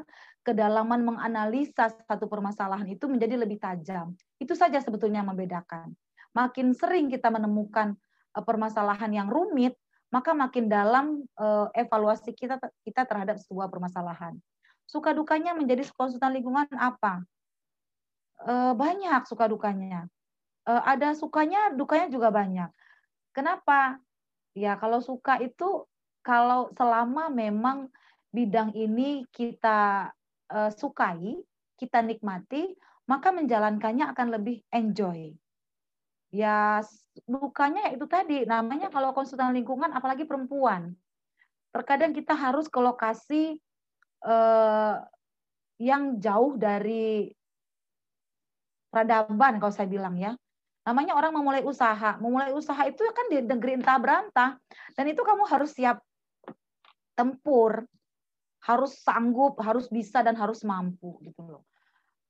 kedalaman 0.45 1.07
menganalisa 1.07 1.89
satu 2.05 2.27
permasalahan 2.27 2.85
itu 2.91 3.07
menjadi 3.07 3.39
lebih 3.39 3.63
tajam. 3.63 4.13
Itu 4.37 4.59
saja 4.59 4.83
sebetulnya 4.83 5.23
yang 5.23 5.31
membedakan. 5.31 5.95
Makin 6.35 6.75
sering 6.75 7.07
kita 7.07 7.31
menemukan 7.31 7.95
uh, 8.35 8.43
permasalahan 8.43 9.15
yang 9.15 9.31
rumit, 9.31 9.79
maka 10.11 10.35
makin 10.35 10.67
dalam 10.67 11.23
uh, 11.39 11.71
evaluasi 11.71 12.35
kita 12.35 12.59
kita 12.83 13.07
terhadap 13.07 13.39
sebuah 13.39 13.71
permasalahan. 13.71 14.35
Suka 14.85 15.15
dukanya 15.15 15.57
menjadi 15.57 15.87
konsultan 15.97 16.37
lingkungan 16.37 16.69
apa? 16.77 17.25
Banyak 18.77 19.25
suka 19.25 19.49
dukanya. 19.49 20.05
Uh, 20.65 20.81
ada 20.85 21.13
sukanya, 21.13 21.77
dukanya 21.77 22.09
juga 22.09 22.33
banyak. 22.33 22.73
Kenapa? 23.37 24.01
Ya 24.57 24.79
kalau 24.81 25.03
suka 25.05 25.37
itu 25.43 25.85
kalau 26.25 26.73
selama 26.73 27.29
memang 27.29 27.93
bidang 28.33 28.73
ini 28.73 29.29
kita 29.29 30.09
uh, 30.49 30.71
sukai, 30.73 31.37
kita 31.77 32.01
nikmati, 32.01 32.73
maka 33.05 33.29
menjalankannya 33.29 34.09
akan 34.09 34.29
lebih 34.41 34.65
enjoy. 34.73 35.37
Ya 36.35 36.81
lukanya 37.31 37.95
itu 37.95 38.09
tadi 38.11 38.43
namanya 38.49 38.91
kalau 38.91 39.15
konsultan 39.15 39.55
lingkungan 39.55 39.93
apalagi 39.93 40.25
perempuan. 40.25 40.97
Terkadang 41.71 42.15
kita 42.17 42.33
harus 42.35 42.67
ke 42.71 42.79
lokasi 42.81 43.59
uh, 44.25 44.99
yang 45.79 46.19
jauh 46.23 46.55
dari 46.57 47.31
peradaban 48.91 49.59
kalau 49.59 49.75
saya 49.75 49.91
bilang 49.91 50.15
ya. 50.19 50.39
Namanya 50.85 51.17
orang 51.17 51.33
memulai 51.33 51.65
usaha. 51.65 52.21
Memulai 52.21 52.53
usaha 52.53 52.79
itu 52.85 53.01
kan 53.01 53.27
di 53.33 53.41
negeri 53.41 53.81
entah 53.81 53.97
berantah. 53.97 54.51
Dan 54.93 55.09
itu 55.09 55.25
kamu 55.25 55.49
harus 55.49 55.73
siap 55.73 56.05
tempur, 57.17 57.89
harus 58.65 58.93
sanggup, 59.01 59.57
harus 59.65 59.89
bisa 59.89 60.21
dan 60.21 60.37
harus 60.37 60.61
mampu 60.63 61.17
gitu 61.25 61.41
loh. 61.45 61.65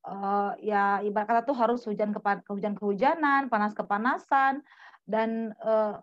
Uh, 0.05 0.53
ya 0.61 1.01
ibarat 1.01 1.25
kata 1.25 1.41
tuh 1.49 1.57
harus 1.57 1.81
hujan 1.89 2.13
ke 2.13 2.21
hujan 2.53 2.77
kehujanan, 2.77 3.49
panas 3.49 3.73
kepanasan 3.73 4.61
dan 5.09 5.53
eh, 5.65 5.97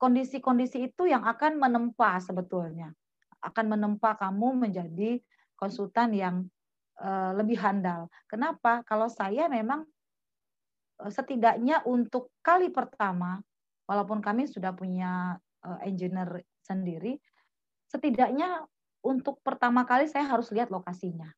kondisi-kondisi 0.00 0.88
itu 0.92 1.04
yang 1.08 1.24
akan 1.24 1.56
menempa 1.60 2.16
sebetulnya 2.20 2.96
akan 3.46 3.78
menempa 3.78 4.18
kamu 4.18 4.66
menjadi 4.66 5.22
konsultan 5.56 6.12
yang 6.12 6.36
uh, 7.00 7.32
lebih 7.38 7.56
handal. 7.56 8.10
Kenapa? 8.28 8.84
Kalau 8.84 9.08
saya 9.08 9.48
memang 9.48 9.86
uh, 9.86 9.95
setidaknya 11.12 11.84
untuk 11.84 12.32
kali 12.40 12.72
pertama, 12.72 13.38
walaupun 13.84 14.24
kami 14.24 14.48
sudah 14.48 14.72
punya 14.72 15.36
uh, 15.64 15.78
engineer 15.84 16.42
sendiri, 16.64 17.20
setidaknya 17.86 18.66
untuk 19.06 19.38
pertama 19.46 19.86
kali 19.86 20.10
saya 20.10 20.26
harus 20.26 20.50
lihat 20.50 20.68
lokasinya. 20.74 21.30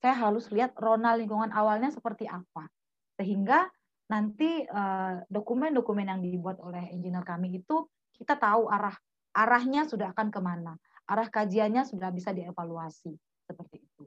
Saya 0.00 0.16
harus 0.16 0.48
lihat 0.52 0.76
rona 0.76 1.16
lingkungan 1.16 1.52
awalnya 1.52 1.88
seperti 1.88 2.28
apa. 2.28 2.68
Sehingga 3.16 3.68
nanti 4.08 4.64
eh, 4.64 5.14
dokumen-dokumen 5.28 6.08
yang 6.08 6.20
dibuat 6.24 6.58
oleh 6.64 6.88
engineer 6.92 7.22
kami 7.22 7.60
itu 7.60 7.84
kita 8.16 8.36
tahu 8.36 8.68
arah 8.68 8.96
arahnya 9.36 9.84
sudah 9.88 10.12
akan 10.12 10.28
ke 10.32 10.40
mana. 10.40 10.76
Arah 11.04 11.28
kajiannya 11.28 11.84
sudah 11.84 12.08
bisa 12.12 12.32
dievaluasi. 12.32 13.12
Seperti 13.44 13.76
itu. 13.80 14.04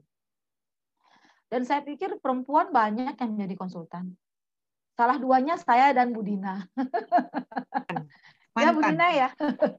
Dan 1.46 1.62
saya 1.62 1.86
pikir 1.86 2.18
perempuan 2.18 2.74
banyak 2.74 3.14
yang 3.14 3.30
menjadi 3.38 3.54
konsultan. 3.54 4.18
Salah 4.94 5.18
duanya 5.18 5.58
saya 5.58 5.90
dan 5.90 6.14
Budina. 6.14 6.70
Ya, 8.54 8.54
mantan. 8.54 8.62
Ya, 8.62 8.70
Bu 8.70 8.80
Dina 8.86 9.08
ya. 9.10 9.28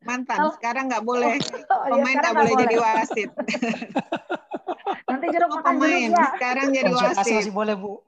Mantan. 0.04 0.38
Oh. 0.44 0.52
Sekarang 0.60 0.92
nggak 0.92 1.04
boleh. 1.08 1.40
Oh, 1.72 1.88
iya, 1.88 1.92
pemain 1.96 2.16
nggak 2.20 2.36
boleh, 2.36 2.52
boleh 2.52 2.64
jadi 2.68 2.78
wasit. 2.84 3.30
Nanti 5.12 5.26
jeruk 5.32 5.50
oh, 5.50 5.56
makan 5.56 5.74
pemain. 5.80 6.10
Ya. 6.12 6.26
Sekarang 6.36 6.68
jadi 6.76 6.92
wasit. 6.92 7.16
Masih 7.40 7.56
boleh, 7.56 7.76
Bu. 7.80 8.04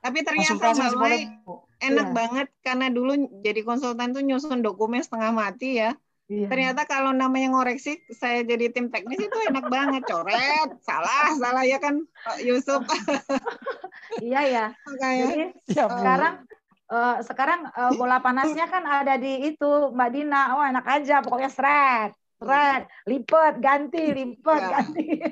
Tapi 0.00 0.18
ternyata 0.22 0.70
Mbak 0.72 1.46
enak 1.76 2.08
ya. 2.08 2.14
banget 2.14 2.48
karena 2.64 2.86
dulu 2.88 3.12
jadi 3.44 3.60
konsultan 3.60 4.16
tuh 4.16 4.24
nyusun 4.24 4.62
dokumen 4.62 5.02
setengah 5.02 5.34
mati 5.34 5.82
ya. 5.82 5.98
Iya. 6.26 6.50
Ternyata 6.50 6.90
kalau 6.90 7.14
namanya 7.14 7.54
ngoreksi, 7.54 8.02
saya 8.10 8.42
jadi 8.42 8.74
tim 8.74 8.90
teknis 8.90 9.22
itu 9.22 9.38
enak 9.46 9.70
banget. 9.70 10.02
Coret, 10.10 10.74
salah, 10.82 11.30
salah 11.38 11.62
ya 11.62 11.78
kan 11.78 12.02
Yusuf. 12.42 12.82
iya 14.26 14.42
ya. 14.42 14.66
Jadi 14.98 15.54
ya, 15.70 15.86
sekarang 15.86 16.42
uh, 16.90 17.22
sekarang 17.22 17.70
uh, 17.70 17.94
bola 17.94 18.18
panasnya 18.18 18.66
kan 18.66 18.82
ada 18.82 19.14
di 19.14 19.54
itu 19.54 19.94
Mbak 19.94 20.10
Dina. 20.10 20.58
Oh 20.58 20.66
enak 20.66 20.86
aja, 20.98 21.22
pokoknya 21.22 21.46
seret, 21.46 22.10
seret, 22.42 22.90
lipet, 23.06 23.62
ganti, 23.62 24.10
lipet, 24.10 24.62
ya. 24.66 24.82
ganti. 24.82 25.06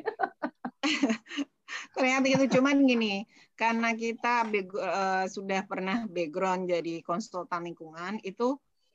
Ternyata 1.98 2.26
itu 2.30 2.46
cuman 2.54 2.86
gini, 2.86 3.26
karena 3.58 3.98
kita 3.98 4.46
uh, 4.46 5.26
sudah 5.26 5.66
pernah 5.66 6.06
background 6.06 6.70
jadi 6.70 7.02
konsultan 7.02 7.66
lingkungan, 7.66 8.22
itu 8.22 8.54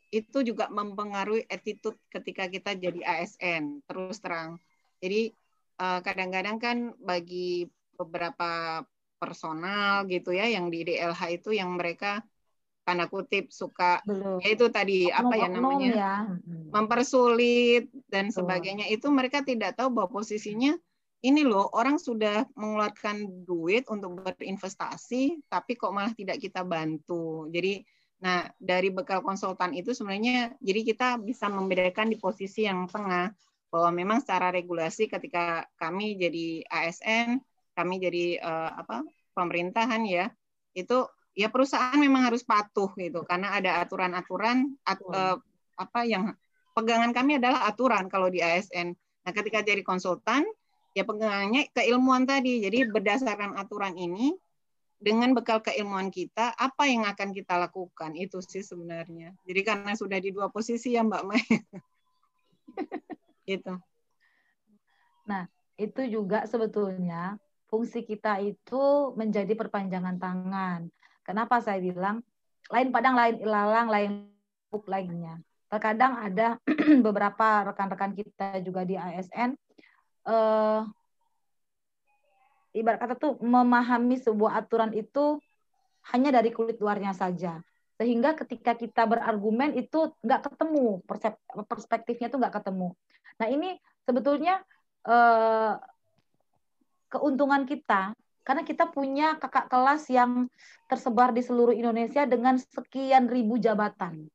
itu 0.10 0.42
juga 0.42 0.68
mempengaruhi 0.74 1.46
attitude 1.46 1.98
ketika 2.10 2.50
kita 2.50 2.74
jadi 2.74 3.02
ASN 3.06 3.86
terus 3.86 4.18
terang. 4.22 4.58
Jadi 5.00 5.32
kadang-kadang 5.80 6.58
uh, 6.58 6.62
kan 6.62 6.78
bagi 7.00 7.70
beberapa 7.96 8.84
personal 9.20 10.08
gitu 10.08 10.32
ya 10.32 10.48
yang 10.48 10.72
di 10.72 10.88
DLH 10.88 11.44
itu 11.44 11.52
yang 11.56 11.76
mereka 11.76 12.24
tanda 12.88 13.06
kutip 13.06 13.54
suka 13.54 14.02
Belum. 14.08 14.42
ya 14.42 14.50
itu 14.56 14.66
tadi 14.74 15.12
oknum, 15.14 15.20
apa 15.30 15.34
ya 15.38 15.48
namanya 15.52 15.90
ya. 15.94 16.16
mempersulit 16.74 17.92
dan 18.10 18.32
Betul. 18.32 18.42
sebagainya 18.42 18.90
itu 18.90 19.06
mereka 19.14 19.46
tidak 19.46 19.78
tahu 19.78 19.94
bahwa 19.94 20.24
posisinya 20.24 20.74
ini 21.22 21.44
loh 21.44 21.70
orang 21.76 22.00
sudah 22.00 22.48
mengeluarkan 22.56 23.46
duit 23.46 23.86
untuk 23.92 24.24
berinvestasi 24.24 25.46
tapi 25.52 25.78
kok 25.78 25.94
malah 25.94 26.16
tidak 26.16 26.42
kita 26.42 26.66
bantu 26.66 27.46
jadi 27.54 27.84
nah 28.20 28.52
dari 28.60 28.92
bekal 28.92 29.24
konsultan 29.24 29.72
itu 29.72 29.96
sebenarnya 29.96 30.56
jadi 30.60 30.82
kita 30.84 31.08
bisa 31.24 31.48
membedakan 31.48 32.12
di 32.12 32.20
posisi 32.20 32.68
yang 32.68 32.88
tengah 32.92 33.32
bahwa 33.72 33.90
memang 33.96 34.20
secara 34.20 34.52
regulasi 34.52 35.08
ketika 35.08 35.64
kami 35.80 36.20
jadi 36.20 36.68
ASN 36.68 37.40
kami 37.78 37.96
jadi 38.04 38.44
uh, 38.44 38.84
apa 38.84 39.08
pemerintahan 39.32 40.04
ya 40.04 40.28
itu 40.76 41.08
ya 41.38 41.48
perusahaan 41.48 41.96
memang 41.96 42.28
harus 42.28 42.44
patuh 42.44 42.92
gitu 43.00 43.24
karena 43.24 43.56
ada 43.56 43.80
aturan-aturan 43.80 44.76
at, 44.84 45.00
uh, 45.08 45.40
apa 45.80 46.04
yang 46.04 46.36
pegangan 46.76 47.12
kami 47.16 47.40
adalah 47.40 47.68
aturan 47.68 48.08
kalau 48.08 48.28
di 48.28 48.44
ASN. 48.44 48.96
Nah, 48.96 49.32
ketika 49.36 49.64
jadi 49.64 49.84
konsultan 49.84 50.44
ya 50.96 51.04
pegangannya 51.08 51.72
keilmuan 51.72 52.28
tadi. 52.28 52.64
Jadi 52.64 52.88
berdasarkan 52.88 53.56
aturan 53.56 53.96
ini 53.96 54.36
dengan 55.00 55.32
bekal 55.32 55.64
keilmuan 55.64 56.12
kita 56.12 56.52
apa 56.60 56.84
yang 56.84 57.08
akan 57.08 57.32
kita 57.32 57.56
lakukan 57.56 58.12
itu 58.20 58.44
sih 58.44 58.60
sebenarnya. 58.60 59.32
Jadi 59.48 59.62
karena 59.64 59.96
sudah 59.96 60.20
di 60.20 60.36
dua 60.36 60.52
posisi 60.52 60.94
ya 60.94 61.08
Mbak 61.08 61.24
Mai. 61.24 61.40
gitu. 63.50 63.80
Nah, 65.24 65.48
itu 65.80 66.02
juga 66.12 66.44
sebetulnya 66.46 67.40
fungsi 67.72 68.04
kita 68.04 68.44
itu 68.44 69.16
menjadi 69.16 69.56
perpanjangan 69.56 70.20
tangan. 70.20 70.92
Kenapa 71.24 71.64
saya 71.64 71.80
bilang 71.80 72.20
lain 72.68 72.92
padang, 72.92 73.16
lain 73.16 73.40
ilalang, 73.40 73.88
lain 73.88 74.12
buk 74.68 74.84
lainnya. 74.92 75.40
Terkadang 75.72 76.20
ada 76.20 76.60
beberapa 77.06 77.72
rekan-rekan 77.72 78.12
kita 78.18 78.60
juga 78.66 78.84
di 78.84 79.00
ASN 79.00 79.56
eh, 80.28 80.82
ibarat 82.74 83.00
kata 83.02 83.16
tuh 83.18 83.34
memahami 83.42 84.20
sebuah 84.22 84.62
aturan 84.66 84.94
itu 84.94 85.42
hanya 86.14 86.40
dari 86.40 86.54
kulit 86.54 86.80
luarnya 86.80 87.14
saja 87.14 87.60
sehingga 88.00 88.32
ketika 88.32 88.80
kita 88.80 89.04
berargumen 89.04 89.76
itu 89.76 90.16
nggak 90.24 90.48
ketemu 90.48 91.04
perspektifnya 91.68 92.32
itu 92.32 92.40
nggak 92.40 92.64
ketemu. 92.64 92.96
Nah 93.36 93.48
ini 93.52 93.76
sebetulnya 94.08 94.64
eh, 95.04 95.76
keuntungan 97.12 97.68
kita 97.68 98.16
karena 98.48 98.64
kita 98.64 98.88
punya 98.88 99.36
kakak 99.36 99.68
kelas 99.68 100.08
yang 100.08 100.48
tersebar 100.88 101.36
di 101.36 101.44
seluruh 101.44 101.76
Indonesia 101.76 102.24
dengan 102.24 102.56
sekian 102.56 103.28
ribu 103.28 103.60
jabatan. 103.60 104.32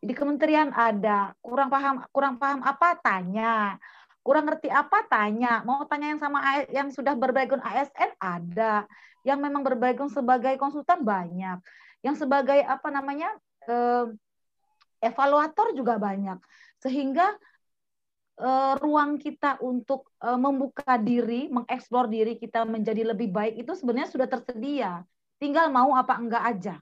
Di 0.00 0.12
kementerian 0.12 0.68
ada, 0.76 1.32
kurang 1.40 1.72
paham 1.72 2.04
kurang 2.12 2.36
paham 2.36 2.60
apa 2.60 3.00
tanya, 3.00 3.80
kurang 4.20 4.44
ngerti 4.48 4.68
apa 4.68 5.06
tanya, 5.08 5.64
mau 5.64 5.84
tanya 5.88 6.12
yang 6.12 6.20
sama 6.20 6.38
yang 6.68 6.88
sudah 6.92 7.16
berbackground 7.16 7.64
ASN 7.64 8.10
ada, 8.20 8.84
yang 9.24 9.40
memang 9.40 9.64
berbackground 9.64 10.12
sebagai 10.12 10.54
konsultan 10.60 11.02
banyak, 11.02 11.58
yang 12.04 12.16
sebagai 12.16 12.60
apa 12.64 12.88
namanya 12.92 13.32
eh, 13.64 14.06
evaluator 15.00 15.72
juga 15.72 15.96
banyak, 15.96 16.36
sehingga 16.84 17.32
uh, 18.40 18.74
ruang 18.80 19.20
kita 19.20 19.60
untuk 19.60 20.08
uh, 20.24 20.40
membuka 20.40 20.96
diri, 20.96 21.46
mengeksplor 21.52 22.08
diri 22.08 22.40
kita 22.40 22.64
menjadi 22.64 23.12
lebih 23.12 23.28
baik 23.30 23.60
itu 23.60 23.72
sebenarnya 23.76 24.08
sudah 24.10 24.26
tersedia. 24.26 25.04
Tinggal 25.36 25.68
mau 25.72 25.92
apa 25.96 26.16
enggak 26.16 26.44
aja. 26.44 26.74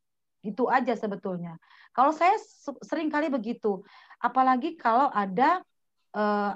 Gitu 0.42 0.70
aja 0.70 0.94
sebetulnya. 0.94 1.58
Kalau 1.90 2.14
saya 2.14 2.38
sering 2.86 3.10
kali 3.10 3.26
begitu. 3.26 3.82
Apalagi 4.22 4.78
kalau 4.78 5.10
ada 5.10 5.62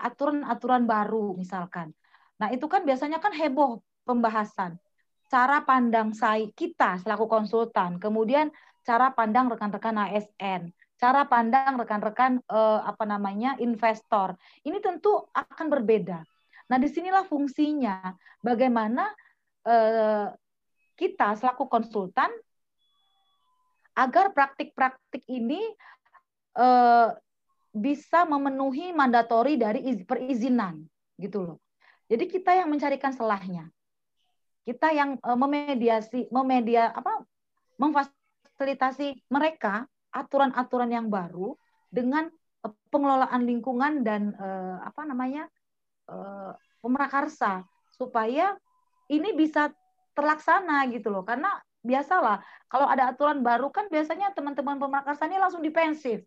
aturan-aturan 0.02 0.88
baru 0.88 1.36
misalkan. 1.36 1.92
Nah, 2.40 2.50
itu 2.50 2.66
kan 2.66 2.82
biasanya 2.82 3.22
kan 3.22 3.30
heboh 3.30 3.78
pembahasan. 4.02 4.80
Cara 5.30 5.64
pandang 5.64 6.12
saya 6.12 6.44
kita 6.52 7.00
selaku 7.00 7.24
konsultan, 7.30 7.96
kemudian 7.96 8.52
cara 8.84 9.14
pandang 9.14 9.48
rekan-rekan 9.48 9.96
ASN, 10.10 10.74
cara 11.00 11.24
pandang 11.24 11.78
rekan-rekan 11.78 12.42
uh, 12.50 12.84
apa 12.84 13.06
namanya 13.08 13.56
investor. 13.62 14.36
Ini 14.66 14.82
tentu 14.82 15.24
akan 15.32 15.66
berbeda. 15.72 16.20
Nah, 16.68 16.76
di 16.76 16.88
sinilah 16.90 17.24
fungsinya 17.24 18.12
bagaimana 18.44 19.08
uh, 19.64 20.34
kita 20.98 21.38
selaku 21.38 21.66
konsultan 21.66 22.30
agar 23.92 24.32
praktik-praktik 24.32 25.24
ini 25.28 25.60
uh, 26.56 27.12
bisa 27.72 28.28
memenuhi 28.28 28.92
mandatori 28.92 29.56
dari 29.56 29.80
perizinan 30.04 30.84
gitu 31.16 31.40
loh. 31.40 31.58
Jadi 32.06 32.28
kita 32.28 32.52
yang 32.52 32.68
mencarikan 32.68 33.16
selahnya. 33.16 33.72
Kita 34.62 34.92
yang 34.92 35.16
uh, 35.24 35.34
memediasi 35.34 36.28
memedia 36.28 36.92
apa 36.92 37.24
memfasilitasi 37.80 39.26
mereka 39.32 39.88
aturan-aturan 40.12 40.92
yang 40.92 41.08
baru 41.08 41.56
dengan 41.88 42.28
uh, 42.62 42.72
pengelolaan 42.92 43.42
lingkungan 43.48 44.04
dan 44.04 44.36
uh, 44.36 44.84
apa 44.84 45.02
namanya? 45.08 45.48
uh, 46.12 46.52
pemrakarsa 46.82 47.62
supaya 47.94 48.58
ini 49.06 49.32
bisa 49.38 49.70
terlaksana 50.12 50.84
gitu 50.92 51.08
loh. 51.08 51.24
Karena 51.24 51.56
biasalah 51.82 52.42
kalau 52.68 52.86
ada 52.86 53.10
aturan 53.10 53.42
baru 53.42 53.70
kan 53.70 53.86
biasanya 53.90 54.34
teman-teman 54.34 54.78
pemrakarsa 54.78 55.26
ini 55.26 55.38
langsung 55.38 55.62
dipensif 55.62 56.22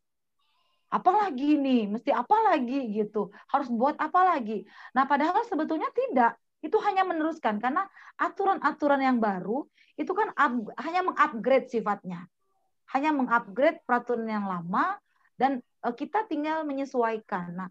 apalagi 0.92 1.58
nih? 1.60 1.90
Mesti 1.92 2.12
apa 2.12 2.54
lagi 2.54 2.92
gitu? 2.94 3.30
Harus 3.52 3.68
buat 3.72 3.96
apa 3.98 4.36
lagi? 4.36 4.64
Nah 4.94 5.06
padahal 5.06 5.44
sebetulnya 5.46 5.90
tidak. 5.92 6.38
Itu 6.62 6.82
hanya 6.82 7.06
meneruskan. 7.06 7.62
Karena 7.62 7.86
aturan-aturan 8.18 9.02
yang 9.02 9.18
baru 9.22 9.66
itu 9.96 10.12
kan 10.12 10.34
up, 10.36 10.54
hanya 10.82 11.02
mengupgrade 11.06 11.70
sifatnya. 11.70 12.26
Hanya 12.94 13.14
mengupgrade 13.14 13.82
peraturan 13.84 14.30
yang 14.30 14.46
lama 14.46 14.98
dan 15.36 15.60
uh, 15.84 15.94
kita 15.94 16.26
tinggal 16.30 16.64
menyesuaikan. 16.64 17.54
Nah 17.54 17.70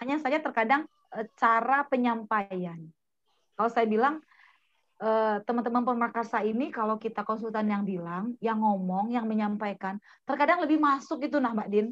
hanya 0.00 0.18
saja 0.18 0.42
terkadang 0.42 0.88
uh, 1.14 1.26
cara 1.38 1.86
penyampaian. 1.86 2.78
Kalau 3.52 3.70
saya 3.70 3.84
bilang 3.84 4.24
Eh, 5.02 5.36
teman-teman 5.42 5.82
pemerkasa 5.82 6.46
ini 6.46 6.70
kalau 6.70 6.94
kita 6.94 7.26
konsultan 7.26 7.66
yang 7.66 7.82
bilang, 7.82 8.38
yang 8.38 8.62
ngomong, 8.62 9.10
yang 9.10 9.26
menyampaikan, 9.26 9.98
terkadang 10.22 10.62
lebih 10.62 10.78
masuk 10.78 11.26
itu 11.26 11.42
nah 11.42 11.50
Mbak 11.50 11.68
Din. 11.74 11.90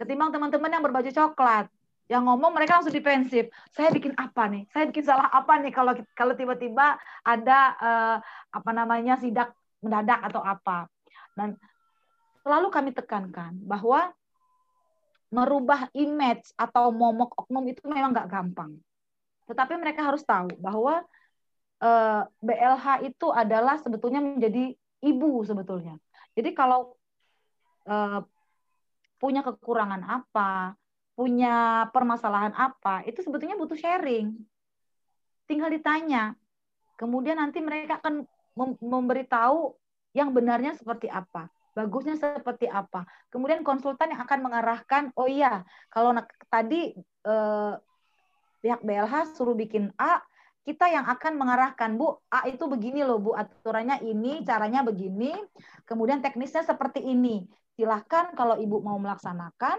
Ketimbang 0.00 0.32
teman-teman 0.32 0.72
yang 0.72 0.80
berbaju 0.80 1.10
coklat, 1.12 1.68
yang 2.08 2.24
ngomong 2.24 2.56
mereka 2.56 2.80
langsung 2.80 2.96
defensif. 2.96 3.52
Saya 3.76 3.92
bikin 3.92 4.16
apa 4.16 4.48
nih? 4.48 4.64
Saya 4.72 4.88
bikin 4.88 5.04
salah 5.04 5.28
apa 5.28 5.60
nih 5.60 5.72
kalau 5.76 5.92
kalau 6.16 6.32
tiba-tiba 6.32 6.96
ada 7.20 7.60
uh, 7.76 8.16
apa 8.48 8.70
namanya 8.72 9.20
sidak 9.20 9.52
mendadak 9.84 10.24
atau 10.24 10.40
apa. 10.40 10.88
Dan 11.36 11.60
selalu 12.40 12.72
kami 12.72 12.90
tekankan 12.96 13.60
bahwa 13.60 14.08
merubah 15.28 15.92
image 15.92 16.50
atau 16.56 16.90
momok 16.90 17.36
oknum 17.44 17.68
itu 17.68 17.84
memang 17.84 18.16
nggak 18.16 18.32
gampang. 18.32 18.80
Tetapi 19.44 19.76
mereka 19.76 20.08
harus 20.08 20.24
tahu 20.24 20.48
bahwa 20.56 21.04
Eh, 21.80 22.22
BLH 22.44 23.08
itu 23.08 23.32
adalah 23.32 23.80
sebetulnya 23.80 24.20
menjadi 24.20 24.76
ibu 25.00 25.40
sebetulnya. 25.48 25.96
Jadi 26.36 26.52
kalau 26.52 26.92
uh, 27.88 28.20
punya 29.20 29.44
kekurangan 29.44 30.00
apa, 30.00 30.74
punya 31.12 31.86
permasalahan 31.92 32.56
apa, 32.56 33.04
itu 33.04 33.20
sebetulnya 33.20 33.60
butuh 33.60 33.76
sharing. 33.76 34.32
Tinggal 35.44 35.68
ditanya. 35.68 36.32
Kemudian 36.96 37.36
nanti 37.36 37.60
mereka 37.60 38.00
akan 38.00 38.24
memberitahu 38.80 39.76
yang 40.16 40.32
benarnya 40.32 40.72
seperti 40.74 41.12
apa, 41.12 41.52
bagusnya 41.76 42.16
seperti 42.16 42.66
apa. 42.66 43.04
Kemudian 43.28 43.60
konsultan 43.60 44.16
yang 44.16 44.24
akan 44.24 44.40
mengarahkan, 44.40 45.02
oh 45.14 45.28
iya, 45.28 45.62
kalau 45.92 46.16
tadi 46.48 46.96
eh, 47.04 47.72
pihak 48.64 48.80
BLH 48.80 49.36
suruh 49.36 49.56
bikin 49.56 49.92
A, 50.00 50.24
kita 50.60 50.92
yang 50.92 51.08
akan 51.08 51.40
mengarahkan 51.40 51.96
Bu 51.96 52.20
A 52.28 52.44
itu 52.44 52.68
begini 52.68 53.00
loh 53.00 53.16
Bu 53.16 53.32
aturannya 53.32 54.04
ini 54.04 54.44
caranya 54.44 54.84
begini 54.84 55.32
kemudian 55.88 56.20
teknisnya 56.20 56.62
seperti 56.62 57.00
ini 57.00 57.48
silahkan 57.74 58.32
kalau 58.34 58.58
Ibu 58.58 58.82
mau 58.82 58.98
melaksanakan 58.98 59.78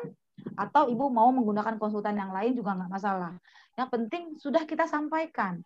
atau 0.57 0.89
Ibu 0.89 1.11
mau 1.11 1.29
menggunakan 1.29 1.77
konsultan 1.77 2.17
yang 2.17 2.31
lain 2.33 2.57
juga 2.57 2.75
nggak 2.75 2.91
masalah. 2.91 3.33
Yang 3.77 3.89
penting 3.89 4.23
sudah 4.39 4.63
kita 4.65 4.89
sampaikan. 4.89 5.61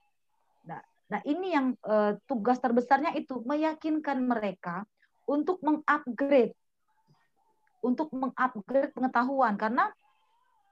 Nah, 0.67 0.81
nah 1.09 1.21
ini 1.23 1.53
yang 1.53 1.73
uh, 1.85 2.17
tugas 2.27 2.59
terbesarnya 2.59 3.15
itu 3.15 3.41
meyakinkan 3.45 4.19
mereka 4.25 4.83
untuk 5.25 5.61
mengupgrade. 5.63 6.53
Untuk 7.81 8.09
mengupgrade 8.13 8.93
pengetahuan. 8.93 9.55
Karena 9.61 9.93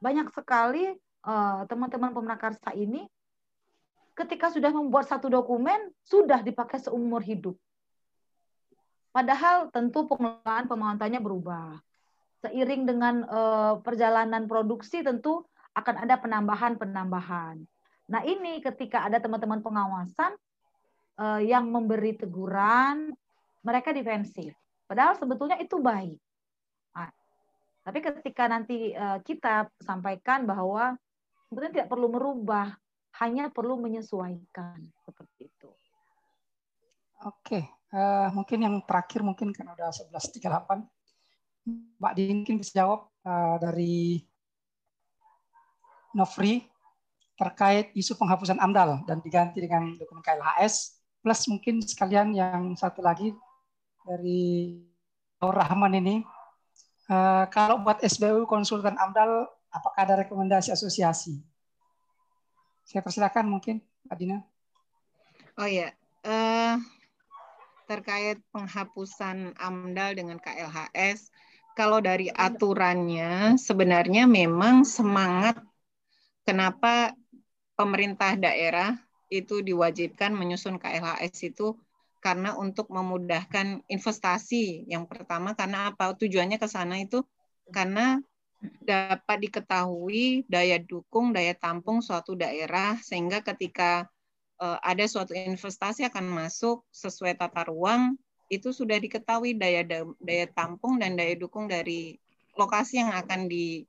banyak 0.01 0.34
sekali 0.35 0.91
eh, 1.23 1.61
teman-teman 1.69 2.11
uh, 2.11 2.15
pemerkarsa 2.19 2.75
ini 2.75 3.07
ketika 4.13 4.49
sudah 4.53 4.69
membuat 4.69 5.09
satu 5.09 5.30
dokumen 5.30 5.89
sudah 6.05 6.41
dipakai 6.41 6.81
seumur 6.81 7.21
hidup. 7.21 7.57
Padahal 9.14 9.69
tentu 9.69 10.10
pengelolaan 10.10 10.65
pemanfaatnya 10.65 11.22
berubah. 11.22 11.77
Seiring 12.41 12.90
dengan 12.90 13.23
uh, 13.30 13.77
perjalanan 13.85 14.49
produksi 14.49 15.06
tentu 15.06 15.45
akan 15.77 16.02
ada 16.02 16.18
penambahan-penambahan. 16.18 17.61
Nah 18.10 18.22
ini 18.26 18.57
ketika 18.60 19.06
ada 19.06 19.22
teman-teman 19.22 19.61
pengawasan 19.61 20.34
uh, 21.22 21.41
yang 21.45 21.69
memberi 21.69 22.18
teguran, 22.18 23.14
mereka 23.61 23.94
defensif. 23.94 24.52
Padahal 24.90 25.14
sebetulnya 25.15 25.61
itu 25.61 25.77
baik. 25.77 26.18
Nah, 26.98 27.10
tapi 27.85 27.99
ketika 28.02 28.49
nanti 28.49 28.98
uh, 28.98 29.22
kita 29.22 29.69
sampaikan 29.80 30.49
bahwa 30.49 30.98
sebetulnya 31.48 31.73
tidak 31.85 31.90
perlu 31.94 32.10
merubah 32.10 32.76
hanya 33.22 33.53
perlu 33.53 33.77
menyesuaikan 33.77 34.81
seperti 35.06 35.53
itu. 35.53 35.69
Oke, 37.23 37.61
uh, 37.94 38.28
mungkin 38.34 38.60
yang 38.65 38.76
terakhir 38.84 39.22
mungkin 39.22 39.53
kan 39.53 39.70
udah 39.70 39.94
11.38. 39.94 40.84
Mbak 42.02 42.14
mungkin 42.36 42.60
bisa 42.60 42.84
jawab 42.84 43.07
uh, 43.24 43.56
dari 43.61 44.20
Nofri 46.11 46.68
terkait 47.40 47.95
isu 47.98 48.20
penghapusan 48.20 48.60
AMDAL 48.61 49.07
dan 49.07 49.24
diganti 49.24 49.64
dengan 49.64 49.95
dokumen 49.98 50.22
KLHS 50.22 51.02
plus 51.24 51.41
mungkin 51.49 51.82
sekalian 51.82 52.36
yang 52.36 52.76
satu 52.78 53.02
lagi 53.02 53.34
dari 54.03 54.78
Rahman 55.40 55.98
ini 55.98 56.15
uh, 57.10 57.49
kalau 57.49 57.82
buat 57.82 58.03
SBU 58.03 58.45
konsultan 58.45 58.99
AMDAL 58.99 59.49
apakah 59.74 59.98
ada 59.98 60.22
rekomendasi 60.22 60.70
asosiasi 60.70 61.41
saya 62.84 62.99
persilakan 62.99 63.48
mungkin, 63.48 63.80
Pak 64.07 64.18
Dina. 64.20 64.44
Oh 65.56 65.70
ya, 65.70 65.95
uh, 66.28 66.76
terkait 67.94 68.41
penghapusan 68.49 69.53
AMDAL 69.53 70.18
dengan 70.18 70.41
KLHS, 70.41 71.30
kalau 71.78 72.02
dari 72.02 72.34
aturannya 72.34 73.53
sebenarnya 73.61 74.26
memang 74.26 74.82
semangat 74.82 75.61
kenapa 76.41 77.14
pemerintah 77.78 78.34
daerah 78.34 78.98
itu 79.30 79.61
diwajibkan 79.61 80.34
menyusun 80.34 80.82
KLHS 80.82 81.53
itu 81.53 81.78
karena 82.22 82.57
untuk 82.57 82.90
memudahkan 82.90 83.86
investasi. 83.86 84.90
Yang 84.90 85.10
pertama 85.10 85.53
karena 85.53 85.94
apa? 85.94 86.14
Tujuannya 86.18 86.57
ke 86.57 86.70
sana 86.70 86.98
itu 87.02 87.22
karena 87.70 88.22
dapat 88.82 89.38
diketahui 89.49 90.48
daya 90.48 90.80
dukung, 90.80 91.36
daya 91.36 91.52
tampung 91.53 91.99
suatu 91.99 92.34
daerah 92.34 92.95
sehingga 93.02 93.44
ketika 93.44 94.07
ada 94.61 95.03
suatu 95.09 95.35
investasi 95.35 96.07
akan 96.07 96.30
masuk 96.30 96.88
sesuai 96.93 97.35
tata 97.35 97.67
ruang 97.67 98.15
itu 98.47 98.69
sudah 98.69 98.95
diketahui 99.01 99.57
daya 99.57 99.81
daya 100.21 100.45
tampung 100.53 101.01
dan 101.01 101.17
daya 101.17 101.34
dukung 101.34 101.65
dari 101.65 102.15
lokasi 102.53 103.01
yang 103.01 103.11
akan 103.11 103.49
di 103.49 103.84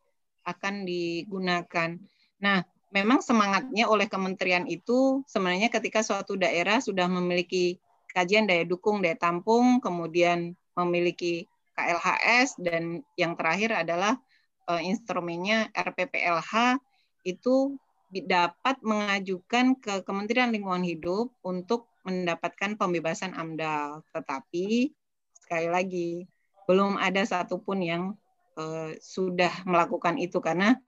akan 0.45 0.85
digunakan. 0.85 1.97
Nah, 2.41 2.59
memang 2.93 3.21
semangatnya 3.25 3.89
oleh 3.89 4.09
kementerian 4.09 4.69
itu 4.69 5.25
sebenarnya 5.29 5.73
ketika 5.73 6.05
suatu 6.05 6.37
daerah 6.37 6.81
sudah 6.81 7.09
memiliki 7.09 7.81
kajian 8.13 8.47
daya 8.47 8.63
dukung, 8.63 9.03
daya 9.03 9.19
tampung, 9.19 9.83
kemudian 9.83 10.55
memiliki 10.79 11.51
KLHS 11.75 12.63
dan 12.63 13.03
yang 13.19 13.35
terakhir 13.35 13.75
adalah 13.75 14.15
uh, 14.71 14.79
instrumennya 14.79 15.75
RPPLH 15.75 16.79
itu 17.27 17.75
dapat 18.23 18.79
mengajukan 18.87 19.75
ke 19.83 20.07
Kementerian 20.07 20.55
Lingkungan 20.55 20.87
Hidup 20.87 21.35
untuk 21.43 21.91
mendapatkan 22.07 22.79
pembebasan 22.79 23.35
AMDAL. 23.35 24.07
Tetapi 24.15 24.95
sekali 25.35 25.69
lagi 25.73 26.11
belum 26.71 27.01
ada 27.01 27.27
satupun 27.27 27.83
yang 27.83 28.03
uh, 28.55 28.95
sudah 29.03 29.51
melakukan 29.67 30.21
itu 30.23 30.39
karena 30.39 30.79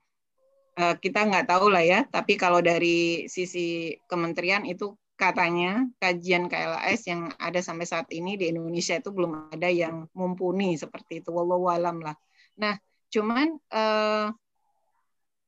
uh, 0.78 0.94
kita 0.94 1.26
nggak 1.26 1.50
tahu 1.50 1.72
lah 1.72 1.82
ya. 1.82 2.00
Tapi 2.06 2.38
kalau 2.38 2.62
dari 2.62 3.26
sisi 3.26 3.96
kementerian 4.06 4.62
itu 4.62 4.94
katanya 5.16 5.88
kajian 5.96 6.46
KLAS 6.46 7.08
yang 7.08 7.32
ada 7.40 7.64
sampai 7.64 7.88
saat 7.88 8.06
ini 8.12 8.36
di 8.36 8.52
Indonesia 8.52 9.00
itu 9.00 9.08
belum 9.10 9.48
ada 9.50 9.72
yang 9.72 10.06
mumpuni 10.12 10.76
seperti 10.76 11.24
itu. 11.24 11.32
Wallahu 11.32 11.72
alam 11.72 12.04
lah. 12.04 12.14
Nah, 12.60 12.76
cuman 13.08 13.56
uh, 13.72 14.28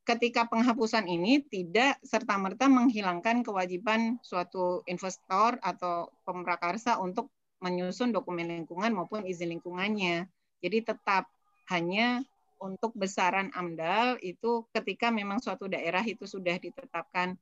ketika 0.09 0.49
penghapusan 0.49 1.05
ini 1.05 1.45
tidak 1.45 2.01
serta-merta 2.01 2.65
menghilangkan 2.65 3.45
kewajiban 3.45 4.17
suatu 4.25 4.81
investor 4.89 5.61
atau 5.61 6.09
pemrakarsa 6.25 6.97
untuk 6.97 7.29
menyusun 7.61 8.09
dokumen 8.09 8.49
lingkungan 8.49 8.89
maupun 8.89 9.21
izin 9.29 9.53
lingkungannya. 9.53 10.25
Jadi 10.65 10.77
tetap 10.81 11.29
hanya 11.69 12.25
untuk 12.57 12.97
besaran 12.97 13.53
AMDAL 13.53 14.17
itu 14.25 14.65
ketika 14.73 15.13
memang 15.13 15.37
suatu 15.37 15.69
daerah 15.69 16.01
itu 16.01 16.25
sudah 16.25 16.57
ditetapkan 16.57 17.37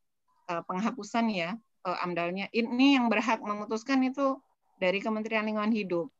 uh, 0.51 0.61
penghapusan 0.67 1.31
ya 1.31 1.55
uh, 1.87 2.03
AMDALnya. 2.03 2.51
Ini 2.51 2.99
yang 2.99 3.07
berhak 3.07 3.39
memutuskan 3.39 4.03
itu 4.03 4.43
dari 4.75 4.99
Kementerian 4.99 5.47
Lingkungan 5.47 5.71
Hidup 5.71 6.11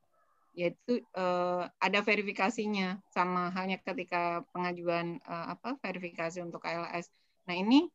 yaitu 0.58 1.06
uh, 1.14 1.70
ada 1.78 2.02
verifikasinya 2.02 2.98
sama 3.14 3.54
halnya 3.54 3.78
ketika 3.78 4.42
pengajuan 4.50 5.22
uh, 5.30 5.54
apa 5.54 5.78
verifikasi 5.78 6.42
untuk 6.42 6.66
KLS. 6.66 7.14
Nah 7.46 7.54
ini 7.54 7.86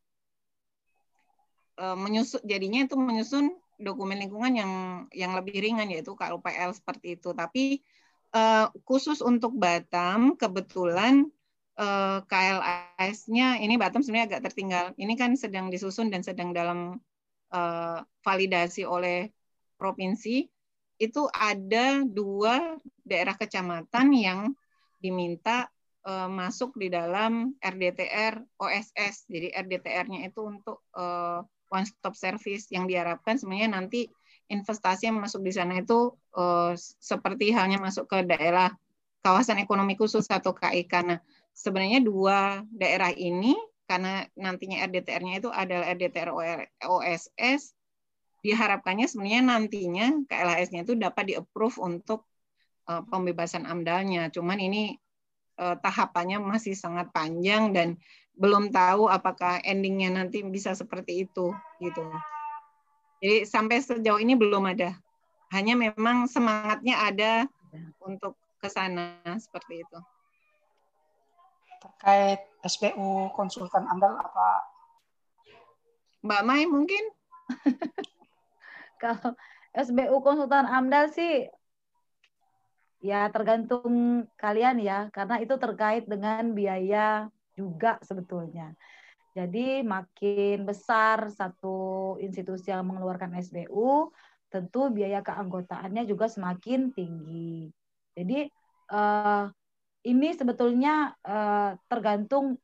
uh, 1.82 1.98
menyusun 1.98 2.39
jadinya 2.47 2.86
itu 2.86 2.94
menyusun 2.94 3.51
dokumen 3.82 4.22
lingkungan 4.22 4.55
yang 4.55 4.72
yang 5.10 5.34
lebih 5.34 5.59
ringan 5.59 5.90
yaitu 5.90 6.14
KUPL 6.14 6.70
seperti 6.70 7.18
itu. 7.18 7.34
Tapi 7.34 7.82
uh, 8.30 8.70
khusus 8.86 9.18
untuk 9.18 9.59
Batam 9.59 10.39
kebetulan 10.39 11.26
uh, 11.82 12.22
KLS-nya 12.30 13.59
ini 13.59 13.74
Batam 13.74 14.06
sebenarnya 14.06 14.39
agak 14.39 14.55
tertinggal. 14.55 14.94
Ini 14.94 15.14
kan 15.18 15.34
sedang 15.34 15.66
disusun 15.66 16.14
dan 16.14 16.22
sedang 16.22 16.55
dalam 16.55 17.02
uh, 17.51 17.98
validasi 18.22 18.86
oleh 18.86 19.34
provinsi 19.82 20.51
itu 21.02 21.26
ada 21.34 22.06
dua 22.06 22.78
daerah 23.02 23.34
kecamatan 23.34 24.14
yang 24.14 24.40
diminta 25.02 25.66
uh, 26.06 26.30
masuk 26.30 26.78
di 26.78 26.86
dalam 26.86 27.58
RDTR 27.58 28.38
OSS. 28.54 29.26
Jadi 29.26 29.50
RDTR-nya 29.50 30.30
itu 30.30 30.46
untuk 30.46 30.86
uh, 30.94 31.42
one 31.74 31.86
stop 31.90 32.14
service 32.14 32.70
yang 32.70 32.86
diharapkan 32.86 33.34
sebenarnya 33.34 33.74
nanti 33.74 34.06
investasi 34.46 35.10
yang 35.10 35.18
masuk 35.18 35.42
di 35.42 35.50
sana 35.50 35.82
itu 35.82 36.14
uh, 36.38 36.78
seperti 36.78 37.50
halnya 37.50 37.82
masuk 37.82 38.06
ke 38.06 38.22
daerah 38.22 38.70
kawasan 39.26 39.58
ekonomi 39.58 39.98
khusus 39.98 40.30
atau 40.30 40.54
KIK. 40.54 40.92
Nah, 41.02 41.18
sebenarnya 41.50 41.98
dua 41.98 42.62
daerah 42.70 43.10
ini 43.10 43.58
karena 43.90 44.22
nantinya 44.38 44.86
RDTR-nya 44.86 45.42
itu 45.42 45.50
adalah 45.50 45.90
RDTR 45.90 46.30
OSS 46.86 47.74
diharapkannya 48.43 49.06
sebenarnya 49.06 49.43
nantinya 49.47 50.06
KLHS-nya 50.27 50.82
itu 50.82 50.98
dapat 50.98 51.31
di-approve 51.31 51.78
untuk 51.78 52.27
uh, 52.90 53.06
pembebasan 53.06 53.64
amdalnya. 53.64 54.28
Cuman 54.35 54.59
ini 54.59 54.98
uh, 55.62 55.78
tahapannya 55.78 56.43
masih 56.43 56.74
sangat 56.74 57.09
panjang 57.14 57.70
dan 57.70 57.94
belum 58.35 58.74
tahu 58.74 59.06
apakah 59.06 59.62
endingnya 59.62 60.10
nanti 60.10 60.43
bisa 60.43 60.74
seperti 60.74 61.28
itu 61.28 61.55
gitu. 61.78 62.02
Jadi 63.23 63.47
sampai 63.47 63.78
sejauh 63.78 64.19
ini 64.19 64.35
belum 64.35 64.66
ada. 64.66 64.98
Hanya 65.55 65.78
memang 65.78 66.27
semangatnya 66.27 66.98
ada 66.98 67.32
untuk 68.02 68.35
ke 68.59 68.66
sana 68.66 69.23
seperti 69.39 69.86
itu. 69.86 69.98
Terkait 71.78 72.40
SPU 72.66 73.31
konsultan 73.39 73.86
amdal 73.86 74.19
apa? 74.19 74.48
Mbak 76.27 76.43
Mai 76.43 76.64
mungkin? 76.66 77.05
Kalau 79.02 79.34
SBU 79.74 80.16
konsultan 80.22 80.68
AMDAL 80.68 81.10
sih 81.10 81.48
ya 83.02 83.26
tergantung 83.34 84.22
kalian 84.38 84.78
ya 84.78 85.10
karena 85.10 85.42
itu 85.42 85.58
terkait 85.58 86.06
dengan 86.06 86.54
biaya 86.54 87.26
juga 87.58 87.98
sebetulnya. 88.06 88.72
Jadi 89.32 89.80
makin 89.80 90.68
besar 90.68 91.32
satu 91.32 92.14
institusi 92.20 92.68
yang 92.68 92.84
mengeluarkan 92.84 93.32
SBU, 93.40 94.12
tentu 94.52 94.92
biaya 94.92 95.24
keanggotaannya 95.24 96.04
juga 96.04 96.28
semakin 96.28 96.92
tinggi. 96.92 97.72
Jadi 98.12 98.44
eh, 98.92 99.44
ini 100.04 100.28
sebetulnya 100.36 101.16
eh, 101.24 101.70
tergantung 101.88 102.60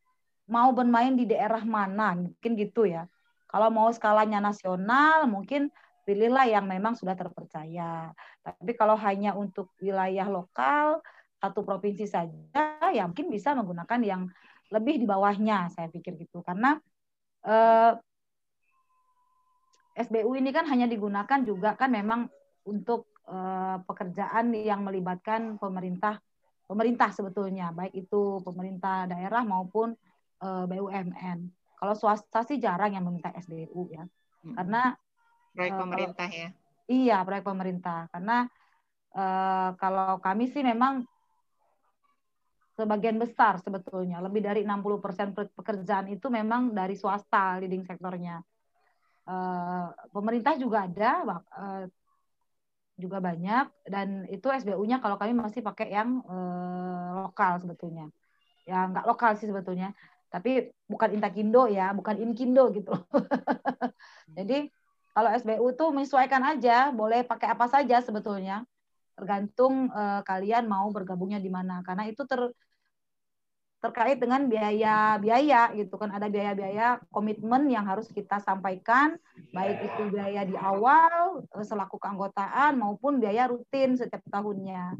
mau 0.49 0.73
bermain 0.77 1.17
di 1.17 1.25
daerah 1.25 1.65
mana, 1.65 2.17
mungkin 2.17 2.53
gitu 2.57 2.85
ya. 2.85 3.09
Kalau 3.49 3.73
mau 3.73 3.89
skalanya 3.89 4.45
nasional, 4.45 5.25
mungkin 5.25 5.73
pilihlah 6.09 6.49
yang 6.49 6.65
memang 6.65 6.97
sudah 6.97 7.13
terpercaya. 7.13 8.09
Tapi 8.41 8.73
kalau 8.73 8.97
hanya 8.97 9.37
untuk 9.37 9.77
wilayah 9.77 10.25
lokal 10.25 11.05
satu 11.37 11.61
provinsi 11.61 12.09
saja, 12.09 12.81
ya 12.89 13.05
mungkin 13.05 13.29
bisa 13.29 13.53
menggunakan 13.53 14.01
yang 14.01 14.23
lebih 14.73 15.05
di 15.05 15.05
bawahnya, 15.05 15.69
saya 15.69 15.93
pikir 15.93 16.17
gitu. 16.17 16.41
Karena 16.41 16.81
eh, 17.45 17.93
SBU 20.01 20.33
ini 20.41 20.49
kan 20.49 20.65
hanya 20.73 20.89
digunakan 20.89 21.45
juga 21.45 21.77
kan 21.77 21.93
memang 21.93 22.25
untuk 22.65 23.13
eh, 23.29 23.77
pekerjaan 23.85 24.57
yang 24.57 24.81
melibatkan 24.89 25.61
pemerintah 25.61 26.17
pemerintah 26.65 27.13
sebetulnya, 27.13 27.69
baik 27.77 27.93
itu 27.93 28.41
pemerintah 28.41 29.05
daerah 29.05 29.45
maupun 29.45 29.93
eh, 30.41 30.65
BUMN. 30.65 31.39
Kalau 31.77 31.95
swasta 31.95 32.49
sih 32.49 32.57
jarang 32.57 32.97
yang 32.97 33.05
meminta 33.05 33.29
SBU 33.37 33.93
ya, 33.93 34.03
karena 34.57 34.97
proyek 35.59 35.75
uh, 35.75 35.81
pemerintah 35.83 36.29
ya. 36.31 36.49
Iya 36.87 37.19
proyek 37.27 37.45
pemerintah. 37.45 37.99
Karena 38.15 38.47
uh, 39.19 39.71
kalau 39.75 40.23
kami 40.23 40.47
sih 40.47 40.63
memang 40.63 41.03
sebagian 42.79 43.19
besar 43.19 43.59
sebetulnya. 43.59 44.23
Lebih 44.23 44.47
dari 44.47 44.63
60% 44.63 45.59
pekerjaan 45.59 46.07
itu 46.15 46.31
memang 46.31 46.71
dari 46.71 46.95
swasta 46.95 47.59
leading 47.59 47.83
sektornya 47.83 48.39
uh, 49.29 49.87
pemerintah 50.11 50.57
juga 50.57 50.89
ada 50.89 51.11
uh, 51.29 51.85
juga 52.99 53.19
banyak. 53.21 53.67
Dan 53.85 54.25
itu 54.33 54.49
SBU-nya 54.49 54.99
kalau 54.99 55.21
kami 55.21 55.37
masih 55.37 55.61
pakai 55.61 55.93
yang 55.93 56.25
uh, 56.25 57.29
lokal 57.29 57.61
sebetulnya. 57.61 58.09
Ya 58.65 58.89
nggak 58.89 59.07
lokal 59.07 59.37
sih 59.37 59.47
sebetulnya. 59.47 59.93
Tapi 60.29 60.69
bukan 60.85 61.17
Intakindo 61.17 61.69
ya 61.69 61.93
bukan 61.93 62.17
Inkindo 62.21 62.69
gitu. 62.73 62.93
Jadi 64.37 64.69
kalau 65.13 65.31
SBU 65.35 65.67
tuh 65.75 65.89
menyesuaikan 65.91 66.43
aja, 66.45 66.91
boleh 66.95 67.27
pakai 67.27 67.51
apa 67.53 67.67
saja 67.67 67.99
sebetulnya. 68.01 68.63
Tergantung 69.19 69.91
uh, 69.91 70.23
kalian 70.23 70.71
mau 70.71 70.87
bergabungnya 70.95 71.43
di 71.43 71.51
mana. 71.51 71.83
Karena 71.83 72.07
itu 72.07 72.23
ter 72.25 72.55
terkait 73.79 74.19
dengan 74.19 74.43
biaya-biaya 74.51 75.71
gitu 75.79 75.95
kan 76.03 76.11
ada 76.11 76.27
biaya-biaya 76.27 76.99
komitmen 77.15 77.71
yang 77.71 77.87
harus 77.87 78.11
kita 78.11 78.43
sampaikan 78.43 79.15
baik 79.55 79.87
itu 79.87 80.11
biaya 80.11 80.43
di 80.43 80.59
awal 80.59 81.47
eh, 81.47 81.63
selaku 81.63 81.95
keanggotaan 82.03 82.75
maupun 82.75 83.23
biaya 83.23 83.47
rutin 83.47 83.95
setiap 83.95 84.27
tahunnya 84.35 84.99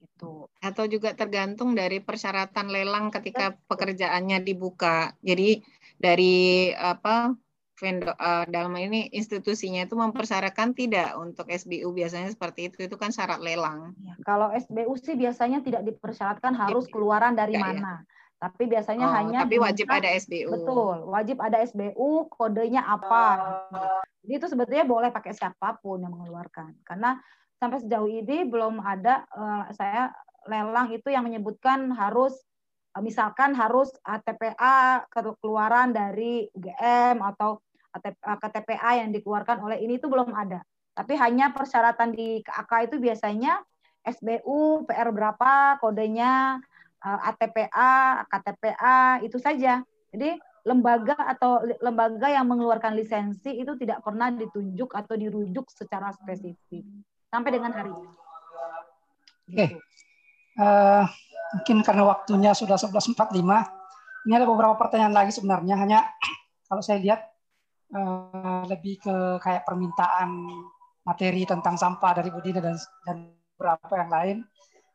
gitu. 0.00 0.48
Atau 0.64 0.88
juga 0.88 1.12
tergantung 1.12 1.76
dari 1.76 2.00
persyaratan 2.00 2.72
lelang 2.72 3.12
ketika 3.12 3.60
pekerjaannya 3.68 4.40
dibuka. 4.40 5.12
Jadi 5.20 5.60
dari 6.00 6.72
apa 6.72 7.28
vendor 7.74 8.14
uh, 8.16 8.46
dalam 8.46 8.74
ini 8.78 9.10
institusinya 9.10 9.82
itu 9.82 9.98
mempersyaratkan 9.98 10.72
tidak 10.78 11.18
untuk 11.18 11.50
SBU 11.50 11.90
biasanya 11.90 12.30
seperti 12.30 12.70
itu 12.70 12.86
itu 12.86 12.94
kan 12.94 13.10
syarat 13.10 13.42
lelang. 13.42 13.94
Ya, 13.98 14.14
kalau 14.22 14.54
SBU 14.54 14.94
sih 14.98 15.18
biasanya 15.18 15.60
tidak 15.66 15.82
dipersyaratkan 15.82 16.54
harus 16.54 16.86
keluaran 16.86 17.34
dari 17.34 17.58
ya? 17.58 17.62
mana. 17.62 18.06
Ya? 18.06 18.12
Tapi 18.44 18.68
biasanya 18.68 19.06
oh, 19.08 19.14
hanya 19.14 19.38
tapi 19.48 19.56
wajib 19.56 19.88
ada 19.88 20.08
SBU. 20.10 20.52
Betul, 20.52 20.96
wajib 21.08 21.36
ada 21.40 21.64
SBU, 21.64 22.28
kodenya 22.28 22.84
apa. 22.84 23.24
Jadi 24.20 24.32
itu 24.36 24.46
sebetulnya 24.52 24.84
boleh 24.84 25.08
pakai 25.08 25.32
siapa 25.32 25.80
pun 25.80 26.04
yang 26.04 26.12
mengeluarkan. 26.12 26.76
Karena 26.84 27.16
sampai 27.56 27.80
sejauh 27.80 28.10
ini 28.10 28.44
belum 28.44 28.84
ada 28.84 29.24
uh, 29.32 29.64
saya 29.72 30.12
lelang 30.44 30.92
itu 30.92 31.08
yang 31.08 31.24
menyebutkan 31.24 31.88
harus 31.96 32.36
misalkan 33.02 33.58
harus 33.58 33.90
ATPA 34.06 35.10
keluaran 35.42 35.90
dari 35.90 36.46
UGM 36.54 37.18
atau 37.18 37.58
KTPA 38.22 38.90
eh, 38.94 38.96
yang 39.02 39.10
dikeluarkan 39.14 39.62
oleh 39.62 39.82
ini 39.82 39.98
itu 39.98 40.06
belum 40.06 40.30
ada. 40.34 40.62
Tapi 40.94 41.18
hanya 41.18 41.50
persyaratan 41.50 42.14
di 42.14 42.38
KAK 42.42 42.90
itu 42.90 42.96
biasanya 43.02 43.58
SBU, 44.04 44.86
PR 44.86 45.10
berapa, 45.10 45.78
kodenya, 45.82 46.62
eh, 47.02 47.28
ATPA, 47.30 48.26
KTPA, 48.30 49.26
itu 49.26 49.38
saja. 49.42 49.82
Jadi 50.14 50.38
lembaga 50.64 51.18
atau 51.18 51.60
lembaga 51.82 52.30
yang 52.30 52.48
mengeluarkan 52.48 52.96
lisensi 52.96 53.52
itu 53.52 53.76
tidak 53.76 54.00
pernah 54.00 54.32
ditunjuk 54.32 54.96
atau 54.96 55.14
dirujuk 55.18 55.68
secara 55.68 56.08
spesifik 56.16 56.86
sampai 57.28 57.50
dengan 57.52 57.72
hari 57.74 57.92
ini. 57.92 58.10
Oke. 59.44 59.56
Okay. 59.58 59.68
Uh, 60.54 61.04
Mungkin 61.54 61.86
karena 61.86 62.02
waktunya 62.02 62.50
sudah 62.50 62.74
11.45, 62.74 63.14
ini 64.26 64.32
ada 64.34 64.46
beberapa 64.48 64.74
pertanyaan 64.74 65.14
lagi 65.14 65.30
sebenarnya. 65.30 65.78
Hanya 65.78 65.98
kalau 66.68 66.82
saya 66.82 66.98
lihat 66.98 67.20
uh, 67.94 68.66
lebih 68.66 68.98
ke 68.98 69.14
kayak 69.38 69.62
permintaan 69.62 70.50
materi 71.04 71.46
tentang 71.46 71.78
sampah 71.78 72.18
dari 72.18 72.34
Budina 72.34 72.58
dan 72.58 72.74
dan 73.06 73.30
beberapa 73.54 73.94
yang 73.94 74.10
lain. 74.10 74.36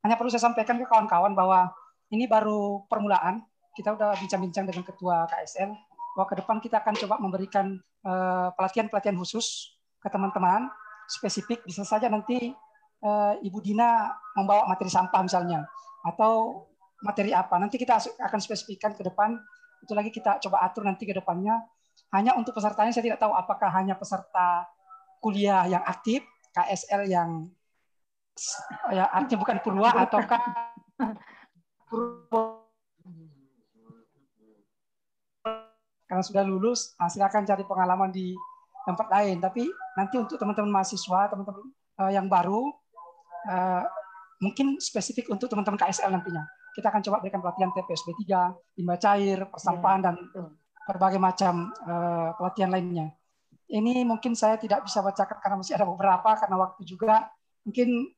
Hanya 0.04 0.16
perlu 0.20 0.32
saya 0.32 0.52
sampaikan 0.52 0.76
ke 0.80 0.86
kawan-kawan 0.88 1.32
bahwa 1.32 1.72
ini 2.12 2.28
baru 2.28 2.84
permulaan. 2.92 3.44
Kita 3.72 3.96
udah 3.96 4.18
bincang-bincang 4.20 4.68
dengan 4.68 4.84
ketua 4.84 5.24
KSL 5.32 5.72
bahwa 6.18 6.28
ke 6.28 6.36
depan 6.44 6.58
kita 6.60 6.84
akan 6.84 6.94
coba 7.00 7.16
memberikan 7.22 7.80
pelatihan 8.04 8.52
pelatihan-pelatihan 8.56 9.16
khusus 9.20 9.76
ke 10.00 10.08
teman-teman 10.08 10.72
spesifik 11.08 11.64
bisa 11.68 11.84
saja 11.84 12.08
nanti 12.08 12.56
uh, 13.04 13.36
Ibu 13.44 13.60
Dina 13.60 14.08
membawa 14.38 14.68
materi 14.70 14.88
sampah 14.88 15.20
misalnya 15.20 15.68
atau 16.06 16.66
materi 17.04 17.32
apa. 17.32 17.56
Nanti 17.60 17.80
kita 17.80 18.00
akan 18.00 18.40
spesifikkan 18.40 18.96
ke 18.96 19.04
depan. 19.04 19.40
Itu 19.84 19.96
lagi 19.96 20.12
kita 20.12 20.44
coba 20.44 20.64
atur 20.68 20.84
nanti 20.84 21.08
ke 21.08 21.16
depannya. 21.16 21.56
Hanya 22.12 22.36
untuk 22.36 22.58
pesertanya 22.58 22.92
saya 22.92 23.06
tidak 23.06 23.22
tahu 23.22 23.32
apakah 23.36 23.70
hanya 23.76 23.96
peserta 23.96 24.66
kuliah 25.20 25.68
yang 25.68 25.84
aktif, 25.84 26.26
KSL 26.56 27.06
yang 27.08 27.30
ya 28.88 29.12
artinya 29.12 29.40
bukan 29.44 29.58
purwa 29.60 29.92
ataukah 30.08 30.40
karena 36.10 36.24
sudah 36.26 36.42
lulus, 36.42 36.98
nah 36.98 37.06
silakan 37.06 37.46
cari 37.46 37.62
pengalaman 37.62 38.10
di 38.10 38.34
tempat 38.90 39.08
lain. 39.14 39.38
Tapi 39.38 39.70
nanti 39.94 40.18
untuk 40.18 40.42
teman-teman 40.42 40.82
mahasiswa, 40.82 41.30
teman-teman 41.30 41.70
uh, 42.02 42.10
yang 42.10 42.26
baru, 42.26 42.74
uh, 43.46 43.84
mungkin 44.40 44.80
spesifik 44.80 45.28
untuk 45.30 45.52
teman-teman 45.52 45.80
KSL 45.80 46.12
nantinya. 46.12 46.48
Kita 46.76 46.88
akan 46.90 47.02
coba 47.04 47.20
berikan 47.20 47.44
pelatihan 47.44 47.72
TPSB 47.76 48.16
3, 48.24 48.80
limbah 48.80 49.00
cair, 49.00 49.40
persampahan, 49.52 50.00
dan 50.00 50.16
berbagai 50.88 51.20
macam 51.20 51.76
uh, 51.86 52.32
pelatihan 52.40 52.72
lainnya. 52.72 53.12
Ini 53.70 54.02
mungkin 54.08 54.34
saya 54.34 54.58
tidak 54.58 54.88
bisa 54.88 55.04
bacakan 55.04 55.38
karena 55.38 55.56
masih 55.60 55.76
ada 55.78 55.86
beberapa, 55.86 56.30
karena 56.40 56.56
waktu 56.58 56.82
juga. 56.88 57.30
Mungkin 57.68 58.16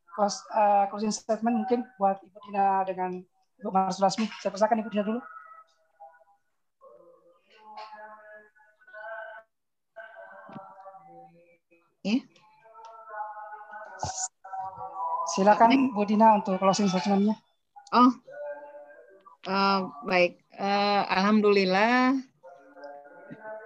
closing 0.91 1.11
statement 1.11 1.65
mungkin 1.65 1.83
buat 1.97 2.21
Ibu 2.21 2.37
Dina 2.47 2.85
dengan 2.85 3.19
Ibu 3.59 3.69
Marsul 3.73 4.05
Lasmi. 4.05 4.29
Saya 4.39 4.53
persilakan 4.53 4.79
Ibu 4.85 4.89
Dina 4.93 5.03
dulu. 5.03 5.19
Ya. 12.01 12.17
Silakan 15.31 15.95
Bu 15.95 16.03
Dina 16.03 16.35
untuk 16.35 16.59
closing 16.59 16.91
statementnya. 16.91 17.39
Oh, 17.95 18.11
uh, 19.47 19.87
baik. 20.03 20.43
Uh, 20.59 21.07
Alhamdulillah 21.07 22.19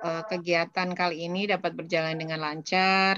uh, 0.06 0.24
kegiatan 0.30 0.94
kali 0.94 1.26
ini 1.26 1.50
dapat 1.50 1.74
berjalan 1.74 2.22
dengan 2.22 2.46
lancar. 2.46 3.18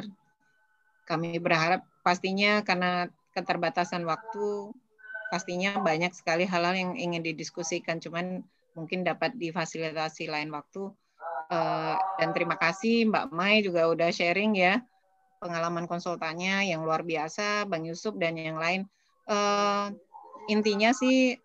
Kami 1.04 1.36
berharap 1.44 1.84
pastinya 2.08 2.64
karena 2.64 3.12
keterbatasan 3.36 4.08
waktu, 4.08 4.72
pastinya 5.28 5.84
banyak 5.84 6.16
sekali 6.16 6.48
hal-hal 6.48 6.76
yang 6.76 6.96
ingin 6.96 7.28
didiskusikan. 7.28 8.00
Cuman 8.00 8.48
mungkin 8.80 9.04
dapat 9.04 9.36
difasilitasi 9.36 10.32
lain 10.32 10.56
waktu. 10.56 10.88
Uh, 11.52 11.96
dan 12.20 12.32
terima 12.32 12.56
kasih 12.56 13.08
Mbak 13.12 13.32
Mai 13.32 13.64
juga 13.64 13.88
udah 13.88 14.12
sharing 14.12 14.56
ya 14.56 14.84
pengalaman 15.38 15.86
konsultannya 15.86 16.70
yang 16.70 16.84
luar 16.84 17.02
biasa, 17.06 17.66
Bang 17.70 17.86
Yusuf 17.86 18.18
dan 18.18 18.38
yang 18.38 18.58
lain. 18.58 18.86
Uh, 19.28 19.94
intinya 20.48 20.96
sih 20.96 21.36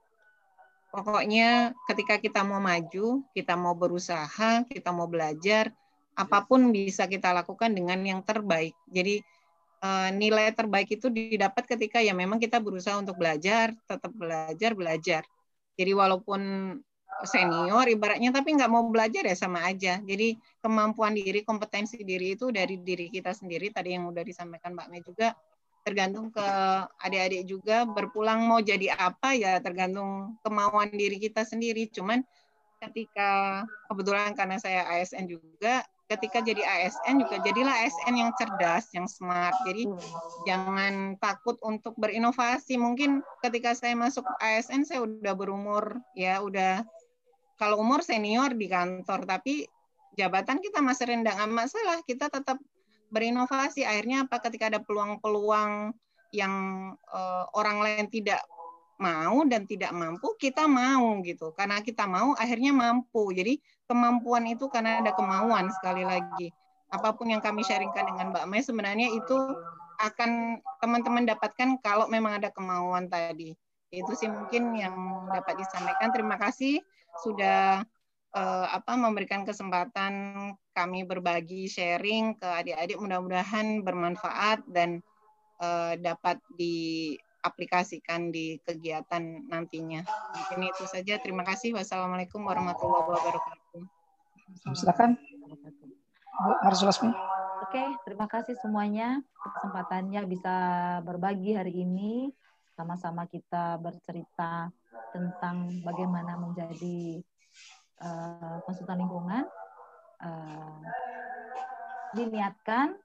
pokoknya 0.93 1.73
ketika 1.89 2.21
kita 2.21 2.41
mau 2.45 2.61
maju, 2.61 3.25
kita 3.33 3.55
mau 3.57 3.73
berusaha, 3.73 4.65
kita 4.69 4.91
mau 4.93 5.09
belajar, 5.09 5.73
apa 6.13 6.45
pun 6.45 6.69
bisa 6.71 7.09
kita 7.09 7.33
lakukan 7.33 7.73
dengan 7.73 8.01
yang 8.05 8.21
terbaik. 8.21 8.77
Jadi 8.89 9.25
uh, 9.81 10.09
nilai 10.13 10.53
terbaik 10.53 10.93
itu 11.01 11.09
didapat 11.09 11.65
ketika 11.65 11.99
ya 12.05 12.13
memang 12.13 12.37
kita 12.37 12.61
berusaha 12.61 13.01
untuk 13.01 13.17
belajar, 13.17 13.73
tetap 13.89 14.13
belajar, 14.13 14.71
belajar. 14.77 15.23
Jadi 15.73 15.93
walaupun 15.97 16.41
senior 17.23 17.87
ibaratnya 17.87 18.33
tapi 18.35 18.57
nggak 18.57 18.71
mau 18.73 18.89
belajar 18.89 19.23
ya 19.23 19.37
sama 19.37 19.63
aja. 19.69 20.01
Jadi 20.03 20.37
kemampuan 20.65 21.15
diri, 21.15 21.45
kompetensi 21.47 22.01
diri 22.03 22.35
itu 22.35 22.51
dari 22.51 22.81
diri 22.81 23.13
kita 23.13 23.37
sendiri 23.37 23.71
tadi 23.71 23.95
yang 23.95 24.09
udah 24.09 24.25
disampaikan 24.25 24.75
Mbak 24.75 24.89
Mei 24.91 25.03
juga 25.05 25.37
tergantung 25.83 26.31
ke 26.31 26.47
adik-adik 27.03 27.43
juga 27.43 27.83
berpulang 27.83 28.47
mau 28.47 28.63
jadi 28.63 28.95
apa 28.95 29.35
ya 29.35 29.59
tergantung 29.59 30.39
kemauan 30.47 30.95
diri 30.95 31.19
kita 31.19 31.43
sendiri. 31.43 31.91
Cuman 31.91 32.23
ketika 32.83 33.63
kebetulan 33.91 34.35
karena 34.35 34.59
saya 34.59 34.87
ASN 34.91 35.31
juga 35.31 35.87
ketika 36.11 36.45
jadi 36.45 36.61
ASN 36.61 37.25
juga 37.25 37.41
jadilah 37.41 37.73
ASN 37.73 38.15
yang 38.21 38.31
cerdas, 38.37 38.93
yang 38.93 39.09
smart. 39.09 39.57
Jadi 39.65 39.89
jangan 40.45 41.17
takut 41.17 41.57
untuk 41.65 41.97
berinovasi. 41.97 42.77
Mungkin 42.77 43.25
ketika 43.41 43.73
saya 43.73 43.97
masuk 43.97 44.27
ASN 44.43 44.85
saya 44.85 45.09
udah 45.09 45.33
berumur 45.33 45.97
ya 46.13 46.45
udah 46.45 46.85
kalau 47.63 47.79
umur 47.79 48.03
senior 48.03 48.51
di 48.59 48.67
kantor, 48.67 49.23
tapi 49.23 49.63
jabatan 50.19 50.59
kita 50.59 50.83
masih 50.83 51.15
rendah, 51.15 51.39
nggak 51.39 51.55
masalah. 51.55 52.03
Kita 52.03 52.27
tetap 52.27 52.59
berinovasi. 53.15 53.87
Akhirnya 53.87 54.27
apa? 54.27 54.43
Ketika 54.43 54.67
ada 54.67 54.83
peluang-peluang 54.83 55.95
yang 56.35 56.55
uh, 57.15 57.45
orang 57.55 57.79
lain 57.87 58.11
tidak 58.11 58.43
mau 58.99 59.47
dan 59.47 59.63
tidak 59.71 59.95
mampu, 59.95 60.35
kita 60.43 60.67
mau 60.67 61.23
gitu. 61.23 61.55
Karena 61.55 61.79
kita 61.87 62.11
mau, 62.11 62.35
akhirnya 62.35 62.75
mampu. 62.75 63.31
Jadi 63.31 63.63
kemampuan 63.87 64.51
itu 64.51 64.67
karena 64.67 64.99
ada 64.99 65.15
kemauan 65.15 65.71
sekali 65.79 66.03
lagi. 66.03 66.51
Apa 66.91 67.15
pun 67.15 67.31
yang 67.31 67.39
kami 67.39 67.63
sharingkan 67.63 68.11
dengan 68.11 68.35
Mbak 68.35 68.47
Mei 68.51 68.67
sebenarnya 68.67 69.07
itu 69.15 69.39
akan 70.03 70.59
teman-teman 70.83 71.31
dapatkan 71.31 71.79
kalau 71.79 72.11
memang 72.11 72.43
ada 72.43 72.51
kemauan 72.51 73.07
tadi. 73.07 73.55
Itu 73.95 74.19
sih 74.19 74.27
mungkin 74.27 74.75
yang 74.75 74.95
dapat 75.31 75.63
disampaikan. 75.63 76.11
Terima 76.11 76.35
kasih 76.41 76.83
sudah 77.21 77.85
uh, 78.33 78.67
apa 78.73 78.97
memberikan 78.97 79.45
kesempatan 79.45 80.13
kami 80.73 81.05
berbagi 81.05 81.69
sharing 81.69 82.41
ke 82.41 82.49
adik-adik 82.49 82.97
mudah-mudahan 82.97 83.85
bermanfaat 83.85 84.65
dan 84.73 85.05
uh, 85.61 85.93
dapat 86.01 86.41
diaplikasikan 86.57 88.33
di 88.33 88.57
kegiatan 88.65 89.47
nantinya. 89.53 90.01
Mungkin 90.33 90.73
itu 90.73 90.85
saja. 90.89 91.21
Terima 91.21 91.45
kasih. 91.45 91.77
Wassalamualaikum 91.77 92.41
warahmatullahi 92.41 93.07
wabarakatuh. 93.13 93.85
Silakan. 94.73 95.21
Oke, 97.63 97.85
terima 98.05 98.27
kasih 98.29 98.57
semuanya 98.61 99.21
kesempatannya 99.41 100.25
bisa 100.29 100.57
berbagi 101.05 101.57
hari 101.57 101.85
ini 101.85 102.33
sama-sama 102.73 103.29
kita 103.29 103.77
bercerita 103.81 104.73
tentang 105.13 105.83
bagaimana 105.85 106.37
menjadi 106.41 107.21
uh, 108.01 108.59
konsultan 108.65 109.05
lingkungan 109.05 109.45
uh, 110.21 110.81
diniatkan 112.17 112.97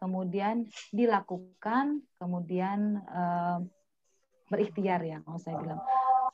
kemudian 0.00 0.68
dilakukan 0.92 2.04
kemudian 2.20 3.00
uh, 3.08 3.60
berikhtiar 4.48 5.00
ya 5.04 5.18
kalau 5.24 5.40
saya 5.40 5.56
bilang 5.60 5.80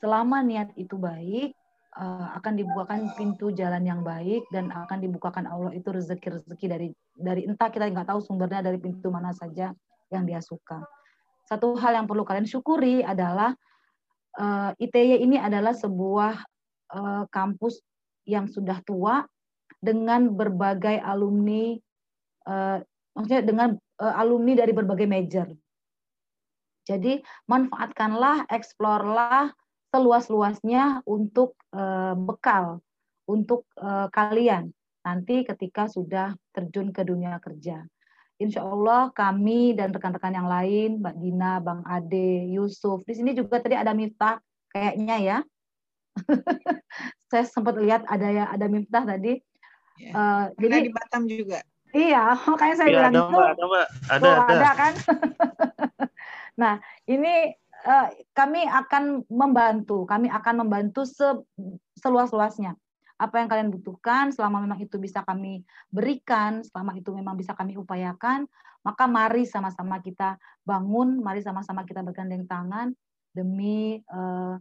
selama 0.03 0.43
niat 0.43 0.75
itu 0.75 0.99
baik 0.99 1.55
uh, 1.95 2.35
akan 2.39 2.53
dibukakan 2.59 2.99
pintu 3.15 3.51
jalan 3.51 3.83
yang 3.83 4.01
baik 4.03 4.43
dan 4.51 4.71
akan 4.71 4.99
dibukakan 4.99 5.47
Allah 5.47 5.71
itu 5.75 5.87
rezeki-rezeki 5.91 6.65
dari 6.67 6.87
dari 7.15 7.47
entah 7.47 7.69
kita 7.71 7.87
nggak 7.87 8.07
tahu 8.11 8.19
sumbernya 8.23 8.63
dari 8.63 8.79
pintu 8.79 9.11
mana 9.11 9.31
saja 9.35 9.75
yang 10.11 10.23
dia 10.27 10.43
suka. 10.43 10.83
Satu 11.47 11.75
hal 11.79 11.95
yang 11.99 12.07
perlu 12.07 12.23
kalian 12.23 12.47
syukuri 12.47 13.03
adalah 13.03 13.55
uh, 14.39 14.71
eh, 14.77 14.87
ITY 14.87 15.25
ini 15.25 15.37
adalah 15.39 15.75
sebuah 15.75 16.33
uh, 16.93 17.23
kampus 17.27 17.81
yang 18.23 18.47
sudah 18.47 18.79
tua 18.85 19.25
dengan 19.81 20.31
berbagai 20.31 21.01
alumni, 21.01 21.73
uh, 22.45 22.77
maksudnya 23.17 23.43
dengan 23.43 23.69
uh, 23.99 24.13
alumni 24.15 24.53
dari 24.55 24.71
berbagai 24.71 25.09
major. 25.09 25.47
Jadi 26.85 27.21
manfaatkanlah, 27.49 28.49
eksplorlah 28.49 29.53
seluas-luasnya 29.91 31.03
untuk 31.03 31.59
uh, 31.75 32.15
bekal 32.15 32.79
untuk 33.27 33.67
uh, 33.77 34.07
kalian 34.09 34.71
nanti 35.01 35.43
ketika 35.45 35.89
sudah 35.89 36.33
terjun 36.53 36.93
ke 36.93 37.01
dunia 37.01 37.37
kerja. 37.41 37.85
Insya 38.41 38.65
Allah 38.65 39.13
kami 39.13 39.77
dan 39.77 39.93
rekan-rekan 39.93 40.33
yang 40.33 40.49
lain, 40.49 40.97
Mbak 40.97 41.15
Dina, 41.21 41.61
Bang 41.61 41.85
Ade, 41.85 42.49
Yusuf. 42.49 43.05
Di 43.05 43.13
sini 43.13 43.37
juga 43.37 43.61
tadi 43.61 43.77
ada 43.77 43.93
Miftah 43.93 44.41
kayaknya 44.73 45.17
ya. 45.21 45.37
Saya 47.29 47.45
sempat 47.45 47.77
lihat 47.77 48.03
ada 48.09 48.27
ya 48.27 48.49
ada 48.49 48.65
Miftah 48.65 49.05
tadi. 49.05 49.37
Ya. 50.01 50.11
Uh, 50.17 50.43
jadi 50.57 50.89
di 50.89 50.91
Batam 50.91 51.29
juga. 51.29 51.61
Iya, 51.91 52.23
makanya 52.51 52.75
saya 52.79 52.87
ya, 52.87 52.93
bilang 52.97 53.13
ada, 53.13 53.19
itu. 53.19 53.27
Mbak, 53.31 53.47
ada, 53.51 53.63
Mbak. 53.67 53.87
Ada, 54.07 54.23
oh, 54.23 54.35
ada. 54.35 54.53
ada 54.55 54.69
kan? 54.73 54.93
nah, 56.61 56.73
ini 57.07 57.33
uh, 57.83 58.07
kami 58.31 58.61
akan 58.63 59.03
membantu, 59.27 60.07
kami 60.07 60.31
akan 60.31 60.55
membantu 60.65 61.03
se 61.03 61.27
seluas-luasnya. 61.99 62.79
Apa 63.21 63.37
yang 63.37 63.45
kalian 63.53 63.69
butuhkan 63.69 64.33
selama 64.33 64.65
memang 64.65 64.81
itu 64.81 64.97
bisa 64.97 65.21
kami 65.21 65.61
berikan, 65.93 66.65
selama 66.65 66.97
itu 66.97 67.13
memang 67.13 67.37
bisa 67.37 67.53
kami 67.53 67.77
upayakan, 67.77 68.49
maka 68.81 69.05
mari 69.05 69.45
sama-sama 69.45 70.01
kita 70.01 70.41
bangun, 70.65 71.21
mari 71.21 71.45
sama-sama 71.45 71.85
kita 71.85 72.01
bergandeng 72.01 72.49
tangan 72.49 72.97
demi 73.29 74.01
uh, 74.09 74.57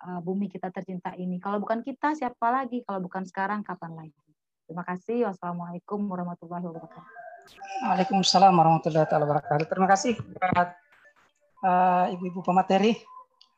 uh, 0.00 0.20
bumi 0.24 0.48
kita 0.48 0.72
tercinta 0.72 1.12
ini. 1.20 1.36
Kalau 1.36 1.60
bukan 1.60 1.84
kita, 1.84 2.16
siapa 2.16 2.48
lagi? 2.48 2.80
Kalau 2.88 3.04
bukan 3.04 3.28
sekarang, 3.28 3.60
kapan 3.60 3.92
lagi? 4.00 4.16
Terima 4.64 4.80
kasih. 4.88 5.28
Wassalamualaikum 5.28 6.00
warahmatullahi 6.08 6.64
wabarakatuh. 6.64 7.10
Waalaikumsalam 7.84 8.52
warahmatullahi 8.56 9.04
wabarakatuh. 9.04 9.66
Terima 9.68 9.88
kasih 9.92 10.16
buat 10.16 10.68
uh, 11.68 12.04
ibu-ibu 12.16 12.40
pemateri. 12.40 12.96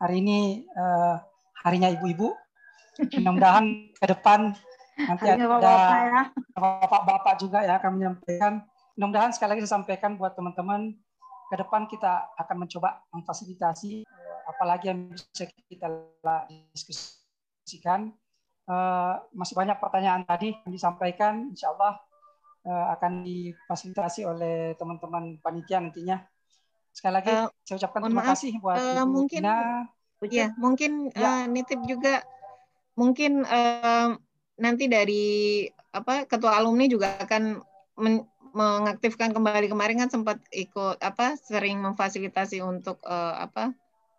Hari 0.03 0.19
ini 0.19 0.67
uh, 0.75 1.23
harinya 1.63 1.95
ibu-ibu. 1.95 2.42
Mudah-mudahan 3.01 3.65
ke 3.97 4.07
depan 4.09 4.53
nanti 4.93 5.25
ada 5.25 5.45
ya. 5.49 6.23
bapak-bapak 6.53 7.35
juga 7.41 7.65
ya 7.65 7.81
akan 7.81 7.91
menyampaikan. 7.97 8.53
Mudah-mudahan 8.97 9.33
sekali 9.33 9.57
lagi 9.57 9.65
saya 9.65 9.81
sampaikan 9.81 10.21
buat 10.21 10.37
teman-teman 10.37 10.93
ke 11.49 11.55
depan 11.57 11.89
kita 11.89 12.33
akan 12.37 12.65
mencoba 12.65 13.01
memfasilitasi 13.13 14.05
uh, 14.05 14.41
apalagi 14.53 14.93
yang 14.93 15.13
bisa 15.13 15.49
kita 15.69 15.89
diskusikan. 16.73 18.13
Uh, 18.63 19.19
masih 19.35 19.59
banyak 19.59 19.75
pertanyaan 19.83 20.23
tadi 20.23 20.55
yang 20.55 20.71
disampaikan, 20.71 21.51
insya 21.51 21.75
Allah 21.75 21.99
uh, 22.69 22.87
akan 22.95 23.27
difasilitasi 23.27 24.23
oleh 24.29 24.79
teman-teman 24.79 25.41
panitia 25.43 25.83
nantinya. 25.83 26.23
Sekali 26.93 27.15
lagi 27.17 27.33
uh, 27.33 27.49
saya 27.65 27.77
ucapkan 27.81 28.01
terima 28.07 28.21
maaf, 28.23 28.31
kasih 28.37 28.53
buat 28.61 28.77
uh, 28.79 29.03
Ibu 29.03 29.09
mungkin 29.09 29.43
ya 30.31 30.55
mungkin 30.55 31.11
Ya. 31.19 31.43
uh, 31.43 31.45
nitip 31.51 31.83
juga 31.83 32.23
mungkin 32.93 33.43
uh, 33.43 34.17
nanti 34.57 34.85
dari 34.87 35.25
apa 35.93 36.25
ketua 36.29 36.57
alumni 36.57 36.89
juga 36.89 37.17
akan 37.21 37.61
men- 37.99 38.29
mengaktifkan 38.53 39.33
kembali 39.33 39.73
kemarin 39.73 40.05
kan 40.05 40.11
sempat 40.13 40.37
ikut 40.53 41.01
apa 41.01 41.41
sering 41.41 41.81
memfasilitasi 41.81 42.61
untuk 42.61 43.01
uh, 43.05 43.41
apa 43.41 43.73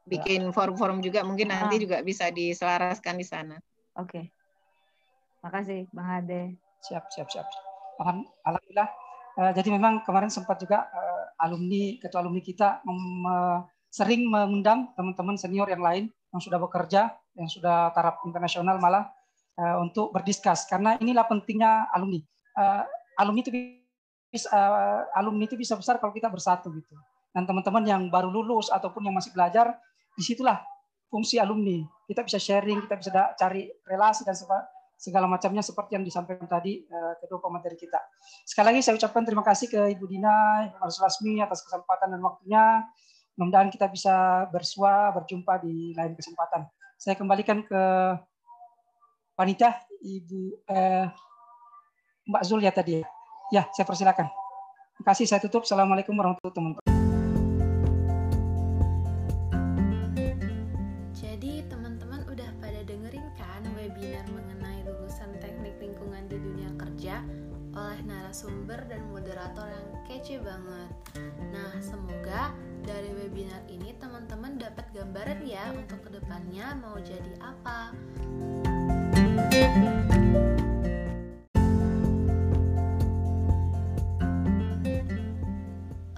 bikin 0.04 0.50
forum-forum 0.52 1.00
juga 1.00 1.22
mungkin 1.24 1.54
nanti 1.54 1.78
Ah. 1.78 1.82
juga 1.82 1.98
bisa 2.02 2.28
diselaraskan 2.28 3.16
di 3.16 3.24
sana. 3.24 3.56
Oke. 3.95 4.34
Makasih 5.45 5.88
Bang 5.94 6.24
Ade. 6.24 6.58
Siap, 6.84 7.08
siap, 7.08 7.28
siap. 7.32 7.48
Alham- 8.02 8.28
Alhamdulillah. 8.44 8.90
Eh, 9.34 9.52
jadi 9.56 9.70
memang 9.72 10.04
kemarin 10.04 10.28
sempat 10.28 10.60
juga 10.60 10.91
eh, 10.91 11.26
alumni, 11.40 11.95
ketua 12.04 12.20
alumni 12.20 12.41
kita 12.44 12.84
mem- 12.84 13.64
sering 13.88 14.26
mengundang 14.28 14.91
teman-teman 14.98 15.38
senior 15.38 15.70
yang 15.70 15.80
lain 15.80 16.04
yang 16.34 16.41
sudah 16.41 16.58
bekerja, 16.58 17.14
yang 17.38 17.49
sudah 17.49 17.89
taraf 17.93 18.22
internasional 18.26 18.77
malah 18.77 19.10
eh, 19.57 19.76
untuk 19.81 20.14
berdiskus. 20.14 20.65
Karena 20.69 20.97
inilah 20.97 21.26
pentingnya 21.26 21.89
alumni. 21.93 22.22
Eh, 22.57 22.84
alumni 23.19 23.41
itu 23.41 23.51
bisa, 24.30 24.49
eh, 24.49 25.01
alumni 25.18 25.43
itu 25.45 25.57
bisa 25.57 25.77
besar 25.77 25.97
kalau 26.01 26.14
kita 26.14 26.30
bersatu 26.30 26.73
gitu. 26.73 26.95
Dan 27.34 27.49
teman-teman 27.49 27.84
yang 27.85 28.01
baru 28.14 28.30
lulus 28.30 28.69
ataupun 28.69 29.10
yang 29.10 29.15
masih 29.18 29.34
belajar, 29.34 29.73
di 30.14 30.22
situlah 30.22 30.61
fungsi 31.10 31.41
alumni. 31.41 31.81
Kita 32.10 32.22
bisa 32.26 32.38
sharing, 32.38 32.85
kita 32.85 32.95
bisa 32.97 33.10
cari 33.38 33.69
relasi 33.85 34.26
dan 34.26 34.38
segala 35.03 35.27
macamnya 35.27 35.60
seperti 35.60 35.99
yang 35.99 36.05
disampaikan 36.07 36.47
tadi 36.47 36.85
eh, 36.85 37.14
kedua 37.19 37.43
pemateri 37.43 37.77
kita. 37.77 37.99
Sekali 38.47 38.73
lagi 38.73 38.80
saya 38.81 38.95
ucapkan 38.97 39.22
terima 39.27 39.43
kasih 39.45 39.68
ke 39.69 39.81
Ibu 39.97 40.05
Dina, 40.10 40.69
Ibu 40.69 40.80
Marus 40.80 40.97
Lasmi 41.03 41.38
atas 41.43 41.61
kesempatan 41.65 42.18
dan 42.18 42.22
waktunya. 42.23 42.88
Mudah-mudahan 43.34 43.73
kita 43.73 43.89
bisa 43.89 44.45
bersua, 44.53 45.10
berjumpa 45.10 45.57
di 45.65 45.97
lain 45.97 46.14
kesempatan. 46.14 46.69
Saya 47.04 47.20
kembalikan 47.20 47.68
ke 47.68 47.84
panitia 49.36 49.76
Ibu 50.00 50.64
eh, 50.72 51.12
Mbak 52.32 52.44
Zul 52.48 52.64
ya 52.64 52.72
tadi. 52.72 53.04
Ya, 53.52 53.68
saya 53.76 53.84
persilakan. 53.84 54.32
Terima 54.96 55.12
kasih, 55.12 55.28
saya 55.28 55.44
tutup. 55.44 55.68
Assalamualaikum 55.68 56.16
warahmatullahi 56.16 56.80
wabarakatuh. 56.80 56.96
Jadi 61.12 61.68
teman-teman 61.68 62.24
udah 62.32 62.50
pada 62.64 62.80
dengerin 62.88 63.28
kan 63.36 63.68
webinar 63.76 64.24
mengenai 64.32 64.88
lulusan 64.88 65.36
teknik 65.44 65.76
lingkungan 65.84 66.24
di 66.32 66.40
dunia 66.40 66.72
kerja 66.80 67.20
oleh 67.76 68.00
narasumber 68.08 68.80
dan 68.88 69.04
moderator 69.12 69.68
yang 69.68 70.03
kece 70.14 70.38
banget. 70.45 70.94
Nah, 71.49 71.73
semoga 71.81 72.53
dari 72.85 73.10
webinar 73.18 73.65
ini 73.65 73.98
teman-teman 73.98 74.61
dapat 74.61 74.85
gambaran 74.94 75.41
ya 75.41 75.73
untuk 75.73 76.06
ke 76.06 76.22
depannya 76.22 76.77
mau 76.77 77.02
jadi 77.02 77.34
apa. 77.41 77.90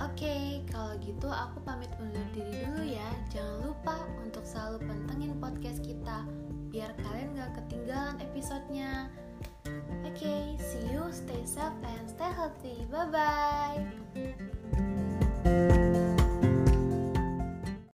Oke, 0.03 0.59
kalau 0.67 0.99
gitu 0.99 1.31
aku 1.31 1.63
pamit 1.63 1.91
undur 1.95 2.27
diri 2.35 2.67
dulu 2.67 2.83
ya. 2.83 3.07
Jangan 3.31 3.63
lupa 3.63 3.95
untuk 4.19 4.43
selalu 4.43 4.83
pantengin 4.91 5.39
podcast 5.39 5.79
kita 5.79 6.27
biar 6.67 6.91
kalian 6.99 7.39
gak 7.39 7.63
ketinggalan 7.63 8.19
episodenya. 8.19 9.07
Okay, 10.05 10.57
see 10.59 10.93
you, 10.93 11.03
stay 11.11 11.43
safe 11.45 11.73
and 11.83 12.09
stay 12.09 12.31
healthy. 12.31 12.85
Bye 12.91 13.05
bye. 13.11 14.85